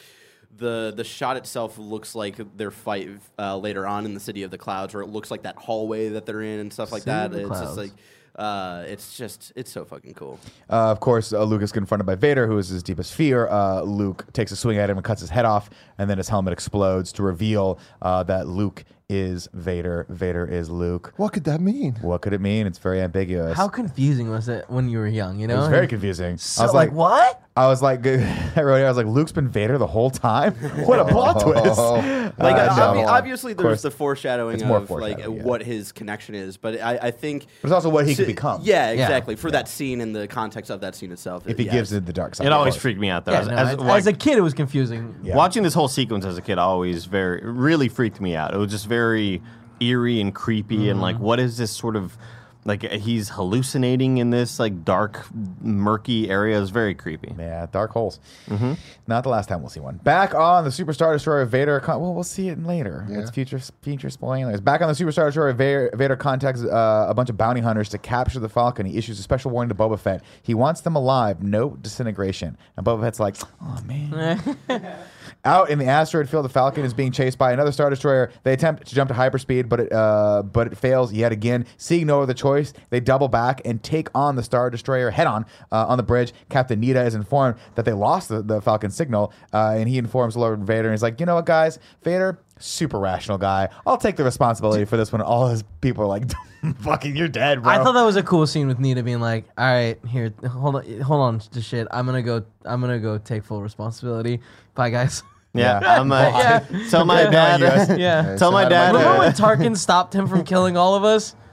the 0.58 0.94
the 0.96 1.04
shot 1.04 1.38
itself 1.38 1.78
looks 1.78 2.16
like 2.16 2.36
their 2.58 2.72
fight 2.72 3.10
uh, 3.40 3.58
later 3.58 3.88
on 3.88 4.06
in 4.06 4.14
the 4.14 4.20
city 4.20 4.44
of 4.44 4.52
the 4.52 4.58
clouds, 4.58 4.94
where 4.94 5.04
it 5.04 5.08
looks 5.10 5.32
like 5.32 5.44
that 5.44 5.56
hallway 5.58 6.10
that 6.10 6.26
they're 6.26 6.42
in 6.42 6.60
and 6.60 6.72
stuff 6.74 6.92
like 6.92 7.04
City 7.04 7.12
that. 7.12 7.26
of 7.28 7.32
the 7.34 7.48
It's 7.48 7.60
just 7.60 7.78
like 7.78 7.92
Uh, 8.36 8.84
it's 8.88 9.16
just 9.16 9.54
it's 9.56 9.72
so 9.72 9.86
fucking 9.86 10.16
cool. 10.16 10.40
Uh, 10.68 10.90
of 10.92 11.00
course, 11.00 11.34
uh, 11.34 11.44
Luke 11.44 11.62
is 11.62 11.72
confronted 11.72 12.08
by 12.08 12.16
Vader, 12.16 12.48
who 12.48 12.58
is 12.58 12.68
his 12.70 12.82
deepest 12.82 13.14
fear. 13.14 13.48
Uh, 13.48 13.82
Luke 13.84 14.26
takes 14.34 14.52
a 14.52 14.56
swing 14.56 14.78
at 14.80 14.90
him 14.90 14.98
and 14.98 15.06
cuts 15.06 15.22
his 15.22 15.30
head 15.30 15.46
off, 15.46 15.70
and 16.00 16.10
then 16.10 16.18
his 16.18 16.30
helmet 16.30 16.52
explodes 16.52 17.12
to 17.14 17.22
reveal 17.22 17.78
uh, 18.02 18.24
that 18.24 18.48
Luke 18.48 18.86
is 19.08 19.48
Vader. 19.54 20.08
Vader 20.10 20.48
is 20.48 20.72
Luke. 20.72 21.14
What 21.18 21.32
could 21.34 21.44
that 21.44 21.62
mean? 21.62 21.94
What 22.02 22.24
could 22.24 22.34
it 22.34 22.42
mean? 22.42 22.66
It's 22.66 22.80
very 22.80 23.02
ambiguous. 23.02 23.56
How 23.56 23.68
confusing 23.68 24.32
was 24.32 24.50
it 24.50 24.66
when 24.68 24.90
you 24.90 24.98
were 24.98 25.08
young? 25.08 25.40
You 25.40 25.46
know, 25.46 25.58
it 25.58 25.60
was 25.60 25.68
very 25.68 25.88
confusing. 25.88 26.38
So, 26.38 26.64
I 26.64 26.66
was 26.66 26.74
like, 26.74 26.90
like, 26.90 26.98
what? 26.98 27.43
I 27.56 27.68
was 27.68 27.84
like, 27.84 28.06
I 28.08 28.62
wrote 28.64 28.78
here, 28.78 28.86
I 28.86 28.88
was 28.88 28.98
like, 28.98 29.06
Luke's 29.06 29.32
been 29.32 29.48
Vader 29.48 29.78
the 29.78 29.86
whole 29.88 30.10
time. 30.10 30.54
What 30.86 31.00
a 31.00 31.06
plot 31.06 31.40
twist! 31.44 31.78
Like 31.78 32.56
Uh, 32.58 32.76
no. 32.76 32.82
obvi- 33.00 33.06
obviously, 33.08 33.52
Of 33.52 33.60
course. 33.60 33.68
there's 33.70 33.82
the 33.84 33.92
foreshadowing 33.92 34.56
It's 34.56 34.64
more 34.64 34.78
of 34.78 34.90
like 34.90 35.20
yeah. 35.20 35.28
what 35.28 35.62
his 35.62 35.92
connection 35.92 36.34
is, 36.34 36.58
but 36.58 36.82
I, 36.82 36.98
I 36.98 37.12
think 37.12 37.46
But 37.62 37.68
it's 37.68 37.74
also 37.76 37.90
what 37.90 38.08
he 38.08 38.16
So- 38.16 38.24
could 38.24 38.28
become. 38.28 38.62
Yeah, 38.64 38.88
Yeah. 38.92 39.04
exactly. 39.04 39.36
For 39.36 39.52
that 39.52 39.68
scene 39.68 40.02
in 40.02 40.14
the 40.14 40.28
context 40.28 40.72
of 40.72 40.82
that 40.82 40.96
scene 40.96 41.12
itself, 41.12 41.48
if 41.48 41.60
he 41.60 41.66
yeah, 41.66 41.74
gives 41.74 41.94
it 41.94 42.06
the 42.08 42.14
dark 42.14 42.34
side. 42.36 42.48
It 42.48 42.54
always 42.54 42.76
freaked 42.76 43.00
me 43.00 43.10
out 43.10 43.26
though. 43.26 43.34
Yeah, 43.34 43.42
as, 43.42 43.48
no, 43.48 43.54
as, 43.54 43.70
as, 43.74 43.78
like, 43.80 43.98
as 44.00 44.08
a 44.08 44.14
kid, 44.14 44.38
it 44.40 44.42
was 44.42 44.56
confusing. 44.56 45.16
Yeah. 45.22 45.36
Watching 45.36 45.62
this 45.62 45.76
whole 45.76 45.88
sequence 45.88 46.26
as 46.26 46.38
a 46.38 46.42
kid 46.42 46.58
always 46.58 47.06
very 47.06 47.42
really 47.44 47.88
freaked 47.88 48.20
me 48.20 48.36
out. 48.36 48.54
It 48.56 48.58
was 48.58 48.72
just 48.72 48.88
very 48.88 49.44
eerie 49.80 50.20
and 50.22 50.34
creepy 50.34 50.90
and 50.90 51.02
like 51.02 51.18
what 51.20 51.40
is 51.40 51.58
this 51.58 51.70
sort 51.72 51.96
of 51.96 52.18
like 52.66 52.84
he's 52.84 53.30
hallucinating 53.30 54.18
in 54.18 54.30
this 54.30 54.60
like 54.60 54.86
dark 54.86 55.26
murky 55.62 56.30
area. 56.30 56.62
It's 56.62 56.70
very 56.72 56.96
creepy. 56.96 57.34
Yeah, 57.38 57.68
dark 57.72 57.92
holes. 57.92 58.20
Mm-hmm. 58.48 58.74
Not 59.08 59.24
the 59.24 59.30
last 59.30 59.50
time 59.50 59.62
we'll 59.62 59.70
see 59.70 59.80
one. 59.80 59.98
Back 59.98 60.34
on 60.34 60.64
the 60.64 60.70
Superstar 60.70 61.14
Destroyer, 61.14 61.46
Vader. 61.46 61.80
Con- 61.80 62.02
well, 62.02 62.14
we'll 62.14 62.24
see 62.24 62.50
it 62.50 62.64
later. 62.64 63.06
It's 63.10 63.32
future 63.32 63.60
future 63.82 64.10
spoilers. 64.10 64.62
Back 64.62 64.82
on 64.82 64.88
the 64.88 64.94
Superstar 64.94 65.26
Destroyer, 65.28 65.54
Vader, 65.54 65.92
Vader 65.94 66.16
contacts 66.16 66.64
uh, 66.64 67.06
a 67.10 67.14
bunch 67.14 67.30
of 67.30 67.38
bounty 67.38 67.62
hunters 67.62 67.90
to 67.90 67.98
capture 67.98 68.40
the 68.40 68.50
Falcon. 68.50 68.86
He 68.86 68.98
issues 68.98 69.20
a 69.20 69.24
special 69.24 69.52
warning 69.52 69.70
to 69.70 69.76
Boba 69.76 70.00
Fett. 70.00 70.24
He 70.42 70.54
wants 70.54 70.82
them 70.82 70.96
alive, 70.96 71.44
no 71.44 71.72
disintegration. 71.72 72.58
And 72.78 72.86
Boba 72.86 73.02
Fett's 73.02 73.20
like, 73.20 73.36
"Oh 73.62 73.80
man." 73.86 74.58
Out 75.46 75.70
in 75.70 75.80
the 75.80 75.86
asteroid 75.86 76.30
field, 76.30 76.46
the 76.46 76.50
Falcon 76.50 76.86
is 76.86 76.94
being 76.94 77.12
chased 77.12 77.38
by 77.38 77.52
another 77.52 77.72
Star 77.72 77.90
Destroyer. 77.90 78.32
They 78.44 78.54
attempt 78.54 78.88
to 78.88 78.96
jump 78.96 79.10
to 79.10 79.14
hyperspeed, 79.14 79.70
but 79.70 79.80
it 79.82 79.92
uh, 79.92 80.44
but 80.44 80.68
it 80.68 80.78
fails 80.78 81.14
yet 81.14 81.32
again. 81.32 81.66
Seeing 81.78 82.08
no 82.08 82.22
other 82.22 82.34
choice, 82.34 82.74
they 82.90 83.00
double 83.00 83.28
back 83.28 83.62
and 83.66 83.82
take 83.82 84.10
on 84.16 84.36
the 84.36 84.44
Star 84.44 84.70
Destroyer 84.70 85.12
head 85.12 85.28
on 85.28 85.46
uh, 85.72 85.86
on 85.88 85.98
the 85.98 86.04
bridge. 86.04 86.34
Captain 86.50 86.82
Needa 86.82 87.06
is 87.06 87.16
informed 87.16 87.56
that 87.76 87.86
they 87.86 87.94
lost 87.94 88.30
the, 88.30 88.42
the 88.42 88.62
Falcon 88.62 88.92
signal, 88.92 89.34
uh, 89.54 89.76
and 89.78 89.90
he 89.90 89.98
informs 89.98 90.36
Lord 90.36 90.64
Vader. 90.64 90.90
And 90.90 90.94
he's 90.94 91.04
like, 91.04 91.20
you 91.20 91.26
know 91.26 91.36
what, 91.36 91.46
guys, 91.46 91.80
Vader, 92.04 92.40
super 92.60 93.00
rational 93.00 93.38
guy. 93.38 93.70
I'll 93.86 93.98
take 93.98 94.16
the 94.16 94.24
responsibility 94.24 94.86
for 94.86 94.98
this 94.98 95.12
when 95.12 95.22
all 95.22 95.48
his 95.48 95.64
people 95.82 96.04
are 96.04 96.08
like, 96.08 96.24
fucking, 96.80 97.16
you're 97.16 97.28
dead, 97.28 97.62
bro. 97.64 97.72
I 97.72 97.78
thought 97.84 97.94
that 97.94 98.04
was 98.04 98.16
a 98.16 98.24
cool 98.24 98.46
scene 98.48 98.68
with 98.68 98.80
Needa 98.80 99.04
being 99.04 99.20
like, 99.20 99.46
"All 99.58 99.66
right, 99.66 99.98
here, 100.08 100.34
hold 100.50 100.76
on, 100.78 101.00
hold 101.02 101.22
on 101.22 101.40
to 101.40 101.62
shit. 101.62 101.88
I'm 101.92 102.06
gonna 102.06 102.22
go. 102.24 102.44
I'm 102.66 102.82
gonna 102.82 103.00
go 103.00 103.18
take 103.18 103.44
full 103.44 103.62
responsibility. 103.62 104.40
Bye, 104.76 104.90
guys." 104.90 105.24
Yeah, 105.54 105.80
Yeah. 105.82 106.00
I'm 106.02 106.12
uh, 106.12 106.22
Yeah. 106.22 106.60
tell 106.90 107.06
my 107.06 107.24
dad. 107.30 108.00
yeah. 108.00 108.36
Tell 108.38 108.52
my 108.52 108.64
Say 108.64 108.64
hi 108.64 108.70
to 108.70 108.70
dad. 108.70 108.96
Remember 108.96 109.20
when 109.20 109.32
Tarkin 109.34 109.78
stopped 109.78 110.16
him 110.16 110.28
from 110.28 110.44
killing 110.44 110.78
all 110.78 110.96
of 110.96 111.04
us? 111.04 111.36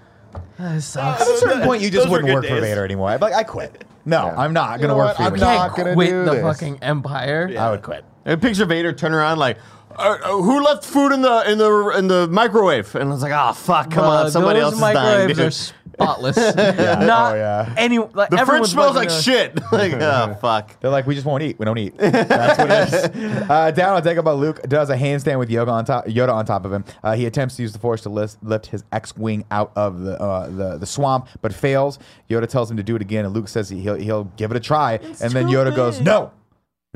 That 0.59 0.81
sucks. 0.83 1.23
At 1.23 1.29
a 1.29 1.37
certain 1.39 1.63
point, 1.63 1.83
you 1.83 1.91
just 1.91 2.05
Those 2.05 2.11
wouldn't 2.13 2.29
good 2.29 2.35
work 2.35 2.45
for. 2.47 2.61
Vader 2.61 2.85
anymore. 2.85 3.09
I'd 3.11 3.19
be 3.19 3.25
like, 3.27 3.35
I 3.35 3.43
quit. 3.43 3.85
No, 4.05 4.27
Yeah. 4.27 4.37
I'm 4.41 4.53
not 4.53 4.79
You 4.79 4.87
gonna 4.87 4.97
work 4.97 5.07
what? 5.09 5.17
for 5.17 5.23
you. 5.23 5.29
I'm 5.29 5.59
not 5.59 5.77
gonna 5.77 5.95
quit 5.95 6.11
do 6.11 6.25
the 6.25 6.31
this. 6.33 6.43
fucking 6.43 6.79
empire. 6.83 7.51
I 7.59 7.71
would 7.71 7.83
quit. 7.83 8.05
I 8.27 8.37
picture 8.37 8.65
Vader 8.67 8.93
turn 8.93 9.13
around 9.13 9.39
like, 9.39 9.59
uh, 10.01 10.19
uh, 10.25 10.43
who 10.43 10.63
left 10.65 10.85
food 10.85 11.13
in 11.13 11.23
the 11.23 11.51
in 11.51 11.59
the 11.59 11.89
in 11.99 12.09
the 12.09 12.27
microwave? 12.29 12.95
And 12.95 13.11
I 13.11 13.13
was 13.13 13.23
like, 13.23 13.33
oh 13.35 13.53
fuck, 13.53 13.91
come 13.91 14.05
Uh, 14.05 14.25
on, 14.25 14.31
somebody 14.31 14.61
those 14.61 14.73
else 14.73 14.75
is 14.75 14.81
dying. 14.81 15.29
microwaves 15.29 15.39
dude. 15.39 15.47
are 15.47 15.51
spotless. 15.51 16.37
Not 16.57 17.33
Oh, 17.33 17.37
yeah. 17.37 17.75
any. 17.77 17.99
Like, 17.99 18.31
the 18.31 18.37
fridge 18.37 18.41
everyone's 18.41 18.71
smells 18.71 18.97
like 18.97 19.09
gonna- 19.09 19.21
shit. 19.23 19.55
like, 19.73 19.93
oh 19.95 20.37
fuck. 20.41 20.81
They're 20.81 20.91
like, 20.91 21.07
we 21.07 21.15
just 21.15 21.27
won't 21.27 21.43
eat. 21.43 21.59
We 21.59 21.65
don't 21.67 21.77
eat. 21.79 21.97
That's 21.99 22.59
what 22.59 22.71
it 22.71 23.15
is. 23.17 23.41
Uh, 23.51 23.71
down 23.73 23.97
on 23.97 24.03
Dagobah, 24.03 24.39
Luke 24.39 24.63
does 24.63 24.91
a 24.91 24.97
handstand 24.97 25.39
with 25.39 25.49
Yoda 25.51 25.69
on 25.73 25.85
top. 25.85 26.07
Yoda 26.07 26.33
on 26.33 26.47
top 26.47 26.65
of 26.65 26.73
him. 26.73 26.85
Uh, 27.03 27.15
he 27.17 27.27
attempts 27.27 27.57
to 27.57 27.63
use 27.63 27.73
the 27.73 27.79
Force 27.79 28.03
to 28.03 28.09
lift, 28.09 28.37
lift 28.43 28.67
his 28.67 28.85
X-wing 28.93 29.45
out 29.51 29.73
of 29.77 30.01
the, 30.01 30.21
uh, 30.21 30.49
the 30.49 30.79
the 30.79 30.87
swamp, 30.87 31.27
but 31.43 31.53
fails. 31.53 31.99
Yoda 32.31 32.49
tells 32.49 32.71
him 32.71 32.77
to 32.77 32.83
do 32.83 32.95
it 32.97 33.03
again, 33.03 33.25
and 33.25 33.35
Luke 33.35 33.49
says 33.49 33.69
he'll 33.69 33.97
he'll 33.97 34.25
give 34.37 34.51
it 34.53 34.57
a 34.57 34.61
try. 34.61 34.95
and 35.21 35.33
then 35.33 35.49
too 35.49 35.55
Yoda 35.55 35.75
goes, 35.75 35.97
big. 35.97 36.07
"No, 36.07 36.31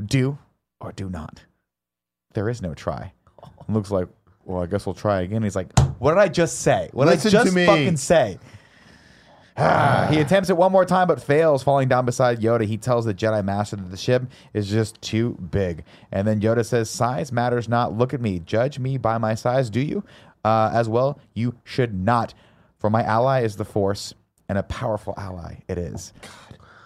do 0.03 0.37
or 0.79 0.91
do 0.93 1.09
not. 1.09 1.41
There 2.35 2.47
is 2.49 2.61
no 2.61 2.75
try." 2.75 3.11
And 3.65 3.75
Luke's 3.75 3.89
like, 3.89 4.07
"Well, 4.43 4.61
I 4.61 4.67
guess 4.67 4.85
we'll 4.85 4.93
try 4.93 5.21
again." 5.21 5.41
He's 5.41 5.55
like, 5.55 5.77
"What 5.97 6.11
did 6.11 6.19
I 6.19 6.27
just 6.27 6.59
say? 6.59 6.89
What 6.93 7.07
Listen 7.07 7.31
did 7.31 7.37
I 7.37 7.39
to 7.39 7.45
just 7.45 7.55
me." 7.55 7.65
fucking 7.65 7.97
say?" 7.97 8.37
Ah, 9.57 10.09
he 10.11 10.19
attempts 10.19 10.49
it 10.49 10.57
one 10.57 10.71
more 10.71 10.83
time 10.83 11.07
but 11.07 11.21
fails, 11.21 11.63
falling 11.63 11.87
down 11.87 12.05
beside 12.05 12.41
Yoda. 12.41 12.65
He 12.65 12.77
tells 12.77 13.05
the 13.05 13.13
Jedi 13.13 13.43
Master 13.43 13.77
that 13.77 13.89
the 13.89 13.95
ship 13.97 14.23
is 14.53 14.69
just 14.69 15.01
too 15.01 15.37
big. 15.49 15.85
And 16.11 16.27
then 16.27 16.41
Yoda 16.41 16.65
says, 16.65 16.89
Size 16.89 17.31
matters 17.31 17.69
not. 17.69 17.97
Look 17.97 18.13
at 18.13 18.19
me. 18.19 18.39
Judge 18.39 18.79
me 18.79 18.97
by 18.97 19.17
my 19.17 19.33
size, 19.33 19.69
do 19.69 19.79
you? 19.79 20.03
Uh, 20.43 20.71
as 20.73 20.89
well, 20.89 21.19
you 21.33 21.55
should 21.63 21.93
not. 21.93 22.33
For 22.79 22.89
my 22.89 23.01
ally 23.03 23.43
is 23.43 23.55
the 23.55 23.63
Force, 23.63 24.13
and 24.49 24.57
a 24.57 24.63
powerful 24.63 25.13
ally 25.17 25.61
it 25.69 25.77
is. 25.77 26.11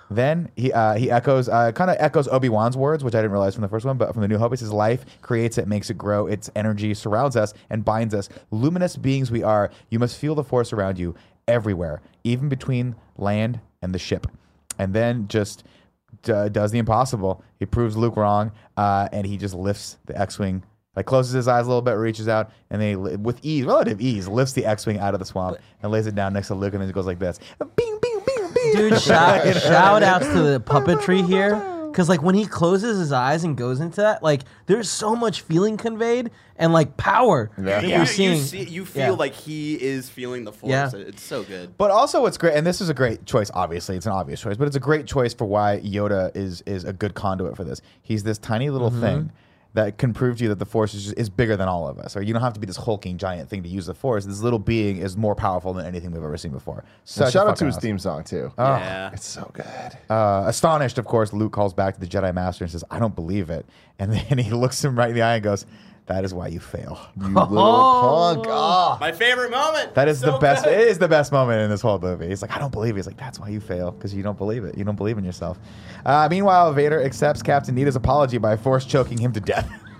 Then 0.09 0.49
he 0.55 0.73
uh, 0.73 0.95
he 0.95 1.11
echoes 1.11 1.47
uh, 1.47 1.71
kind 1.71 1.91
of 1.91 1.97
echoes 1.99 2.27
Obi 2.27 2.49
Wan's 2.49 2.75
words, 2.75 3.03
which 3.03 3.13
I 3.13 3.19
didn't 3.19 3.31
realize 3.31 3.53
from 3.53 3.61
the 3.61 3.67
first 3.67 3.85
one, 3.85 3.97
but 3.97 4.11
from 4.13 4.21
the 4.21 4.27
New 4.27 4.37
Hope, 4.37 4.51
he 4.51 4.57
says, 4.57 4.73
"Life 4.73 5.05
creates 5.21 5.57
it, 5.57 5.67
makes 5.67 5.89
it 5.89 5.97
grow. 5.97 6.25
Its 6.25 6.49
energy 6.55 6.93
surrounds 6.93 7.35
us 7.35 7.53
and 7.69 7.85
binds 7.85 8.13
us. 8.15 8.27
Luminous 8.49 8.97
beings 8.97 9.29
we 9.29 9.43
are. 9.43 9.69
You 9.89 9.99
must 9.99 10.17
feel 10.17 10.33
the 10.33 10.43
force 10.43 10.73
around 10.73 10.97
you 10.97 11.15
everywhere, 11.47 12.01
even 12.23 12.49
between 12.49 12.95
land 13.17 13.59
and 13.81 13.93
the 13.93 13.99
ship." 13.99 14.25
And 14.79 14.93
then 14.93 15.27
just 15.27 15.63
d- 16.23 16.49
does 16.49 16.71
the 16.71 16.79
impossible. 16.79 17.43
He 17.59 17.65
proves 17.65 17.95
Luke 17.95 18.17
wrong, 18.17 18.51
uh, 18.77 19.09
and 19.11 19.27
he 19.27 19.37
just 19.37 19.53
lifts 19.53 19.97
the 20.05 20.19
X-wing. 20.19 20.63
Like 20.95 21.05
closes 21.05 21.33
his 21.33 21.47
eyes 21.47 21.65
a 21.65 21.69
little 21.69 21.83
bit, 21.83 21.91
reaches 21.91 22.27
out, 22.27 22.49
and 22.71 22.81
then 22.81 22.89
he, 22.89 22.95
with 22.95 23.39
ease, 23.43 23.63
relative 23.63 24.01
ease, 24.01 24.27
lifts 24.27 24.53
the 24.53 24.65
X-wing 24.65 24.97
out 24.97 25.13
of 25.13 25.19
the 25.19 25.25
swamp 25.25 25.57
and 25.83 25.91
lays 25.91 26.07
it 26.07 26.15
down 26.15 26.33
next 26.33 26.47
to 26.47 26.55
Luke, 26.55 26.73
and 26.73 26.81
then 26.81 26.89
it 26.89 26.93
goes 26.93 27.05
like 27.05 27.19
this: 27.19 27.39
bing, 27.59 27.99
bing. 28.01 28.18
Dude, 28.53 28.99
shout, 29.01 29.55
shout 29.55 30.03
outs 30.03 30.27
to 30.27 30.41
the 30.41 30.59
puppetry 30.59 31.25
here. 31.25 31.65
Because, 31.91 32.07
like, 32.07 32.21
when 32.21 32.35
he 32.35 32.45
closes 32.45 32.99
his 32.99 33.11
eyes 33.11 33.43
and 33.43 33.57
goes 33.57 33.79
into 33.79 34.01
that, 34.01 34.21
like, 34.21 34.41
there's 34.67 34.87
so 34.87 35.15
much 35.15 35.41
feeling 35.41 35.75
conveyed 35.75 36.29
and, 36.55 36.71
like, 36.71 36.95
power 36.97 37.49
that 37.57 37.81
You, 37.81 37.89
you're 37.89 37.99
you 38.01 38.05
seeing. 38.05 38.39
see, 38.41 38.63
you 38.63 38.85
feel 38.85 39.03
Yeah. 39.05 39.09
like 39.11 39.33
he 39.33 39.73
is 39.73 40.07
feeling 40.07 40.43
the 40.43 40.51
force. 40.51 40.69
Yeah. 40.69 40.91
It's 40.93 41.23
so 41.23 41.41
good. 41.41 41.75
But 41.79 41.89
also, 41.89 42.21
what's 42.21 42.37
great, 42.37 42.53
and 42.53 42.65
this 42.65 42.79
is 42.79 42.89
a 42.89 42.93
great 42.93 43.25
choice. 43.25 43.49
Obviously, 43.55 43.97
it's 43.97 44.05
an 44.05 44.11
obvious 44.11 44.39
choice, 44.39 44.55
but 44.55 44.67
it's 44.67 44.75
a 44.75 44.79
great 44.79 45.07
choice 45.07 45.33
for 45.33 45.45
why 45.45 45.81
Yoda 45.83 46.29
is 46.37 46.61
is 46.67 46.83
a 46.85 46.93
good 46.93 47.15
conduit 47.15 47.55
for 47.57 47.63
this. 47.63 47.81
He's 48.03 48.21
this 48.23 48.37
tiny 48.37 48.69
little 48.69 48.91
Mm-hmm. 48.91 49.01
thing 49.01 49.31
that 49.75 49.99
can 49.99 50.13
prove 50.13 50.37
to 50.37 50.43
you 50.43 50.49
that 50.49 50.57
the 50.57 50.65
Force 50.65 50.95
is, 50.95 51.03
just, 51.05 51.17
is 51.17 51.29
bigger 51.29 51.55
than 51.55 51.67
all 51.67 51.87
of 51.87 51.99
us, 51.99 52.15
or 52.17 52.23
you 52.23 52.33
don't 52.33 52.41
have 52.41 52.53
to 52.53 52.59
be 52.59 52.65
this 52.65 52.77
hulking 52.77 53.17
giant 53.19 53.49
thing 53.49 53.61
to 53.61 53.69
use 53.69 53.85
the 53.85 53.93
Force. 53.93 54.25
This 54.25 54.41
little 54.41 54.57
being 54.59 54.97
is 54.97 55.15
more 55.15 55.35
powerful 55.35 55.73
than 55.73 55.85
anything 55.85 56.11
we've 56.11 56.23
ever 56.23 56.37
seen 56.37 56.51
before. 56.51 56.79
And 56.79 56.87
Such 57.05 57.33
shout 57.33 57.45
out 57.47 57.51
to 57.51 57.65
fucking 57.65 57.67
his 57.67 57.75
awesome- 57.77 57.81
theme 57.87 57.99
song 57.99 58.23
too. 58.23 58.51
Oh, 58.57 58.63
yeah. 58.65 59.11
It's 59.13 59.27
so 59.27 59.49
good. 59.53 59.65
Uh, 60.09 60.43
astonished, 60.47 60.97
of 60.97 61.05
course, 61.05 61.33
Luke 61.33 61.53
calls 61.53 61.73
back 61.73 61.93
to 61.93 61.99
the 61.99 62.07
Jedi 62.07 62.33
Master 62.33 62.63
and 62.63 62.71
says, 62.71 62.83
"I 62.89 62.97
don't 62.97 63.13
believe 63.15 63.49
it." 63.51 63.65
And 63.99 64.11
then 64.11 64.37
he 64.39 64.51
looks 64.51 64.83
him 64.83 64.97
right 64.97 65.09
in 65.09 65.15
the 65.15 65.21
eye 65.21 65.35
and 65.35 65.43
goes, 65.43 65.65
"That 66.09 66.25
is 66.25 66.33
why 66.33 66.47
you 66.47 66.59
fail." 66.59 66.99
You 67.17 67.27
little 67.27 67.47
punk. 67.53 68.45
Ah. 68.49 68.97
My 68.99 69.13
favorite 69.13 69.49
moment. 69.51 69.95
That 69.95 70.09
is 70.09 70.19
So 70.19 70.31
the 70.33 70.37
best. 70.39 70.65
good. 70.65 70.73
It 70.73 70.87
is 70.89 70.97
the 70.97 71.07
best 71.07 71.31
moment 71.31 71.61
in 71.61 71.69
this 71.69 71.81
whole 71.81 71.97
movie. 71.99 72.27
He's 72.27 72.41
like, 72.41 72.51
I 72.53 72.59
don't 72.59 72.71
believe 72.73 72.95
it. 72.95 72.97
He's 72.97 73.07
like, 73.07 73.17
that's 73.17 73.39
why 73.39 73.47
you 73.47 73.61
fail 73.61 73.91
because 73.91 74.13
you 74.13 74.21
don't 74.21 74.37
believe 74.37 74.65
it. 74.65 74.77
You 74.77 74.83
don't 74.83 74.97
believe 74.97 75.17
in 75.17 75.23
yourself. 75.23 75.57
Uh, 76.05 76.27
meanwhile, 76.29 76.73
Vader 76.73 77.01
accepts 77.01 77.41
Captain 77.41 77.73
Needa's 77.75 77.95
apology 77.95 78.37
by 78.37 78.57
force 78.57 78.85
choking 78.85 79.17
him 79.17 79.31
to 79.31 79.39
death. 79.39 79.69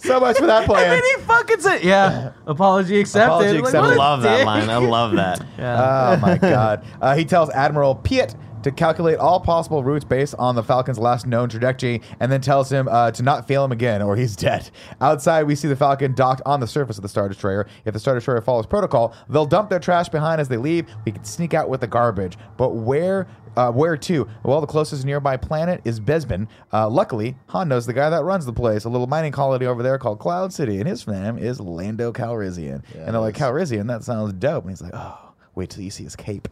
so 0.00 0.18
much 0.20 0.38
for 0.38 0.46
that 0.46 0.58
and 0.62 0.66
plan. 0.66 0.90
then 0.90 1.02
he 1.02 1.22
fucking 1.24 1.60
said, 1.60 1.82
"Yeah, 1.84 2.32
apology 2.46 2.98
accepted." 3.00 3.26
Apology 3.28 3.58
accepted. 3.58 3.80
what 3.80 3.90
I 3.90 3.94
a 3.94 3.98
love 3.98 4.22
that 4.22 4.46
line. 4.46 4.70
I 4.70 4.76
love 4.78 5.12
that. 5.12 5.44
Yeah. 5.58 6.16
Oh 6.16 6.20
my 6.20 6.38
god. 6.38 6.84
Uh, 7.00 7.14
he 7.14 7.24
tells 7.24 7.50
Admiral 7.50 7.96
Piett 7.96 8.34
to 8.62 8.70
calculate 8.70 9.18
all 9.18 9.40
possible 9.40 9.82
routes 9.82 10.04
based 10.04 10.34
on 10.38 10.54
the 10.54 10.62
Falcon's 10.62 10.98
last 10.98 11.26
known 11.26 11.48
trajectory, 11.48 12.00
and 12.20 12.30
then 12.30 12.40
tells 12.40 12.70
him 12.70 12.88
uh, 12.88 13.10
to 13.12 13.22
not 13.22 13.46
fail 13.46 13.64
him 13.64 13.72
again 13.72 14.02
or 14.02 14.16
he's 14.16 14.36
dead. 14.48 14.70
Outside, 15.00 15.44
we 15.44 15.54
see 15.54 15.68
the 15.68 15.76
Falcon 15.76 16.14
docked 16.14 16.42
on 16.46 16.60
the 16.60 16.66
surface 16.66 16.96
of 16.98 17.02
the 17.02 17.08
Star 17.08 17.28
Destroyer. 17.28 17.66
If 17.84 17.94
the 17.94 18.00
Star 18.00 18.14
Destroyer 18.14 18.40
follows 18.40 18.66
protocol, 18.66 19.14
they'll 19.28 19.46
dump 19.46 19.70
their 19.70 19.78
trash 19.78 20.08
behind 20.08 20.40
as 20.40 20.48
they 20.48 20.56
leave. 20.56 20.86
We 21.04 21.12
can 21.12 21.24
sneak 21.24 21.54
out 21.54 21.68
with 21.68 21.80
the 21.80 21.86
garbage. 21.86 22.36
But 22.56 22.70
where? 22.70 23.26
Uh, 23.56 23.72
where 23.72 23.96
to? 23.96 24.28
Well, 24.44 24.60
the 24.60 24.68
closest 24.68 25.04
nearby 25.04 25.36
planet 25.36 25.80
is 25.84 25.98
Bespin. 25.98 26.46
Uh, 26.72 26.88
luckily, 26.88 27.34
Han 27.48 27.68
knows 27.68 27.86
the 27.86 27.92
guy 27.92 28.08
that 28.08 28.22
runs 28.22 28.46
the 28.46 28.52
place, 28.52 28.84
a 28.84 28.88
little 28.88 29.08
mining 29.08 29.32
colony 29.32 29.66
over 29.66 29.82
there 29.82 29.98
called 29.98 30.20
Cloud 30.20 30.52
City, 30.52 30.78
and 30.78 30.86
his 30.86 31.04
name 31.08 31.38
is 31.38 31.58
Lando 31.58 32.12
Calrissian. 32.12 32.84
and 32.94 33.14
they're 33.14 33.20
like, 33.20 33.34
Calrissian, 33.34 33.88
that 33.88 34.04
sounds 34.04 34.32
dope. 34.34 34.62
And 34.62 34.70
he's 34.70 34.82
like, 34.82 34.92
oh, 34.94 35.32
wait 35.56 35.70
till 35.70 35.82
you 35.82 35.90
see 35.90 36.04
his 36.04 36.14
cape. 36.14 36.46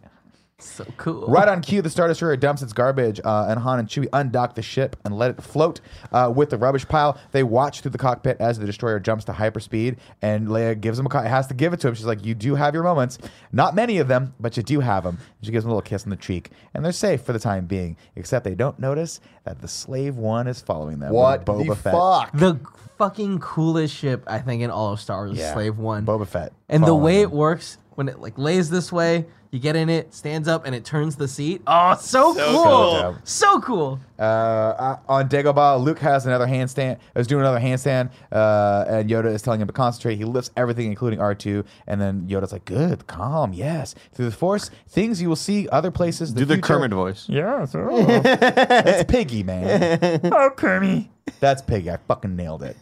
So 0.58 0.86
cool. 0.96 1.26
Right 1.28 1.46
on 1.48 1.60
cue, 1.60 1.82
the 1.82 1.90
Star 1.90 2.08
Destroyer 2.08 2.34
dumps 2.34 2.62
its 2.62 2.72
garbage, 2.72 3.20
uh, 3.22 3.44
and 3.46 3.60
Han 3.60 3.78
and 3.78 3.86
Chewie 3.88 4.08
undock 4.08 4.54
the 4.54 4.62
ship 4.62 4.96
and 5.04 5.14
let 5.14 5.30
it 5.30 5.42
float 5.42 5.82
uh, 6.12 6.32
with 6.34 6.48
the 6.48 6.56
rubbish 6.56 6.88
pile. 6.88 7.18
They 7.32 7.42
watch 7.42 7.82
through 7.82 7.90
the 7.90 7.98
cockpit 7.98 8.38
as 8.40 8.58
the 8.58 8.64
destroyer 8.64 8.98
jumps 8.98 9.26
to 9.26 9.32
hyperspeed, 9.32 9.98
and 10.22 10.48
Leia 10.48 10.80
gives 10.80 10.98
him 10.98 11.04
a 11.04 11.08
co- 11.10 11.20
has 11.20 11.46
to 11.48 11.54
give 11.54 11.74
it 11.74 11.80
to 11.80 11.88
him. 11.88 11.94
She's 11.94 12.06
like, 12.06 12.24
"You 12.24 12.34
do 12.34 12.54
have 12.54 12.72
your 12.72 12.84
moments, 12.84 13.18
not 13.52 13.74
many 13.74 13.98
of 13.98 14.08
them, 14.08 14.32
but 14.40 14.56
you 14.56 14.62
do 14.62 14.80
have 14.80 15.04
them." 15.04 15.18
She 15.42 15.50
gives 15.52 15.66
him 15.66 15.70
a 15.72 15.74
little 15.74 15.82
kiss 15.86 16.04
on 16.04 16.10
the 16.10 16.16
cheek, 16.16 16.50
and 16.72 16.82
they're 16.82 16.92
safe 16.92 17.20
for 17.20 17.34
the 17.34 17.38
time 17.38 17.66
being. 17.66 17.98
Except 18.14 18.42
they 18.42 18.54
don't 18.54 18.78
notice 18.78 19.20
that 19.44 19.60
the 19.60 19.68
Slave 19.68 20.16
One 20.16 20.46
is 20.46 20.62
following 20.62 21.00
them. 21.00 21.10
with 21.10 21.18
What 21.20 21.44
Boba 21.44 21.66
the 21.68 21.76
Fett. 21.76 21.92
fuck? 21.92 22.32
The 22.32 22.58
fucking 22.96 23.40
coolest 23.40 23.94
ship 23.94 24.24
I 24.26 24.38
think 24.38 24.62
in 24.62 24.70
all 24.70 24.94
of 24.94 25.00
Star 25.02 25.18
Wars 25.26 25.32
is 25.32 25.38
Yeah. 25.38 25.52
Slave 25.52 25.76
One. 25.76 26.06
Boba 26.06 26.26
Fett. 26.26 26.54
and 26.70 26.82
the 26.82 26.94
way 26.94 27.16
them. 27.16 27.24
it 27.24 27.30
works 27.32 27.76
when 27.94 28.08
it 28.08 28.20
like 28.20 28.38
lays 28.38 28.70
this 28.70 28.90
way, 28.90 29.26
you 29.50 29.58
get 29.58 29.76
in 29.76 29.88
it, 29.88 30.12
stands 30.14 30.48
up, 30.48 30.66
and 30.66 30.74
it 30.74 30.84
turns 30.84 31.16
the 31.16 31.28
seat. 31.28 31.62
Oh, 31.66 31.96
so, 32.00 32.34
cool. 32.34 32.64
cool. 32.64 33.16
So 33.24 33.60
cool. 33.60 34.00
Uh, 34.18 34.22
uh, 34.22 34.96
on 35.08 35.28
Dagobah, 35.28 35.80
Luke 35.82 35.98
has 35.98 36.26
another 36.26 36.46
handstand. 36.46 36.98
Is 37.14 37.26
doing 37.26 37.42
another 37.42 37.60
handstand, 37.60 38.10
uh, 38.32 38.84
and 38.88 39.10
Yoda 39.10 39.26
is 39.26 39.42
telling 39.42 39.60
him 39.60 39.66
to 39.66 39.72
concentrate. 39.72 40.16
He 40.16 40.24
lifts 40.24 40.50
everything, 40.56 40.86
including 40.86 41.20
R 41.20 41.34
two, 41.34 41.64
and 41.86 42.00
then 42.00 42.26
Yoda's 42.26 42.52
like, 42.52 42.64
"Good, 42.64 43.06
calm, 43.06 43.52
yes." 43.52 43.94
Through 44.12 44.26
the 44.30 44.36
Force, 44.36 44.70
things 44.88 45.20
you 45.20 45.28
will 45.28 45.36
see 45.36 45.68
other 45.68 45.90
places. 45.90 46.32
Do 46.32 46.44
the 46.44 46.54
future- 46.54 46.66
Kermit 46.66 46.92
voice. 46.92 47.26
Yeah, 47.28 47.64
so 47.66 47.88
it's 47.92 49.10
Piggy, 49.10 49.42
man. 49.42 50.20
oh, 50.24 50.50
Kermit. 50.56 51.06
That's 51.40 51.60
Piggy. 51.62 51.90
I 51.90 51.98
fucking 52.08 52.34
nailed 52.36 52.62
it. 52.62 52.76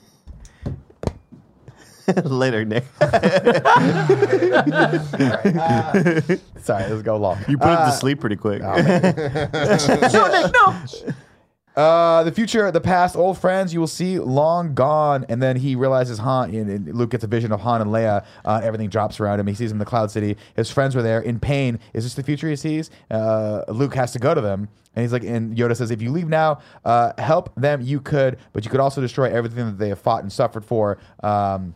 Later, 2.25 2.65
Nick. 2.65 2.85
Sorry, 6.61 6.89
let's 6.91 7.03
go 7.03 7.17
long. 7.17 7.39
You 7.49 7.59
put 7.59 7.69
it 7.69 7.79
Uh, 7.79 7.87
to 7.91 7.97
sleep 7.97 8.21
pretty 8.21 8.37
quick. 8.37 8.61
no, 8.63 8.75
Nick, 8.77 10.53
no. 10.53 10.77
Uh, 11.77 12.23
the 12.23 12.31
future, 12.31 12.71
the 12.71 12.81
past, 12.81 13.17
old 13.17 13.37
friends 13.37 13.75
you 13.75 13.81
will 13.81 13.87
see 13.89 14.19
long 14.21 14.75
gone, 14.75 15.27
and 15.29 15.43
then 15.43 15.57
he 15.57 15.75
realizes 15.75 16.19
Han. 16.19 16.55
And, 16.55 16.71
and 16.71 16.95
Luke 16.95 17.11
gets 17.11 17.25
a 17.25 17.27
vision 17.27 17.51
of 17.53 17.61
Han 17.63 17.81
and 17.81 17.91
Leia. 17.91 18.25
Uh, 18.45 18.61
everything 18.63 18.89
drops 18.89 19.19
around 19.19 19.41
him. 19.41 19.47
He 19.49 19.55
sees 19.55 19.71
them 19.71 19.77
in 19.77 19.81
the 19.81 19.85
Cloud 19.85 20.11
City. 20.11 20.37
His 20.55 20.71
friends 20.71 20.95
were 20.95 21.03
there 21.03 21.21
in 21.21 21.41
pain. 21.41 21.81
Is 21.93 22.05
this 22.05 22.15
the 22.15 22.23
future 22.23 22.49
he 22.49 22.55
sees? 22.57 22.91
Uh, 23.11 23.63
Luke 23.69 23.95
has 23.97 24.13
to 24.13 24.21
go 24.21 24.35
to 24.35 24.41
them, 24.41 24.69
and 24.95 25.03
he's 25.03 25.13
like, 25.13 25.25
and 25.25 25.57
Yoda 25.57 25.77
says, 25.77 25.91
"If 25.91 26.01
you 26.01 26.13
leave 26.13 26.29
now, 26.29 26.61
uh, 26.85 27.13
help 27.19 27.53
them. 27.57 27.81
You 27.83 28.01
could, 28.01 28.39
but 28.53 28.65
you 28.65 28.71
could 28.71 28.81
also 28.81 29.01
destroy 29.01 29.31
everything 29.33 29.65
that 29.67 29.79
they 29.79 29.89
have 29.89 29.99
fought 29.99 30.23
and 30.23 30.33
suffered 30.33 30.65
for." 30.65 30.99
Um, 31.25 31.75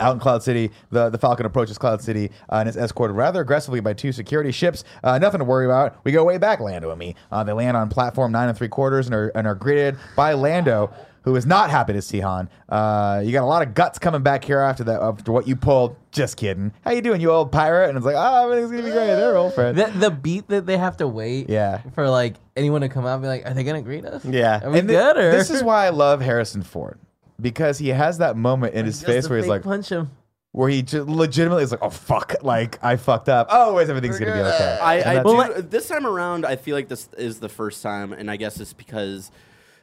out 0.00 0.14
in 0.14 0.20
Cloud 0.20 0.42
City, 0.42 0.70
the, 0.90 1.10
the 1.10 1.18
Falcon 1.18 1.46
approaches 1.46 1.78
Cloud 1.78 2.02
City 2.02 2.30
uh, 2.48 2.56
and 2.56 2.68
is 2.68 2.76
escorted 2.76 3.16
rather 3.16 3.40
aggressively 3.40 3.80
by 3.80 3.92
two 3.92 4.12
security 4.12 4.50
ships. 4.52 4.82
Uh, 5.04 5.18
nothing 5.18 5.38
to 5.38 5.44
worry 5.44 5.66
about. 5.66 5.96
We 6.04 6.12
go 6.12 6.24
way 6.24 6.38
back, 6.38 6.60
Lando 6.60 6.90
and 6.90 6.98
me. 6.98 7.14
Uh, 7.30 7.44
they 7.44 7.52
land 7.52 7.76
on 7.76 7.88
platform 7.88 8.32
nine 8.32 8.48
and 8.48 8.56
three 8.58 8.68
quarters 8.68 9.06
and 9.06 9.14
are, 9.14 9.28
and 9.34 9.46
are 9.46 9.54
greeted 9.54 9.96
by 10.16 10.32
Lando, 10.32 10.92
who 11.22 11.36
is 11.36 11.44
not 11.44 11.68
happy 11.70 11.92
to 11.92 12.00
see 12.00 12.20
Han. 12.20 12.48
Uh, 12.68 13.20
you 13.24 13.30
got 13.32 13.42
a 13.42 13.46
lot 13.46 13.60
of 13.66 13.74
guts 13.74 13.98
coming 13.98 14.22
back 14.22 14.42
here 14.42 14.58
after 14.58 14.84
that, 14.84 15.02
after 15.02 15.32
what 15.32 15.46
you 15.46 15.54
pulled. 15.54 15.96
Just 16.12 16.36
kidding. 16.38 16.72
How 16.82 16.92
you 16.92 17.02
doing, 17.02 17.20
you 17.20 17.30
old 17.30 17.52
pirate? 17.52 17.88
And 17.90 17.96
it's 17.98 18.06
like, 18.06 18.16
oh, 18.18 18.44
everything's 18.50 18.70
gonna 18.70 18.82
be 18.84 18.90
great. 18.90 19.06
They're 19.14 19.36
old 19.36 19.54
friends. 19.54 19.76
The, 19.76 19.90
the 19.98 20.10
beat 20.10 20.48
that 20.48 20.64
they 20.66 20.78
have 20.78 20.96
to 20.96 21.06
wait 21.06 21.48
Yeah. 21.50 21.82
for 21.94 22.08
like 22.08 22.36
anyone 22.56 22.80
to 22.80 22.88
come 22.88 23.04
out 23.06 23.14
and 23.14 23.22
be 23.22 23.28
like, 23.28 23.46
are 23.46 23.52
they 23.54 23.62
gonna 23.64 23.82
greet 23.82 24.04
us? 24.06 24.24
Yeah. 24.24 24.60
Are 24.64 24.70
we 24.70 24.78
And 24.78 24.88
good? 24.88 25.16
Or 25.18 25.30
this 25.30 25.50
is 25.50 25.62
why 25.62 25.86
I 25.86 25.90
love 25.90 26.20
Harrison 26.22 26.62
Ford. 26.62 26.98
Because 27.40 27.78
he 27.78 27.88
has 27.88 28.18
that 28.18 28.36
moment 28.36 28.74
in 28.74 28.84
his 28.86 29.02
face 29.02 29.28
where 29.28 29.38
he's 29.38 29.48
like, 29.48 29.62
punch 29.62 29.88
him. 29.88 30.10
where 30.52 30.68
he 30.68 30.82
just 30.82 31.08
legitimately 31.08 31.62
is 31.62 31.70
like, 31.70 31.82
"Oh 31.82 31.90
fuck!" 31.90 32.34
Like 32.42 32.82
I 32.82 32.96
fucked 32.96 33.28
up. 33.28 33.48
Oh, 33.50 33.74
wait, 33.74 33.88
everything's 33.88 34.18
gonna 34.18 34.32
be 34.32 34.38
okay. 34.40 34.78
And 34.80 34.82
I, 34.82 34.92
I 34.94 34.98
that's- 35.14 35.24
do. 35.24 35.34
Well, 35.34 35.62
this 35.62 35.88
time 35.88 36.06
around, 36.06 36.44
I 36.44 36.56
feel 36.56 36.74
like 36.74 36.88
this 36.88 37.08
is 37.16 37.38
the 37.40 37.48
first 37.48 37.82
time, 37.82 38.12
and 38.12 38.30
I 38.30 38.36
guess 38.36 38.58
it's 38.60 38.72
because 38.72 39.30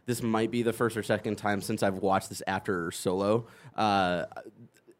this 0.06 0.22
might 0.22 0.52
be 0.52 0.64
the 0.64 0.74
first 0.74 0.96
or 0.98 1.04
second 1.04 1.38
time 1.38 1.62
since 1.62 1.84
I've 1.84 1.98
watched 1.98 2.30
this 2.30 2.42
after 2.48 2.92
Solo. 2.92 3.48
Uh, 3.76 4.26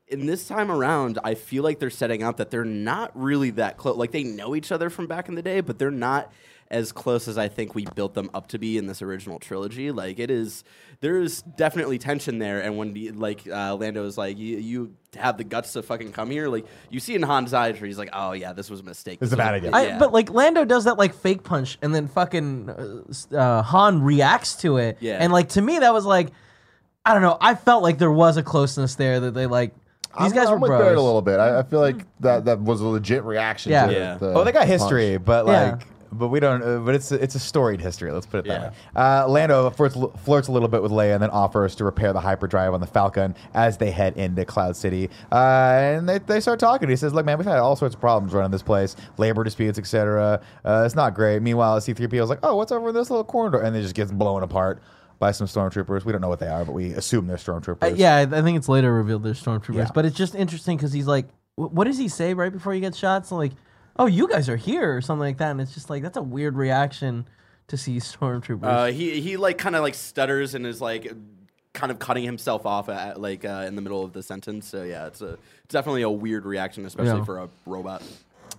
in 0.10 0.26
this 0.26 0.48
time 0.48 0.72
around, 0.72 1.20
I 1.24 1.36
feel 1.36 1.64
like 1.64 1.80
they're 1.80 1.90
setting 1.90 2.24
out 2.24 2.38
that 2.38 2.50
they're 2.50 2.64
not 2.64 3.12
really 3.14 3.50
that 3.52 3.76
close. 3.78 3.98
Like 3.98 4.12
they 4.12 4.24
know 4.24 4.56
each 4.56 4.72
other 4.72 4.90
from 4.90 5.06
back 5.08 5.28
in 5.28 5.36
the 5.36 5.42
day, 5.42 5.60
but 5.62 5.78
they're 5.80 5.92
not 5.92 6.32
as 6.70 6.92
close 6.92 7.28
as 7.28 7.38
I 7.38 7.48
think 7.48 7.76
we 7.76 7.86
built 7.96 8.14
them 8.14 8.30
up 8.34 8.48
to 8.50 8.60
be 8.60 8.78
in 8.78 8.88
this 8.88 9.02
original 9.02 9.40
trilogy. 9.40 9.92
Like 9.92 10.20
it 10.20 10.30
is, 10.30 10.64
there 11.00 11.18
is 11.20 11.42
definitely 11.42 11.98
tension 11.98 12.40
there. 12.40 12.62
And 12.62 12.78
when 12.78 12.94
the, 12.94 13.12
like 13.12 13.48
uh, 13.48 13.76
Lando 13.76 14.06
is 14.06 14.18
like, 14.18 14.38
you, 14.38 14.58
you 14.58 14.96
have 15.16 15.38
the 15.38 15.44
guts 15.44 15.74
to 15.74 15.82
fucking 15.82 16.12
come 16.12 16.30
here. 16.30 16.48
Like 16.50 16.66
you 16.90 17.00
see 17.00 17.16
in 17.16 17.24
Han's 17.24 17.54
eyes 17.54 17.80
where 17.80 17.88
he's 17.88 17.98
like, 17.98 18.10
oh 18.14 18.34
yeah, 18.34 18.54
this 18.54 18.70
was 18.70 18.82
a 18.82 18.84
mistake. 18.84 19.20
This 19.20 19.28
is 19.28 19.34
a 19.34 19.38
bad 19.38 19.56
idea. 19.56 19.72
I, 19.72 19.86
yeah. 19.86 20.00
But 20.00 20.12
like 20.12 20.30
Lando 20.30 20.66
does 20.66 20.86
that 20.86 20.98
like 20.98 21.14
fake 21.16 21.44
punch, 21.44 21.78
and 21.82 21.94
then 21.96 22.08
fucking 22.08 22.70
uh, 22.70 23.36
uh, 23.36 23.62
Han 23.62 24.02
reacts 24.02 24.58
to 24.58 24.78
it. 24.78 24.98
Yeah. 25.00 25.18
And 25.20 25.32
like 25.32 25.50
to 25.50 25.62
me, 25.62 25.80
that 25.80 25.94
was 25.94 26.06
like, 26.06 26.30
I 27.06 27.14
don't 27.14 27.22
know. 27.22 27.38
I 27.40 27.56
felt 27.56 27.84
like 27.84 27.98
there 27.98 28.12
was 28.12 28.38
a 28.38 28.44
closeness 28.44 28.96
there 28.96 29.20
that 29.22 29.34
they 29.34 29.46
like. 29.46 29.74
These 30.20 30.32
I'm, 30.32 30.32
guys 30.32 30.48
I'm 30.48 30.54
were 30.54 30.60
with 30.60 30.70
bros. 30.70 30.98
A 30.98 31.02
little 31.02 31.22
bit. 31.22 31.40
I, 31.40 31.60
I 31.60 31.64
feel 31.64 31.80
like 31.80 32.06
that 32.22 32.46
that 32.46 32.60
was 32.60 32.82
a 32.82 32.88
legit 32.88 33.24
reaction. 33.24 33.72
Yeah. 33.72 33.88
To 33.88 33.94
Yeah. 33.94 34.16
The 34.16 34.34
oh, 34.34 34.44
they 34.44 34.52
got 34.52 34.68
history, 34.68 35.14
punch. 35.14 35.26
but 35.26 35.48
Yeah. 35.48 35.80
Like, 36.12 36.20
but 36.20 36.28
we 36.30 36.40
don't. 36.40 36.62
Uh, 36.62 36.80
but 36.80 36.96
it's 36.96 37.12
it's 37.12 37.36
a 37.36 37.40
storied 37.40 37.82
history. 37.82 38.12
Let's 38.12 38.26
put 38.26 38.40
it 38.40 38.48
that 38.48 38.62
Yeah. 38.62 38.70
way. 38.70 38.76
Uh, 39.24 39.28
Lando 39.28 39.70
flirts, 39.70 39.96
flirts 40.24 40.48
a 40.48 40.52
little 40.52 40.68
bit 40.68 40.82
with 40.82 40.92
Leia 40.92 41.14
and 41.14 41.22
then 41.24 41.30
offers 41.30 41.76
to 41.76 41.86
repair 41.86 42.14
the 42.14 42.20
hyperdrive 42.20 42.74
on 42.74 42.80
the 42.80 42.88
Falcon 42.88 43.36
as 43.54 43.78
they 43.78 43.92
head 43.92 44.16
into 44.18 44.44
Cloud 44.46 44.76
City. 44.76 45.10
Uh, 45.32 45.36
and 45.36 46.10
they, 46.10 46.18
they 46.20 46.40
start 46.40 46.60
talking. 46.60 46.90
He 46.90 46.96
says, 46.96 47.14
"Look, 47.14 47.26
man, 47.26 47.38
we've 47.38 47.46
had 47.48 47.58
all 47.60 47.76
sorts 47.76 47.96
of 47.96 48.02
problems 48.02 48.34
running 48.34 48.52
this 48.52 48.64
place, 48.64 48.96
labor 49.18 49.44
disputes, 49.44 49.78
etc. 49.80 50.42
Uh, 50.66 50.84
it's 50.86 50.96
not 50.96 51.14
great." 51.14 51.42
Meanwhile, 51.42 51.80
C-3PO 51.82 52.24
is 52.24 52.30
like, 52.30 52.40
"Oh, 52.44 52.56
what's 52.56 52.72
over 52.72 52.90
in 52.90 52.96
this 52.96 53.10
little 53.10 53.24
corridor?" 53.24 53.60
And 53.60 53.76
it 53.76 53.82
just 53.82 53.96
gets 53.96 54.12
blown 54.12 54.44
apart 54.44 54.82
by 55.20 55.32
some 55.32 55.48
stormtroopers. 55.48 56.06
We 56.06 56.12
don't 56.12 56.22
know 56.22 56.30
what 56.30 56.40
they 56.40 56.48
are, 56.48 56.64
but 56.64 56.74
we 56.74 56.92
assume 56.94 57.26
they're 57.26 57.38
stormtroopers. 57.38 57.84
Uh, 57.92 57.96
yeah, 57.96 58.16
I 58.18 58.22
I 58.22 58.42
think 58.44 58.58
it's 58.58 58.70
later 58.70 58.94
revealed 58.94 59.24
they're 59.24 59.34
stormtroopers, 59.34 59.76
Yeah. 59.76 59.90
but 59.94 60.06
it's 60.06 60.16
just 60.16 60.36
interesting 60.36 60.78
because 60.78 60.94
he's 60.94 61.08
like, 61.08 61.28
wh- 61.56 61.74
what 61.74 61.86
does 61.86 61.98
he 61.98 62.08
say 62.08 62.34
right 62.36 62.52
before 62.52 62.74
he 62.74 62.80
gets 62.80 62.98
shot? 62.98 63.26
So 63.26 63.36
like, 63.36 63.54
oh, 64.00 64.06
you 64.06 64.28
guys 64.28 64.50
are 64.50 64.56
here 64.58 64.96
or 64.96 65.02
something 65.02 65.22
like 65.22 65.38
that, 65.38 65.52
and 65.52 65.62
it's 65.62 65.74
just 65.74 65.90
like 65.90 66.04
that's 66.04 66.18
a 66.18 66.22
weird 66.22 66.56
reaction 66.56 67.28
to 67.68 67.78
see 67.78 67.98
stormtroopers. 67.98 68.64
Uh, 68.64 68.86
he 68.92 69.20
he 69.22 69.38
like 69.38 69.58
kind 69.58 69.76
of 69.76 69.82
like 69.84 69.96
stutters 69.96 70.56
and 70.56 70.66
is 70.66 70.82
like 70.82 71.12
kind 71.74 71.92
of 71.92 72.00
cutting 72.00 72.24
himself 72.24 72.66
off 72.66 72.90
at, 72.90 73.22
like 73.22 73.46
uh, 73.46 73.64
in 73.68 73.76
the 73.76 73.82
middle 73.82 74.04
of 74.04 74.12
the 74.14 74.24
sentence. 74.24 74.68
So 74.68 74.84
yeah, 74.84 75.06
it's 75.08 75.22
a 75.22 75.38
definitely 75.68 76.02
a 76.02 76.10
weird 76.10 76.46
reaction, 76.46 76.86
especially 76.86 77.20
Yeah. 77.20 77.24
for 77.26 77.40
a 77.40 77.50
robot. 77.66 78.02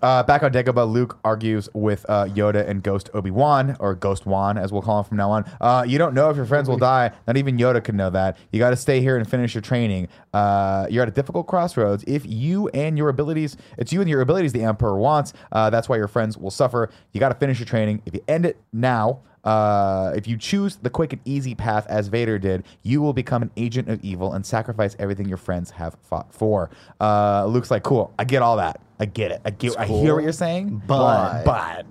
Uh, 0.03 0.23
back 0.23 0.43
on 0.43 0.53
Dagobah, 0.53 0.91
Luke 0.91 1.19
argues 1.25 1.69
with 1.75 2.07
uh, 2.09 2.27
Yoda 2.27 2.67
and 2.69 2.83
Ghost 2.83 3.11
Obi 3.15 3.31
Wan, 3.31 3.77
or 3.81 3.95
Ghost 3.95 4.27
Wan, 4.27 4.57
as 4.59 4.73
we'll 4.73 4.83
call 4.83 5.01
him 5.01 5.05
from 5.05 5.17
now 5.17 5.31
on. 5.31 5.45
Uh, 5.61 5.85
you 5.87 5.99
don't 5.99 6.15
know 6.15 6.31
if 6.31 6.37
your 6.37 6.47
friends 6.47 6.69
will 6.69 6.77
die. 6.77 7.11
Not 7.27 7.37
even 7.37 7.59
Yoda 7.59 7.83
can 7.83 7.97
know 7.97 8.11
that. 8.11 8.37
You 8.53 8.59
got 8.59 8.71
to 8.71 8.77
stay 8.77 9.01
here 9.01 9.17
and 9.17 9.29
finish 9.29 9.55
your 9.55 9.63
training. 9.63 10.09
Uh, 10.33 10.87
you're 10.91 11.03
at 11.03 11.09
a 11.09 11.13
difficult 11.13 11.47
crossroads. 11.47 12.05
If 12.07 12.25
you 12.27 12.69
and 12.69 12.97
your 12.97 13.09
abilities, 13.09 13.57
it's 13.77 13.93
you 13.93 14.01
and 14.01 14.09
your 14.09 14.21
abilities 14.21 14.53
the 14.53 14.63
Emperor 14.63 14.97
wants. 14.99 15.33
Uh, 15.51 15.71
that's 15.71 15.89
why 15.89 15.97
your 15.97 16.09
friends 16.09 16.39
will 16.39 16.51
suffer. 16.51 16.91
You 17.13 17.21
got 17.21 17.31
to 17.31 17.35
finish 17.35 17.59
your 17.59 17.67
training. 17.67 18.03
If 18.07 18.15
you 18.15 18.23
end 18.29 18.47
it 18.47 18.59
now, 18.73 19.21
uh, 19.45 20.13
if 20.15 20.27
you 20.27 20.37
choose 20.37 20.77
the 20.77 20.91
quick 20.91 21.13
and 21.13 21.23
easy 21.25 21.55
path 21.55 21.87
as 21.89 22.09
Vader 22.09 22.39
did, 22.39 22.65
you 22.83 23.01
will 23.01 23.13
become 23.13 23.43
an 23.43 23.51
agent 23.57 23.89
of 23.89 24.03
evil 24.05 24.33
and 24.33 24.45
sacrifice 24.45 24.95
everything 24.99 25.29
your 25.29 25.39
friends 25.39 25.71
have 25.71 25.97
fought 26.03 26.33
for. 26.33 26.71
Uh, 27.01 27.47
Luke's 27.47 27.71
like, 27.71 27.83
cool, 27.83 28.13
I 28.19 28.25
get 28.25 28.43
all 28.43 28.57
that. 28.57 28.81
I 29.01 29.05
get 29.07 29.31
it. 29.31 29.41
I 29.45 29.51
get. 29.51 29.79
I 29.79 29.87
hear 29.87 30.15
what 30.15 30.25
you're 30.25 30.33
saying, 30.33 30.83
But- 30.87 31.45
but 31.45 31.87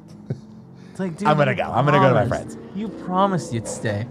it's 0.91 0.99
like, 0.99 1.17
dude, 1.17 1.27
I'm 1.27 1.37
gonna 1.37 1.51
you 1.51 1.57
go. 1.57 1.63
I'm 1.63 1.85
gonna 1.85 1.99
go 1.99 2.09
to 2.09 2.13
my 2.15 2.25
promised. 2.27 2.57
friends. 2.57 2.75
You 2.75 2.89
promised 2.89 3.53
you'd 3.53 3.67
stay. 3.67 4.05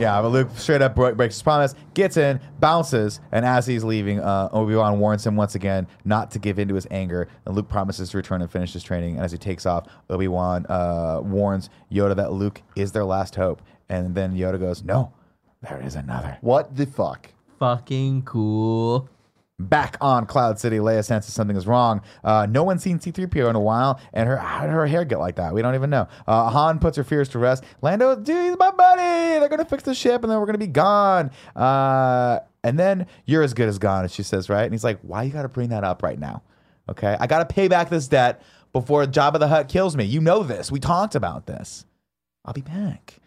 yeah, 0.00 0.20
but 0.22 0.28
Luke 0.28 0.48
straight 0.56 0.80
up 0.82 0.94
bre- 0.94 1.10
breaks 1.12 1.34
his 1.36 1.42
promise, 1.42 1.74
gets 1.92 2.16
in, 2.16 2.40
bounces, 2.60 3.20
and 3.30 3.44
as 3.44 3.66
he's 3.66 3.84
leaving, 3.84 4.20
uh, 4.20 4.48
Obi 4.52 4.74
Wan 4.74 4.98
warns 4.98 5.26
him 5.26 5.36
once 5.36 5.54
again 5.54 5.86
not 6.04 6.30
to 6.32 6.38
give 6.38 6.58
in 6.58 6.66
to 6.68 6.74
his 6.74 6.86
anger. 6.90 7.28
And 7.44 7.54
Luke 7.54 7.68
promises 7.68 8.10
to 8.10 8.16
return 8.16 8.42
and 8.42 8.50
finish 8.50 8.72
his 8.72 8.82
training. 8.82 9.16
And 9.16 9.24
as 9.24 9.32
he 9.32 9.38
takes 9.38 9.66
off, 9.66 9.86
Obi 10.10 10.28
Wan 10.28 10.66
uh, 10.66 11.20
warns 11.22 11.68
Yoda 11.92 12.16
that 12.16 12.32
Luke 12.32 12.62
is 12.74 12.92
their 12.92 13.04
last 13.04 13.34
hope. 13.34 13.60
And 13.88 14.14
then 14.14 14.34
Yoda 14.34 14.58
goes, 14.58 14.82
"No, 14.82 15.12
there 15.62 15.80
is 15.84 15.94
another." 15.94 16.38
What 16.40 16.74
the 16.74 16.86
fuck? 16.86 17.28
Fucking 17.58 18.22
cool. 18.22 19.08
Back 19.60 19.96
on 20.00 20.26
Cloud 20.26 20.58
City, 20.58 20.78
Leia 20.78 21.04
senses 21.04 21.32
something 21.32 21.56
is 21.56 21.64
wrong. 21.66 22.00
Uh, 22.24 22.46
no 22.50 22.64
one's 22.64 22.82
seen 22.82 22.98
C-3PO 22.98 23.48
in 23.50 23.54
a 23.54 23.60
while, 23.60 24.00
and 24.12 24.28
her 24.28 24.36
how 24.36 24.62
did 24.62 24.72
her 24.72 24.86
hair 24.86 25.04
get 25.04 25.20
like 25.20 25.36
that? 25.36 25.54
We 25.54 25.62
don't 25.62 25.76
even 25.76 25.90
know. 25.90 26.08
Uh, 26.26 26.50
Han 26.50 26.80
puts 26.80 26.96
her 26.96 27.04
fears 27.04 27.28
to 27.30 27.38
rest. 27.38 27.62
Lando, 27.80 28.16
dude, 28.16 28.46
he's 28.46 28.58
my 28.58 28.72
buddy. 28.72 29.38
They're 29.38 29.48
gonna 29.48 29.64
fix 29.64 29.84
the 29.84 29.94
ship, 29.94 30.24
and 30.24 30.32
then 30.32 30.40
we're 30.40 30.46
gonna 30.46 30.58
be 30.58 30.66
gone. 30.66 31.30
Uh, 31.54 32.40
and 32.64 32.76
then 32.76 33.06
you're 33.26 33.44
as 33.44 33.54
good 33.54 33.68
as 33.68 33.78
gone, 33.78 34.08
she 34.08 34.24
says, 34.24 34.48
right? 34.48 34.64
And 34.64 34.72
he's 34.72 34.84
like, 34.84 34.98
"Why 35.02 35.22
you 35.22 35.32
gotta 35.32 35.48
bring 35.48 35.68
that 35.68 35.84
up 35.84 36.02
right 36.02 36.18
now? 36.18 36.42
Okay, 36.88 37.16
I 37.20 37.28
gotta 37.28 37.46
pay 37.46 37.68
back 37.68 37.90
this 37.90 38.08
debt 38.08 38.42
before 38.72 39.04
Jabba 39.04 39.38
the 39.38 39.46
Hutt 39.46 39.68
kills 39.68 39.96
me. 39.96 40.04
You 40.04 40.20
know 40.20 40.42
this. 40.42 40.72
We 40.72 40.80
talked 40.80 41.14
about 41.14 41.46
this. 41.46 41.86
I'll 42.44 42.54
be 42.54 42.60
back." 42.60 43.20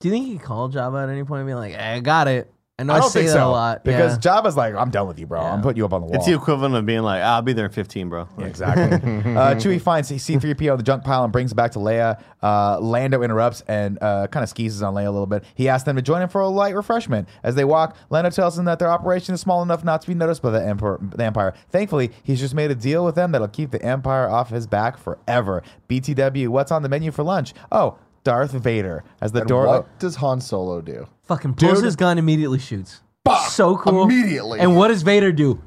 Do 0.00 0.08
you 0.08 0.14
think 0.14 0.26
he 0.28 0.38
called 0.38 0.72
call 0.72 0.92
Jabba 0.92 1.02
at 1.02 1.10
any 1.10 1.24
point 1.24 1.40
and 1.40 1.48
be 1.48 1.54
like, 1.54 1.74
I 1.74 2.00
got 2.00 2.26
it. 2.26 2.50
I 2.80 2.82
know 2.82 2.94
I 2.94 2.96
I, 2.96 3.00
don't 3.00 3.10
say 3.10 3.20
think 3.20 3.28
that 3.28 3.34
so 3.34 3.48
a 3.48 3.50
lot 3.50 3.84
because 3.84 4.24
yeah. 4.24 4.32
Jabba's 4.32 4.56
like, 4.56 4.74
I'm 4.74 4.90
done 4.90 5.06
with 5.06 5.18
you, 5.18 5.26
bro. 5.26 5.38
I'm 5.38 5.60
putting 5.60 5.76
you 5.76 5.84
up 5.84 5.92
on 5.92 6.00
the 6.00 6.06
wall. 6.06 6.16
It's 6.16 6.24
the 6.24 6.34
equivalent 6.34 6.74
of 6.74 6.86
being 6.86 7.02
like, 7.02 7.20
I'll 7.22 7.42
be 7.42 7.52
there 7.52 7.66
in 7.66 7.72
15, 7.72 8.08
bro. 8.08 8.26
Like, 8.38 8.46
exactly. 8.46 8.96
uh, 9.34 9.54
Chewie 9.56 9.80
finds 9.80 10.10
C3PO 10.10 10.70
in 10.70 10.76
the 10.78 10.82
junk 10.82 11.04
pile 11.04 11.22
and 11.22 11.30
brings 11.30 11.52
it 11.52 11.56
back 11.56 11.72
to 11.72 11.78
Leia. 11.78 12.22
Uh, 12.42 12.80
Lando 12.80 13.22
interrupts 13.22 13.62
and 13.68 14.02
uh, 14.02 14.28
kind 14.28 14.42
of 14.42 14.48
skeezes 14.48 14.82
on 14.82 14.94
Leia 14.94 15.08
a 15.08 15.10
little 15.10 15.26
bit. 15.26 15.44
He 15.54 15.68
asks 15.68 15.84
them 15.84 15.96
to 15.96 16.02
join 16.02 16.22
him 16.22 16.30
for 16.30 16.40
a 16.40 16.48
light 16.48 16.74
refreshment. 16.74 17.28
As 17.42 17.54
they 17.54 17.64
walk, 17.64 17.98
Lando 18.08 18.30
tells 18.30 18.56
them 18.56 18.64
that 18.64 18.78
their 18.78 18.90
operation 18.90 19.34
is 19.34 19.42
small 19.42 19.62
enough 19.62 19.84
not 19.84 20.00
to 20.00 20.08
be 20.08 20.14
noticed 20.14 20.40
by 20.40 20.50
the, 20.50 20.66
emperor, 20.66 20.98
the 21.02 21.22
Empire. 21.22 21.52
Thankfully, 21.70 22.10
he's 22.22 22.40
just 22.40 22.54
made 22.54 22.70
a 22.70 22.74
deal 22.74 23.04
with 23.04 23.14
them 23.14 23.32
that'll 23.32 23.48
keep 23.48 23.72
the 23.72 23.82
Empire 23.82 24.26
off 24.30 24.48
his 24.48 24.66
back 24.66 24.96
forever. 24.96 25.62
BTW, 25.90 26.48
what's 26.48 26.72
on 26.72 26.82
the 26.82 26.88
menu 26.88 27.10
for 27.10 27.24
lunch? 27.24 27.52
Oh, 27.70 27.98
Darth 28.24 28.52
Vader. 28.52 29.04
As 29.20 29.32
the 29.32 29.40
And 29.40 29.48
door. 29.48 29.66
what 29.66 29.98
does 29.98 30.16
Han 30.16 30.40
Solo 30.40 30.80
do? 30.80 31.06
fucking 31.24 31.54
pulls 31.54 31.74
Dude. 31.76 31.84
his 31.84 31.96
gun 31.96 32.18
immediately 32.18 32.58
shoots. 32.58 33.00
Bah! 33.24 33.46
So 33.48 33.76
cool. 33.76 34.02
Immediately. 34.04 34.60
And 34.60 34.76
what 34.76 34.88
does 34.88 35.02
Vader 35.02 35.32
do? 35.32 35.60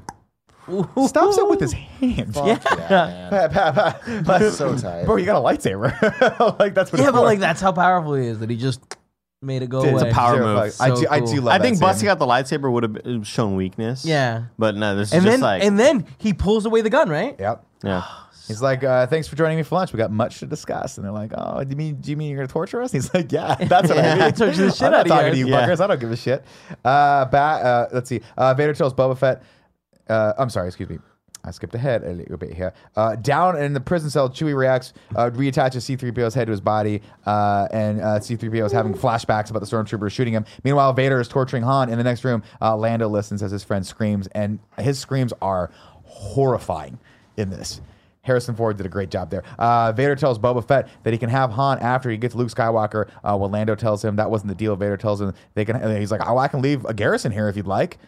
stops 1.06 1.36
it 1.36 1.48
with 1.48 1.60
his 1.60 1.72
hand. 2.00 2.32
Fuck 2.34 2.46
yeah, 2.46 2.88
man. 3.30 3.30
Pa, 3.30 3.48
pa, 3.72 3.72
pa. 3.72 4.00
That's 4.22 4.56
so 4.56 4.76
tight. 4.78 5.04
Bro, 5.04 5.16
you 5.16 5.26
got 5.26 5.36
a 5.36 5.44
lightsaber. 5.44 5.90
like 6.58 6.74
that's 6.74 6.90
what 6.90 7.00
Yeah, 7.00 7.08
it's 7.08 7.12
but 7.12 7.18
for. 7.20 7.24
like 7.24 7.38
that's 7.38 7.60
how 7.60 7.72
powerful 7.72 8.14
he 8.14 8.26
is 8.28 8.38
that 8.38 8.48
he 8.50 8.56
just 8.56 8.80
made 9.42 9.62
it 9.62 9.68
go 9.68 9.82
It's 9.84 10.00
away. 10.00 10.10
a 10.10 10.14
power 10.14 10.36
Zero, 10.36 10.46
move. 10.46 10.56
like, 10.56 10.72
I 10.80 10.88
So 10.94 11.00
do, 11.02 11.06
I 11.10 11.18
cool. 11.18 11.32
do 11.34 11.40
love 11.42 11.54
I 11.54 11.58
think 11.62 11.76
that 11.78 11.82
busting 11.84 12.00
scene. 12.00 12.08
out 12.08 12.18
the 12.18 12.26
lightsaber 12.26 12.72
would 12.72 12.82
have 12.82 12.92
been- 12.94 13.22
shown 13.24 13.56
weakness. 13.56 14.06
Yeah. 14.06 14.44
But 14.58 14.74
no, 14.76 14.96
this 14.96 15.08
is 15.08 15.14
And 15.14 15.22
just 15.24 15.32
then 15.34 15.40
like, 15.40 15.62
and 15.62 15.78
then 15.78 16.06
he 16.16 16.32
pulls 16.32 16.64
away 16.64 16.80
the 16.80 16.88
gun, 16.90 17.10
right? 17.10 17.36
Yep. 17.38 17.64
yeah. 17.84 18.04
He's 18.46 18.60
like, 18.62 18.84
uh, 18.84 19.06
"Thanks 19.06 19.26
for 19.28 19.36
joining 19.36 19.56
me 19.56 19.62
for 19.62 19.74
lunch. 19.76 19.92
We 19.92 19.96
got 19.96 20.10
much 20.10 20.38
to 20.40 20.46
discuss." 20.46 20.96
And 20.98 21.04
they're 21.04 21.12
like, 21.12 21.32
"Oh, 21.36 21.62
do 21.64 21.70
you 21.70 21.76
mean 21.76 21.96
do 21.96 22.10
you 22.10 22.16
mean 22.16 22.28
you're 22.30 22.36
gonna 22.38 22.48
torture 22.48 22.82
us?" 22.82 22.92
He's 22.92 23.12
like, 23.14 23.32
"Yeah, 23.32 23.54
that's 23.60 23.88
what 23.88 23.98
I 23.98 24.14
mean. 24.18 24.32
torture 24.32 24.66
the 24.66 24.72
shit 24.72 24.82
I'm 24.82 24.92
not 24.92 25.00
out 25.00 25.00
of 25.00 25.06
you 25.06 25.10
talking 25.12 25.24
to 25.24 25.30
guys." 25.30 25.38
you 25.38 25.46
Yeah. 25.48 25.66
fuckers. 25.68 25.80
I 25.80 25.86
don't 25.86 26.00
give 26.00 26.12
a 26.12 26.16
shit." 26.16 26.44
Uh, 26.84 27.24
ba- 27.26 27.36
uh, 27.38 27.88
let's 27.92 28.08
see. 28.08 28.20
Uh, 28.36 28.52
Vader 28.54 28.74
tells 28.74 28.92
Boba 28.94 29.16
Fett. 29.16 29.42
Uh, 30.08 30.32
I'm 30.38 30.50
sorry, 30.50 30.66
excuse 30.68 30.88
me. 30.88 30.98
I 31.46 31.50
skipped 31.50 31.74
ahead 31.74 32.04
a 32.04 32.12
little 32.12 32.38
bit 32.38 32.54
here. 32.54 32.72
Uh, 32.96 33.16
down 33.16 33.58
in 33.58 33.74
the 33.74 33.80
prison 33.80 34.08
cell, 34.08 34.30
Chewie 34.30 34.56
reacts, 34.56 34.94
uh, 35.14 35.28
reattaches 35.28 35.82
C-3PO's 35.82 36.32
head 36.32 36.46
to 36.46 36.50
his 36.52 36.62
body, 36.62 37.02
uh, 37.26 37.68
and 37.70 38.00
uh, 38.00 38.18
C-3PO 38.18 38.64
is 38.64 38.72
having 38.72 38.94
flashbacks 38.94 39.50
about 39.50 39.58
the 39.60 39.66
stormtroopers 39.66 40.10
shooting 40.12 40.32
him. 40.32 40.46
Meanwhile, 40.64 40.94
Vader 40.94 41.20
is 41.20 41.28
torturing 41.28 41.62
Han 41.62 41.90
in 41.90 41.98
the 41.98 42.04
next 42.04 42.24
room. 42.24 42.42
Uh, 42.62 42.74
Lando 42.78 43.08
listens 43.08 43.42
as 43.42 43.50
his 43.50 43.62
friend 43.62 43.86
screams, 43.86 44.26
and 44.28 44.58
his 44.78 44.98
screams 44.98 45.34
are 45.42 45.70
horrifying 46.04 46.98
in 47.36 47.50
this. 47.50 47.82
Harrison 48.24 48.56
Ford 48.56 48.76
did 48.76 48.84
a 48.86 48.88
great 48.88 49.10
job 49.10 49.30
there. 49.30 49.44
Uh, 49.58 49.92
Vader 49.92 50.16
tells 50.16 50.38
Boba 50.38 50.66
Fett 50.66 50.88
that 51.04 51.12
he 51.12 51.18
can 51.18 51.30
have 51.30 51.50
Han 51.52 51.78
after 51.78 52.10
he 52.10 52.16
gets 52.16 52.34
Luke 52.34 52.48
Skywalker. 52.48 53.08
Uh, 53.22 53.36
well, 53.38 53.48
Lando 53.48 53.74
tells 53.76 54.04
him 54.04 54.16
that 54.16 54.30
wasn't 54.30 54.48
the 54.48 54.54
deal. 54.56 54.74
Vader 54.74 54.96
tells 54.96 55.20
him 55.20 55.32
they 55.54 55.64
can. 55.64 55.80
He's 56.00 56.10
like, 56.10 56.22
"Oh, 56.26 56.36
I 56.38 56.48
can 56.48 56.60
leave 56.60 56.84
a 56.86 56.92
garrison 56.94 57.30
here 57.30 57.48
if 57.48 57.56
you'd 57.56 57.66
like." 57.66 57.98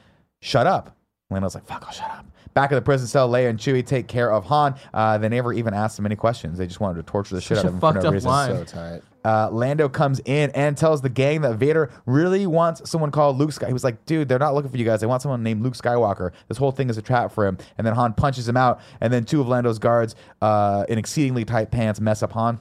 Shut 0.41 0.67
up. 0.67 0.97
Lando's 1.31 1.55
like, 1.55 1.67
"Fuck, 1.67 1.85
I'll 1.87 1.93
shut 1.93 2.11
up." 2.11 2.27
Back 2.55 2.71
in 2.73 2.77
the 2.77 2.83
prison 2.83 3.07
cell, 3.07 3.29
Leia 3.31 3.51
and 3.51 3.59
Chewie 3.59 3.85
take 3.87 4.09
care 4.09 4.33
of 4.33 4.45
Han. 4.47 4.75
Uh, 4.95 5.19
they 5.19 5.29
never 5.29 5.53
even 5.53 5.75
asked 5.75 5.99
him 5.99 6.07
any 6.07 6.17
questions. 6.17 6.57
They 6.57 6.67
just 6.67 6.81
wanted 6.81 6.97
to 6.97 7.03
torture 7.03 7.35
the 7.35 7.41
shit 7.43 7.59
Such 7.59 7.67
out 7.67 7.69
of 7.69 7.75
him 7.75 7.81
for 7.81 7.93
no 8.03 8.11
reason. 8.13 8.31
line. 8.31 8.51
So 8.57 8.65
tight. 8.65 9.03
Uh, 9.27 9.51
Lando 9.51 9.89
comes 9.89 10.20
in 10.24 10.51
and 10.51 10.77
tells 10.77 11.03
the 11.03 11.09
gang 11.09 11.40
that 11.40 11.57
Vader 11.57 11.90
really 12.07 12.47
wants 12.47 12.89
someone 12.89 13.11
called 13.11 13.36
Luke 13.39 13.51
Sky. 13.51 13.66
He 13.66 13.73
was 13.73 13.82
like, 13.82 14.07
dude, 14.07 14.28
they're 14.28 14.39
not 14.39 14.55
looking 14.55 14.70
for 14.70 14.77
you 14.77 14.85
guys. 14.85 15.01
They 15.01 15.07
want 15.09 15.20
someone 15.20 15.43
named 15.43 15.62
Luke 15.62 15.74
Skywalker. 15.74 16.31
This 16.47 16.59
whole 16.59 16.70
thing 16.70 16.89
is 16.89 16.97
a 16.97 17.03
trap 17.03 17.32
for 17.32 17.44
him. 17.44 17.59
And 17.77 17.85
then 17.85 17.94
Han 17.94 18.12
punches 18.15 18.48
him 18.48 18.57
out. 18.57 18.81
And 19.01 19.12
then 19.12 19.24
two 19.24 19.40
of 19.40 19.48
Lando's 19.48 19.81
guards 19.81 20.15
uh, 20.40 20.85
in 20.89 20.97
exceedingly 20.97 21.44
tight 21.44 21.73
pants 21.73 22.01
mess 22.01 22.23
up 22.23 22.31
Han. 22.32 22.61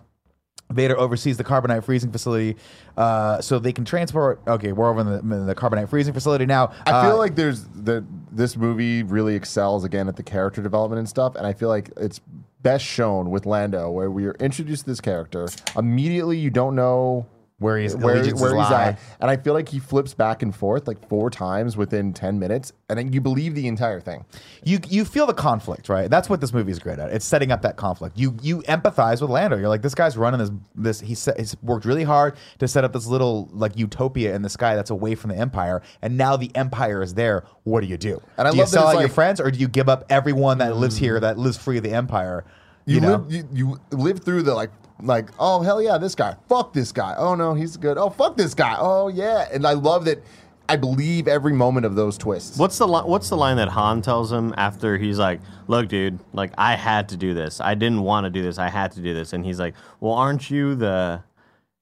Vader 0.71 0.97
oversees 0.97 1.37
the 1.37 1.43
carbonite 1.43 1.83
freezing 1.83 2.11
facility, 2.11 2.55
uh, 2.97 3.39
so 3.39 3.59
they 3.59 3.71
can 3.71 3.85
transport. 3.85 4.41
Okay, 4.47 4.71
we're 4.71 4.89
over 4.89 5.01
in 5.01 5.05
the, 5.05 5.19
in 5.35 5.45
the 5.45 5.53
carbonite 5.53 5.89
freezing 5.89 6.11
facility 6.15 6.47
now. 6.47 6.71
I 6.87 7.03
feel 7.03 7.11
Uh, 7.11 7.17
like 7.17 7.35
there's 7.35 7.65
the 7.67 8.03
this 8.31 8.57
movie 8.57 9.03
really 9.03 9.35
excels 9.35 9.83
again 9.83 10.07
at 10.07 10.15
the 10.15 10.23
character 10.23 10.63
development 10.63 10.97
and 10.97 11.07
stuff, 11.07 11.35
and 11.35 11.45
I 11.45 11.53
feel 11.53 11.69
like 11.69 11.91
it's 11.97 12.19
best 12.65 12.83
shown 12.83 13.29
with 13.29 13.45
Lando, 13.45 13.91
where 13.91 14.09
we 14.09 14.25
are 14.25 14.35
introduced 14.39 14.85
to 14.85 14.89
this 14.89 14.99
character 14.99 15.47
immediately. 15.77 16.39
You 16.39 16.49
don't 16.49 16.73
know 16.73 17.27
where 17.60 17.77
he's 17.77 17.95
where, 17.95 18.15
where 18.15 18.23
he's 18.23 18.36
lie. 18.36 18.84
at, 18.90 18.99
and 19.22 19.32
I 19.32 19.38
feel 19.38 19.53
like 19.53 19.69
he 19.69 19.80
flips 19.80 20.14
back 20.14 20.44
and 20.44 20.53
forth 20.53 20.88
like 20.88 21.07
four 21.07 21.30
times 21.30 21.77
within 21.77 22.11
ten 22.11 22.38
minutes, 22.38 22.73
and 22.90 22.99
then 22.99 23.14
you 23.14 23.22
believe 23.22 23.56
the 23.56 23.68
entire 23.68 24.02
thing. 24.02 24.26
you 24.65 24.80
you 24.90 25.06
feel 25.06 25.26
the 25.26 25.34
conflict, 25.34 25.88
right? 25.88 26.10
That's 26.10 26.30
what 26.30 26.41
this 26.41 26.52
movie 26.52 26.72
is 26.72 26.80
great 26.80 26.99
at. 26.99 27.11
It's 27.11 27.26
setting 27.26 27.52
up 27.52 27.61
that 27.61 27.77
conflict. 27.77 28.18
You 28.18 28.36
you 28.41 28.61
empathize 28.64 29.22
with 29.22 29.30
Lando. 29.30 29.56
You're 29.57 29.69
like, 29.69 29.82
this 29.82 29.95
guy's 29.95 30.18
running 30.18 30.40
this 30.40 30.52
this. 30.76 30.99
He 30.99 31.15
set, 31.15 31.40
he's 31.40 31.56
worked 31.61 31.86
really 31.86 32.03
hard 32.03 32.36
to 32.60 32.68
set 32.68 32.84
up 32.84 32.91
this 32.91 33.07
little 33.07 33.48
like 33.53 33.77
utopia 33.77 34.36
in 34.36 34.41
the 34.41 34.49
sky 34.49 34.76
that's 34.76 34.90
away 34.90 35.15
from 35.15 35.30
the 35.30 35.38
Empire, 35.38 35.82
and 36.02 36.18
now 36.18 36.36
the 36.36 36.52
Empire 36.56 37.02
is 37.02 37.14
there. 37.14 37.45
What 37.64 37.82
do 37.82 37.88
you 37.88 37.98
do? 37.98 38.22
And 38.38 38.49
I 38.49 38.52
do 38.52 38.57
you 38.57 38.64
love 38.64 38.72
that 38.72 38.80
sell 38.80 38.88
out 38.90 38.99
your 38.99 39.07
friends, 39.07 39.40
or 39.40 39.49
do 39.49 39.57
you 39.57 39.69
give 39.69 39.88
up 39.88 40.03
everyone 40.10 40.57
that 40.57 40.76
lives 40.76 40.98
here 40.98 41.18
mm. 41.18 41.22
that 41.22 41.38
lives 41.38 41.57
free 41.57 41.77
of 41.77 41.84
the 41.84 41.91
Empire? 41.91 42.44
You, 42.86 42.95
You, 42.95 43.02
know, 43.02 43.15
live 43.15 43.32
you, 43.32 43.48
you 43.53 43.80
live 43.91 44.19
through 44.19 44.44
the 44.44 44.53
like 44.53 44.72
like 45.01 45.30
oh 45.39 45.61
hell 45.61 45.81
yeah 45.81 45.97
this 45.97 46.15
guy 46.15 46.35
fuck 46.47 46.72
this 46.73 46.91
guy 46.91 47.13
oh 47.17 47.35
no 47.35 47.53
he's 47.53 47.76
good 47.77 47.97
oh 47.97 48.09
fuck 48.09 48.38
this 48.38 48.53
guy 48.53 48.76
oh 48.80 49.09
yeah 49.09 49.47
and 49.51 49.67
I 49.67 49.73
love 49.73 50.05
that 50.05 50.23
I 50.67 50.77
believe 50.77 51.27
every 51.27 51.53
moment 51.53 51.85
of 51.85 51.93
those 51.95 52.17
twists. 52.17 52.57
What's 52.57 52.80
the 52.80 52.88
li- 52.88 53.03
what's 53.05 53.30
the 53.30 53.38
line 53.38 53.57
that 53.57 53.67
Han 53.67 54.01
tells 54.01 54.31
him 54.31 54.51
after 54.57 54.97
he's 54.97 55.19
like, 55.19 55.39
"Look, 55.67 55.89
dude, 55.89 56.17
like 56.34 56.53
I 56.57 56.73
had 56.76 57.09
to 57.09 57.17
do 57.17 57.35
this. 57.35 57.61
I 57.61 57.76
didn't 57.76 58.01
want 58.01 58.23
to 58.26 58.31
do 58.31 58.41
this. 58.41 58.57
I 58.57 58.69
had 58.69 58.91
to 58.93 59.01
do 59.01 59.13
this." 59.13 59.34
And 59.34 59.45
he's 59.45 59.59
like, 59.59 59.76
"Well, 59.99 60.13
aren't 60.13 60.49
you 60.49 60.73
the 60.73 61.22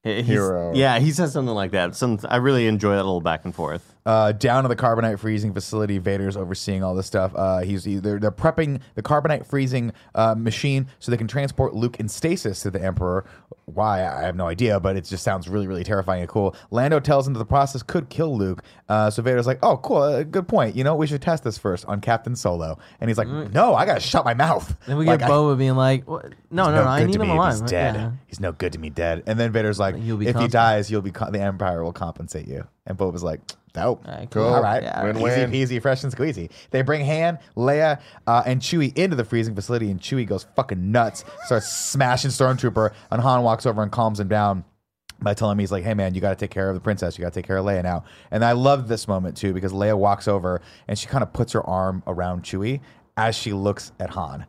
he's- 0.02 0.26
Hero. 0.26 0.74
Yeah, 0.74 0.98
he 0.98 1.12
says 1.12 1.32
something 1.32 1.54
like 1.54 1.70
that. 1.70 1.96
Some 1.96 2.18
I 2.28 2.36
really 2.36 2.66
enjoy 2.66 2.90
that 2.90 3.04
little 3.04 3.22
back 3.22 3.46
and 3.46 3.54
forth. 3.54 3.93
Uh, 4.06 4.32
down 4.32 4.62
to 4.64 4.68
the 4.68 4.76
carbonite 4.76 5.18
freezing 5.18 5.54
facility. 5.54 5.98
Vader's 5.98 6.36
overseeing 6.36 6.82
all 6.84 6.94
this 6.94 7.06
stuff. 7.06 7.32
Uh, 7.34 7.60
he's 7.60 7.84
they're, 7.84 8.18
they're 8.18 8.30
prepping 8.30 8.80
the 8.94 9.02
carbonite 9.02 9.46
freezing 9.46 9.92
uh, 10.14 10.34
machine 10.34 10.86
so 10.98 11.10
they 11.10 11.16
can 11.16 11.26
transport 11.28 11.74
Luke 11.74 11.98
in 11.98 12.08
stasis 12.08 12.60
to 12.62 12.70
the 12.70 12.82
Emperor. 12.82 13.24
Why 13.66 14.06
I 14.06 14.20
have 14.22 14.36
no 14.36 14.46
idea, 14.46 14.78
but 14.78 14.94
it 14.96 15.04
just 15.06 15.24
sounds 15.24 15.48
really, 15.48 15.66
really 15.66 15.84
terrifying 15.84 16.20
and 16.20 16.28
cool. 16.28 16.54
Lando 16.70 17.00
tells 17.00 17.26
him 17.26 17.32
that 17.32 17.38
the 17.38 17.46
process 17.46 17.82
could 17.82 18.10
kill 18.10 18.36
Luke. 18.36 18.62
Uh, 18.90 19.08
so 19.08 19.22
Vader's 19.22 19.46
like, 19.46 19.58
"Oh, 19.62 19.78
cool, 19.78 20.02
uh, 20.02 20.22
good 20.22 20.46
point. 20.46 20.76
You 20.76 20.84
know, 20.84 20.94
we 20.96 21.06
should 21.06 21.22
test 21.22 21.44
this 21.44 21.56
first 21.56 21.86
on 21.86 22.02
Captain 22.02 22.36
Solo." 22.36 22.78
And 23.00 23.08
he's 23.08 23.16
like, 23.16 23.26
"No, 23.28 23.74
I 23.74 23.86
gotta 23.86 24.00
shut 24.00 24.26
my 24.26 24.34
mouth." 24.34 24.76
Then 24.86 24.98
we 24.98 25.06
Like, 25.06 25.20
get 25.20 25.30
I- 25.30 25.32
Boba 25.32 25.56
being 25.56 25.76
like, 25.76 26.06
what? 26.06 26.26
"No, 26.50 26.66
no, 26.66 26.84
no, 26.84 26.90
I 26.90 27.04
need 27.04 27.14
him 27.16 27.30
alive." 27.30 27.52
He's 27.54 27.62
dead. 27.62 27.94
Yeah. 27.94 28.10
He's 28.26 28.38
no 28.40 28.52
good 28.52 28.74
to 28.74 28.78
me 28.78 28.90
dead. 28.90 29.22
And 29.26 29.40
then 29.40 29.50
Vader's 29.50 29.78
like, 29.78 29.94
if 29.96 30.36
he 30.36 30.48
dies, 30.48 30.90
you'll 30.90 31.00
be 31.00 31.10
co- 31.12 31.30
the 31.30 31.40
Empire 31.40 31.82
will 31.82 31.92
compensate 31.94 32.46
you. 32.46 32.66
And 32.86 32.98
Boba's 32.98 33.22
like, 33.22 33.40
dope. 33.74 34.06
Alright, 34.06 34.30
Cool. 34.30 34.44
cool. 34.44 34.54
All 34.54 34.62
right, 34.62 34.82
Yeah. 34.82 35.04
Win-win. 35.04 35.52
easy 35.54 35.76
peasy, 35.78 35.82
fresh 35.82 36.02
and 36.02 36.12
squeezy. 36.12 36.50
They 36.70 36.80
bring 36.82 37.04
Han, 37.04 37.38
Leia, 37.56 38.00
uh, 38.26 38.42
and 38.46 38.60
Chewie 38.62 38.96
into 38.96 39.16
the 39.16 39.24
freezing 39.24 39.54
facility, 39.54 39.90
and 39.90 40.00
Chewie 40.00 40.26
goes 40.26 40.46
fucking 40.56 40.90
nuts, 40.90 41.24
starts 41.44 41.70
smashing 41.70 42.30
Stormtrooper, 42.30 42.92
and 43.10 43.20
Han 43.20 43.42
walks 43.42 43.66
over 43.66 43.82
and 43.82 43.92
calms 43.92 44.18
him 44.18 44.28
down 44.28 44.64
by 45.20 45.34
telling 45.34 45.56
me 45.56 45.62
he's 45.62 45.72
like, 45.72 45.84
"Hey 45.84 45.94
man, 45.94 46.14
you 46.14 46.20
got 46.20 46.30
to 46.30 46.36
take 46.36 46.50
care 46.50 46.68
of 46.68 46.74
the 46.74 46.80
princess. 46.80 47.16
You 47.18 47.22
got 47.22 47.32
to 47.32 47.38
take 47.40 47.46
care 47.46 47.56
of 47.58 47.64
Leia 47.64 47.82
now." 47.82 48.04
And 48.30 48.44
I 48.44 48.52
love 48.52 48.88
this 48.88 49.06
moment 49.06 49.36
too 49.36 49.52
because 49.52 49.72
Leia 49.72 49.96
walks 49.96 50.26
over 50.28 50.60
and 50.88 50.98
she 50.98 51.06
kind 51.06 51.22
of 51.22 51.32
puts 51.32 51.52
her 51.52 51.62
arm 51.62 52.02
around 52.06 52.42
Chewie 52.42 52.80
as 53.16 53.34
she 53.36 53.52
looks 53.52 53.92
at 54.00 54.10
Han, 54.10 54.44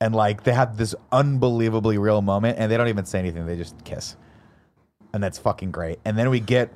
and 0.00 0.14
like 0.14 0.44
they 0.44 0.52
have 0.52 0.76
this 0.76 0.94
unbelievably 1.12 1.98
real 1.98 2.22
moment, 2.22 2.56
and 2.58 2.70
they 2.70 2.76
don't 2.76 2.88
even 2.88 3.04
say 3.04 3.18
anything; 3.18 3.46
they 3.46 3.56
just 3.56 3.82
kiss, 3.84 4.16
and 5.12 5.22
that's 5.22 5.38
fucking 5.38 5.70
great. 5.72 5.98
And 6.04 6.16
then 6.16 6.30
we 6.30 6.38
get, 6.40 6.72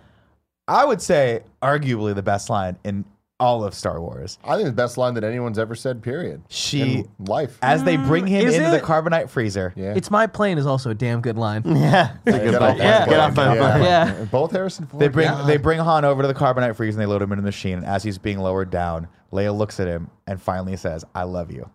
I 0.71 0.85
would 0.85 1.03
say, 1.03 1.43
arguably 1.61 2.15
the 2.15 2.23
best 2.23 2.49
line 2.49 2.79
in 2.85 3.05
all 3.41 3.65
of 3.65 3.75
Star 3.75 4.01
Wars. 4.01 4.39
I 4.45 4.55
think 4.57 4.67
the 4.67 4.73
best 4.73 4.99
line 4.99 5.15
that 5.15 5.25
anyone's 5.25 5.59
ever 5.59 5.75
said. 5.75 6.03
Period. 6.03 6.43
She- 6.49 6.81
in 7.01 7.09
life. 7.19 7.59
As 7.63 7.83
they 7.83 7.97
bring 7.97 8.27
mm, 8.27 8.29
him 8.29 8.47
is 8.49 8.55
into 8.55 8.71
the 8.71 8.77
it? 8.77 8.83
carbonite 8.85 9.31
freezer, 9.31 9.73
yeah. 9.75 9.95
It's 9.97 10.11
my 10.11 10.27
plane 10.27 10.59
is 10.59 10.67
also 10.67 10.91
a 10.91 10.95
damn 10.95 11.21
good 11.23 11.39
line. 11.39 11.63
Yeah, 11.65 12.17
Yeah, 12.27 12.39
get 12.39 12.55
off 12.55 12.77
Yeah. 12.77 13.07
Get 13.07 13.19
off 13.19 13.35
plane. 13.35 13.57
plane. 13.57 13.83
Yeah. 13.83 14.27
Both 14.31 14.53
Harrison 14.53 14.87
Ford. 14.87 15.01
They 15.01 15.09
bring 15.09 15.27
God. 15.29 15.49
they 15.49 15.57
bring 15.57 15.79
Han 15.81 16.05
over 16.05 16.23
to 16.23 16.29
the 16.29 16.35
carbonite 16.35 16.77
freezer 16.77 17.01
and 17.01 17.03
they 17.03 17.11
load 17.11 17.23
him 17.23 17.33
into 17.33 17.43
the 17.43 17.47
machine. 17.47 17.79
And 17.79 17.87
as 17.87 18.03
he's 18.03 18.19
being 18.19 18.39
lowered 18.39 18.71
down, 18.71 19.09
Leia 19.33 19.57
looks 19.57 19.81
at 19.81 19.89
him 19.89 20.11
and 20.27 20.41
finally 20.41 20.77
says, 20.77 21.05
"I 21.15 21.23
love 21.23 21.51
you," 21.51 21.69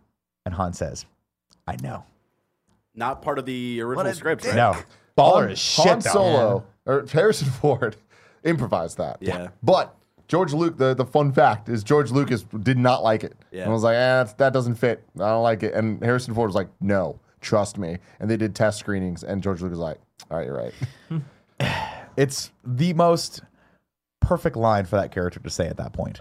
and 0.45 0.53
Han 0.53 0.73
says, 0.73 1.05
"I 1.67 1.75
know." 1.81 2.05
Not 2.93 3.21
part 3.23 3.39
of 3.39 3.45
the 3.45 3.81
original 3.81 4.13
script. 4.13 4.45
Right? 4.45 4.55
No, 4.55 4.75
baller 5.17 5.41
Han, 5.41 5.49
as 5.51 5.59
shit. 5.59 5.85
Han 5.87 5.99
though. 5.99 6.09
Solo 6.11 6.65
or 6.85 7.05
Harrison 7.11 7.49
Ford 7.49 7.95
improvised 8.45 8.97
that. 8.97 9.17
Yeah. 9.19 9.49
But 9.63 9.95
George 10.27 10.53
Luke, 10.53 10.77
the, 10.77 10.93
the 10.93 11.05
fun 11.05 11.31
fact 11.31 11.67
is 11.69 11.83
George 11.83 12.11
Lucas 12.11 12.43
did 12.63 12.77
not 12.77 13.03
like 13.03 13.23
it. 13.23 13.35
Yeah. 13.51 13.61
And 13.63 13.69
I 13.71 13.73
was 13.73 13.83
like, 13.83 13.95
eh, 13.95 14.25
that 14.37 14.53
doesn't 14.53 14.75
fit. 14.75 15.03
I 15.15 15.29
don't 15.29 15.43
like 15.43 15.61
it. 15.63 15.73
And 15.73 16.01
Harrison 16.03 16.33
Ford 16.33 16.47
was 16.47 16.55
like, 16.55 16.69
no, 16.81 17.19
trust 17.41 17.77
me. 17.77 17.97
And 18.19 18.29
they 18.29 18.37
did 18.37 18.55
test 18.55 18.79
screenings, 18.79 19.23
and 19.23 19.43
George 19.43 19.61
Lucas 19.61 19.77
was 19.77 19.83
like, 19.83 19.99
all 20.31 20.37
right, 20.37 20.45
you're 20.47 20.55
right. 20.57 20.73
It's 22.17 22.51
the 22.65 22.93
most 22.93 23.41
perfect 24.21 24.55
line 24.55 24.85
for 24.85 24.95
that 24.95 25.11
character 25.11 25.39
to 25.41 25.49
say 25.49 25.67
at 25.67 25.75
that 25.77 25.91
point, 25.91 26.17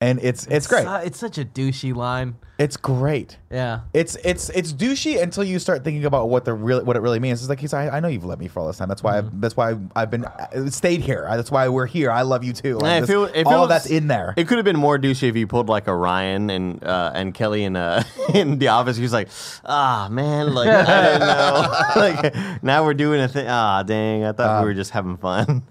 and 0.00 0.18
it's 0.20 0.46
it's 0.48 0.66
great. 0.66 0.84
Su- 0.84 1.06
It's 1.06 1.18
such 1.18 1.38
a 1.38 1.44
douchey 1.44 1.94
line. 1.94 2.34
It's 2.56 2.76
great. 2.76 3.36
Yeah. 3.50 3.80
It's 3.92 4.14
it's 4.24 4.48
it's 4.50 4.72
douchey 4.72 5.20
until 5.20 5.42
you 5.42 5.58
start 5.58 5.82
thinking 5.82 6.04
about 6.04 6.28
what 6.28 6.44
the 6.44 6.54
real 6.54 6.84
what 6.84 6.94
it 6.96 7.00
really 7.00 7.18
means. 7.18 7.40
It's 7.42 7.48
like 7.48 7.58
he's 7.58 7.74
I, 7.74 7.88
I 7.88 7.98
know 8.00 8.06
you've 8.06 8.24
let 8.24 8.38
me 8.38 8.46
for 8.46 8.60
all 8.60 8.68
this 8.68 8.78
time. 8.78 8.88
That's 8.88 9.02
why 9.02 9.18
I've, 9.18 9.40
that's 9.40 9.56
why 9.56 9.74
I've 9.96 10.10
been 10.10 10.24
uh, 10.24 10.70
stayed 10.70 11.00
here. 11.00 11.26
That's 11.28 11.50
why 11.50 11.68
we're 11.68 11.86
here. 11.86 12.12
I 12.12 12.22
love 12.22 12.44
you 12.44 12.52
too. 12.52 12.74
Like 12.76 12.84
Yeah, 12.84 13.00
this- 13.00 13.10
it- 13.10 13.30
if 13.34 13.36
it 13.40 13.46
all 13.48 13.60
was- 13.62 13.68
that's 13.70 13.86
in 13.86 14.06
there. 14.06 14.34
It 14.36 14.46
could 14.46 14.58
have 14.58 14.64
been 14.64 14.78
more 14.78 14.98
douchey 15.00 15.28
if 15.28 15.36
you 15.36 15.48
pulled 15.48 15.68
like 15.68 15.88
a 15.88 15.94
Ryan 15.96 16.48
and 16.48 16.84
uh, 16.84 17.10
and 17.12 17.34
Kelly 17.34 17.64
in 17.64 17.74
uh, 17.74 18.04
in 18.34 18.58
the 18.60 18.68
office. 18.68 18.96
He 18.96 19.02
was 19.02 19.12
like, 19.12 19.28
"Ah, 19.64 20.06
man, 20.08 20.54
like 20.54 20.68
I 20.68 21.02
didn't 21.02 21.20
know. 21.26 21.72
like 21.96 22.62
now 22.62 22.84
we're 22.84 22.94
doing 22.94 23.20
a 23.20 23.26
thing. 23.26 23.46
Ah, 23.48 23.82
dang, 23.82 24.24
I 24.24 24.30
thought 24.30 24.62
we 24.62 24.68
were 24.68 24.74
just 24.74 24.92
having 24.92 25.16
fun." 25.16 25.64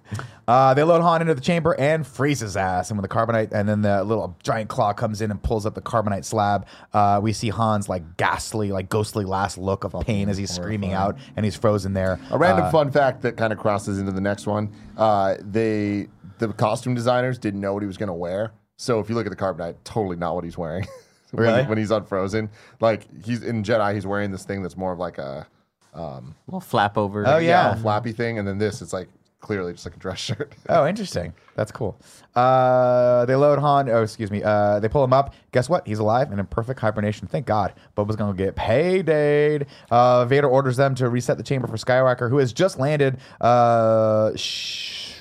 Uh, 0.45 0.73
they 0.73 0.83
load 0.83 1.01
Han 1.01 1.21
into 1.21 1.33
the 1.33 1.39
chamber 1.39 1.73
and 1.79 2.05
freeze 2.05 2.41
his 2.41 2.57
ass. 2.57 2.89
And 2.91 2.97
when 2.97 3.01
the 3.03 3.07
carbonite 3.07 3.53
and 3.53 3.67
then 3.69 3.81
the 3.81 4.03
little 4.03 4.35
giant 4.43 4.67
claw 4.69 4.91
comes 4.91 5.21
in 5.21 5.31
and 5.31 5.41
pulls 5.41 5.65
up 5.65 5.73
the 5.73 5.81
carbonite 5.81 6.25
slab, 6.25 6.67
uh, 6.93 7.19
we 7.23 7.33
see 7.33 7.49
Han's 7.49 7.87
like 7.89 8.17
ghastly, 8.17 8.71
like 8.71 8.89
ghostly 8.89 9.25
last 9.25 9.57
look 9.57 9.83
of 9.83 9.93
pain 10.05 10.29
as 10.29 10.37
he's 10.37 10.51
screaming 10.51 10.93
out 10.93 11.17
and 11.35 11.43
he's 11.45 11.55
frozen 11.55 11.93
there. 11.93 12.19
A 12.31 12.37
random 12.37 12.65
Uh, 12.65 12.71
fun 12.71 12.91
fact 12.91 13.21
that 13.23 13.37
kind 13.37 13.51
of 13.53 13.59
crosses 13.59 13.99
into 13.99 14.11
the 14.11 14.21
next 14.21 14.45
one. 14.47 14.71
Uh, 14.97 15.35
they 15.39 16.07
the 16.39 16.47
costume 16.53 16.93
designers 16.95 17.37
didn't 17.37 17.61
know 17.61 17.73
what 17.73 17.83
he 17.83 17.87
was 17.87 17.97
going 17.97 18.07
to 18.07 18.13
wear. 18.13 18.51
So 18.77 18.99
if 18.99 19.07
you 19.09 19.15
look 19.15 19.25
at 19.25 19.29
the 19.29 19.35
carbonite, 19.37 19.75
totally 19.83 20.15
not 20.17 20.35
what 20.35 20.43
he's 20.43 20.57
wearing. 20.57 20.85
when, 21.31 21.43
Really? 21.43 21.63
when 21.63 21.77
he's 21.77 21.91
unfrozen, 21.91 22.49
like 22.81 23.07
he's 23.25 23.43
in 23.43 23.63
Jedi, 23.63 23.93
he's 23.93 24.05
wearing 24.05 24.31
this 24.31 24.43
thing 24.43 24.61
that's 24.61 24.75
more 24.75 24.91
of 24.91 24.99
like 24.99 25.17
a 25.19 25.47
Well, 25.93 26.59
flap 26.59 26.97
over. 26.97 27.23
Oh, 27.27 27.37
yeah. 27.37 27.73
a 27.73 27.75
flappy 27.77 28.11
thing, 28.11 28.39
and 28.39 28.47
then 28.47 28.57
this 28.57 28.81
it's 28.81 28.93
like 28.93 29.09
clearly 29.43 29.73
just 29.73 29.85
like 29.85 29.95
a 29.95 29.99
dress 29.99 30.17
shirt. 30.27 30.53
Oh, 30.69 30.87
interesting. 30.87 31.33
That's 31.55 31.71
cool. 31.71 31.99
Uh, 32.33 33.25
they 33.25 33.35
load 33.35 33.59
Han. 33.59 33.89
Oh, 33.89 34.01
excuse 34.01 34.31
me. 34.31 34.41
Uh, 34.41 34.79
they 34.79 34.89
pull 34.89 35.03
him 35.03 35.13
up. 35.13 35.35
Guess 35.51 35.69
what? 35.69 35.85
He's 35.85 35.99
alive 35.99 36.31
and 36.31 36.39
in 36.39 36.45
perfect 36.47 36.79
hibernation. 36.79 37.27
Thank 37.27 37.45
God. 37.45 37.73
Boba's 37.95 38.15
gonna 38.15 38.33
get 38.33 38.55
payday. 38.55 39.65
Uh, 39.91 40.25
Vader 40.25 40.47
orders 40.47 40.77
them 40.77 40.95
to 40.95 41.09
reset 41.09 41.37
the 41.37 41.43
chamber 41.43 41.67
for 41.67 41.77
Skywalker, 41.77 42.29
who 42.29 42.37
has 42.39 42.51
just 42.53 42.79
landed. 42.79 43.17
Uh, 43.39 44.35
sh- 44.35 45.13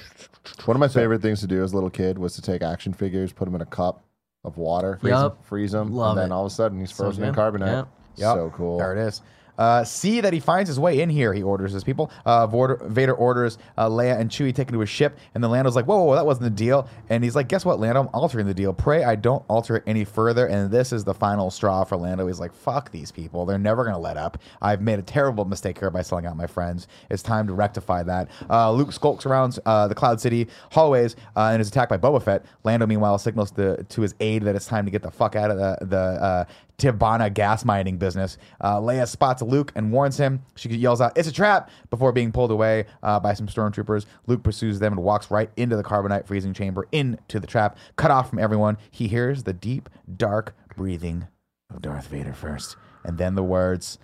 One 0.65 0.77
of 0.77 0.81
my 0.81 0.89
favorite 0.89 1.20
things 1.20 1.40
to 1.40 1.47
do 1.47 1.62
as 1.62 1.73
a 1.73 1.74
little 1.74 1.90
kid 1.90 2.16
was 2.19 2.35
to 2.36 2.43
take 2.43 2.62
action 2.62 2.93
figures, 2.94 3.32
put 3.32 3.44
them 3.44 3.55
in 3.55 3.61
a 3.61 3.66
cup 3.66 4.03
of 4.44 4.57
water, 4.57 4.97
freeze, 5.01 5.11
Yup. 5.11 5.36
them, 5.36 5.44
freeze 5.44 5.73
them, 5.73 5.93
Love 5.93 6.16
and 6.16 6.23
then 6.24 6.31
it. 6.32 6.35
all 6.35 6.47
of 6.47 6.51
a 6.53 6.55
sudden 6.55 6.81
he's 6.81 6.90
So 6.94 7.05
frozen 7.05 7.24
in 7.24 7.35
good. 7.35 7.40
carbonite. 7.40 7.86
Yep. 8.16 8.35
So 8.36 8.53
cool. 8.57 8.78
There 8.78 8.97
it 8.97 9.07
is. 9.07 9.20
Uh, 9.62 9.84
see 9.84 10.20
that 10.20 10.32
he 10.32 10.40
finds 10.40 10.66
his 10.66 10.80
way 10.80 11.01
in 11.01 11.09
here. 11.09 11.32
He 11.32 11.40
orders 11.40 11.70
his 11.70 11.84
people. 11.84 12.10
Uh, 12.26 12.48
Vader 12.48 13.14
orders 13.14 13.59
uh, 13.78 13.89
Leia 13.89 14.18
and 14.18 14.28
Chewie 14.28 14.52
taken 14.52 14.74
to 14.74 14.80
his 14.80 14.89
ship, 14.89 15.16
and 15.36 15.44
then 15.44 15.52
Lando's 15.52 15.76
like, 15.76 15.84
"Whoa, 15.84 15.98
whoa, 15.98 16.05
whoa, 16.06 16.14
that 16.16 16.26
wasn't 16.26 16.43
the 16.43 16.64
deal." 16.64 16.89
And 17.09 17.22
he's 17.22 17.36
like, 17.36 17.47
"Guess 17.47 17.64
what, 17.64 17.78
Lando? 17.78 18.01
I'm 18.01 18.09
altering 18.12 18.47
the 18.47 18.55
deal. 18.55 18.72
Pray 18.72 19.05
I 19.05 19.14
don't 19.14 19.44
alter 19.47 19.76
it 19.76 19.84
any 19.86 20.05
further." 20.05 20.47
And 20.47 20.68
this 20.68 20.93
is 20.93 21.05
the 21.05 21.14
final 21.14 21.48
straw 21.48 21.84
for 21.84 21.97
Lando. 21.97 22.26
He's 22.26 22.40
like, 22.40 22.52
"Fuck 22.52 22.90
these 22.90 23.12
people. 23.12 23.47
They're 23.47 23.56
never 23.56 23.84
gonna 23.84 24.01
let 24.01 24.16
up. 24.16 24.36
I've 24.60 24.80
made 24.80 24.98
a 24.98 25.02
terrible 25.02 25.44
mistake 25.44 25.78
here 25.78 25.90
by 25.90 26.02
selling 26.02 26.26
out 26.26 26.36
my 26.36 26.48
friends. 26.48 26.89
It's 27.09 27.22
time 27.22 27.47
to 27.47 27.52
rectify 27.52 28.02
that." 28.02 28.30
Uh, 28.51 28.72
Luke 28.72 28.90
skulks 28.90 29.26
around 29.26 29.60
uh, 29.64 29.86
the 29.86 29.94
Cloud 29.94 30.20
City 30.20 30.48
hallways 30.72 31.14
uh, 31.36 31.51
and 31.52 31.62
is 31.62 31.68
attacked 31.68 31.90
by 31.90 31.98
Boba 31.98 32.20
Fett. 32.20 32.44
Lando, 32.64 32.84
meanwhile, 32.84 33.16
signals 33.16 33.52
to, 33.52 33.80
to 33.84 34.01
his 34.02 34.16
aide 34.18 34.43
that 34.43 34.56
it's 34.56 34.66
time 34.66 34.86
to 34.86 34.90
get 34.90 35.02
the 35.02 35.10
fuck 35.12 35.36
out 35.36 35.52
of 35.52 35.56
the 35.56 35.86
the 35.86 36.47
Tibanna 36.82 37.32
gas 37.32 37.64
mining 37.64 37.96
business. 37.96 38.38
Uh, 38.60 38.80
Leia 38.80 39.06
spots 39.06 39.40
Luke 39.40 39.70
and 39.76 39.92
warns 39.92 40.16
him. 40.16 40.42
She 40.56 40.68
yells 40.70 41.00
out, 41.00 41.16
"It's 41.16 41.28
a 41.28 41.32
trap!" 41.32 41.70
before 41.90 42.10
being 42.10 42.32
pulled 42.32 42.50
away 42.50 42.86
uh, 43.04 43.20
by 43.20 43.34
some 43.34 43.46
stormtroopers. 43.46 44.06
Luke 44.26 44.42
pursues 44.42 44.80
them 44.80 44.92
and 44.94 45.02
walks 45.04 45.30
right 45.30 45.50
into 45.56 45.76
the 45.76 45.84
carbonite 45.84 46.26
freezing 46.26 46.52
chamber, 46.52 46.88
into 46.90 47.38
the 47.38 47.46
trap, 47.46 47.76
cut 47.96 48.10
off 48.10 48.28
from 48.30 48.40
everyone. 48.40 48.78
He 48.90 49.06
hears 49.06 49.44
the 49.44 49.52
deep, 49.52 49.88
dark 50.16 50.56
breathing 50.76 51.28
of 51.72 51.80
Darth 51.82 52.09
Vader 52.09 52.32
first, 52.34 52.76
and 53.04 53.16
then 53.16 53.36
the 53.36 53.44
words, 53.44 53.98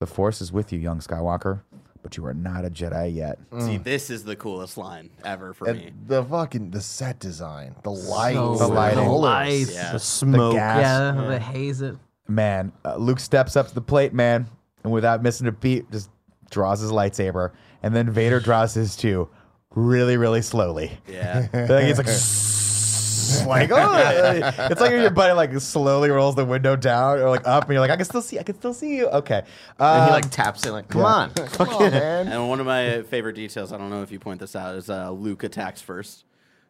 "The 0.00 0.06
Force 0.06 0.42
is 0.42 0.52
with 0.52 0.72
you, 0.74 0.78
young 0.78 0.98
Skywalker, 1.00 1.62
but 2.02 2.16
you 2.18 2.26
are 2.26 2.34
not 2.34 2.66
a 2.66 2.70
Jedi 2.70 3.14
yet." 3.14 3.38
See, 3.60 3.78
this 3.78 4.10
is 4.10 4.24
the 4.24 4.36
coolest 4.36 4.76
line 4.76 5.08
ever 5.24 5.54
for 5.54 5.72
me. 5.72 5.92
The 6.06 6.22
fucking 6.22 6.70
the 6.72 6.82
set 6.82 7.18
design, 7.18 7.76
the 7.82 7.90
lights, 7.92 8.36
So 8.36 8.56
The 8.56 8.66
good. 8.66 8.74
lighting. 8.74 8.98
The 8.98 9.04
colors. 9.04 9.22
lights. 9.22 9.74
Yeah. 9.74 9.92
The 9.92 9.98
smoke. 9.98 10.54
gas. 10.54 10.80
Yeah, 10.82 11.24
the 11.28 11.38
haze 11.38 11.80
it. 11.80 11.96
Man, 12.30 12.72
uh, 12.84 12.96
Luke 12.96 13.20
steps 13.20 13.56
up 13.56 13.68
to 13.68 13.74
the 13.74 13.80
plate, 13.80 14.12
man, 14.12 14.46
and 14.84 14.92
without 14.92 15.22
missing 15.22 15.46
a 15.46 15.52
beat, 15.52 15.90
just 15.90 16.08
draws 16.50 16.80
his 16.80 16.90
lightsaber, 16.90 17.52
and 17.82 17.94
then 17.94 18.10
Vader 18.10 18.40
draws 18.40 18.74
his 18.74 18.96
too, 18.96 19.28
really, 19.74 20.16
really 20.16 20.42
slowly. 20.42 20.98
Yeah. 21.08 21.46
Like 21.68 21.84
he's 21.84 21.98
like, 23.46 23.70
like 23.70 23.70
oh, 23.72 24.66
it's 24.70 24.80
like 24.80 24.90
your 24.90 25.10
buddy 25.10 25.32
like 25.34 25.52
slowly 25.60 26.10
rolls 26.10 26.34
the 26.34 26.44
window 26.44 26.74
down 26.76 27.18
or 27.18 27.28
like 27.30 27.46
up, 27.46 27.64
and 27.64 27.72
you're 27.72 27.80
like, 27.80 27.90
I 27.90 27.96
can 27.96 28.04
still 28.04 28.22
see, 28.22 28.38
I 28.38 28.42
can 28.42 28.56
still 28.56 28.74
see 28.74 28.96
you. 28.96 29.06
Okay, 29.08 29.42
And 29.78 30.04
he 30.04 30.06
Um, 30.06 30.10
like 30.10 30.30
taps 30.30 30.66
it 30.66 30.72
like, 30.72 30.88
"Come 30.88 31.04
on." 31.04 31.30
Come 31.34 31.68
on, 31.68 31.90
man. 31.90 32.28
And 32.28 32.48
one 32.48 32.60
of 32.60 32.66
my 32.66 33.02
favorite 33.02 33.34
details, 33.36 33.72
I 33.72 33.78
don't 33.78 33.90
know 33.90 34.02
if 34.02 34.10
you 34.10 34.18
point 34.18 34.40
this 34.40 34.56
out, 34.56 34.74
is 34.76 34.90
uh, 34.90 35.10
Luke 35.10 35.44
attacks 35.44 35.80
first, 35.80 36.24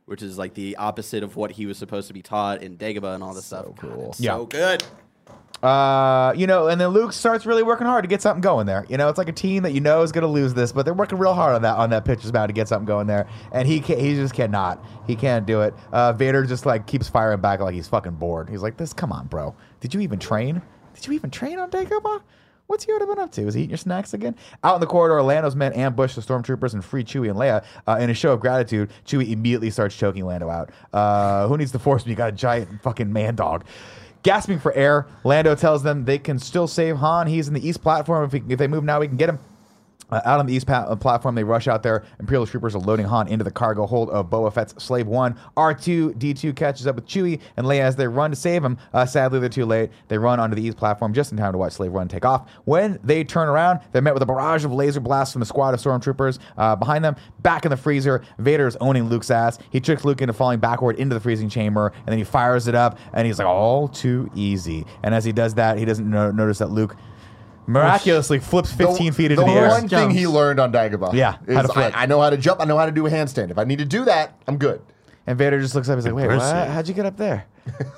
which 0.06 0.22
is 0.22 0.36
like 0.36 0.54
the 0.54 0.76
opposite 0.76 1.22
of 1.22 1.36
what 1.36 1.52
he 1.52 1.66
was 1.66 1.78
supposed 1.78 2.08
to 2.08 2.14
be 2.14 2.22
taught 2.22 2.62
in 2.62 2.76
Dagobah 2.76 3.14
and 3.14 3.22
all 3.24 3.32
this 3.32 3.46
stuff. 3.46 3.66
God, 3.66 3.76
cool. 3.78 4.08
it's 4.10 4.20
Yeah. 4.20 4.36
So 4.36 4.46
good. 4.46 4.84
Uh, 5.62 6.32
you 6.36 6.46
know, 6.46 6.68
and 6.68 6.80
then 6.80 6.88
Luke 6.88 7.12
starts 7.12 7.44
really 7.44 7.62
working 7.62 7.86
hard 7.86 8.02
to 8.04 8.08
get 8.08 8.22
something 8.22 8.40
going 8.40 8.66
there. 8.66 8.86
You 8.88 8.96
know, 8.96 9.08
it's 9.08 9.18
like 9.18 9.28
a 9.28 9.32
team 9.32 9.62
that 9.64 9.72
you 9.72 9.80
know 9.80 10.02
is 10.02 10.10
going 10.10 10.22
to 10.22 10.28
lose 10.28 10.54
this, 10.54 10.72
but 10.72 10.84
they're 10.84 10.94
working 10.94 11.18
real 11.18 11.34
hard 11.34 11.54
on 11.54 11.62
that 11.62 11.76
on 11.76 11.90
that 11.90 12.04
pitch 12.04 12.24
about 12.24 12.46
to 12.46 12.52
get 12.52 12.66
something 12.66 12.86
going 12.86 13.06
there, 13.06 13.28
and 13.52 13.68
he 13.68 13.80
can 13.80 13.98
he 13.98 14.14
just 14.14 14.32
cannot. 14.32 14.82
He 15.06 15.16
can't 15.16 15.44
do 15.44 15.60
it. 15.60 15.74
Uh, 15.92 16.12
Vader 16.14 16.44
just 16.46 16.64
like 16.64 16.86
keeps 16.86 17.08
firing 17.08 17.40
back 17.40 17.60
like 17.60 17.74
he's 17.74 17.88
fucking 17.88 18.14
bored. 18.14 18.48
He's 18.48 18.62
like, 18.62 18.78
"This, 18.78 18.92
come 18.92 19.12
on, 19.12 19.26
bro. 19.26 19.54
Did 19.80 19.92
you 19.92 20.00
even 20.00 20.18
train? 20.18 20.62
Did 20.94 21.06
you 21.06 21.12
even 21.12 21.30
train 21.30 21.58
on 21.58 21.70
Dagobah?" 21.70 22.22
What's 22.70 22.86
Yoda 22.86 23.00
been 23.00 23.18
up 23.18 23.32
to? 23.32 23.48
Is 23.48 23.54
he 23.54 23.62
eating 23.62 23.70
your 23.70 23.78
snacks 23.78 24.14
again? 24.14 24.36
Out 24.62 24.76
in 24.76 24.80
the 24.80 24.86
corridor, 24.86 25.20
Lando's 25.22 25.56
men 25.56 25.72
ambush 25.72 26.14
the 26.14 26.20
stormtroopers 26.20 26.72
and 26.72 26.84
free 26.84 27.02
Chewie 27.02 27.28
and 27.28 27.36
Leia. 27.36 27.64
Uh, 27.84 27.98
in 28.00 28.10
a 28.10 28.14
show 28.14 28.32
of 28.32 28.38
gratitude, 28.38 28.92
Chewie 29.04 29.32
immediately 29.32 29.70
starts 29.70 29.96
choking 29.96 30.24
Lando 30.24 30.48
out. 30.48 30.70
Uh, 30.92 31.48
who 31.48 31.56
needs 31.56 31.72
the 31.72 31.80
force 31.80 32.04
when 32.04 32.10
you 32.10 32.16
got 32.16 32.28
a 32.28 32.32
giant 32.32 32.80
fucking 32.80 33.12
man 33.12 33.34
dog? 33.34 33.64
Gasping 34.22 34.58
for 34.58 34.72
air, 34.74 35.06
Lando 35.24 35.54
tells 35.54 35.82
them 35.82 36.04
they 36.04 36.18
can 36.18 36.38
still 36.38 36.66
save 36.66 36.96
Han. 36.96 37.26
He's 37.26 37.48
in 37.48 37.54
the 37.54 37.66
east 37.66 37.82
platform. 37.82 38.24
If, 38.24 38.32
we, 38.32 38.42
if 38.48 38.58
they 38.58 38.68
move 38.68 38.84
now, 38.84 39.00
we 39.00 39.08
can 39.08 39.16
get 39.16 39.28
him. 39.28 39.38
Uh, 40.10 40.20
out 40.24 40.40
on 40.40 40.46
the 40.46 40.54
east 40.54 40.66
pa- 40.66 40.86
uh, 40.88 40.96
platform, 40.96 41.34
they 41.34 41.44
rush 41.44 41.68
out 41.68 41.82
there. 41.82 42.04
Imperial 42.18 42.46
troopers 42.46 42.74
are 42.74 42.80
loading 42.80 43.06
Han 43.06 43.28
into 43.28 43.44
the 43.44 43.50
cargo 43.50 43.86
hold 43.86 44.10
of 44.10 44.30
Boba 44.30 44.52
Fett's 44.52 44.74
Slave 44.82 45.06
One. 45.06 45.36
R2 45.56 46.14
D2 46.18 46.54
catches 46.56 46.86
up 46.86 46.96
with 46.96 47.06
Chewie 47.06 47.40
and 47.56 47.66
Leia 47.66 47.80
as 47.80 47.96
they 47.96 48.06
run 48.08 48.30
to 48.30 48.36
save 48.36 48.64
him. 48.64 48.78
Uh, 48.92 49.06
sadly, 49.06 49.38
they're 49.40 49.48
too 49.48 49.66
late. 49.66 49.90
They 50.08 50.18
run 50.18 50.40
onto 50.40 50.56
the 50.56 50.62
east 50.62 50.76
platform 50.76 51.12
just 51.12 51.32
in 51.32 51.38
time 51.38 51.52
to 51.52 51.58
watch 51.58 51.72
Slave 51.72 51.92
One 51.92 52.08
take 52.08 52.24
off. 52.24 52.48
When 52.64 52.98
they 53.04 53.24
turn 53.24 53.48
around, 53.48 53.80
they're 53.92 54.02
met 54.02 54.14
with 54.14 54.22
a 54.22 54.26
barrage 54.26 54.64
of 54.64 54.72
laser 54.72 55.00
blasts 55.00 55.32
from 55.32 55.42
a 55.42 55.46
squad 55.46 55.74
of 55.74 55.80
stormtroopers. 55.80 56.38
Uh, 56.56 56.76
behind 56.76 57.04
them, 57.04 57.16
back 57.40 57.64
in 57.64 57.70
the 57.70 57.76
freezer, 57.76 58.22
Vader 58.38 58.66
is 58.66 58.76
owning 58.80 59.08
Luke's 59.08 59.30
ass. 59.30 59.58
He 59.70 59.80
tricks 59.80 60.04
Luke 60.04 60.20
into 60.20 60.32
falling 60.32 60.60
backward 60.60 60.96
into 60.96 61.14
the 61.14 61.20
freezing 61.20 61.48
chamber, 61.48 61.92
and 61.96 62.06
then 62.06 62.18
he 62.18 62.24
fires 62.24 62.68
it 62.68 62.74
up, 62.74 62.98
and 63.12 63.26
he's 63.26 63.38
like, 63.38 63.48
all 63.48 63.88
too 63.88 64.30
easy. 64.34 64.84
And 65.02 65.14
as 65.14 65.24
he 65.24 65.32
does 65.32 65.54
that, 65.54 65.78
he 65.78 65.84
doesn't 65.84 66.08
no- 66.08 66.30
notice 66.30 66.58
that 66.58 66.70
Luke 66.70 66.96
miraculously 67.72 68.38
flips 68.38 68.72
15 68.72 69.06
the, 69.06 69.10
feet 69.12 69.30
into 69.32 69.42
the 69.42 69.46
the, 69.46 69.52
air. 69.52 69.68
one 69.68 69.88
thing 69.88 70.10
he 70.10 70.26
learned 70.26 70.60
on 70.60 70.72
Dagobah. 70.72 71.12
Yeah, 71.12 71.36
is 71.46 71.56
how 71.56 71.62
to 71.62 71.68
flip. 71.68 71.96
I, 71.96 72.02
I 72.02 72.06
know 72.06 72.20
how 72.20 72.30
to 72.30 72.36
jump. 72.36 72.60
I 72.60 72.64
know 72.64 72.76
how 72.76 72.86
to 72.86 72.92
do 72.92 73.06
a 73.06 73.10
handstand. 73.10 73.50
If 73.50 73.58
I 73.58 73.64
need 73.64 73.78
to 73.78 73.84
do 73.84 74.04
that, 74.04 74.40
I'm 74.46 74.58
good. 74.58 74.82
And 75.26 75.38
Vader 75.38 75.60
just 75.60 75.74
looks 75.74 75.88
up. 75.88 75.94
And 75.94 76.02
he's 76.02 76.06
like, 76.06 76.14
"Wait, 76.14 76.26
what? 76.26 76.34
Impressive. 76.34 76.72
How'd 76.72 76.88
you 76.88 76.94
get 76.94 77.06
up 77.06 77.16
there? 77.16 77.46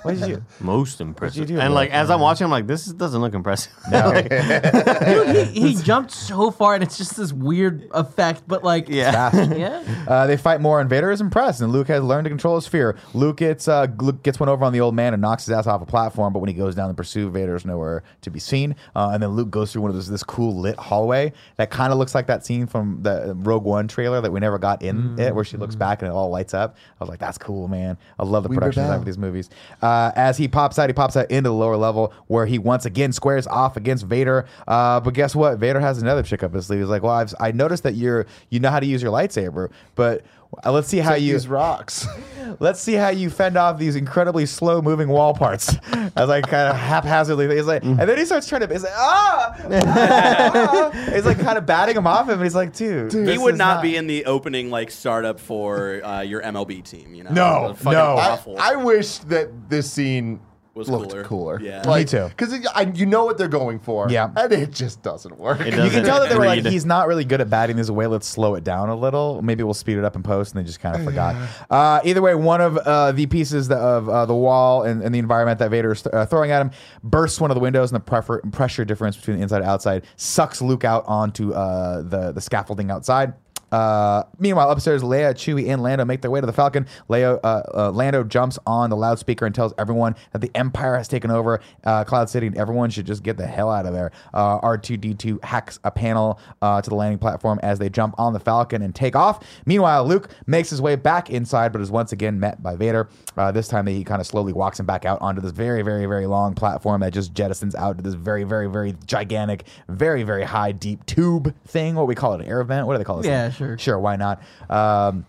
What 0.03 0.19
did 0.19 0.29
you?" 0.29 0.45
Most 0.61 1.01
impressive. 1.01 1.47
do, 1.47 1.59
and 1.59 1.75
like 1.75 1.91
as 1.91 2.11
I'm 2.11 2.21
watching, 2.21 2.45
I'm 2.45 2.51
like, 2.51 2.67
this 2.67 2.87
doesn't 2.87 3.21
look 3.21 3.35
impressive. 3.35 3.73
Dude, 3.91 5.47
he, 5.49 5.75
he 5.75 5.83
jumped 5.83 6.11
so 6.11 6.51
far, 6.51 6.75
and 6.75 6.83
it's 6.83 6.97
just 6.99 7.17
this 7.17 7.33
weird 7.33 7.89
effect. 7.93 8.43
But 8.47 8.65
like, 8.65 8.89
yeah. 8.89 9.31
Fast. 9.31 9.57
yeah. 9.57 9.83
Uh, 10.09 10.27
they 10.27 10.37
fight 10.37 10.61
more, 10.61 10.81
and 10.81 10.89
Vader 10.91 11.11
is 11.11 11.21
impressed. 11.21 11.61
And 11.61 11.73
Luke 11.73 11.89
has 11.89 12.03
learned 12.03 12.25
to 12.25 12.31
control 12.31 12.57
his 12.57 12.67
fear. 12.67 12.97
Luke 13.15 13.39
gets 13.39 13.69
uh, 13.69 13.87
Luke 13.99 14.23
gets 14.23 14.39
one 14.41 14.49
over 14.49 14.65
on 14.65 14.73
the 14.73 14.81
old 14.81 14.95
man 14.95 15.13
and 15.15 15.21
knocks 15.21 15.47
his 15.47 15.55
ass 15.55 15.67
off 15.67 15.83
a 15.83 15.87
platform. 15.87 16.33
But 16.33 16.41
when 16.41 16.49
he 16.49 16.55
goes 16.55 16.75
down 16.75 16.89
the 16.89 16.95
pursuit, 16.95 17.31
Vader's 17.33 17.65
nowhere 17.65 18.03
to 18.23 18.31
be 18.31 18.39
seen. 18.39 18.77
Uh, 18.95 19.11
and 19.13 19.23
then 19.23 19.31
Luke 19.31 19.51
goes 19.51 19.73
through 19.73 19.83
one 19.83 19.91
of 19.91 19.95
those 19.95 20.09
this 20.09 20.23
cool 20.23 20.59
lit 20.59 20.77
hallway 20.77 21.33
that 21.57 21.71
kind 21.71 21.93
of 21.93 21.99
looks 21.99 22.15
like 22.15 22.27
that 22.27 22.45
scene 22.45 22.67
from 22.67 23.03
the 23.03 23.35
Rogue 23.37 23.65
One 23.65 23.89
trailer 23.89 24.21
that 24.21 24.33
we 24.33 24.41
never 24.41 24.59
got 24.59 24.83
in 24.83 25.19
it, 25.19 25.35
where 25.35 25.45
she 25.45 25.57
looks 25.57 25.75
back 25.75 26.03
and 26.03 26.11
it 26.11 26.15
all 26.15 26.31
lights 26.31 26.55
up. 26.55 26.77
I 27.01 27.05
was 27.05 27.09
like, 27.09 27.19
that's 27.21 27.39
cool, 27.39 27.69
man. 27.69 27.97
I 28.19 28.25
love 28.25 28.43
the 28.43 28.49
We 28.49 28.57
production 28.57 28.83
design 28.83 28.91
rebel. 28.93 29.03
for 29.03 29.07
these 29.07 29.19
movies. 29.19 29.51
Uh, 29.81 30.13
as 30.15 30.37
he 30.37 30.49
pops 30.49 30.79
out, 30.79 30.89
he 30.89 30.93
pops 30.93 31.17
out 31.17 31.31
into 31.31 31.51
the 31.51 31.55
lower 31.55 31.77
level 31.77 32.13
where 32.27 32.47
he 32.47 32.59
once 32.59 32.85
again 32.85 33.13
squares 33.13 33.47
off 33.47 33.77
against 33.77 34.07
Vader. 34.07 34.47
Uh, 34.67 35.01
but 35.01 35.15
guess 35.15 35.35
what? 35.35 35.59
Vader 35.59 35.81
has 35.81 36.01
another 36.01 36.23
trick 36.23 36.43
up 36.43 36.55
his 36.55 36.67
sleeve. 36.67 36.81
He's 36.81 36.89
like, 36.89 37.03
"Well, 37.03 37.13
I've, 37.13 37.35
I 37.41 37.53
noticed 37.53 37.83
that 37.83 37.95
you're 37.95 38.27
you 38.51 38.61
know 38.61 38.71
how 38.71 38.81
to 38.81 38.87
use 38.87 39.03
your 39.03 39.13
lightsaber, 39.13 39.71
but 39.95 40.25
let's 40.67 40.89
see 40.89 40.99
how 40.99 41.15
you 41.15 41.33
use 41.33 41.49
rocks. 41.49 42.07
let's 42.61 42.81
see 42.81 42.95
how 42.95 43.09
you 43.09 43.31
fend 43.31 43.57
off 43.57 43.79
these 43.79 43.97
incredibly 43.97 44.47
slow 44.47 44.83
moving 44.83 45.09
wall 45.09 45.35
parts." 45.35 45.77
As 46.17 46.29
I 46.29 46.43
kind 46.43 46.69
of 46.69 46.77
haphazardly, 46.77 47.55
he's 47.55 47.67
like, 47.67 47.83
and 47.85 47.99
then 47.99 48.19
he 48.19 48.25
starts 48.27 48.47
trying 48.47 48.61
to, 48.61 48.67
he's 48.67 48.83
like, 48.83 48.93
ah, 48.95 49.57
Ah! 49.71 50.91
he's 51.13 51.25
like 51.25 51.39
kind 51.41 51.57
of 51.57 51.65
batting 51.65 51.97
him 51.97 52.07
off 52.07 52.27
him, 52.29 52.35
and 52.35 52.43
he's 52.43 52.55
like, 52.55 52.75
"Dude, 52.75 53.13
He 53.13 53.21
this 53.21 53.39
would 53.39 53.55
is 53.55 53.59
not, 53.59 53.83
be 53.83 53.97
in 53.97 54.07
the 54.07 54.25
opening 54.27 54.71
like 54.71 54.91
startup 54.91 55.41
for 55.41 56.05
uh, 56.05 56.21
your 56.21 56.43
MLB 56.43 56.85
team. 56.85 57.15
You 57.15 57.25
know, 57.25 57.31
No, 57.31 57.77
no. 57.85 58.17
I. 58.17 58.39
I 58.59 58.77
wish 58.77 59.19
that 59.19 59.71
this 59.71 59.91
scene 59.91 60.41
Was 60.75 60.89
looked 60.89 61.11
cooler. 61.11 61.25
cooler. 61.25 61.61
Yeah. 61.61 61.83
Me 61.87 62.05
too. 62.05 62.29
Because 62.29 62.59
you 62.99 63.05
know 63.05 63.25
what 63.27 63.37
they're 63.37 63.47
going 63.47 63.79
for. 63.79 64.09
Yeah. 64.09 64.31
and 64.35 64.51
it 64.53 64.71
just 64.73 65.03
doesn't 65.03 65.39
work. 65.39 65.61
It 65.61 65.67
You 65.67 65.73
doesn't 65.73 65.91
can 65.93 66.05
tell 66.05 66.21
that 66.21 66.31
they 66.31 66.39
were 66.39 66.47
like, 66.47 66.65
he's 66.65 66.87
not 66.87 67.09
really 67.09 67.25
good 67.27 67.43
at 67.43 67.51
batting 67.51 67.77
this 67.77 67.91
away. 67.91 68.07
Let's 68.07 68.27
slow 68.27 68.55
it 68.55 68.65
down 68.65 68.89
a 68.89 68.95
little. 68.97 69.43
Maybe 69.43 69.63
we'll 69.65 69.75
speed 69.75 69.99
it 69.99 70.05
up 70.05 70.17
in 70.17 70.23
post, 70.23 70.55
and 70.55 70.63
they 70.63 70.67
just 70.67 70.81
kind 70.81 70.97
of 70.97 71.05
forgot. 71.05 71.37
Uh, 71.71 72.01
either 72.05 72.23
way, 72.23 72.35
one 72.35 72.63
of 72.63 72.79
uh, 72.79 73.13
the 73.13 73.27
pieces 73.27 73.69
that- 73.69 73.79
of 73.79 74.09
uh, 74.09 74.25
the 74.25 74.35
wall 74.35 74.83
and, 74.85 75.03
and 75.03 75.15
the 75.15 75.19
environment 75.19 75.59
that 75.59 75.71
Vader 75.71 75.93
is 75.93 76.07
uh, 76.07 76.25
throwing 76.25 76.51
at 76.51 76.63
him 76.63 76.71
bursts 77.05 77.39
one 77.39 77.51
of 77.51 77.55
the 77.55 77.61
windows, 77.61 77.93
and 77.93 77.97
the 77.97 78.05
prefer- 78.05 78.41
pressure 78.53 78.85
difference 78.87 79.17
between 79.17 79.37
the 79.37 79.43
inside 79.43 79.59
and 79.63 79.67
outside 79.67 80.07
sucks 80.17 80.63
Luke 80.63 80.85
out 80.85 81.05
onto 81.07 81.53
uh, 81.53 82.01
the 82.03 82.33
the 82.33 82.41
scaffolding 82.41 82.91
outside. 82.91 83.35
Uh, 83.73 84.25
meanwhile, 84.39 84.71
upstairs, 84.71 85.03
Leia, 85.03 85.33
Chewie, 85.35 85.69
and 85.69 85.83
Lando 85.83 86.05
make 86.05 86.21
their 86.21 86.31
way 86.31 86.41
to 86.41 86.47
the 86.47 86.53
Falcon. 86.53 86.87
Leia, 87.09 87.41
uh, 87.43 87.63
uh, 87.75 87.91
Lando 87.91 88.23
jumps 88.23 88.59
on 88.67 88.91
the 88.91 88.97
loudspeaker 88.97 89.47
and 89.47 89.55
tells 89.55 89.73
everyone 89.79 90.15
that 90.33 90.41
the 90.41 90.51
Empire 90.55 90.97
has 90.97 91.09
taken 91.09 91.31
over 91.31 91.61
uh, 91.85 92.05
Cloud 92.05 92.29
City 92.29 92.47
and 92.47 92.57
everyone 92.59 92.91
should 92.91 93.07
just 93.07 93.23
get 93.23 93.37
the 93.37 93.47
hell 93.47 93.71
out 93.71 93.87
of 93.87 93.95
there. 93.95 94.13
Uh, 94.35 94.61
R2D2 94.61 95.43
hacks 95.43 95.79
a 95.85 95.91
panel 95.91 96.39
to 96.61 96.89
the 96.89 96.95
landing 96.95 97.19
platform 97.19 97.59
as 97.63 97.79
they 97.79 97.89
jump 97.89 98.15
on 98.19 98.33
the 98.33 98.41
Falcon 98.41 98.83
and 98.83 98.95
take 98.95 99.17
off. 99.17 99.45
Meanwhile, 99.67 100.07
Luke 100.07 100.29
makes 100.47 100.69
his 100.71 100.81
way 100.81 100.97
back 100.97 101.31
inside, 101.31 101.73
but 101.73 101.81
is 101.81 101.91
once 101.91 102.13
again 102.13 102.39
met 102.39 102.63
by 102.63 102.77
Vader. 102.77 103.09
This 103.53 103.69
time, 103.69 103.87
he 103.87 104.05
kind 104.05 104.21
of 104.21 104.27
slowly 104.27 104.53
walks 104.53 104.79
him 104.79 104.87
back 104.87 105.05
out 105.05 105.21
onto 105.23 105.41
this 105.41 105.53
very, 105.53 105.83
very, 105.83 106.07
very 106.07 106.27
long 106.27 106.55
platform 106.55 107.01
that 107.01 107.13
just 107.13 107.33
jettisons 107.35 107.75
out 107.75 107.97
to 107.97 108.03
this 108.03 108.15
very, 108.15 108.45
very, 108.45 108.69
very 108.69 108.95
gigantic, 109.07 109.65
very, 109.89 110.23
very 110.23 110.45
high, 110.45 110.73
deep 110.73 111.05
tube 111.07 111.55
thing. 111.67 111.95
What 111.95 112.07
we 112.07 112.15
call 112.15 112.35
it, 112.35 112.41
an 112.43 112.47
air 112.47 112.63
vent? 112.65 112.87
What 112.87 112.95
do 112.95 112.99
they 112.99 113.05
call 113.05 113.17
this? 113.19 113.27
Yeah? 113.27 113.51
Sure. 113.63 113.79
Sure, 113.79 113.99
why 113.99 114.17
not? 114.17 114.43
Um, 114.69 115.27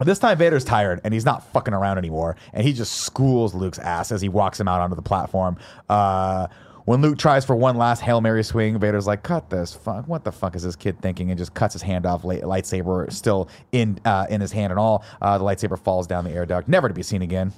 this 0.00 0.18
time 0.18 0.38
Vader's 0.38 0.64
tired 0.64 1.00
and 1.04 1.12
he's 1.12 1.24
not 1.24 1.50
fucking 1.52 1.74
around 1.74 1.98
anymore, 1.98 2.36
and 2.52 2.66
he 2.66 2.72
just 2.72 3.00
schools 3.00 3.54
Luke's 3.54 3.78
ass 3.78 4.12
as 4.12 4.20
he 4.20 4.28
walks 4.28 4.60
him 4.60 4.68
out 4.68 4.80
onto 4.80 4.96
the 4.96 5.02
platform. 5.02 5.56
Uh, 5.88 6.46
when 6.84 7.02
Luke 7.02 7.18
tries 7.18 7.44
for 7.44 7.54
one 7.54 7.76
last 7.76 8.00
Hail 8.00 8.22
Mary 8.22 8.42
swing, 8.42 8.78
Vader's 8.78 9.06
like, 9.06 9.22
"Cut 9.22 9.50
this! 9.50 9.74
Fuck! 9.74 10.08
What 10.08 10.24
the 10.24 10.32
fuck 10.32 10.56
is 10.56 10.62
this 10.62 10.74
kid 10.74 10.98
thinking?" 11.02 11.30
And 11.30 11.36
just 11.36 11.52
cuts 11.52 11.74
his 11.74 11.82
hand 11.82 12.06
off. 12.06 12.24
Light, 12.24 12.42
lightsaber 12.42 13.12
still 13.12 13.50
in 13.72 14.00
uh, 14.06 14.26
in 14.30 14.40
his 14.40 14.52
hand 14.52 14.70
and 14.70 14.80
all. 14.80 15.04
Uh, 15.20 15.36
the 15.36 15.44
lightsaber 15.44 15.78
falls 15.78 16.06
down 16.06 16.24
the 16.24 16.30
air 16.30 16.46
duct, 16.46 16.66
never 16.66 16.88
to 16.88 16.94
be 16.94 17.02
seen 17.02 17.20
again. 17.20 17.52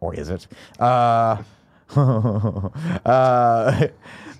Or 0.00 0.14
is 0.14 0.30
it? 0.30 0.48
Uh, 0.80 1.42
uh, 1.96 3.86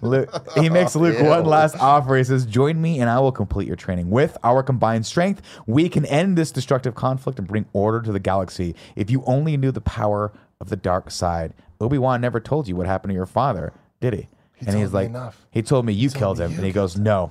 Luke, 0.02 0.30
he 0.54 0.68
makes 0.70 0.94
Luke 0.96 1.18
Ew. 1.18 1.24
one 1.26 1.44
last 1.44 1.76
offer. 1.76 2.16
He 2.16 2.24
says, 2.24 2.46
Join 2.46 2.80
me 2.80 3.00
and 3.00 3.08
I 3.10 3.20
will 3.20 3.32
complete 3.32 3.66
your 3.66 3.76
training. 3.76 4.10
With 4.10 4.36
our 4.42 4.62
combined 4.62 5.06
strength, 5.06 5.42
we 5.66 5.88
can 5.88 6.04
end 6.06 6.36
this 6.36 6.50
destructive 6.50 6.94
conflict 6.94 7.38
and 7.38 7.48
bring 7.48 7.66
order 7.72 8.00
to 8.02 8.12
the 8.12 8.20
galaxy. 8.20 8.74
If 8.96 9.10
you 9.10 9.22
only 9.26 9.56
knew 9.56 9.72
the 9.72 9.80
power 9.80 10.32
of 10.60 10.70
the 10.70 10.76
dark 10.76 11.10
side. 11.10 11.52
Obi 11.80 11.98
Wan 11.98 12.20
never 12.20 12.40
told 12.40 12.68
you 12.68 12.76
what 12.76 12.86
happened 12.86 13.10
to 13.10 13.14
your 13.14 13.26
father, 13.26 13.72
did 14.00 14.14
he? 14.14 14.28
and 14.66 14.76
he's 14.78 14.92
like, 14.92 15.08
enough. 15.08 15.46
He 15.50 15.62
told 15.62 15.84
me 15.84 15.92
you 15.92 16.10
killed 16.10 16.38
me 16.38 16.44
him. 16.44 16.50
you 16.52 16.56
And 16.58 16.66
he 16.66 16.72
goes, 16.72 16.96
No, 16.96 17.30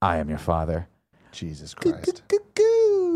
I 0.00 0.18
am 0.18 0.28
your 0.28 0.38
father. 0.38 0.88
Jesus 1.32 1.74
Christ. 1.74 2.22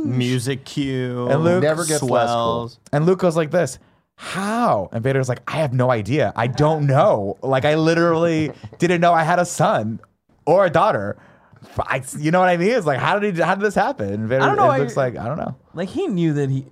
Music 0.05 0.65
cue. 0.65 1.29
And 1.29 1.45
Luke 1.45 1.63
Never 1.63 1.85
gets 1.85 2.03
less 2.03 2.31
cool. 2.31 2.73
And 2.93 3.07
Luke 3.07 3.21
goes 3.21 3.37
like 3.37 3.51
this. 3.51 3.79
How? 4.23 4.89
And 4.93 5.03
Vader's 5.03 5.29
like, 5.29 5.43
I 5.49 5.57
have 5.57 5.73
no 5.73 5.91
idea. 5.91 6.33
I 6.37 6.47
don't 6.47 6.87
know. 6.87 7.39
Like, 7.43 7.65
I 7.65 7.75
literally 7.75 8.53
didn't 8.79 9.01
know 9.01 9.13
I 9.13 9.25
had 9.25 9.41
a 9.41 9.45
son 9.45 9.99
or 10.47 10.65
a 10.65 10.71
daughter. 10.71 11.17
I, 11.81 12.03
you 12.19 12.31
know 12.31 12.39
what 12.39 12.49
I 12.49 12.57
mean? 12.57 12.71
It's 12.71 12.87
like, 12.87 13.01
how 13.01 13.19
did 13.19 13.35
he? 13.37 13.43
How 13.43 13.57
did 13.57 13.65
this 13.65 13.75
happen? 13.75 14.09
And 14.13 14.29
Vader, 14.29 14.43
I 14.43 14.47
don't 14.47 14.57
know, 14.57 14.71
It 14.71 14.75
I- 14.75 14.79
looks 14.79 14.97
like 14.97 15.17
I 15.17 15.27
don't 15.27 15.39
know. 15.39 15.57
Like 15.75 15.89
he 15.89 16.07
knew 16.07 16.35
that 16.35 16.51
he. 16.51 16.67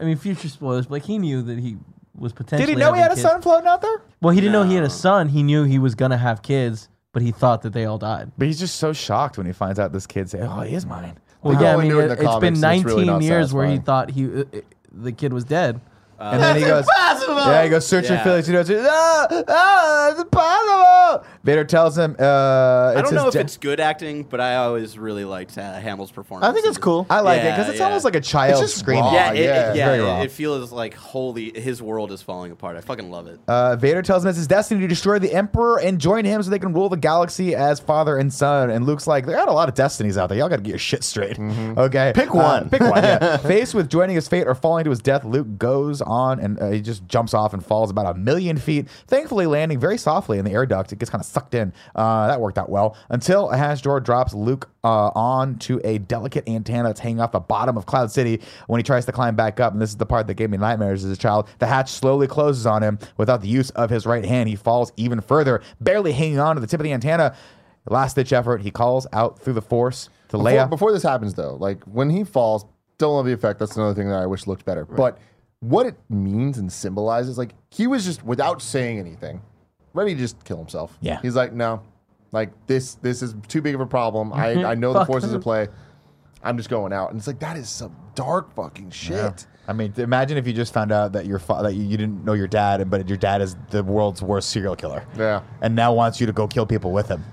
I 0.00 0.04
mean, 0.04 0.16
future 0.16 0.48
spoilers, 0.48 0.86
but 0.86 0.92
like 0.94 1.04
he 1.04 1.18
knew 1.18 1.40
that 1.42 1.58
he 1.60 1.76
was 2.16 2.32
potentially. 2.32 2.66
Did 2.66 2.78
he 2.78 2.84
know 2.84 2.92
he 2.94 3.00
had 3.00 3.10
having 3.10 3.24
a 3.24 3.28
son 3.28 3.40
floating 3.42 3.68
out 3.68 3.80
there? 3.80 4.02
Well, 4.20 4.34
he 4.34 4.40
didn't 4.40 4.52
know 4.54 4.64
he 4.64 4.74
had 4.74 4.84
a 4.84 4.90
son. 4.90 5.28
He 5.28 5.42
knew 5.44 5.62
he 5.64 5.78
was 5.78 5.94
gonna 5.94 6.18
have 6.18 6.42
kids, 6.42 6.88
but 7.12 7.22
he 7.22 7.30
thought 7.30 7.62
that 7.62 7.72
they 7.72 7.84
all 7.84 7.98
died. 7.98 8.32
But 8.38 8.48
he's 8.48 8.58
just 8.58 8.76
so 8.76 8.92
shocked 8.92 9.38
when 9.38 9.46
he 9.46 9.52
finds 9.52 9.78
out 9.78 9.92
this 9.92 10.06
kid 10.06 10.28
say, 10.30 10.40
"Oh, 10.40 10.60
he 10.62 10.74
is 10.74 10.84
mine." 10.84 11.18
Well, 11.42 11.56
We 11.56 11.62
yeah, 11.62 11.74
I 11.76 11.82
mean, 11.82 11.90
it 11.92 11.94
in 11.96 12.10
it, 12.12 12.16
the 12.16 12.16
has 12.16 12.18
been 12.18 12.26
comics, 12.26 12.44
and 12.46 12.54
it's 12.56 12.60
19 12.62 12.84
really 12.86 13.04
not 13.06 13.22
years 13.22 13.52
where 13.52 13.66
he 13.68 13.78
thought 13.78 14.10
he 14.10 14.24
uh, 14.26 14.44
uh, 14.52 14.60
the 14.92 15.12
kid 15.12 15.32
was 15.32 15.44
dead. 15.44 15.80
And 16.18 16.42
then 16.42 16.56
he 16.56 16.62
goes, 16.62 16.86
"Yeah." 16.96 17.62
He 17.64 17.68
goes 17.68 17.86
searching 17.86 18.12
Yeah. 18.12 18.24
Philly. 18.24 18.42
He 18.42 18.52
goes, 18.52 18.70
"Ah, 18.70 19.26
ah, 19.48 20.10
it's 20.10 20.20
impossible." 20.20 21.24
Vader 21.44 21.64
tells 21.64 21.96
him, 21.98 22.16
uh, 22.18 22.94
I 22.96 23.02
don't 23.02 23.12
know 23.14 23.26
if 23.28 23.34
de- 23.34 23.40
it's 23.40 23.56
good 23.58 23.78
acting, 23.78 24.22
but 24.24 24.40
I 24.40 24.56
always 24.56 24.98
really 24.98 25.24
liked 25.26 25.58
uh, 25.58 25.74
Hamill's 25.78 26.10
performance. 26.10 26.48
I 26.48 26.54
think 26.54 26.66
it's 26.66 26.78
cool. 26.78 27.06
I 27.10 27.20
like 27.20 27.40
it 27.40 27.44
Yeah, 27.44 27.50
because 27.56 27.68
it's 27.70 27.78
yeah. 27.80 27.84
almost 27.84 28.04
like 28.04 28.14
a 28.14 28.20
child 28.20 28.62
just 28.62 28.78
screaming. 28.78 29.04
raw. 29.04 29.12
Yeah, 29.12 29.32
it, 29.32 29.36
yeah, 29.36 29.42
it, 29.42 29.68
it's 29.70 29.78
very 29.78 29.98
yeah, 29.98 30.04
raw. 30.04 30.20
it, 30.22 30.24
it 30.26 30.30
feels 30.30 30.72
like 30.72 30.94
holy. 30.94 31.52
His 31.60 31.82
world 31.82 32.12
is 32.12 32.22
falling 32.22 32.50
apart. 32.52 32.76
I 32.76 32.80
fucking 32.80 33.10
love 33.10 33.26
it. 33.26 33.38
Uh, 33.46 33.76
Vader 33.76 34.00
tells 34.02 34.24
him 34.24 34.30
it's 34.30 34.38
his 34.38 34.46
destiny 34.46 34.80
to 34.80 34.88
destroy 34.88 35.18
the 35.18 35.32
Emperor 35.34 35.78
and 35.80 35.98
join 35.98 36.24
him 36.24 36.42
so 36.42 36.48
they 36.50 36.58
can 36.58 36.72
rule 36.72 36.88
the 36.88 36.96
galaxy 36.96 37.54
as 37.54 37.78
father 37.78 38.16
and 38.16 38.32
son. 38.32 38.70
And 38.70 38.86
Luke's 38.86 39.06
like, 39.06 39.26
there 39.26 39.36
got 39.36 39.48
a 39.48 39.52
lot 39.52 39.68
of 39.68 39.74
destinies 39.74 40.16
out 40.16 40.28
there. 40.30 40.38
Y'all 40.38 40.48
got 40.48 40.56
to 40.56 40.62
get 40.62 40.70
your 40.70 40.78
shit 40.78 41.04
straight. 41.04 41.38
Okay, 41.38 42.12
Pick 42.14 42.30
Uh, 42.30 42.38
one. 42.38 42.70
pick 42.70 42.80
one. 42.80 43.02
Yeah. 43.02 43.36
Faced 43.36 43.74
with 43.74 43.90
joining 43.90 44.16
his 44.16 44.28
fate 44.28 44.46
or 44.46 44.54
falling 44.54 44.84
to 44.84 44.90
his 44.90 45.00
death, 45.00 45.24
Luke 45.24 45.58
goes 45.58 46.00
on 46.04 46.40
and 46.40 46.60
uh, 46.60 46.70
he 46.70 46.80
just 46.80 47.06
jumps 47.06 47.34
off 47.34 47.52
and 47.52 47.64
falls 47.64 47.90
about 47.90 48.14
a 48.14 48.18
million 48.18 48.56
feet. 48.56 48.88
Thankfully, 49.06 49.46
landing 49.46 49.78
very 49.78 49.98
softly 49.98 50.38
in 50.38 50.44
the 50.44 50.52
air 50.52 50.66
duct. 50.66 50.92
It 50.92 50.98
gets 50.98 51.10
kind 51.10 51.20
of 51.20 51.26
sucked 51.26 51.54
in. 51.54 51.72
Uh, 51.94 52.26
that 52.26 52.40
worked 52.40 52.58
out 52.58 52.68
well 52.68 52.96
until 53.08 53.50
a 53.50 53.56
hatch 53.56 53.82
door 53.82 54.00
drops 54.00 54.34
Luke 54.34 54.68
uh, 54.84 55.08
onto 55.14 55.80
a 55.84 55.98
delicate 55.98 56.48
antenna 56.48 56.88
that's 56.88 57.00
hanging 57.00 57.20
off 57.20 57.32
the 57.32 57.40
bottom 57.40 57.76
of 57.76 57.86
Cloud 57.86 58.10
City. 58.10 58.40
When 58.66 58.78
he 58.78 58.82
tries 58.82 59.06
to 59.06 59.12
climb 59.12 59.36
back 59.36 59.60
up, 59.60 59.72
and 59.72 59.80
this 59.80 59.90
is 59.90 59.96
the 59.96 60.06
part 60.06 60.26
that 60.26 60.34
gave 60.34 60.50
me 60.50 60.58
nightmares 60.58 61.04
as 61.04 61.10
a 61.10 61.16
child, 61.16 61.48
the 61.58 61.66
hatch 61.66 61.90
slowly 61.90 62.26
closes 62.26 62.66
on 62.66 62.82
him 62.82 62.98
without 63.16 63.40
the 63.40 63.48
use 63.48 63.70
of 63.70 63.90
his 63.90 64.06
right 64.06 64.24
hand. 64.24 64.48
He 64.48 64.56
falls 64.56 64.92
even 64.96 65.20
further, 65.20 65.62
barely 65.80 66.12
hanging 66.12 66.38
on 66.38 66.56
to 66.56 66.60
the 66.60 66.66
tip 66.66 66.80
of 66.80 66.84
the 66.84 66.92
antenna. 66.92 67.34
Last 67.88 68.14
ditch 68.14 68.32
effort, 68.32 68.62
he 68.62 68.70
calls 68.70 69.06
out 69.12 69.38
through 69.38 69.52
the 69.54 69.62
force 69.62 70.08
to 70.28 70.38
Before, 70.38 70.50
Leia. 70.50 70.70
before 70.70 70.92
this 70.92 71.02
happens, 71.02 71.34
though, 71.34 71.56
like 71.56 71.84
when 71.84 72.08
he 72.08 72.24
falls, 72.24 72.64
don't 72.96 73.14
love 73.14 73.26
the 73.26 73.32
effect. 73.32 73.58
That's 73.58 73.76
another 73.76 73.94
thing 73.94 74.08
that 74.08 74.22
I 74.22 74.26
wish 74.26 74.46
looked 74.46 74.64
better. 74.64 74.84
But 74.84 75.18
what 75.64 75.86
it 75.86 75.96
means 76.10 76.58
and 76.58 76.70
symbolizes, 76.72 77.38
like 77.38 77.54
he 77.70 77.86
was 77.86 78.04
just 78.04 78.22
without 78.24 78.60
saying 78.60 78.98
anything, 78.98 79.40
ready 79.94 80.14
to 80.14 80.20
just 80.20 80.42
kill 80.44 80.58
himself. 80.58 80.96
Yeah. 81.00 81.20
he's 81.22 81.34
like, 81.34 81.52
no, 81.52 81.82
like 82.32 82.50
this, 82.66 82.96
this 82.96 83.22
is 83.22 83.34
too 83.48 83.62
big 83.62 83.74
of 83.74 83.80
a 83.80 83.86
problem. 83.86 84.32
I, 84.32 84.64
I 84.72 84.74
know 84.74 84.92
the 84.92 85.04
forces 85.06 85.32
at 85.32 85.40
play. 85.40 85.68
I'm 86.42 86.58
just 86.58 86.68
going 86.68 86.92
out, 86.92 87.10
and 87.10 87.18
it's 87.18 87.26
like 87.26 87.38
that 87.40 87.56
is 87.56 87.70
some 87.70 87.96
dark 88.14 88.54
fucking 88.54 88.90
shit. 88.90 89.14
Yeah. 89.16 89.32
I 89.66 89.72
mean, 89.72 89.94
imagine 89.96 90.36
if 90.36 90.46
you 90.46 90.52
just 90.52 90.74
found 90.74 90.92
out 90.92 91.12
that 91.12 91.24
your 91.24 91.38
fa- 91.38 91.60
that 91.62 91.72
you, 91.74 91.82
you 91.84 91.96
didn't 91.96 92.22
know 92.22 92.34
your 92.34 92.46
dad, 92.48 92.90
but 92.90 93.08
your 93.08 93.16
dad 93.16 93.40
is 93.40 93.56
the 93.70 93.82
world's 93.82 94.20
worst 94.20 94.50
serial 94.50 94.76
killer, 94.76 95.06
Yeah. 95.16 95.40
and 95.62 95.74
now 95.74 95.94
wants 95.94 96.20
you 96.20 96.26
to 96.26 96.34
go 96.34 96.46
kill 96.46 96.66
people 96.66 96.92
with 96.92 97.08
him. 97.08 97.24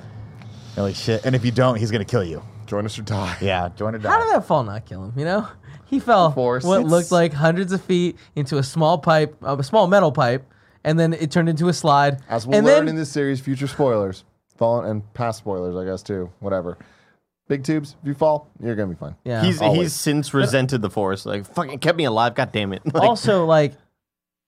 You're 0.77 0.85
like 0.85 0.95
shit, 0.95 1.25
and 1.25 1.35
if 1.35 1.43
you 1.43 1.51
don't, 1.51 1.75
he's 1.75 1.91
gonna 1.91 2.05
kill 2.05 2.23
you. 2.23 2.41
Join 2.67 2.85
us 2.85 2.97
or 2.97 3.01
die. 3.01 3.35
Yeah, 3.41 3.67
join 3.75 3.93
or 3.95 3.97
die. 3.97 4.09
How 4.09 4.23
did 4.23 4.33
that 4.33 4.45
fall 4.45 4.63
not 4.63 4.85
kill 4.85 5.03
him? 5.03 5.13
You 5.19 5.25
know, 5.25 5.47
he 5.91 5.99
fell 5.99 6.31
Force. 6.31 6.63
what 6.63 6.77
It's- 6.79 6.89
looked 6.91 7.11
like 7.11 7.33
hundreds 7.33 7.71
of 7.71 7.81
feet 7.81 8.17
into 8.35 8.57
a 8.57 8.63
small 8.63 8.97
pipe, 8.97 9.35
uh, 9.45 9.57
a 9.59 9.63
small 9.63 9.85
metal 9.85 10.11
pipe, 10.11 10.43
and 10.83 10.97
then 10.97 11.13
it 11.13 11.29
turned 11.29 11.49
into 11.49 11.67
a 11.67 11.73
slide. 11.73 12.17
As 12.27 12.47
we'll 12.47 12.57
and 12.57 12.65
learn 12.65 12.85
then, 12.85 12.89
in 12.89 12.95
this 12.95 13.09
series, 13.11 13.39
future 13.39 13.67
spoilers, 13.67 14.23
fall 14.57 14.81
and 14.81 15.03
past 15.13 15.37
spoilers, 15.37 15.75
I 15.75 15.85
guess 15.85 16.01
too. 16.01 16.31
Whatever. 16.39 16.77
Big 17.47 17.63
tubes. 17.63 17.95
If 18.01 18.07
you 18.07 18.13
fall, 18.13 18.47
you're 18.63 18.75
gonna 18.75 18.89
be 18.89 18.95
fine. 18.95 19.15
yeah. 19.25 19.43
He's 19.43 19.61
Always. 19.61 19.79
he's 19.81 19.93
since 19.93 20.33
resented 20.33 20.81
the 20.81 20.89
force. 20.89 21.25
Like 21.25 21.45
fucking 21.45 21.79
kept 21.79 21.97
me 21.97 22.05
alive. 22.05 22.33
God 22.33 22.51
damn 22.51 22.71
it. 22.73 22.81
Like, 22.93 23.03
also 23.03 23.45
like 23.45 23.73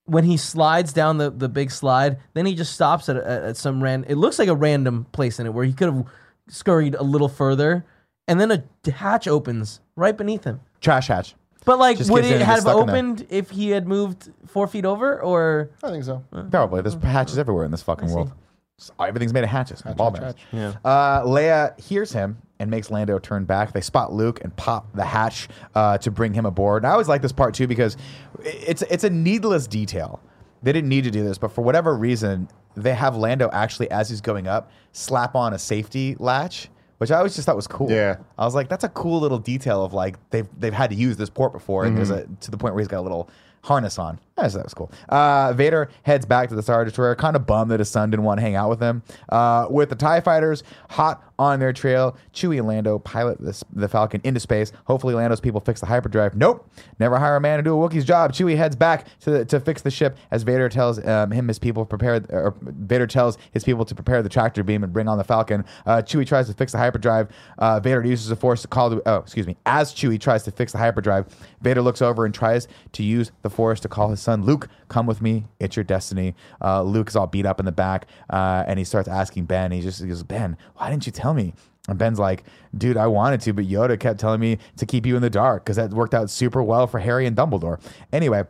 when 0.06 0.24
he 0.24 0.36
slides 0.38 0.92
down 0.92 1.18
the, 1.18 1.30
the 1.30 1.48
big 1.48 1.70
slide, 1.70 2.18
then 2.34 2.46
he 2.46 2.54
just 2.54 2.72
stops 2.72 3.08
at, 3.08 3.16
at, 3.16 3.42
at 3.42 3.56
some 3.56 3.82
random. 3.82 4.10
It 4.10 4.16
looks 4.16 4.38
like 4.38 4.48
a 4.48 4.54
random 4.54 5.06
place 5.12 5.38
in 5.38 5.46
it 5.46 5.52
where 5.54 5.64
he 5.64 5.72
could 5.72 5.92
have 5.92 6.04
scurried 6.48 6.94
a 6.94 7.02
little 7.02 7.28
further, 7.28 7.84
and 8.28 8.38
then 8.40 8.50
a 8.50 8.62
hatch 8.90 9.26
opens 9.28 9.80
right 9.96 10.16
beneath 10.16 10.44
him. 10.44 10.60
Trash 10.80 11.08
hatch. 11.08 11.34
But 11.64 11.78
like, 11.78 11.96
Just 11.98 12.10
would 12.10 12.22
gets 12.22 12.30
it 12.30 12.34
and 12.34 12.40
gets 12.40 12.50
have 12.50 12.60
stuck 12.60 12.80
in 12.80 12.86
there. 12.86 12.96
opened 12.96 13.26
if 13.30 13.50
he 13.50 13.70
had 13.70 13.86
moved 13.88 14.30
four 14.46 14.66
feet 14.66 14.84
over, 14.84 15.20
or 15.22 15.70
I 15.82 15.90
think 15.90 16.04
so. 16.04 16.22
Probably. 16.50 16.82
There's 16.82 16.94
hatches 17.02 17.38
everywhere 17.38 17.64
in 17.64 17.70
this 17.70 17.82
fucking 17.82 18.10
world. 18.12 18.32
S- 18.78 18.90
Everything's 19.00 19.32
made 19.32 19.44
of 19.44 19.50
hatches. 19.50 19.80
ball 19.96 20.10
hatch, 20.10 20.20
bearings. 20.20 20.34
hatch. 20.52 20.74
Yeah. 20.84 20.90
Uh, 20.90 21.22
Leia 21.24 21.80
hears 21.80 22.12
him 22.12 22.36
and 22.58 22.70
makes 22.70 22.90
Lando 22.90 23.18
turn 23.18 23.44
back. 23.46 23.72
They 23.72 23.80
spot 23.80 24.12
Luke 24.12 24.40
and 24.44 24.54
pop 24.56 24.92
the 24.94 25.04
hatch 25.04 25.48
uh, 25.74 25.96
to 25.98 26.10
bring 26.10 26.34
him 26.34 26.44
aboard. 26.44 26.82
And 26.82 26.88
I 26.88 26.92
always 26.92 27.08
like 27.08 27.22
this 27.22 27.32
part 27.32 27.54
too 27.54 27.66
because 27.66 27.96
it's 28.42 28.82
it's 28.82 29.04
a 29.04 29.10
needless 29.10 29.66
detail. 29.66 30.20
They 30.62 30.72
didn't 30.72 30.88
need 30.90 31.04
to 31.04 31.10
do 31.10 31.24
this, 31.24 31.38
but 31.38 31.50
for 31.52 31.62
whatever 31.62 31.96
reason, 31.96 32.48
they 32.76 32.92
have 32.94 33.16
Lando 33.16 33.48
actually, 33.52 33.90
as 33.90 34.10
he's 34.10 34.20
going 34.20 34.46
up, 34.48 34.70
slap 34.92 35.34
on 35.34 35.54
a 35.54 35.58
safety 35.58 36.16
latch, 36.18 36.68
which 37.04 37.10
I 37.10 37.18
always 37.18 37.34
just 37.34 37.44
thought 37.44 37.54
was 37.54 37.66
cool. 37.66 37.90
Yeah. 37.90 38.16
I 38.38 38.46
was 38.46 38.54
like, 38.54 38.70
that's 38.70 38.82
a 38.82 38.88
cool 38.88 39.20
little 39.20 39.38
detail 39.38 39.84
of 39.84 39.92
like 39.92 40.16
they've 40.30 40.48
they've 40.58 40.72
had 40.72 40.88
to 40.88 40.96
use 40.96 41.18
this 41.18 41.28
port 41.28 41.52
before, 41.52 41.84
and 41.84 41.94
there's 41.94 42.10
mm-hmm. 42.10 42.32
a 42.32 42.36
to 42.40 42.50
the 42.50 42.56
point 42.56 42.72
where 42.72 42.80
he's 42.80 42.88
got 42.88 43.00
a 43.00 43.02
little 43.02 43.28
harness 43.64 43.98
on. 43.98 44.18
I 44.36 44.48
that 44.48 44.64
was 44.64 44.74
cool. 44.74 44.90
Uh, 45.08 45.52
Vader 45.52 45.88
heads 46.02 46.26
back 46.26 46.48
to 46.48 46.56
the 46.56 46.62
Star 46.62 46.84
Destroyer, 46.84 47.14
kind 47.14 47.36
of 47.36 47.46
bummed 47.46 47.70
that 47.70 47.78
his 47.78 47.88
son 47.88 48.10
didn't 48.10 48.24
want 48.24 48.38
to 48.38 48.42
hang 48.42 48.56
out 48.56 48.68
with 48.68 48.80
him. 48.80 49.02
Uh, 49.28 49.68
with 49.70 49.90
the 49.90 49.94
TIE 49.94 50.20
fighters 50.20 50.64
hot 50.90 51.22
on 51.38 51.60
their 51.60 51.72
trail, 51.72 52.16
Chewie 52.32 52.58
and 52.58 52.66
Lando 52.66 52.98
pilot 52.98 53.40
this, 53.40 53.62
the 53.72 53.88
Falcon 53.88 54.20
into 54.24 54.40
space. 54.40 54.72
Hopefully, 54.86 55.14
Lando's 55.14 55.40
people 55.40 55.60
fix 55.60 55.80
the 55.80 55.86
hyperdrive. 55.86 56.34
Nope. 56.36 56.68
Never 56.98 57.16
hire 57.16 57.36
a 57.36 57.40
man 57.40 57.58
to 57.58 57.62
do 57.62 57.80
a 57.80 57.88
Wookiee's 57.88 58.04
job. 58.04 58.32
Chewie 58.32 58.56
heads 58.56 58.74
back 58.74 59.06
to, 59.20 59.44
to 59.44 59.60
fix 59.60 59.82
the 59.82 59.90
ship 59.90 60.16
as 60.32 60.42
Vader 60.42 60.68
tells 60.68 61.04
um, 61.06 61.30
him 61.30 61.46
his 61.46 61.60
people 61.60 61.86
prepare, 61.86 62.24
or 62.30 62.56
Vader 62.60 63.06
tells 63.06 63.38
his 63.52 63.62
people 63.62 63.84
to 63.84 63.94
prepare 63.94 64.20
the 64.20 64.28
tractor 64.28 64.64
beam 64.64 64.82
and 64.82 64.92
bring 64.92 65.06
on 65.06 65.16
the 65.16 65.24
Falcon. 65.24 65.64
Uh, 65.86 66.02
Chewie 66.02 66.26
tries 66.26 66.48
to 66.48 66.54
fix 66.54 66.72
the 66.72 66.78
hyperdrive. 66.78 67.28
Uh, 67.58 67.78
Vader 67.78 68.04
uses 68.04 68.28
the 68.28 68.36
Force 68.36 68.62
to 68.62 68.68
call 68.68 68.90
the, 68.90 69.00
oh, 69.06 69.18
excuse 69.18 69.46
me. 69.46 69.56
As 69.64 69.94
Chewie 69.94 70.20
tries 70.20 70.42
to 70.42 70.50
fix 70.50 70.72
the 70.72 70.78
hyperdrive, 70.78 71.26
Vader 71.62 71.82
looks 71.82 72.02
over 72.02 72.24
and 72.24 72.34
tries 72.34 72.66
to 72.92 73.04
use 73.04 73.30
the 73.42 73.50
Force 73.54 73.80
to 73.80 73.88
call 73.88 74.10
his 74.10 74.20
son 74.20 74.44
Luke, 74.44 74.68
come 74.88 75.06
with 75.06 75.22
me. 75.22 75.44
It's 75.60 75.76
your 75.76 75.84
destiny. 75.84 76.34
Uh, 76.60 76.82
Luke 76.82 77.08
is 77.08 77.16
all 77.16 77.26
beat 77.26 77.46
up 77.46 77.60
in 77.60 77.66
the 77.66 77.72
back, 77.72 78.06
uh, 78.30 78.64
and 78.66 78.78
he 78.78 78.84
starts 78.84 79.08
asking 79.08 79.44
Ben. 79.46 79.72
He 79.72 79.80
just 79.80 80.00
he 80.02 80.08
goes, 80.08 80.22
Ben, 80.22 80.56
why 80.76 80.90
didn't 80.90 81.06
you 81.06 81.12
tell 81.12 81.34
me? 81.34 81.54
And 81.88 81.98
Ben's 81.98 82.18
like, 82.18 82.44
dude, 82.76 82.96
I 82.96 83.06
wanted 83.06 83.40
to, 83.42 83.52
but 83.52 83.66
Yoda 83.66 84.00
kept 84.00 84.18
telling 84.18 84.40
me 84.40 84.58
to 84.78 84.86
keep 84.86 85.04
you 85.04 85.16
in 85.16 85.22
the 85.22 85.30
dark 85.30 85.64
because 85.64 85.76
that 85.76 85.90
worked 85.90 86.14
out 86.14 86.30
super 86.30 86.62
well 86.62 86.86
for 86.86 86.98
Harry 86.98 87.26
and 87.26 87.36
Dumbledore. 87.36 87.78
Anyway, 88.12 88.44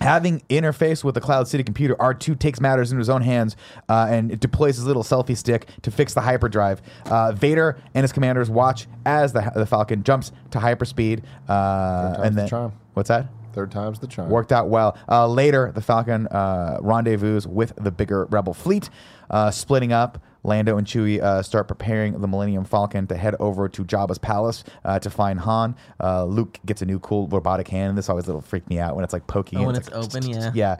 Having 0.00 0.42
interface 0.48 1.02
with 1.02 1.16
the 1.16 1.20
Cloud 1.20 1.48
City 1.48 1.64
computer, 1.64 1.96
R2 1.96 2.38
takes 2.38 2.60
matters 2.60 2.92
into 2.92 3.00
his 3.00 3.08
own 3.08 3.20
hands 3.22 3.56
uh, 3.88 4.06
and 4.08 4.30
it 4.30 4.38
deploys 4.38 4.76
his 4.76 4.86
little 4.86 5.02
selfie 5.02 5.36
stick 5.36 5.66
to 5.82 5.90
fix 5.90 6.14
the 6.14 6.20
hyperdrive. 6.20 6.80
Uh, 7.06 7.32
Vader 7.32 7.76
and 7.94 8.04
his 8.04 8.12
commanders 8.12 8.48
watch 8.48 8.86
as 9.04 9.32
the, 9.32 9.50
the 9.56 9.66
Falcon 9.66 10.04
jumps 10.04 10.30
to 10.52 10.58
hyperspeed. 10.58 11.24
Uh, 11.48 12.14
and 12.22 12.36
the 12.36 12.42
then, 12.42 12.48
charm. 12.48 12.72
what's 12.94 13.08
that? 13.08 13.26
Third 13.58 13.72
time's 13.72 13.98
the 13.98 14.06
charm. 14.06 14.30
Worked 14.30 14.52
out 14.52 14.68
well. 14.68 14.96
Uh, 15.08 15.26
later, 15.26 15.72
the 15.74 15.80
Falcon 15.80 16.28
uh, 16.28 16.78
rendezvous 16.80 17.40
with 17.48 17.74
the 17.74 17.90
bigger 17.90 18.26
Rebel 18.26 18.54
fleet, 18.54 18.88
uh, 19.30 19.50
splitting 19.50 19.92
up. 19.92 20.22
Lando 20.44 20.78
and 20.78 20.86
Chewie 20.86 21.20
uh, 21.20 21.42
start 21.42 21.66
preparing 21.66 22.20
the 22.20 22.28
Millennium 22.28 22.64
Falcon 22.64 23.08
to 23.08 23.16
head 23.16 23.34
over 23.40 23.68
to 23.68 23.84
Jabba's 23.84 24.18
palace 24.18 24.62
uh, 24.84 25.00
to 25.00 25.10
find 25.10 25.40
Han. 25.40 25.74
Uh, 26.00 26.24
Luke 26.24 26.60
gets 26.66 26.82
a 26.82 26.86
new 26.86 27.00
cool 27.00 27.26
robotic 27.26 27.66
hand. 27.66 27.98
This 27.98 28.08
always 28.08 28.28
little 28.28 28.40
freak 28.40 28.70
me 28.70 28.78
out 28.78 28.94
when 28.94 29.02
it's 29.02 29.12
like 29.12 29.26
poking. 29.26 29.58
Oh, 29.58 29.62
and 29.62 29.66
when 29.66 29.74
it's 29.74 29.88
it's 29.88 30.14
like, 30.14 30.22
open, 30.22 30.30
yeah. 30.30 30.52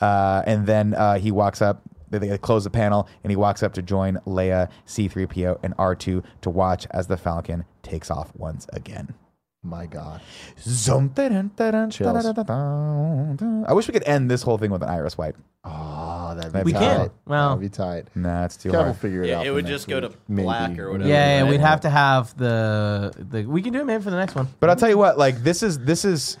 yeah. 0.00 0.06
Uh, 0.06 0.44
and 0.46 0.68
then 0.68 0.94
uh, 0.94 1.18
he 1.18 1.32
walks 1.32 1.60
up. 1.60 1.82
They, 2.10 2.18
they 2.18 2.38
close 2.38 2.62
the 2.62 2.70
panel, 2.70 3.08
and 3.24 3.32
he 3.32 3.36
walks 3.36 3.64
up 3.64 3.72
to 3.72 3.82
join 3.82 4.18
Leia, 4.24 4.70
C-3PO, 4.84 5.58
and 5.64 5.76
R2 5.76 6.22
to 6.42 6.50
watch 6.50 6.86
as 6.92 7.08
the 7.08 7.16
Falcon 7.16 7.64
takes 7.82 8.08
off 8.08 8.30
once 8.36 8.68
again. 8.72 9.14
My 9.62 9.84
God. 9.84 10.22
Zoom, 10.58 11.08
da-dun, 11.08 11.50
da-dun, 11.54 11.90
Chills. 11.90 12.24
I 12.26 13.72
wish 13.74 13.86
we 13.88 13.92
could 13.92 14.08
end 14.08 14.30
this 14.30 14.42
whole 14.42 14.56
thing 14.56 14.70
with 14.70 14.82
an 14.82 14.88
iris 14.88 15.18
wipe. 15.18 15.36
Oh, 15.64 16.34
that'd 16.34 16.54
We 16.64 16.72
be 16.72 16.78
tight. 16.78 16.80
can. 16.80 17.10
Well- 17.26 17.48
that'd 17.56 17.60
be 17.60 17.68
tight. 17.68 18.08
Nah, 18.14 18.46
it's 18.46 18.56
too 18.56 18.70
Yeah, 18.70 18.76
we'll 18.76 18.84
hard. 18.84 18.96
figure 18.96 19.22
it 19.22 19.28
Yeah, 19.28 19.40
out. 19.40 19.44
it 19.44 19.48
for 19.48 19.54
would 19.56 19.64
next 19.64 19.74
just 19.74 19.88
go 19.88 20.00
to 20.00 20.08
week. 20.08 20.16
Maybe. 20.28 20.42
black 20.44 20.78
or 20.78 20.90
whatever. 20.92 21.10
Yeah, 21.10 21.36
yeah, 21.36 21.42
right? 21.42 21.50
we'd 21.50 21.60
have 21.60 21.80
to 21.82 21.90
have 21.90 22.34
the 22.38 23.12
the. 23.18 23.44
We 23.44 23.60
can 23.60 23.74
do 23.74 23.80
it 23.80 23.84
maybe 23.84 24.02
for 24.02 24.08
the 24.10 24.16
next 24.16 24.34
one. 24.34 24.48
But 24.60 24.70
I'll 24.70 24.76
tell 24.76 24.88
you 24.88 24.96
what, 24.96 25.18
like 25.18 25.42
this 25.42 25.62
is 25.62 25.78
this 25.80 26.06
is 26.06 26.38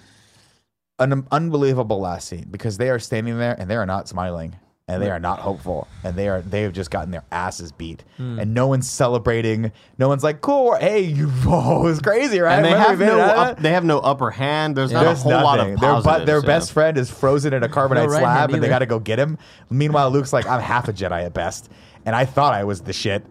an 0.98 1.26
unbelievable 1.30 2.00
last 2.00 2.28
scene 2.28 2.46
because 2.50 2.78
they 2.78 2.88
are 2.88 2.98
standing 2.98 3.38
there 3.38 3.54
and 3.58 3.68
they 3.70 3.76
are 3.76 3.86
not 3.86 4.08
smiling 4.08 4.56
and 4.92 5.02
they 5.02 5.10
are 5.10 5.18
not 5.18 5.38
hopeful 5.38 5.86
and 6.04 6.16
they 6.16 6.28
are 6.28 6.40
they 6.42 6.62
have 6.62 6.72
just 6.72 6.90
gotten 6.90 7.10
their 7.10 7.24
asses 7.32 7.72
beat 7.72 8.02
Hmm. 8.16 8.38
and 8.38 8.52
no 8.54 8.66
one's 8.66 8.88
celebrating. 8.88 9.72
No 9.98 10.08
one's 10.08 10.22
like, 10.24 10.40
"Cool, 10.40 10.74
hey, 10.76 11.00
you, 11.00 11.28
whoa, 11.44 11.80
it 11.80 11.84
was 11.84 12.00
crazy, 12.00 12.40
right?" 12.40 12.54
And 12.56 12.64
they 12.64 12.72
Remember 12.72 12.88
have 12.90 12.98
no 12.98 13.18
it 13.18 13.20
out 13.20 13.30
of 13.30 13.38
up, 13.38 13.56
that?" 13.56 13.62
they 13.62 13.72
have 13.72 13.84
no 13.84 13.98
upper 14.00 14.30
hand. 14.30 14.76
There's 14.76 14.92
not 14.92 15.04
There's 15.04 15.20
a 15.20 15.22
whole 15.22 15.32
lot 15.32 15.60
of 15.60 15.66
their, 15.66 15.76
bu- 15.76 15.80
positives. 16.02 16.26
their 16.26 16.40
yeah. 16.40 16.46
best 16.46 16.72
friend 16.72 16.98
is 16.98 17.10
frozen 17.10 17.52
in 17.52 17.62
a 17.62 17.68
carbonite 17.68 18.06
No 18.06 18.08
slab, 18.08 18.38
hand 18.50 18.54
and 18.54 18.62
they 18.62 18.68
got 18.68 18.80
to 18.80 18.86
go 18.86 18.98
get 18.98 19.18
him. 19.18 19.38
Meanwhile, 19.70 20.10
Luke's 20.10 20.32
like, 20.32 20.46
"I'm 20.46 20.60
half 20.60 20.88
a 20.88 20.92
Jedi 20.92 21.24
at 21.24 21.34
best, 21.34 21.70
and 22.04 22.14
I 22.16 22.24
thought 22.24 22.52
I 22.54 22.64
was 22.64 22.80
the 22.82 22.92
shit, 22.92 23.24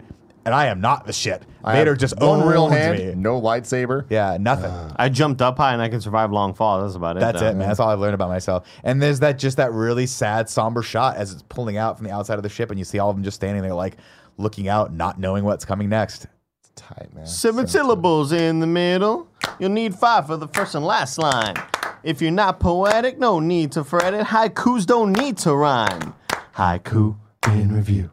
and 0.49 0.55
I 0.55 0.65
am 0.65 0.81
not 0.81 1.05
the 1.05 1.13
shit." 1.13 1.43
I 1.63 1.73
Vader 1.73 1.91
have 1.91 1.99
just 1.99 2.17
one 2.17 2.47
real 2.47 2.63
owns 2.63 2.73
hand, 2.73 2.97
me. 2.97 3.13
no 3.15 3.39
lightsaber. 3.39 4.05
Yeah, 4.09 4.37
nothing. 4.39 4.71
I 4.95 5.09
jumped 5.09 5.41
up 5.41 5.57
high 5.57 5.73
and 5.73 5.81
I 5.81 5.89
can 5.89 6.01
survive 6.01 6.31
long 6.31 6.53
falls. 6.53 6.83
That's 6.83 6.95
about 6.95 7.17
it. 7.17 7.19
That's 7.19 7.41
though. 7.41 7.49
it, 7.49 7.55
man. 7.55 7.67
That's 7.67 7.79
all 7.79 7.89
I've 7.89 7.99
learned 7.99 8.15
about 8.15 8.29
myself. 8.29 8.67
And 8.83 9.01
there's 9.01 9.19
that 9.19 9.37
just 9.37 9.57
that 9.57 9.71
really 9.73 10.05
sad, 10.05 10.49
somber 10.49 10.81
shot 10.81 11.17
as 11.17 11.31
it's 11.31 11.43
pulling 11.43 11.77
out 11.77 11.97
from 11.97 12.07
the 12.07 12.13
outside 12.13 12.37
of 12.37 12.43
the 12.43 12.49
ship, 12.49 12.71
and 12.71 12.79
you 12.79 12.85
see 12.85 12.97
all 12.97 13.09
of 13.09 13.15
them 13.15 13.23
just 13.23 13.35
standing 13.35 13.61
there, 13.61 13.73
like 13.73 13.97
looking 14.37 14.67
out, 14.67 14.93
not 14.93 15.19
knowing 15.19 15.43
what's 15.43 15.65
coming 15.65 15.89
next. 15.89 16.27
It's 16.61 16.71
tight, 16.75 17.13
man. 17.13 17.25
Seven 17.25 17.67
syllables 17.67 18.31
in 18.31 18.59
the 18.59 18.67
middle. 18.67 19.27
You'll 19.59 19.69
need 19.69 19.93
five 19.93 20.27
for 20.27 20.37
the 20.37 20.47
first 20.47 20.75
and 20.75 20.85
last 20.85 21.17
line. 21.17 21.55
If 22.03 22.21
you're 22.21 22.31
not 22.31 22.61
poetic, 22.61 23.19
no 23.19 23.39
need 23.39 23.73
to 23.73 23.83
fret 23.83 24.13
it. 24.13 24.27
Haikus 24.27 24.85
don't 24.85 25.11
need 25.11 25.37
to 25.39 25.53
rhyme. 25.53 26.15
Haiku 26.55 27.17
in 27.47 27.73
review. 27.75 28.11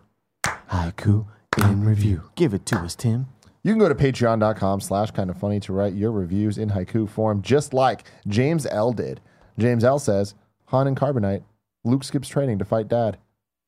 Haiku 0.72 1.26
in 1.58 1.84
review. 1.84 2.22
Give 2.34 2.54
it 2.54 2.66
to 2.66 2.76
us, 2.76 2.94
Tim. 2.94 3.26
You 3.62 3.72
can 3.72 3.78
go 3.78 3.88
to 3.88 3.94
patreon.com 3.94 4.80
slash 4.80 5.10
kind 5.10 5.28
of 5.28 5.36
funny 5.38 5.58
to 5.60 5.72
write 5.72 5.94
your 5.94 6.12
reviews 6.12 6.58
in 6.58 6.70
haiku 6.70 7.08
form, 7.08 7.42
just 7.42 7.74
like 7.74 8.04
James 8.28 8.66
L. 8.66 8.92
did. 8.92 9.20
James 9.58 9.82
L. 9.82 9.98
says, 9.98 10.34
Han 10.66 10.86
and 10.86 10.96
Carbonite, 10.96 11.42
Luke 11.84 12.04
skips 12.04 12.28
training 12.28 12.58
to 12.58 12.64
fight 12.64 12.88
dad. 12.88 13.18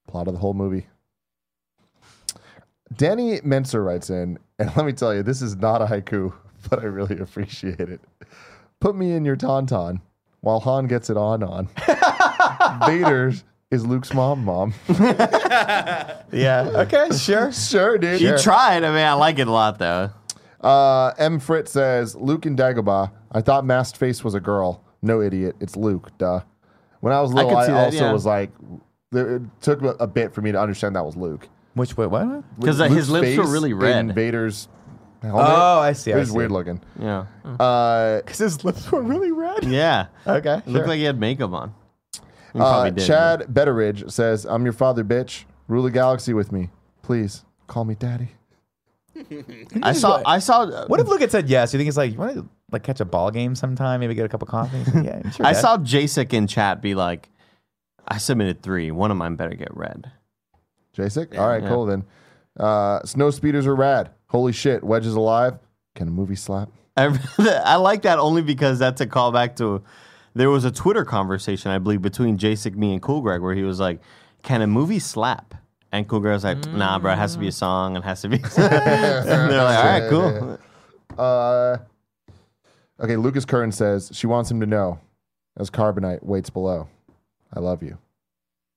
Plot 0.06 0.28
of 0.28 0.34
the 0.34 0.40
whole 0.40 0.54
movie. 0.54 0.86
Danny 2.96 3.40
Menser 3.40 3.84
writes 3.84 4.10
in, 4.10 4.38
and 4.58 4.70
let 4.76 4.86
me 4.86 4.92
tell 4.92 5.14
you, 5.14 5.22
this 5.22 5.42
is 5.42 5.56
not 5.56 5.82
a 5.82 5.86
haiku, 5.86 6.32
but 6.70 6.80
I 6.80 6.84
really 6.84 7.18
appreciate 7.18 7.80
it. 7.80 8.00
Put 8.80 8.96
me 8.96 9.12
in 9.12 9.24
your 9.24 9.36
tauntaun 9.36 10.00
while 10.40 10.60
Han 10.60 10.86
gets 10.86 11.10
it 11.10 11.16
on 11.16 11.42
on. 11.42 11.68
Vader 12.86 13.32
is 13.70 13.86
Luke's 13.86 14.12
mom, 14.14 14.44
mom. 14.44 14.74
Yeah. 16.30 16.70
Okay. 16.86 17.10
Sure. 17.16 17.50
sure, 17.52 17.96
dude. 17.98 18.20
You 18.20 18.36
tried. 18.36 18.84
I 18.84 18.88
mean, 18.88 19.04
I 19.04 19.14
like 19.14 19.38
it 19.38 19.48
a 19.48 19.50
lot, 19.50 19.78
though. 19.78 20.10
Uh, 20.60 21.12
M. 21.18 21.38
Fritz 21.40 21.72
says 21.72 22.14
Luke 22.14 22.44
and 22.44 22.58
Dagobah. 22.58 23.10
I 23.32 23.40
thought 23.40 23.64
masked 23.64 23.96
face 23.96 24.22
was 24.22 24.34
a 24.34 24.40
girl. 24.40 24.84
No 25.00 25.22
idiot. 25.22 25.56
It's 25.60 25.76
Luke. 25.76 26.10
Duh. 26.18 26.40
When 27.00 27.12
I 27.12 27.20
was 27.22 27.32
little, 27.32 27.50
could 27.50 27.58
I, 27.58 27.66
that, 27.68 27.84
also 27.86 28.04
yeah. 28.06 28.12
was 28.12 28.26
like, 28.26 28.50
it 29.12 29.42
took 29.60 29.82
a, 29.82 29.90
a 30.00 30.06
bit 30.06 30.34
for 30.34 30.42
me 30.42 30.52
to 30.52 30.60
understand 30.60 30.96
that 30.96 31.04
was 31.04 31.16
Luke. 31.16 31.48
Which 31.74 31.96
wait, 31.96 32.08
what? 32.08 32.44
Because 32.58 32.80
uh, 32.80 32.88
his 32.88 33.08
lips 33.08 33.36
were 33.36 33.44
face 33.44 33.52
really 33.52 33.70
in 33.70 33.78
red. 33.78 34.14
Vader's 34.14 34.68
helmet. 35.22 35.46
Oh, 35.48 35.78
I 35.78 35.92
see. 35.92 36.10
it 36.10 36.16
I 36.16 36.18
was 36.18 36.30
see. 36.30 36.36
weird 36.36 36.50
looking. 36.50 36.80
Yeah. 37.00 37.26
Uh, 37.44 38.20
Because 38.24 38.38
his 38.38 38.64
lips 38.64 38.90
were 38.90 39.02
really 39.02 39.30
red. 39.32 39.64
Yeah. 39.64 40.06
Okay. 40.26 40.56
It 40.58 40.66
looked 40.66 40.88
like 40.88 40.98
he 40.98 41.04
had 41.04 41.18
makeup 41.18 41.52
on. 41.52 41.74
He 42.52 42.60
uh, 42.60 42.90
did. 42.90 43.06
Chad 43.06 43.40
Betteridge 43.52 44.10
says, 44.10 44.44
"I'm 44.44 44.64
your 44.64 44.72
father, 44.72 45.04
bitch. 45.04 45.44
Rule 45.66 45.82
the 45.82 45.90
galaxy 45.90 46.32
with 46.32 46.52
me, 46.52 46.70
please. 47.02 47.44
Call 47.66 47.84
me 47.84 47.94
daddy." 47.94 48.30
I 49.82 49.92
saw. 49.92 50.22
I 50.24 50.38
saw. 50.38 50.86
What 50.86 51.00
if 51.00 51.08
Luke 51.08 51.20
had 51.20 51.30
said 51.30 51.48
yes? 51.48 51.72
You 51.72 51.78
think 51.78 51.86
he's 51.86 51.96
like, 51.96 52.12
you 52.12 52.18
want 52.18 52.34
to 52.34 52.48
like 52.70 52.82
catch 52.82 53.00
a 53.00 53.04
ball 53.04 53.30
game 53.30 53.54
sometime? 53.54 54.00
Maybe 54.00 54.14
get 54.14 54.24
a 54.24 54.28
cup 54.28 54.42
of 54.42 54.48
coffee? 54.48 54.78
Like, 54.78 55.04
yeah, 55.04 55.30
sure. 55.30 55.46
I 55.46 55.52
Dad." 55.52 55.60
saw 55.60 55.76
Jacek 55.78 56.32
in 56.32 56.46
chat 56.46 56.80
be 56.80 56.94
like, 56.94 57.28
"I 58.06 58.18
submitted 58.18 58.62
three. 58.62 58.90
One 58.90 59.10
of 59.10 59.16
mine 59.16 59.36
better 59.36 59.54
get 59.54 59.76
read." 59.76 60.10
Jacek? 60.96 61.36
All 61.38 61.48
right, 61.48 61.62
Yeah. 61.62 61.68
cool 61.68 61.86
then. 61.86 62.04
Uh, 62.58 63.02
snow 63.04 63.30
speeders 63.30 63.66
are 63.66 63.74
rad. 63.74 64.10
Holy 64.28 64.52
shit, 64.52 64.82
Wedge 64.82 65.06
is 65.06 65.14
alive. 65.14 65.58
Can 65.94 66.08
a 66.08 66.10
movie 66.10 66.34
slap? 66.34 66.70
I, 66.96 67.16
I 67.64 67.76
like 67.76 68.02
that 68.02 68.18
only 68.18 68.42
because 68.42 68.78
that's 68.78 69.00
a 69.00 69.06
callback 69.06 69.56
to. 69.56 69.82
There 70.34 70.50
was 70.50 70.64
a 70.64 70.70
Twitter 70.70 71.04
conversation, 71.04 71.70
I 71.70 71.78
believe, 71.78 72.02
between 72.02 72.38
Jacek, 72.38 72.74
me, 72.76 72.92
and 72.92 73.02
Cool 73.02 73.20
Greg, 73.20 73.40
where 73.40 73.54
he 73.54 73.62
was 73.62 73.80
like, 73.80 74.00
"Can 74.42 74.62
a 74.62 74.66
movie 74.66 74.98
slap?" 74.98 75.54
And 75.90 76.06
Cool 76.06 76.20
Greg 76.20 76.34
was 76.34 76.44
like, 76.44 76.64
"Nah, 76.68 76.98
bro. 76.98 77.12
It 77.12 77.16
has 77.16 77.34
to 77.34 77.38
be 77.38 77.48
a 77.48 77.52
song. 77.52 77.96
It 77.96 78.04
has 78.04 78.20
to 78.22 78.28
be." 78.28 78.36
and 78.56 79.50
they're 79.50 79.64
like, 79.64 79.78
"All 79.78 79.84
right, 79.84 80.10
cool." 80.10 80.58
Uh, 81.18 81.78
okay, 83.00 83.16
Lucas 83.16 83.44
Curran 83.44 83.72
says 83.72 84.10
she 84.12 84.26
wants 84.26 84.50
him 84.50 84.60
to 84.60 84.66
know 84.66 85.00
as 85.56 85.70
Carbonite 85.70 86.22
waits 86.22 86.50
below. 86.50 86.88
I 87.52 87.60
love 87.60 87.82
you. 87.82 87.98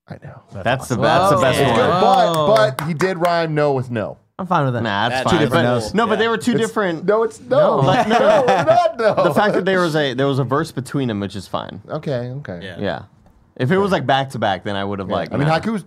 I 0.08 0.18
know. 0.24 0.42
That's 0.52 0.88
the 0.88 0.96
that's 0.98 1.36
the 1.36 1.42
best 1.42 1.60
Whoa. 1.60 1.68
one. 1.68 2.56
But 2.56 2.78
but 2.78 2.88
he 2.88 2.94
did 2.94 3.18
rhyme 3.18 3.54
no 3.54 3.74
with 3.74 3.92
no. 3.92 4.18
I'm 4.42 4.48
fine 4.48 4.66
with 4.66 4.74
that. 4.74 4.82
Nah, 4.84 5.10
that's, 5.10 5.24
That's 5.24 5.32
fine. 5.32 5.40
two 5.40 5.46
different 5.46 5.66
But- 5.66 5.74
no's. 5.74 5.94
No, 5.94 6.08
but 6.08 6.20
they 6.20 6.28
were 6.28 6.38
two 6.38 6.52
It's- 6.54 6.68
different. 6.68 7.06
No, 7.06 7.24
it's 7.24 7.40
no. 7.40 7.82
No. 7.82 7.94
no, 8.04 8.04
no, 8.10 8.46
not 8.46 8.98
no. 8.98 9.24
The 9.24 9.34
fact 9.34 9.54
that 9.54 9.66
there 9.66 9.80
was 9.80 9.96
a 9.96 10.14
there 10.14 10.28
was 10.28 10.40
a 10.40 10.44
verse 10.44 10.72
between 10.72 11.08
them, 11.08 11.20
which 11.20 11.36
is 11.36 11.48
fine. 11.48 11.82
Okay, 11.88 12.32
okay. 12.40 12.60
Yeah. 12.64 12.76
Yeah. 12.80 13.02
If 13.56 13.72
it 13.72 13.78
was 13.78 13.92
like 13.92 14.06
back 14.06 14.32
to 14.32 14.40
back, 14.40 14.64
then 14.64 14.76
I 14.76 14.84
would 14.84 15.00
have 15.00 15.10
Yeah. 15.10 15.16
like. 15.16 15.34
I 15.34 15.38
mean, 15.38 15.48
nah. 15.48 15.60
haikus 15.60 15.84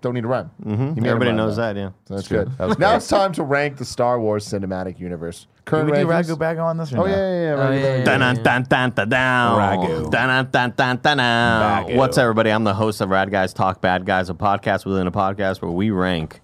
don't 0.00 0.14
need 0.14 0.24
a 0.24 0.28
rhyme. 0.28 0.48
Mhm. 0.64 0.94
He 0.94 1.06
Everybody 1.08 1.30
rhyme, 1.30 1.36
knows 1.36 1.56
though. 1.56 1.62
that. 1.74 1.76
Yeah. 1.76 1.90
So 2.06 2.14
that's 2.14 2.28
good. 2.28 2.56
That 2.56 2.78
now 2.78 2.94
it's 2.96 3.08
time 3.18 3.32
to 3.32 3.42
rank 3.42 3.76
the 3.78 3.84
Star 3.84 4.18
Wars 4.20 4.46
cinematic 4.46 4.98
universe. 5.00 5.46
Did 5.56 5.64
Current 5.66 5.90
we 5.90 5.98
do 5.98 6.06
rankings. 6.06 6.30
Ragu 6.30 6.38
Bag 6.38 6.58
on 6.58 6.76
this? 6.78 6.92
Or 6.94 6.98
Oh 6.98 7.04
no? 7.04 7.06
yeah, 7.08 7.16
yeah, 7.16 7.72
yeah. 7.74 8.00
Oh. 8.00 8.04
Dun 8.04 8.20
dun 8.20 8.36
dun 8.64 8.90
dun. 9.08 9.58
Ragu. 9.58 10.10
Dun 10.10 10.50
dun 10.50 10.72
dun 10.76 10.96
dun 11.02 11.16
down. 11.18 11.86
Ragu. 11.86 11.96
What's 11.96 12.16
up, 12.16 12.22
everybody? 12.22 12.50
I'm 12.50 12.64
the 12.64 12.74
host 12.74 13.00
of 13.00 13.10
Rad 13.10 13.30
Guys 13.30 13.52
Talk 13.52 13.80
Bad 13.80 14.06
Guys, 14.06 14.30
a 14.30 14.34
podcast 14.34 14.86
within 14.86 15.06
a 15.08 15.12
podcast 15.12 15.60
where 15.60 15.70
we 15.72 15.90
rank 15.90 16.40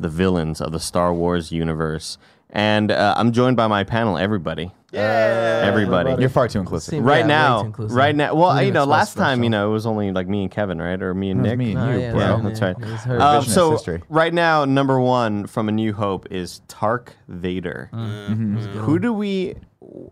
the 0.00 0.08
villains 0.08 0.60
of 0.60 0.72
the 0.72 0.80
Star 0.80 1.12
Wars 1.14 1.50
universe. 1.52 2.18
and 2.50 2.90
uh, 2.90 3.14
I'm 3.16 3.32
joined 3.32 3.56
by 3.58 3.66
my 3.66 3.84
panel. 3.84 4.16
Everybody, 4.16 4.72
Yeah. 4.90 5.62
everybody. 5.66 6.14
You're 6.18 6.30
far 6.30 6.48
too 6.48 6.60
inclusive. 6.60 6.92
Seem- 6.92 7.04
right 7.04 7.18
yeah, 7.18 7.22
way 7.24 7.28
now, 7.28 7.60
too 7.60 7.66
inclusive. 7.66 7.96
right 7.96 8.16
now. 8.16 8.34
Well, 8.34 8.54
Didn't 8.54 8.66
you 8.68 8.72
know, 8.72 8.82
express 8.84 8.98
last 8.98 9.14
time, 9.16 9.24
special. 9.36 9.44
you 9.44 9.50
know, 9.50 9.68
it 9.68 9.72
was 9.74 9.84
only 9.84 10.12
like 10.12 10.28
me 10.28 10.42
and 10.44 10.50
Kevin, 10.50 10.80
right, 10.80 11.00
or 11.02 11.12
me 11.12 11.30
and 11.30 11.42
Nick. 11.42 11.58
me 11.58 11.72
and 11.72 11.74
No, 11.74 11.92
you, 11.92 11.98
yeah, 12.00 12.12
bro. 12.12 12.20
Yeah, 12.20 12.40
that's 12.42 12.60
right. 12.62 12.76
it 12.78 12.84
was 12.90 13.00
her. 13.02 13.20
Um, 13.20 13.42
Revisionist 13.44 13.48
so 13.50 13.70
history. 13.72 14.02
right 14.08 14.32
now, 14.32 14.64
number 14.64 14.98
one 14.98 15.46
from 15.46 15.68
A 15.68 15.72
New 15.72 15.92
Hope 15.92 16.26
is 16.30 16.62
Tark 16.68 17.12
Vader. 17.28 17.90
Mm. 17.92 18.62
Who 18.76 18.98
do 18.98 19.12
we? 19.12 19.54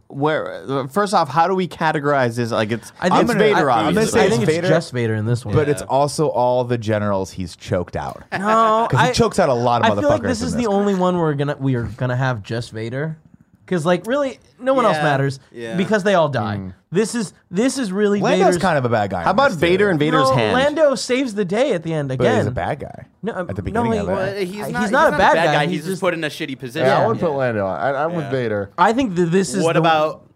Where? 0.09 0.86
First 0.89 1.12
off, 1.12 1.28
how 1.28 1.47
do 1.48 1.55
we 1.55 1.69
categorize 1.69 2.36
this? 2.36 2.51
Like 2.51 2.73
it's 2.73 2.93
I 2.98 3.09
think 3.11 3.23
it's 3.23 3.32
gonna- 3.35 3.39
Vader. 3.44 3.70
I- 3.70 3.82
I'm 3.82 3.94
gonna 3.94 4.07
say 4.07 4.24
I 4.27 4.31
think 4.31 4.43
it's 4.43 4.51
it's 4.51 4.57
Vader. 4.57 4.69
just 4.69 4.93
Vader 4.93 5.15
in 5.15 5.27
this 5.27 5.44
one. 5.44 5.55
But 5.55 5.69
it's 5.69 5.82
also 5.82 6.28
all 6.28 6.65
the 6.65 6.78
generals 6.78 7.31
he's 7.32 7.55
choked 7.57 7.94
out. 7.97 8.23
no, 8.32 8.86
Because 8.90 9.09
he 9.09 9.12
chokes 9.15 9.39
out 9.39 9.48
a 9.51 9.55
lot 9.55 9.82
of 9.85 9.86
I 9.86 9.90
motherfuckers. 9.94 10.01
feel 10.01 10.09
like 10.11 10.23
this 10.23 10.40
in 10.40 10.47
is 10.48 10.55
the 10.55 10.66
only 10.69 10.94
one 10.94 11.19
we're 11.19 11.35
gonna 11.35 11.57
we 11.59 11.74
are 11.74 11.82
gonna 11.85 12.16
have 12.16 12.43
just 12.43 12.70
Vader, 12.73 13.19
because 13.66 13.84
like 13.84 14.06
really 14.06 14.38
no 14.59 14.72
one 14.74 14.84
else 14.86 14.97
Yeah, 14.97 15.02
matters 15.02 15.40
yeah. 15.51 15.76
because 15.76 16.05
they 16.05 16.14
all 16.14 16.28
die. 16.28 16.56
Mm. 16.59 16.74
This 16.93 17.14
is 17.16 17.34
this 17.51 17.76
is 17.78 17.93
really 17.93 18.20
Lando's 18.20 18.47
Vader's. 18.47 18.62
kind 18.62 18.78
of 18.78 18.84
a 18.84 18.88
bad 18.88 19.10
guy. 19.10 19.24
How 19.24 19.32
about. 19.32 19.52
Vader 19.52 19.90
and 19.90 19.98
Vader's 19.98 20.30
no, 20.30 20.34
hand? 20.36 20.55
Lando 20.55 20.94
saves 20.94 21.34
the 21.34 21.44
day 21.44 21.72
at 21.72 21.82
the 21.82 21.93
end 21.93 22.10
again. 22.12 22.18
But 22.18 22.24
again. 22.26 22.36
he's 22.38 22.47
a 22.47 22.51
bad 22.52 22.80
guy. 22.80 23.06
No, 23.22 23.32
at 23.32 23.48
the 23.48 23.55
no, 23.55 23.62
beginning 23.62 23.93
he- 23.93 23.98
of 23.98 24.06
Well, 24.06 24.20
it. 24.20 24.47
he's, 24.47 24.64
He's 24.66 24.72
not, 24.72 24.90
not 24.93 25.14
a 25.14 25.18
bad 25.18 25.34
guy, 25.34 25.62
He's, 25.66 25.70
he's 25.70 25.80
just 25.80 25.88
just- 25.90 26.01
put 26.01 26.14
in 26.14 26.22
a 26.24 26.28
shitty 26.28 26.59
position. 26.59 26.86
Yeah, 26.86 27.02
I 27.02 27.06
would 27.06 27.18
put 27.18 27.32
Lando. 27.32 27.66
on. 27.66 27.78
I, 27.78 28.05
I'm 28.05 28.14
with 28.14 28.30
Vader. 28.30 28.70
I 28.78 28.93
think 28.93 29.14
that 29.16 29.26
this 29.26 29.52
is 29.52 29.62
What 29.64 29.72
the- 29.74 29.80
about 29.80 30.30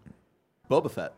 Boba 0.69 0.91
Fett? 0.91 1.13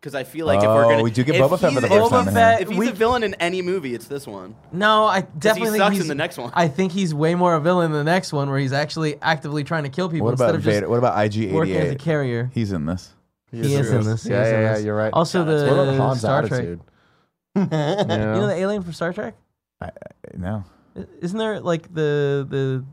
Because 0.00 0.14
I 0.14 0.22
feel 0.22 0.46
like 0.46 0.60
if 0.60 0.64
Oh, 0.64 0.74
we're 0.76 0.84
gonna, 0.84 1.02
we 1.02 1.10
do 1.10 1.24
get 1.24 1.34
if 1.34 1.42
Boba 1.42 1.58
Fett 1.58 1.60
for 1.60 1.68
he's- 1.70 1.82
the 1.82 1.88
first 1.88 2.04
if 2.04 2.10
time 2.10 2.24
he's- 2.26 2.28
in 2.28 2.34
here. 2.36 2.56
If 2.60 2.68
he's 2.68 2.78
We- 2.78 2.88
a 2.88 2.92
villain 2.92 3.22
in 3.24 3.34
any 3.34 3.62
movie, 3.62 3.94
it's 3.94 4.06
this 4.06 4.28
one. 4.28 4.54
No, 4.70 5.06
I 5.06 5.22
definitely 5.22 5.70
think 5.72 5.82
sucks 5.82 5.94
he's 5.96 6.02
in 6.02 6.08
the 6.08 6.14
next 6.14 6.38
one. 6.38 6.52
I 6.54 6.68
think 6.68 6.92
he's 6.92 7.12
way 7.12 7.34
more 7.34 7.54
a 7.54 7.60
villain 7.60 7.86
in 7.86 7.92
the 7.92 8.04
next 8.04 8.32
one, 8.32 8.48
where 8.48 8.60
he's 8.60 8.72
actually 8.72 9.20
actively 9.20 9.64
trying 9.64 9.82
to 9.82 9.88
kill 9.88 10.08
people 10.08 10.26
What 10.26 10.32
instead 10.32 10.50
about 10.50 10.54
of 10.54 10.62
just 10.62 10.74
Vader? 10.74 10.88
What 10.88 10.98
about 10.98 11.18
IG 11.18 11.52
working 11.52 11.74
as 11.74 11.80
a 11.82 11.86
88? 11.88 11.98
carrier. 11.98 12.50
He's 12.54 12.70
in 12.70 12.86
this. 12.86 13.12
He 13.50 13.58
is 13.74 13.90
in 13.90 14.04
this. 14.04 14.22
he 14.22 14.30
Yeah, 14.30 14.42
is 14.42 14.48
in 14.48 14.54
yeah, 14.54 14.60
yeah. 14.60 14.74
this. 14.74 14.84
You're 14.84 14.96
right. 14.96 15.12
Also, 15.12 15.40
Yeah, 15.40 15.44
that's 15.46 15.62
the 15.62 15.68
what 15.76 15.88
about 15.88 16.08
Han's 16.08 16.18
Star 16.20 16.38
attitude? 16.44 16.80
Trek. 17.56 17.68
You 17.72 17.78
You 18.02 18.06
know 18.06 18.40
know? 18.40 18.46
the 18.46 18.54
alien 18.54 18.82
from 18.84 18.92
Star 18.92 19.12
Trek? 19.12 19.34
No, 20.36 20.64
I- 20.96 21.06
Isn't 21.20 21.38
there 21.38 21.58
like 21.60 21.92
the 21.92 22.46
the? 22.48 22.84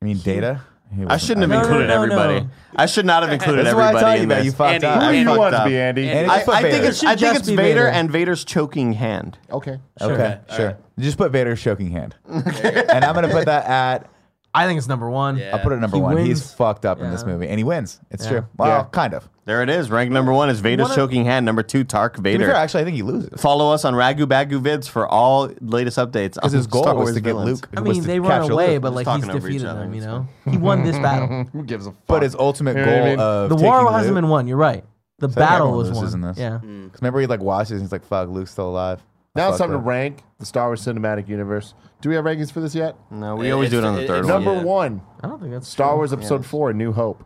I 0.00 0.04
mean 0.04 0.18
Data. 0.18 0.60
He 0.94 1.04
I 1.06 1.16
shouldn't 1.18 1.42
have 1.42 1.50
No, 1.50 1.56
no, 1.56 1.62
included 1.62 1.86
no, 1.88 1.94
everybody. 2.02 2.40
no. 2.40 2.50
I 2.74 2.86
should 2.86 3.06
not 3.06 3.22
have 3.22 3.32
included 3.32 3.64
That's 3.66 3.74
why 3.76 3.82
I 3.82 3.88
everybody 3.88 4.04
tell 4.04 4.16
you 4.16 4.22
in 4.22 4.28
about 4.30 4.36
this. 4.36 4.44
you 4.46 4.52
fucked 4.52 4.74
Andy, 4.74 4.86
up. 4.86 4.94
Who 5.00 5.06
I 5.06 5.12
do 5.12 5.18
you 5.18 5.24
fucked 5.26 5.38
want 5.38 5.54
to 5.54 5.60
up. 5.60 5.66
be, 5.68 5.78
Andy? 5.78 6.10
Andy, 6.10 6.28
I- 6.30 6.32
I, 6.32 6.36
Just 6.36 6.46
put 6.46 6.54
I 6.54 6.62
think 6.62 6.84
it's 6.84 6.96
It 6.96 7.00
should 7.00 7.08
I 7.08 7.10
think 7.10 7.20
just 7.20 7.38
it's 7.40 7.48
be 7.50 7.56
Vader 7.56 7.68
Vader. 7.84 7.88
and 7.88 8.10
Vader's 8.10 8.44
choking 8.44 8.92
hand. 8.94 9.38
Okay. 9.52 9.78
Sure. 10.00 10.12
Okay, 10.12 10.22
Okay, 10.22 10.38
sure. 10.56 10.60
alright. 10.66 10.76
Just 10.98 11.16
put 11.18 11.30
Vader's 11.32 11.62
choking 11.62 11.90
hand, 11.92 12.14
and 12.28 13.04
I'm 13.04 13.14
gonna 13.14 13.28
put 13.28 13.46
that 13.46 13.66
at. 13.66 14.10
I 14.52 14.66
think 14.66 14.78
it's 14.78 14.88
number 14.88 15.08
one. 15.08 15.36
Yeah. 15.36 15.50
I'll 15.54 15.62
put 15.62 15.70
it 15.72 15.76
at 15.76 15.80
number 15.80 15.96
He 15.96 16.02
one. 16.02 16.16
He's 16.18 16.40
wins. 16.40 16.52
fucked 16.54 16.84
up 16.84 17.00
in 17.00 17.10
this 17.10 17.24
movie, 17.24 17.46
and 17.48 17.56
he 17.58 17.62
wins. 17.64 18.00
It's 18.10 18.24
Yeah. 18.24 18.30
true. 18.30 18.44
Well, 18.56 18.68
Yeah. 18.68 18.84
kind 18.90 19.14
of. 19.14 19.28
There 19.44 19.62
it 19.62 19.70
is. 19.70 19.90
Rank 19.90 20.10
number 20.10 20.32
one 20.32 20.48
is 20.50 20.58
Vader's 20.60 20.84
One 20.84 20.90
of- 20.90 20.96
choking 20.96 21.24
hand. 21.24 21.46
Number 21.46 21.62
two, 21.62 21.84
Tark 21.84 22.16
To 22.16 22.20
be 22.22 22.32
Vader. 22.32 22.46
fair, 22.46 22.56
actually, 22.56 22.80
I 22.82 22.84
think 22.84 22.96
he 22.96 23.02
loses. 23.02 23.30
Follow 23.40 23.72
us 23.72 23.84
on 23.84 23.94
Ragu 23.94 24.24
Bagu 24.26 24.60
Vids 24.60 24.88
for 24.88 25.06
all 25.08 25.48
latest 25.60 25.98
updates. 25.98 26.34
Because 26.34 26.52
his 26.52 26.66
goal 26.66 26.82
Star 26.82 26.94
was 26.96 27.14
to 27.14 27.20
get. 27.20 27.36
Luke. 27.36 27.68
I 27.76 27.80
was 27.80 27.92
mean, 27.94 28.02
to 28.02 28.06
they 28.08 28.18
run 28.20 28.30
capture 28.30 28.52
away, 28.52 28.72
Luke. 28.74 28.82
but 28.82 28.88
Just 28.88 28.96
like 28.96 29.06
he's 29.06 29.14
talking 29.24 29.30
over 29.36 29.48
each 29.48 29.52
defeated 29.54 29.68
other, 29.68 29.80
them. 29.80 29.92
You 29.94 29.98
it's 29.98 30.06
know, 30.06 30.26
he 30.50 30.56
won 30.58 30.82
this 30.84 30.98
battle. 31.02 31.44
Who 31.52 31.62
gives 31.64 31.86
a 31.86 31.90
fuck? 31.90 32.00
But 32.08 32.22
his 32.22 32.34
ultimate 32.34 32.76
You 32.76 32.84
know 32.84 32.90
what 32.90 32.94
I 32.94 32.98
goal 32.98 33.06
mean? 33.10 33.20
of 33.20 33.48
The 33.50 33.56
war 33.56 33.82
Luke- 33.84 33.92
hasn't 33.92 34.14
been 34.16 34.28
won. 34.28 34.46
You're 34.48 34.56
right. 34.56 34.84
The 35.20 35.28
So 35.28 35.34
battle 35.34 35.66
everyone 35.68 35.78
was 35.78 35.88
loses 35.90 36.14
won. 36.14 36.24
in 36.24 36.28
this. 36.28 36.38
Yeah. 36.38 36.58
Because 36.58 37.02
remember, 37.02 37.20
he 37.20 37.26
like 37.26 37.40
watches 37.40 37.72
and 37.72 37.82
he's 37.82 37.92
like, 37.92 38.04
"Fuck, 38.04 38.28
Luke's 38.30 38.50
still 38.52 38.68
alive." 38.70 39.00
Now 39.36 39.48
it's 39.50 39.58
Fuck 39.58 39.68
time 39.68 39.76
to 39.76 39.78
rank 39.78 40.22
the 40.38 40.46
Star 40.46 40.66
Wars 40.68 40.84
Cinematic 40.84 41.28
Universe. 41.28 41.74
Do 42.00 42.08
we 42.08 42.16
have 42.16 42.24
rankings 42.24 42.50
for 42.50 42.60
this 42.60 42.74
yet? 42.74 42.96
No, 43.10 43.36
we 43.36 43.48
It- 43.48 43.52
always 43.52 43.70
do 43.70 43.78
it 43.78 43.84
on 43.84 43.94
the 43.94 44.02
it- 44.02 44.08
third 44.08 44.24
it's- 44.24 44.32
one. 44.32 44.44
Number 44.44 44.60
Yeah. 44.60 44.64
one, 44.66 45.00
I 45.22 45.28
don't 45.28 45.38
think 45.40 45.52
that's 45.52 45.68
Star 45.68 45.90
true. 45.90 45.96
Wars 45.98 46.12
Episode 46.12 46.44
Four: 46.44 46.70
A 46.70 46.74
New 46.74 46.92
Hope. 46.92 47.22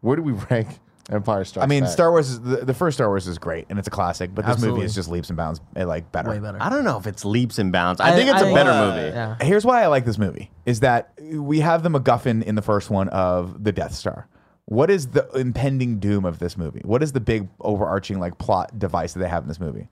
Where 0.00 0.16
do 0.16 0.22
we 0.22 0.32
rank 0.50 0.80
Empire 1.10 1.44
Strikes 1.44 1.62
I 1.64 1.66
mean, 1.68 1.84
Back? 1.84 1.92
Star 1.92 2.10
Wars. 2.10 2.30
Is, 2.30 2.40
the, 2.40 2.56
the 2.64 2.74
first 2.74 2.96
Star 2.96 3.08
Wars 3.08 3.28
is 3.28 3.38
great 3.38 3.66
and 3.70 3.78
it's 3.78 3.86
a 3.86 3.90
classic, 3.90 4.34
but 4.34 4.44
this 4.46 4.60
movie 4.60 4.82
is 4.82 4.94
just 4.96 5.08
leaps 5.08 5.28
and 5.30 5.36
bounds 5.36 5.60
eh, 5.76 5.84
like 5.84 6.10
better. 6.10 6.30
way 6.30 6.38
better. 6.40 6.58
I 6.60 6.70
don't 6.70 6.82
know 6.84 6.98
if 6.98 7.06
it's 7.06 7.24
leaps 7.24 7.58
and 7.60 7.70
bounds. 7.70 8.00
I, 8.00 8.08
I- 8.12 8.16
think 8.16 8.30
it's 8.30 8.42
a 8.42 8.46
I- 8.48 8.54
better 8.54 8.70
uh, 8.70 8.86
movie. 8.90 9.08
Yeah. 9.08 9.36
Here's 9.40 9.64
why 9.64 9.82
I 9.82 9.86
like 9.86 10.04
this 10.06 10.18
movie: 10.18 10.50
is 10.66 10.80
that 10.80 11.12
we 11.32 11.60
have 11.60 11.82
the 11.84 11.88
MacGuffin 11.90 12.42
in 12.42 12.56
the 12.56 12.62
first 12.62 12.90
one 12.90 13.08
of 13.10 13.62
the 13.62 13.70
Death 13.70 13.94
Star. 13.94 14.26
What 14.66 14.90
is 14.90 15.08
the 15.08 15.28
impending 15.36 15.98
doom 16.00 16.24
of 16.24 16.38
this 16.40 16.56
movie? 16.56 16.80
What 16.84 17.02
is 17.02 17.12
the 17.12 17.20
big 17.20 17.48
overarching 17.60 18.18
like 18.18 18.38
plot 18.38 18.76
device 18.78 19.12
that 19.12 19.20
they 19.20 19.28
have 19.28 19.42
in 19.44 19.48
this 19.48 19.60
movie? 19.60 19.88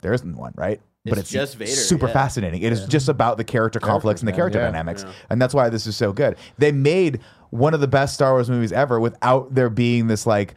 There 0.00 0.12
isn't 0.12 0.36
one, 0.36 0.52
right? 0.56 0.80
but 1.04 1.12
It's 1.16 1.20
it's 1.22 1.30
just 1.30 1.56
Vader, 1.56 1.70
super 1.70 2.06
yeah. 2.06 2.12
fascinating. 2.12 2.60
It 2.62 2.72
is 2.72 2.84
just 2.86 3.08
about 3.08 3.38
the 3.38 3.44
character 3.44 3.80
conflicts 3.80 4.20
and 4.20 4.28
the 4.28 4.32
character 4.32 4.58
yeah. 4.58 4.66
dynamics, 4.66 5.04
Yeah. 5.06 5.12
and 5.30 5.40
that's 5.40 5.54
why 5.54 5.68
this 5.70 5.86
is 5.86 5.96
so 5.96 6.12
good. 6.12 6.36
They 6.58 6.70
made 6.72 7.20
one 7.50 7.72
of 7.72 7.80
the 7.80 7.88
best 7.88 8.12
Star 8.14 8.32
Wars 8.32 8.50
movies 8.50 8.72
ever 8.72 9.00
without 9.00 9.54
there 9.54 9.70
being 9.70 10.08
this 10.08 10.26
like 10.26 10.54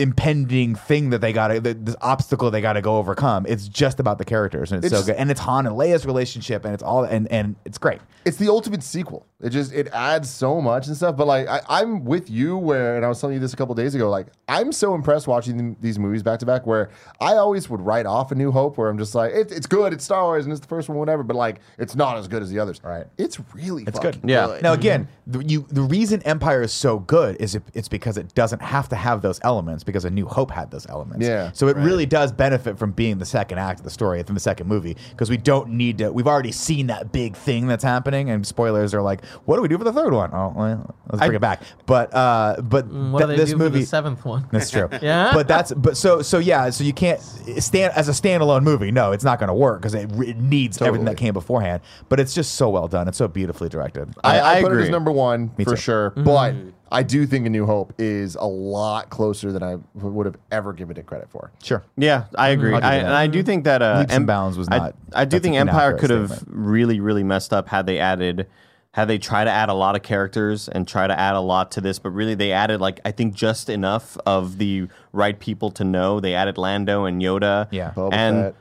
impending 0.00 0.74
thing 0.74 1.10
that 1.10 1.20
they 1.20 1.32
got 1.32 1.48
to 1.48 1.60
this 1.60 1.96
obstacle 2.00 2.50
they 2.50 2.60
got 2.60 2.74
to 2.74 2.82
go 2.82 2.96
overcome. 2.96 3.46
It's 3.48 3.68
just 3.68 4.00
about 4.00 4.18
the 4.18 4.24
characters, 4.24 4.72
and 4.72 4.78
it's, 4.84 4.92
It's- 4.92 5.06
so 5.06 5.12
good. 5.12 5.18
And 5.20 5.30
it's 5.30 5.40
Han 5.40 5.66
and 5.66 5.76
Leia's 5.76 6.06
relationship, 6.06 6.64
and 6.64 6.74
it's 6.74 6.82
all 6.82 7.04
and 7.04 7.30
and 7.30 7.56
it's 7.64 7.78
great. 7.78 8.00
it's 8.24 8.36
the 8.36 8.48
ultimate 8.48 8.82
sequel. 8.82 9.26
It 9.42 9.50
just 9.50 9.72
it 9.72 9.88
adds 9.92 10.28
so 10.28 10.60
much 10.60 10.86
and 10.86 10.96
stuff. 10.96 11.16
But 11.16 11.26
like 11.26 11.48
I, 11.48 11.60
I'm 11.68 12.04
with 12.04 12.28
you 12.30 12.56
where, 12.58 12.96
and 12.96 13.04
I 13.04 13.08
was 13.08 13.20
telling 13.20 13.34
you 13.34 13.40
this 13.40 13.52
a 13.52 13.56
couple 13.56 13.74
days 13.74 13.94
ago. 13.94 14.10
Like 14.10 14.26
I'm 14.48 14.72
so 14.72 14.94
impressed 14.94 15.26
watching 15.26 15.56
them- 15.56 15.76
these 15.80 15.98
movies 15.98 16.22
back 16.22 16.38
to 16.40 16.46
back. 16.46 16.66
Where 16.66 16.90
I 17.20 17.34
always 17.34 17.70
would 17.70 17.80
write 17.80 18.06
off 18.06 18.32
A 18.32 18.34
New 18.34 18.50
Hope, 18.52 18.76
where 18.76 18.88
I'm 18.90 18.98
just 18.98 19.14
like, 19.14 19.32
it, 19.32 19.50
it's 19.52 19.66
good, 19.66 19.92
it's 19.92 20.04
Star 20.04 20.22
Wars, 20.24 20.44
and 20.44 20.52
it's 20.52 20.60
the 20.60 20.66
first 20.68 20.88
one, 20.88 20.98
whatever. 20.98 21.22
But 21.22 21.36
like, 21.36 21.60
it's 21.78 21.94
not 21.94 22.16
as 22.18 22.28
good 22.28 22.42
as 22.42 22.50
the 22.50 22.58
others. 22.58 22.80
Right. 22.84 23.06
It's 23.18 23.38
really 23.54 23.84
It's 23.86 23.98
good. 23.98 24.20
Yeah. 24.24 24.46
good. 24.46 24.62
Now 24.62 24.72
again, 24.74 25.08
the, 25.26 25.42
you 25.44 25.66
the 25.70 25.82
reason 25.82 26.22
Empire 26.24 26.60
is 26.62 26.72
so 26.72 26.98
good 26.98 27.36
is 27.40 27.54
it, 27.54 27.62
it's 27.74 27.88
because 27.88 28.18
it 28.18 28.34
doesn't 28.34 28.60
have 28.62 28.88
to 28.90 28.96
have 28.96 29.22
those 29.22 29.40
elements 29.42 29.84
because 29.90 30.04
A 30.04 30.10
New 30.10 30.26
Hope 30.26 30.50
had 30.50 30.70
those 30.70 30.86
elements. 30.88 31.26
Yeah. 31.26 31.50
So 31.52 31.68
it 31.68 31.76
really 31.76 32.06
does 32.06 32.32
benefit 32.32 32.78
from 32.78 32.92
being 32.92 33.18
the 33.18 33.24
second 33.26 33.58
act 33.58 33.80
of 33.80 33.84
the 33.84 33.90
story 33.90 34.22
from 34.22 34.34
the 34.34 34.40
second 34.40 34.66
movie 34.66 34.96
because 35.10 35.30
we 35.30 35.36
don't 35.36 35.70
need 35.70 35.98
to. 35.98 36.12
We've 36.12 36.26
already 36.26 36.52
seen 36.52 36.86
that 36.88 37.12
big 37.12 37.36
thing 37.36 37.66
that's 37.66 37.84
happening, 37.84 38.30
and 38.30 38.46
spoilers 38.46 38.94
are 38.94 39.02
like, 39.02 39.24
what 39.44 39.56
do 39.56 39.62
we 39.62 39.68
do 39.68 39.78
for 39.78 39.84
the 39.84 39.92
third 39.92 40.12
one? 40.12 40.30
Oh, 40.32 40.52
well, 40.56 40.94
let's 41.10 41.20
bring 41.20 41.34
it 41.34 41.40
back. 41.40 41.62
But 41.86 42.14
uh, 42.14 42.56
but 42.62 42.88
Mm, 42.90 43.12
What 43.12 43.26
th- 43.26 43.30
do 43.30 43.36
this 43.36 43.50
do 43.50 43.56
movie. 43.56 43.70
for 43.72 43.78
the 43.80 43.86
seventh 43.86 44.24
one? 44.24 44.46
That's 44.52 44.70
true. 44.70 44.88
Yeah? 45.02 45.32
But 45.32 45.48
that's 45.48 45.72
but 45.72 45.96
so 45.96 46.22
so 46.22 46.38
yeah. 46.38 46.70
So 46.70 46.84
you 46.84 46.92
can't 46.92 47.20
stand 47.20 47.92
as 47.94 48.08
a 48.08 48.12
standalone 48.12 48.62
movie. 48.62 48.90
No, 48.90 49.12
it's 49.12 49.24
not 49.24 49.38
going 49.38 49.48
to 49.48 49.54
work 49.54 49.80
because 49.80 49.94
it, 49.94 50.10
it 50.20 50.36
needs 50.38 50.80
everything 50.82 51.04
that 51.06 51.16
came 51.16 51.32
beforehand. 51.34 51.82
But 52.08 52.20
it's 52.20 52.34
just 52.34 52.54
so 52.56 52.68
well 52.68 52.88
done. 52.88 53.08
It's 53.08 53.18
so 53.18 53.28
beautifully 53.28 53.68
directed. 53.68 54.12
I, 54.24 54.38
I- 54.40 54.50
I 54.58 54.62
put 54.62 54.68
it 54.68 54.74
agree. 54.74 54.84
as 54.84 54.90
number 54.90 55.10
one 55.12 55.52
Me 55.56 55.64
for 55.64 55.70
too. 55.70 55.76
sure. 55.76 56.10
But 56.10 56.54
I 56.92 57.02
do 57.02 57.26
think 57.26 57.46
A 57.46 57.50
New 57.50 57.66
Hope 57.66 57.92
is 57.98 58.34
a 58.34 58.46
lot 58.46 59.10
closer 59.10 59.52
than 59.52 59.62
I 59.62 59.78
would 59.94 60.26
have 60.26 60.36
ever 60.50 60.72
given 60.72 60.96
it 60.96 61.06
credit 61.06 61.30
for. 61.30 61.52
Sure. 61.62 61.84
Yeah, 61.96 62.24
I 62.36 62.48
agree. 62.48 62.74
I'll 62.74 62.80
give 62.80 62.88
I, 62.88 62.96
you 62.96 63.02
that. 63.02 63.06
and 63.06 63.14
I 63.14 63.26
do 63.28 63.42
think 63.42 63.64
that 63.64 63.82
uh, 63.82 63.98
Leaps 64.00 64.12
Em- 64.12 64.26
bounds 64.26 64.58
was 64.58 64.68
not- 64.68 64.94
I, 65.14 65.24
do 65.24 65.38
think 65.38 65.56
Empire 65.56 65.96
could 65.96 66.10
have 66.10 66.42
really, 66.46 67.00
really 67.00 67.22
messed 67.22 67.52
up 67.52 67.68
had 67.68 67.86
they 67.86 67.98
added, 67.98 68.48
had 68.92 69.06
they 69.06 69.18
tried 69.18 69.44
to 69.44 69.50
add 69.50 69.68
a 69.68 69.74
lot 69.74 69.94
of 69.94 70.02
characters 70.02 70.68
and 70.68 70.86
try 70.86 71.06
to 71.06 71.16
add 71.18 71.36
a 71.36 71.40
lot 71.40 71.70
to 71.72 71.80
this. 71.80 72.00
But 72.00 72.10
really, 72.10 72.34
they 72.34 72.50
added 72.50 72.80
like 72.80 72.98
I 73.04 73.12
think 73.12 73.34
just 73.34 73.68
enough 73.68 74.16
of 74.26 74.58
the 74.58 74.88
right 75.12 75.38
people 75.38 75.70
to 75.72 75.84
know. 75.84 76.18
They 76.18 76.34
added 76.34 76.58
Lando 76.58 77.04
and 77.04 77.22
Yoda. 77.22 77.68
Yeah. 77.70 77.92
Boba 77.94 78.12
and 78.12 78.36
Fett 78.36 78.54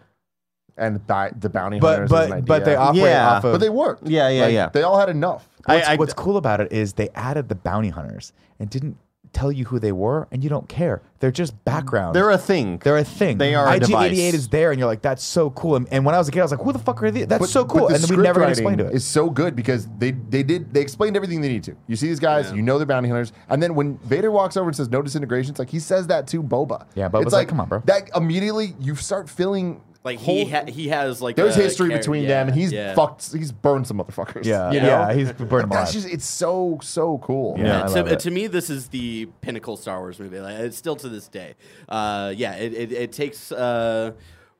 and 0.80 0.95
the, 0.95 1.31
the 1.39 1.49
bounty 1.49 1.80
But 1.80 1.99
hunters. 2.10 2.11
an 2.11 2.30
but 2.30 2.45
but 2.45 2.65
they 2.65 2.76
operate 2.76 3.03
Yeah. 3.03 3.30
off 3.30 3.43
of. 3.43 3.51
but 3.53 3.57
they 3.60 3.69
worked. 3.69 4.07
Yeah, 4.07 4.30
yeah, 4.30 4.41
Like, 4.43 4.53
yeah. 4.53 4.69
They 4.69 4.84
all 4.84 4.99
had 4.99 5.10
enough. 5.10 5.47
what's, 5.65 5.88
I- 5.88 5.93
I- 5.93 5.95
what's 5.97 6.14
cool 6.14 6.38
about 6.38 6.61
it 6.61 6.72
is 6.72 6.93
they 6.93 7.10
added 7.15 7.49
the 7.49 7.56
bounty 7.56 7.89
hunters 7.89 8.34
and 8.60 8.69
didn't 8.69 8.97
tell 9.31 9.51
you 9.51 9.64
who 9.65 9.77
they 9.77 9.91
were, 9.91 10.27
and 10.31 10.43
you 10.43 10.49
don't 10.49 10.68
care. 10.68 11.03
They're 11.19 11.30
just 11.30 11.53
background. 11.64 12.15
they're 12.15 12.31
a 12.31 12.38
thing. 12.38 12.80
They're 12.84 12.97
a 12.97 13.03
thing. 13.03 13.38
They 13.38 13.53
are 13.53 13.68
a 13.68 13.73
IG88 13.80 13.80
device. 13.85 14.34
is 14.34 14.47
there, 14.47 14.72
and 14.72 14.80
you're 14.80 14.88
like, 14.88 15.03
that's 15.03 15.23
so 15.23 15.51
cool. 15.51 15.76
And, 15.76 15.88
and 15.91 16.03
when 16.03 16.15
I 16.15 16.18
was 16.18 16.27
a 16.30 16.31
kid, 16.31 16.39
I 16.39 16.43
was 16.43 16.51
like, 16.51 16.61
who 16.61 16.73
the 16.73 16.80
fuck 16.80 17.03
are 17.03 17.11
these? 17.11 17.27
That's 17.27 17.39
But- 17.39 17.49
so 17.49 17.64
cool. 17.64 17.89
the 17.89 17.93
And 17.93 18.03
then 18.03 18.10
we 18.10 18.15
script 18.15 18.23
never 18.23 18.39
got 18.39 18.45
writing 18.47 18.51
explained 18.64 18.77
to 18.80 18.85
it. 18.85 18.93
it. 18.93 18.95
Is 18.95 19.06
so 19.06 19.30
good 19.30 19.56
because 19.56 19.88
they 19.99 20.11
they 20.11 20.41
did 20.41 20.73
they 20.73 20.81
explained 20.81 21.15
everything 21.15 21.41
they 21.41 21.49
need 21.49 21.64
to. 21.65 21.76
You 21.85 21.95
see 21.95 22.07
these 22.07 22.19
guys, 22.19 22.51
you 22.51 22.64
know 22.64 22.80
they're 22.80 22.88
bounty 22.88 23.10
hunters, 23.10 23.31
and 23.49 23.61
then 23.61 23.76
when 23.76 23.99
Vader 23.99 24.31
walks 24.31 24.57
over 24.57 24.68
and 24.68 24.76
says 24.76 24.89
no 24.89 25.03
disintegration, 25.03 25.51
it's 25.51 25.60
like 25.60 25.69
he 25.69 25.80
says 25.80 26.07
that 26.07 26.26
to 26.30 26.41
Boba. 26.41 26.88
Yeah, 26.95 27.07
Boba's 27.10 27.26
it's 27.27 27.34
like, 27.34 27.49
"Come 27.49 27.60
on, 27.60 27.69
bro." 27.69 27.84
That 27.85 28.10
immediately 28.15 28.73
you 28.80 28.95
start 28.95 29.30
feeling 29.30 29.81
Like 30.03 30.19
he 30.19 30.43
whole- 30.45 30.49
ha- 30.49 30.71
he 30.71 30.88
has 30.88 31.21
like 31.21 31.35
there's 31.35 31.57
a 31.57 31.61
history 31.61 31.89
char- 31.89 31.97
between 31.97 32.23
yeah, 32.23 32.30
them, 32.30 32.47
and 32.47 32.57
he's 32.57 32.71
yeah. 32.71 32.95
fucked. 32.95 33.34
He's 33.34 33.51
burned 33.51 33.85
some 33.85 33.97
motherfuckers. 33.97 34.45
Yeah, 34.45 34.71
you 34.71 34.80
know? 34.80 34.88
yeah, 34.88 35.13
he's 35.13 35.31
burned 35.34 35.71
That's 35.71 35.91
alive. 35.91 36.03
just 36.03 36.07
it's 36.07 36.26
so 36.26 36.80
so 36.81 37.17
cool. 37.17 37.55
Yeah, 37.57 37.89
Yeah, 37.93 38.03
to, 38.03 38.15
to 38.15 38.31
me, 38.31 38.47
this 38.47 38.69
is 38.69 38.88
the 38.88 39.27
pinnacle 39.41 39.76
Star 39.76 39.99
Wars 39.99 40.17
movie. 40.19 40.39
Like, 40.39 40.59
it's 40.59 40.77
still 40.77 40.95
to 40.95 41.09
this 41.09 41.27
day. 41.27 41.55
Uh, 41.89 42.34
yeah, 42.35 42.55
it, 42.55 42.73
it, 42.73 42.91
it 42.93 43.11
takes 43.11 43.51
uh, 43.51 44.11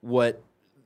what 0.02 0.44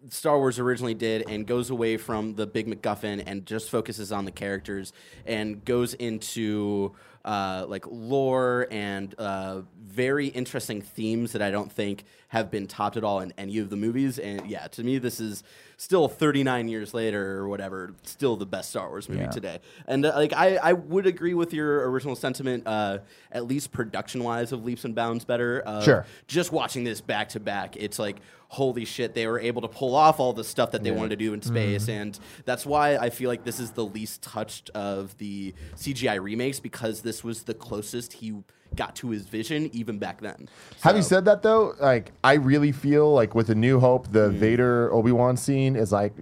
Star 0.09 0.37
Wars 0.37 0.59
originally 0.59 0.93
did 0.93 1.27
and 1.29 1.47
goes 1.47 1.69
away 1.71 1.97
from 1.97 2.35
the 2.35 2.45
big 2.45 2.67
MacGuffin 2.67 3.23
and 3.25 3.45
just 3.47 3.69
focuses 3.71 4.11
on 4.11 4.25
the 4.25 4.31
characters 4.31 4.93
and 5.25 5.65
goes 5.65 5.93
into 5.95 6.93
uh, 7.25 7.65
like 7.69 7.85
lore 7.89 8.67
and 8.69 9.15
uh, 9.17 9.61
very 9.81 10.27
interesting 10.27 10.81
themes 10.81 11.31
that 11.31 11.41
I 11.41 11.51
don't 11.51 11.71
think 11.71 12.03
have 12.33 12.49
been 12.49 12.65
topped 12.65 12.97
at 12.97 13.03
all 13.03 13.19
in 13.19 13.31
any 13.37 13.59
of 13.59 13.69
the 13.69 13.75
movies. 13.75 14.17
And 14.17 14.49
yeah, 14.49 14.65
to 14.69 14.83
me, 14.83 14.97
this 14.97 15.19
is 15.19 15.43
still 15.77 16.07
39 16.07 16.67
years 16.67 16.91
later 16.91 17.37
or 17.37 17.47
whatever, 17.47 17.93
still 18.01 18.35
the 18.37 18.45
best 18.47 18.71
Star 18.71 18.89
Wars 18.89 19.07
movie 19.07 19.21
Yeah. 19.21 19.29
today. 19.29 19.59
And 19.85 20.03
uh, 20.03 20.13
like 20.15 20.33
I, 20.33 20.55
I 20.55 20.73
would 20.73 21.05
agree 21.05 21.35
with 21.35 21.53
your 21.53 21.87
original 21.91 22.15
sentiment, 22.15 22.65
uh, 22.65 22.99
at 23.31 23.45
least 23.45 23.71
production 23.71 24.23
wise, 24.23 24.51
of 24.51 24.65
leaps 24.65 24.83
and 24.83 24.95
bounds 24.95 25.25
better. 25.25 25.59
Of 25.59 25.83
Sure. 25.83 26.07
Just 26.25 26.51
watching 26.51 26.83
this 26.83 27.01
back 27.01 27.29
to 27.29 27.39
back, 27.39 27.75
it's 27.77 27.99
like 27.99 28.17
holy 28.47 28.85
shit, 28.85 29.13
they 29.15 29.25
were 29.25 29.39
able 29.39 29.61
to 29.63 29.67
pull 29.67 29.95
off 29.95 30.19
all 30.19 30.31
the 30.33 30.43
stuff 30.43 30.71
that 30.71 30.83
they 30.83 30.91
wanted 30.91 31.09
to 31.09 31.15
do 31.15 31.33
in 31.33 31.41
space, 31.41 31.87
and 31.89 32.19
that's 32.45 32.67
why 32.67 32.95
I 32.97 33.09
feel 33.09 33.27
like 33.27 33.43
this 33.43 33.59
is 33.59 33.71
the 33.71 33.83
least 33.83 34.21
touched 34.21 34.69
of 34.75 35.17
the 35.17 35.55
CGI 35.75 36.21
remakes 36.21 36.59
because 36.59 37.01
this 37.01 37.23
was 37.23 37.43
the 37.43 37.55
closest 37.55 38.13
he 38.13 38.43
got 38.75 38.95
to 38.97 39.09
his 39.09 39.23
vision 39.23 39.69
even 39.73 39.97
back 39.99 40.21
then. 40.21 40.47
Having 40.81 41.01
So- 41.03 41.07
said 41.09 41.25
that, 41.25 41.41
though, 41.41 41.73
like 41.79 42.11
I 42.23 42.33
really 42.33 42.71
feel 42.71 43.13
like 43.13 43.35
with 43.35 43.49
a 43.49 43.55
New 43.55 43.79
Hope, 43.79 44.11
the 44.11 44.29
Mm. 44.29 44.33
Vader 44.33 44.93
Obi 44.93 45.11
Wan 45.11 45.37
scene 45.37 45.75
is 45.75 45.91
like 45.91 46.13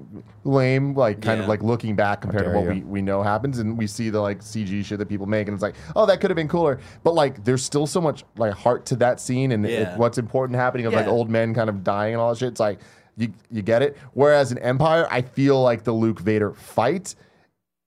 lame, 0.43 0.93
like 0.95 1.21
kind 1.21 1.39
of 1.41 1.47
like 1.47 1.61
looking 1.63 1.95
back 1.95 2.21
compared 2.21 2.45
to 2.45 2.51
what 2.51 2.65
we, 2.67 2.75
you. 2.77 2.85
we 2.85 3.01
know 3.01 3.21
happens, 3.23 3.59
and 3.59 3.77
we 3.77 3.87
see 3.87 4.09
the 4.09 4.19
like 4.19 4.39
CG 4.41 4.83
shit 4.83 4.97
that 4.99 5.07
people 5.09 5.25
make, 5.25 5.47
and 5.47 5.53
it's 5.55 5.63
like, 5.63 5.75
oh, 5.95 6.05
that 6.05 6.19
could 6.21 6.29
have 6.29 6.35
been 6.35 6.47
cooler. 6.47 6.79
But 7.03 7.13
like, 7.13 7.43
there's 7.43 7.63
still 7.63 7.87
so 7.87 8.01
much 8.01 8.23
like 8.37 8.53
heart 8.53 8.85
to 8.87 8.95
that 8.97 9.19
scene, 9.19 9.51
and 9.51 9.65
it- 9.65 9.97
what's 9.97 10.17
important 10.17 10.57
happening 10.57 10.85
of 10.85 10.93
like 10.93 11.07
old 11.07 11.29
men 11.29 11.53
kind 11.53 11.69
of 11.69 11.83
dying 11.83 12.13
and 12.13 12.21
all 12.21 12.29
that 12.31 12.39
shit. 12.39 12.49
It's 12.49 12.59
like 12.59 12.79
you 13.17 13.33
you 13.51 13.61
get 13.61 13.81
it. 13.81 13.97
Whereas 14.13 14.51
in 14.51 14.57
Empire, 14.59 15.07
I 15.11 15.21
feel 15.21 15.61
like 15.61 15.83
the 15.83 15.91
Luke 15.91 16.19
Vader 16.19 16.53
fight. 16.53 17.15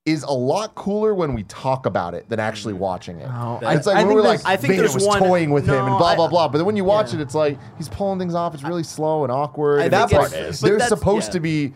Is 0.06 0.22
a 0.22 0.30
lot 0.32 0.74
cooler 0.74 1.14
when 1.14 1.32
we 1.32 1.44
talk 1.44 1.86
about 1.86 2.12
it 2.12 2.28
than 2.28 2.38
actually 2.38 2.74
watching 2.74 3.20
it. 3.20 3.26
Oh, 3.32 3.58
it's 3.62 3.86
I- 3.86 3.92
like 3.92 3.96
I 3.96 4.04
when 4.04 4.06
think 4.08 4.14
we're 4.16 4.22
there's- 4.22 4.44
like, 4.44 4.52
I 4.52 4.56
think 4.58 4.74
Vader 4.74 4.92
was 4.92 5.06
one- 5.06 5.18
toying 5.18 5.48
with 5.50 5.64
him 5.66 5.76
and 5.86 5.96
blah 5.96 6.14
blah 6.14 6.28
blah. 6.28 6.46
But 6.48 6.58
then 6.58 6.66
when 6.66 6.76
you 6.76 6.84
watch 6.84 7.14
Yeah. 7.14 7.20
it, 7.20 7.22
it's 7.22 7.34
like 7.34 7.58
he's 7.78 7.88
pulling 7.88 8.18
things 8.18 8.34
off. 8.34 8.52
It's 8.52 8.62
really 8.62 8.82
slow 8.82 9.22
and 9.24 9.32
awkward. 9.32 9.80
I 9.80 9.84
and 9.84 10.10
think 10.10 10.22
it's 10.22 10.32
it's- 10.34 10.60
they're 10.60 10.78
supposed 10.80 11.28
yeah. 11.28 11.32
to 11.32 11.40
be 11.40 11.72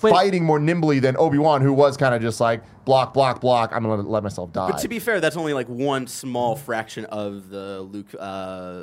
But- 0.00 0.10
fighting 0.10 0.42
more 0.42 0.58
nimbly 0.58 0.98
than 0.98 1.16
Obi 1.16 1.38
Wan, 1.38 1.60
who 1.60 1.72
was 1.72 1.96
kind 1.96 2.12
of 2.12 2.20
just 2.22 2.40
like 2.40 2.60
block, 2.84 3.14
block, 3.14 3.40
block. 3.40 3.70
I'm 3.72 3.84
gonna 3.84 4.02
let, 4.02 4.06
let 4.08 4.22
myself 4.24 4.52
die. 4.52 4.72
But 4.72 4.78
to 4.78 4.88
be 4.88 4.98
fair, 4.98 5.20
that's 5.20 5.36
only 5.36 5.54
like 5.54 5.68
one 5.68 6.08
small 6.08 6.56
fraction 6.56 7.04
of 7.04 7.50
the 7.50 7.82
Luke 7.82 8.12
uh, 8.18 8.22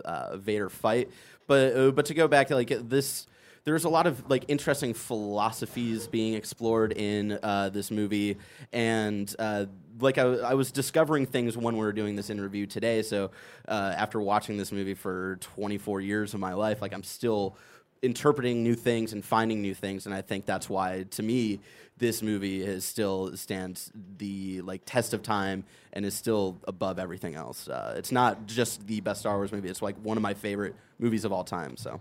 uh, 0.05 0.37
Vader 0.37 0.69
fight. 0.69 1.09
But 1.45 1.75
uh, 1.75 1.91
but 1.91 2.05
to 2.05 2.13
go 2.13 2.29
back 2.29 2.47
to 2.47 2.55
like 2.55 2.71
this, 2.87 3.27
there's 3.63 3.83
a 3.83 3.89
lot 3.89 4.07
of 4.07 4.29
like 4.29 4.45
interesting 4.47 4.93
philosophies 4.93 6.07
being 6.07 6.33
explored 6.33 6.93
in 6.93 7.39
uh, 7.43 7.69
this 7.69 7.91
movie, 7.91 8.37
and 8.71 9.33
uh, 9.39 9.65
like 9.99 10.17
I, 10.17 10.23
I 10.23 10.53
was 10.53 10.71
discovering 10.71 11.25
things 11.25 11.57
when 11.57 11.75
we 11.75 11.81
were 11.81 11.93
doing 11.93 12.15
this 12.15 12.29
interview 12.29 12.65
today. 12.65 13.01
So 13.01 13.31
uh, 13.67 13.93
after 13.97 14.19
watching 14.21 14.57
this 14.57 14.71
movie 14.71 14.93
for 14.93 15.37
24 15.41 16.01
years 16.01 16.33
of 16.33 16.39
my 16.39 16.53
life, 16.53 16.81
like 16.81 16.93
I'm 16.93 17.03
still 17.03 17.57
interpreting 18.01 18.63
new 18.63 18.75
things 18.75 19.13
and 19.13 19.23
finding 19.23 19.61
new 19.61 19.73
things. 19.73 20.05
And 20.05 20.15
i 20.15 20.21
think 20.21 20.45
that's 20.45 20.69
why 20.69 21.05
to 21.11 21.23
me 21.23 21.59
this 21.97 22.21
movie 22.21 22.61
is 22.61 22.85
still 22.85 23.35
stands 23.35 23.91
the 24.17 24.61
like 24.61 24.81
test 24.85 25.13
of 25.13 25.21
time 25.21 25.65
and 25.91 26.05
is 26.05 26.13
still 26.13 26.57
above 26.65 26.97
everything 26.97 27.35
else. 27.35 27.67
Uh, 27.67 27.95
it's 27.97 28.11
not 28.11 28.45
just 28.45 28.87
the 28.87 29.01
best 29.01 29.19
star 29.19 29.35
wars 29.35 29.51
movie. 29.51 29.67
It's 29.67 29.81
like 29.81 29.97
one 29.97 30.15
of 30.15 30.23
my 30.23 30.33
favorite 30.33 30.75
movies 30.97 31.25
of 31.25 31.33
all 31.33 31.43
time 31.43 31.75
so 31.75 31.99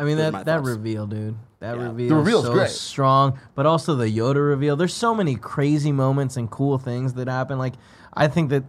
I 0.00 0.04
mean 0.04 0.16
that 0.18 0.32
that 0.32 0.44
thoughts. 0.46 0.68
reveal, 0.68 1.06
dude. 1.06 1.36
That 1.60 1.76
Yeah. 1.76 1.84
reveal. 1.84 2.08
The 2.08 2.14
reveal's 2.16 2.44
so 2.46 2.52
great. 2.52 2.70
strong, 2.70 3.38
but 3.54 3.66
also 3.66 3.94
the 3.94 4.06
Yoda 4.06 4.36
reveal. 4.46 4.76
There's 4.76 4.94
so 4.94 5.14
many 5.14 5.36
crazy 5.36 5.92
moments 5.92 6.36
and 6.36 6.50
cool 6.50 6.78
things 6.78 7.14
that 7.14 7.28
happen. 7.28 7.58
Like 7.58 7.74
I 8.14 8.26
think 8.28 8.50
that 8.50 8.64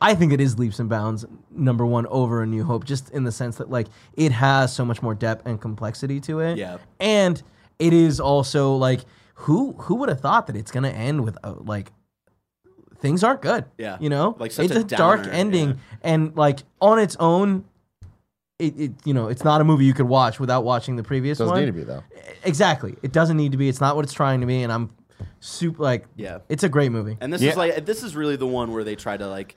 I 0.00 0.14
think 0.16 0.32
it 0.32 0.40
is 0.40 0.58
leaps 0.58 0.80
and 0.80 0.88
bounds 0.88 1.24
number 1.52 1.86
one 1.86 2.06
over 2.08 2.42
A 2.42 2.46
New 2.46 2.64
Hope, 2.64 2.84
just 2.84 3.10
in 3.10 3.22
the 3.22 3.30
sense 3.30 3.56
that 3.58 3.70
like 3.70 3.86
it 4.14 4.32
has 4.32 4.72
so 4.74 4.84
much 4.84 5.00
more 5.02 5.14
depth 5.14 5.46
and 5.46 5.60
complexity 5.60 6.18
to 6.22 6.40
it. 6.40 6.58
Yeah. 6.58 6.78
and 6.98 7.40
it 7.78 7.92
is 7.92 8.18
also 8.20 8.74
like 8.74 9.00
who 9.34 9.72
who 9.78 9.94
would 9.96 10.08
have 10.08 10.20
thought 10.20 10.46
that 10.48 10.56
it's 10.56 10.70
gonna 10.72 10.88
end 10.90 11.24
with 11.24 11.38
uh, 11.44 11.54
like 11.60 11.92
things 12.98 13.24
aren't 13.24 13.42
good. 13.42 13.64
Yeah. 13.78 13.96
you 14.00 14.08
know, 14.08 14.36
Like 14.38 14.52
such 14.52 14.66
it's 14.66 14.76
a 14.76 14.80
a, 14.80 14.84
dark 14.84 15.22
downer, 15.22 15.32
ending, 15.32 15.68
yeah. 15.68 15.74
and 16.02 16.36
like 16.36 16.60
on 16.80 16.98
its 16.98 17.16
own. 17.20 17.64
It, 18.58 18.78
it 18.80 18.92
you 19.04 19.14
know 19.14 19.28
it's 19.28 19.44
not 19.44 19.60
a 19.60 19.64
movie 19.64 19.84
you 19.84 19.94
could 19.94 20.06
watch 20.06 20.38
without 20.38 20.62
watching 20.64 20.96
the 20.96 21.02
previous 21.02 21.38
doesn't 21.38 21.52
one. 21.52 21.60
need 21.60 21.66
to 21.66 21.72
be 21.72 21.82
though. 21.84 22.04
Exactly. 22.44 22.96
It 23.02 23.12
doesn't 23.12 23.36
need 23.36 23.52
to 23.52 23.58
be. 23.58 23.68
It's 23.68 23.80
not 23.80 23.96
what 23.96 24.04
it's 24.04 24.12
trying 24.12 24.40
to 24.40 24.46
be, 24.46 24.62
and 24.62 24.72
I'm 24.72 24.90
super 25.40 25.82
like. 25.82 26.06
Yeah. 26.16 26.38
It's 26.48 26.62
a 26.62 26.68
great 26.68 26.92
movie. 26.92 27.16
and 27.20 27.32
this 27.32 27.42
Yeah. 27.42 27.50
is 27.50 27.56
like 27.56 27.84
this 27.86 28.02
is 28.02 28.14
really 28.14 28.36
the 28.36 28.46
one 28.46 28.72
where 28.72 28.84
they 28.84 28.94
try 28.94 29.16
to 29.16 29.26
like 29.26 29.56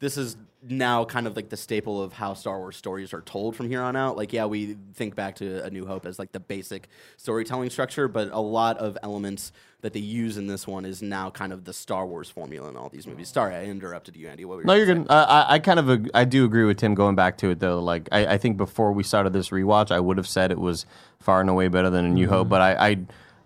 this 0.00 0.18
is 0.18 0.36
now 0.68 1.04
kind 1.04 1.26
of 1.26 1.36
like 1.36 1.48
the 1.48 1.56
staple 1.56 2.02
of 2.02 2.12
how 2.14 2.34
Star 2.34 2.58
Wars 2.58 2.76
stories 2.76 3.14
are 3.14 3.20
told 3.22 3.54
from 3.56 3.68
here 3.68 3.80
on 3.80 3.94
out. 3.96 4.16
Like, 4.16 4.32
yeah, 4.32 4.46
we 4.46 4.76
think 4.94 5.14
back 5.14 5.36
to 5.36 5.62
A 5.64 5.70
New 5.70 5.86
Hope 5.86 6.04
as 6.04 6.18
like 6.18 6.32
the 6.32 6.40
basic 6.40 6.88
storytelling 7.16 7.70
structure, 7.70 8.08
but 8.08 8.30
a 8.32 8.40
lot 8.40 8.76
of 8.78 8.98
elements 9.02 9.52
that 9.86 9.92
they 9.92 10.00
use 10.00 10.36
in 10.36 10.48
this 10.48 10.66
one 10.66 10.84
is 10.84 11.00
now 11.00 11.30
kind 11.30 11.52
of 11.52 11.64
the 11.64 11.72
Star 11.72 12.04
Wars 12.04 12.28
formula 12.28 12.68
in 12.68 12.76
all 12.76 12.88
these 12.88 13.06
movies. 13.06 13.28
Sorry, 13.28 13.54
I 13.54 13.64
interrupted 13.66 14.16
you, 14.16 14.26
Andy. 14.28 14.44
What 14.44 14.56
were 14.56 14.62
you 14.62 14.66
No, 14.66 14.74
you're 14.74 14.86
good. 14.86 15.06
Uh, 15.08 15.26
I, 15.48 15.54
I 15.54 15.58
kind 15.60 15.78
of 15.78 15.88
ag- 15.88 16.10
I 16.12 16.24
do 16.24 16.44
agree 16.44 16.64
with 16.64 16.78
Tim 16.78 16.94
going 16.96 17.14
back 17.14 17.38
to 17.38 17.50
it 17.50 17.60
though. 17.60 17.78
Like 17.80 18.08
I, 18.10 18.26
I 18.34 18.38
think 18.38 18.56
before 18.56 18.90
we 18.92 19.04
started 19.04 19.32
this 19.32 19.50
rewatch, 19.50 19.92
I 19.92 20.00
would 20.00 20.16
have 20.16 20.26
said 20.26 20.50
it 20.50 20.58
was 20.58 20.86
far 21.20 21.40
and 21.40 21.48
away 21.48 21.68
better 21.68 21.88
than 21.88 22.04
A 22.04 22.08
New 22.08 22.28
Hope, 22.28 22.48
but 22.48 22.60
I, 22.60 22.88
I 22.88 22.96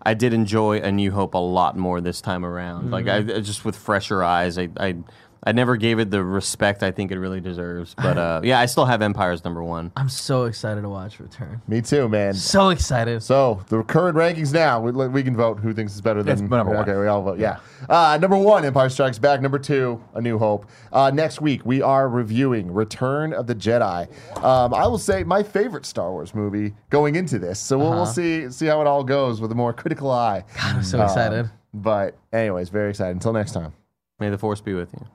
I 0.03 0.13
did 0.15 0.33
enjoy 0.33 0.79
A 0.81 0.91
New 0.91 1.11
Hope 1.11 1.35
a 1.35 1.37
lot 1.37 1.77
more 1.77 2.01
this 2.01 2.21
time 2.21 2.43
around. 2.43 2.89
Like 2.89 3.07
I 3.07 3.17
I- 3.17 3.39
just 3.41 3.63
with 3.63 3.75
fresher 3.75 4.23
eyes, 4.23 4.57
I. 4.57 4.69
I 4.77 4.95
I 5.43 5.53
never 5.53 5.75
gave 5.75 5.97
it 5.97 6.11
the 6.11 6.23
respect 6.23 6.83
I 6.83 6.91
think 6.91 7.11
it 7.11 7.17
really 7.17 7.41
deserves, 7.41 7.95
but 7.95 8.15
uh, 8.15 8.41
yeah, 8.43 8.59
I 8.59 8.67
still 8.67 8.85
have 8.85 9.01
Empire's 9.01 9.43
number 9.43 9.63
one. 9.63 9.91
I'm 9.95 10.07
so 10.09 10.45
excited 10.45 10.81
to 10.81 10.89
watch 10.89 11.19
Return. 11.19 11.63
Me 11.67 11.81
too, 11.81 12.07
man. 12.07 12.35
So 12.35 12.69
excited. 12.69 13.23
So 13.23 13.59
the 13.69 13.81
current 13.81 14.15
rankings 14.15 14.53
now, 14.53 14.79
we, 14.79 14.91
we 15.07 15.23
can 15.23 15.35
vote 15.35 15.59
who 15.59 15.73
thinks 15.73 15.95
is 15.95 16.01
better 16.01 16.21
than 16.21 16.33
It's 16.33 16.41
number 16.41 16.65
one. 16.75 16.87
Okay, 16.87 16.95
we 16.95 17.07
all 17.07 17.23
vote. 17.23 17.39
Yeah. 17.39 17.57
Uh, 17.89 18.19
number 18.21 18.37
one, 18.37 18.65
Empire 18.65 18.89
Strikes 18.89 19.17
Back. 19.17 19.41
Number 19.41 19.57
two, 19.57 20.03
A 20.13 20.21
New 20.21 20.37
Hope. 20.37 20.67
Uh, 20.93 21.09
next 21.11 21.41
week 21.41 21.65
we 21.65 21.81
are 21.81 22.07
reviewing 22.07 22.71
Return 22.71 23.33
of 23.33 23.47
the 23.47 23.55
Jedi. 23.55 24.07
Um, 24.43 24.75
I 24.75 24.85
will 24.85 24.99
say 24.99 25.23
my 25.23 25.41
favorite 25.41 25.87
Star 25.87 26.11
Wars 26.11 26.35
movie 26.35 26.75
going 26.91 27.15
into 27.15 27.39
this. 27.39 27.59
So 27.59 27.79
we'll, 27.79 27.89
we'll 27.89 28.01
Uh-huh. 28.03 28.11
see 28.11 28.49
see 28.51 28.67
how 28.67 28.79
it 28.81 28.85
all 28.85 29.03
goes 29.03 29.41
with 29.41 29.51
a 29.51 29.55
more 29.55 29.73
critical 29.73 30.11
eye. 30.11 30.43
God, 30.55 30.75
I'm 30.75 30.83
so 30.83 30.99
Um, 30.99 31.05
excited. 31.05 31.49
But 31.73 32.15
anyways, 32.31 32.69
very 32.69 32.91
excited. 32.91 33.13
Until 33.15 33.33
next 33.33 33.53
time. 33.53 33.73
May 34.19 34.29
the 34.29 34.37
force 34.37 34.61
be 34.61 34.75
with 34.75 34.93
you. 34.93 35.07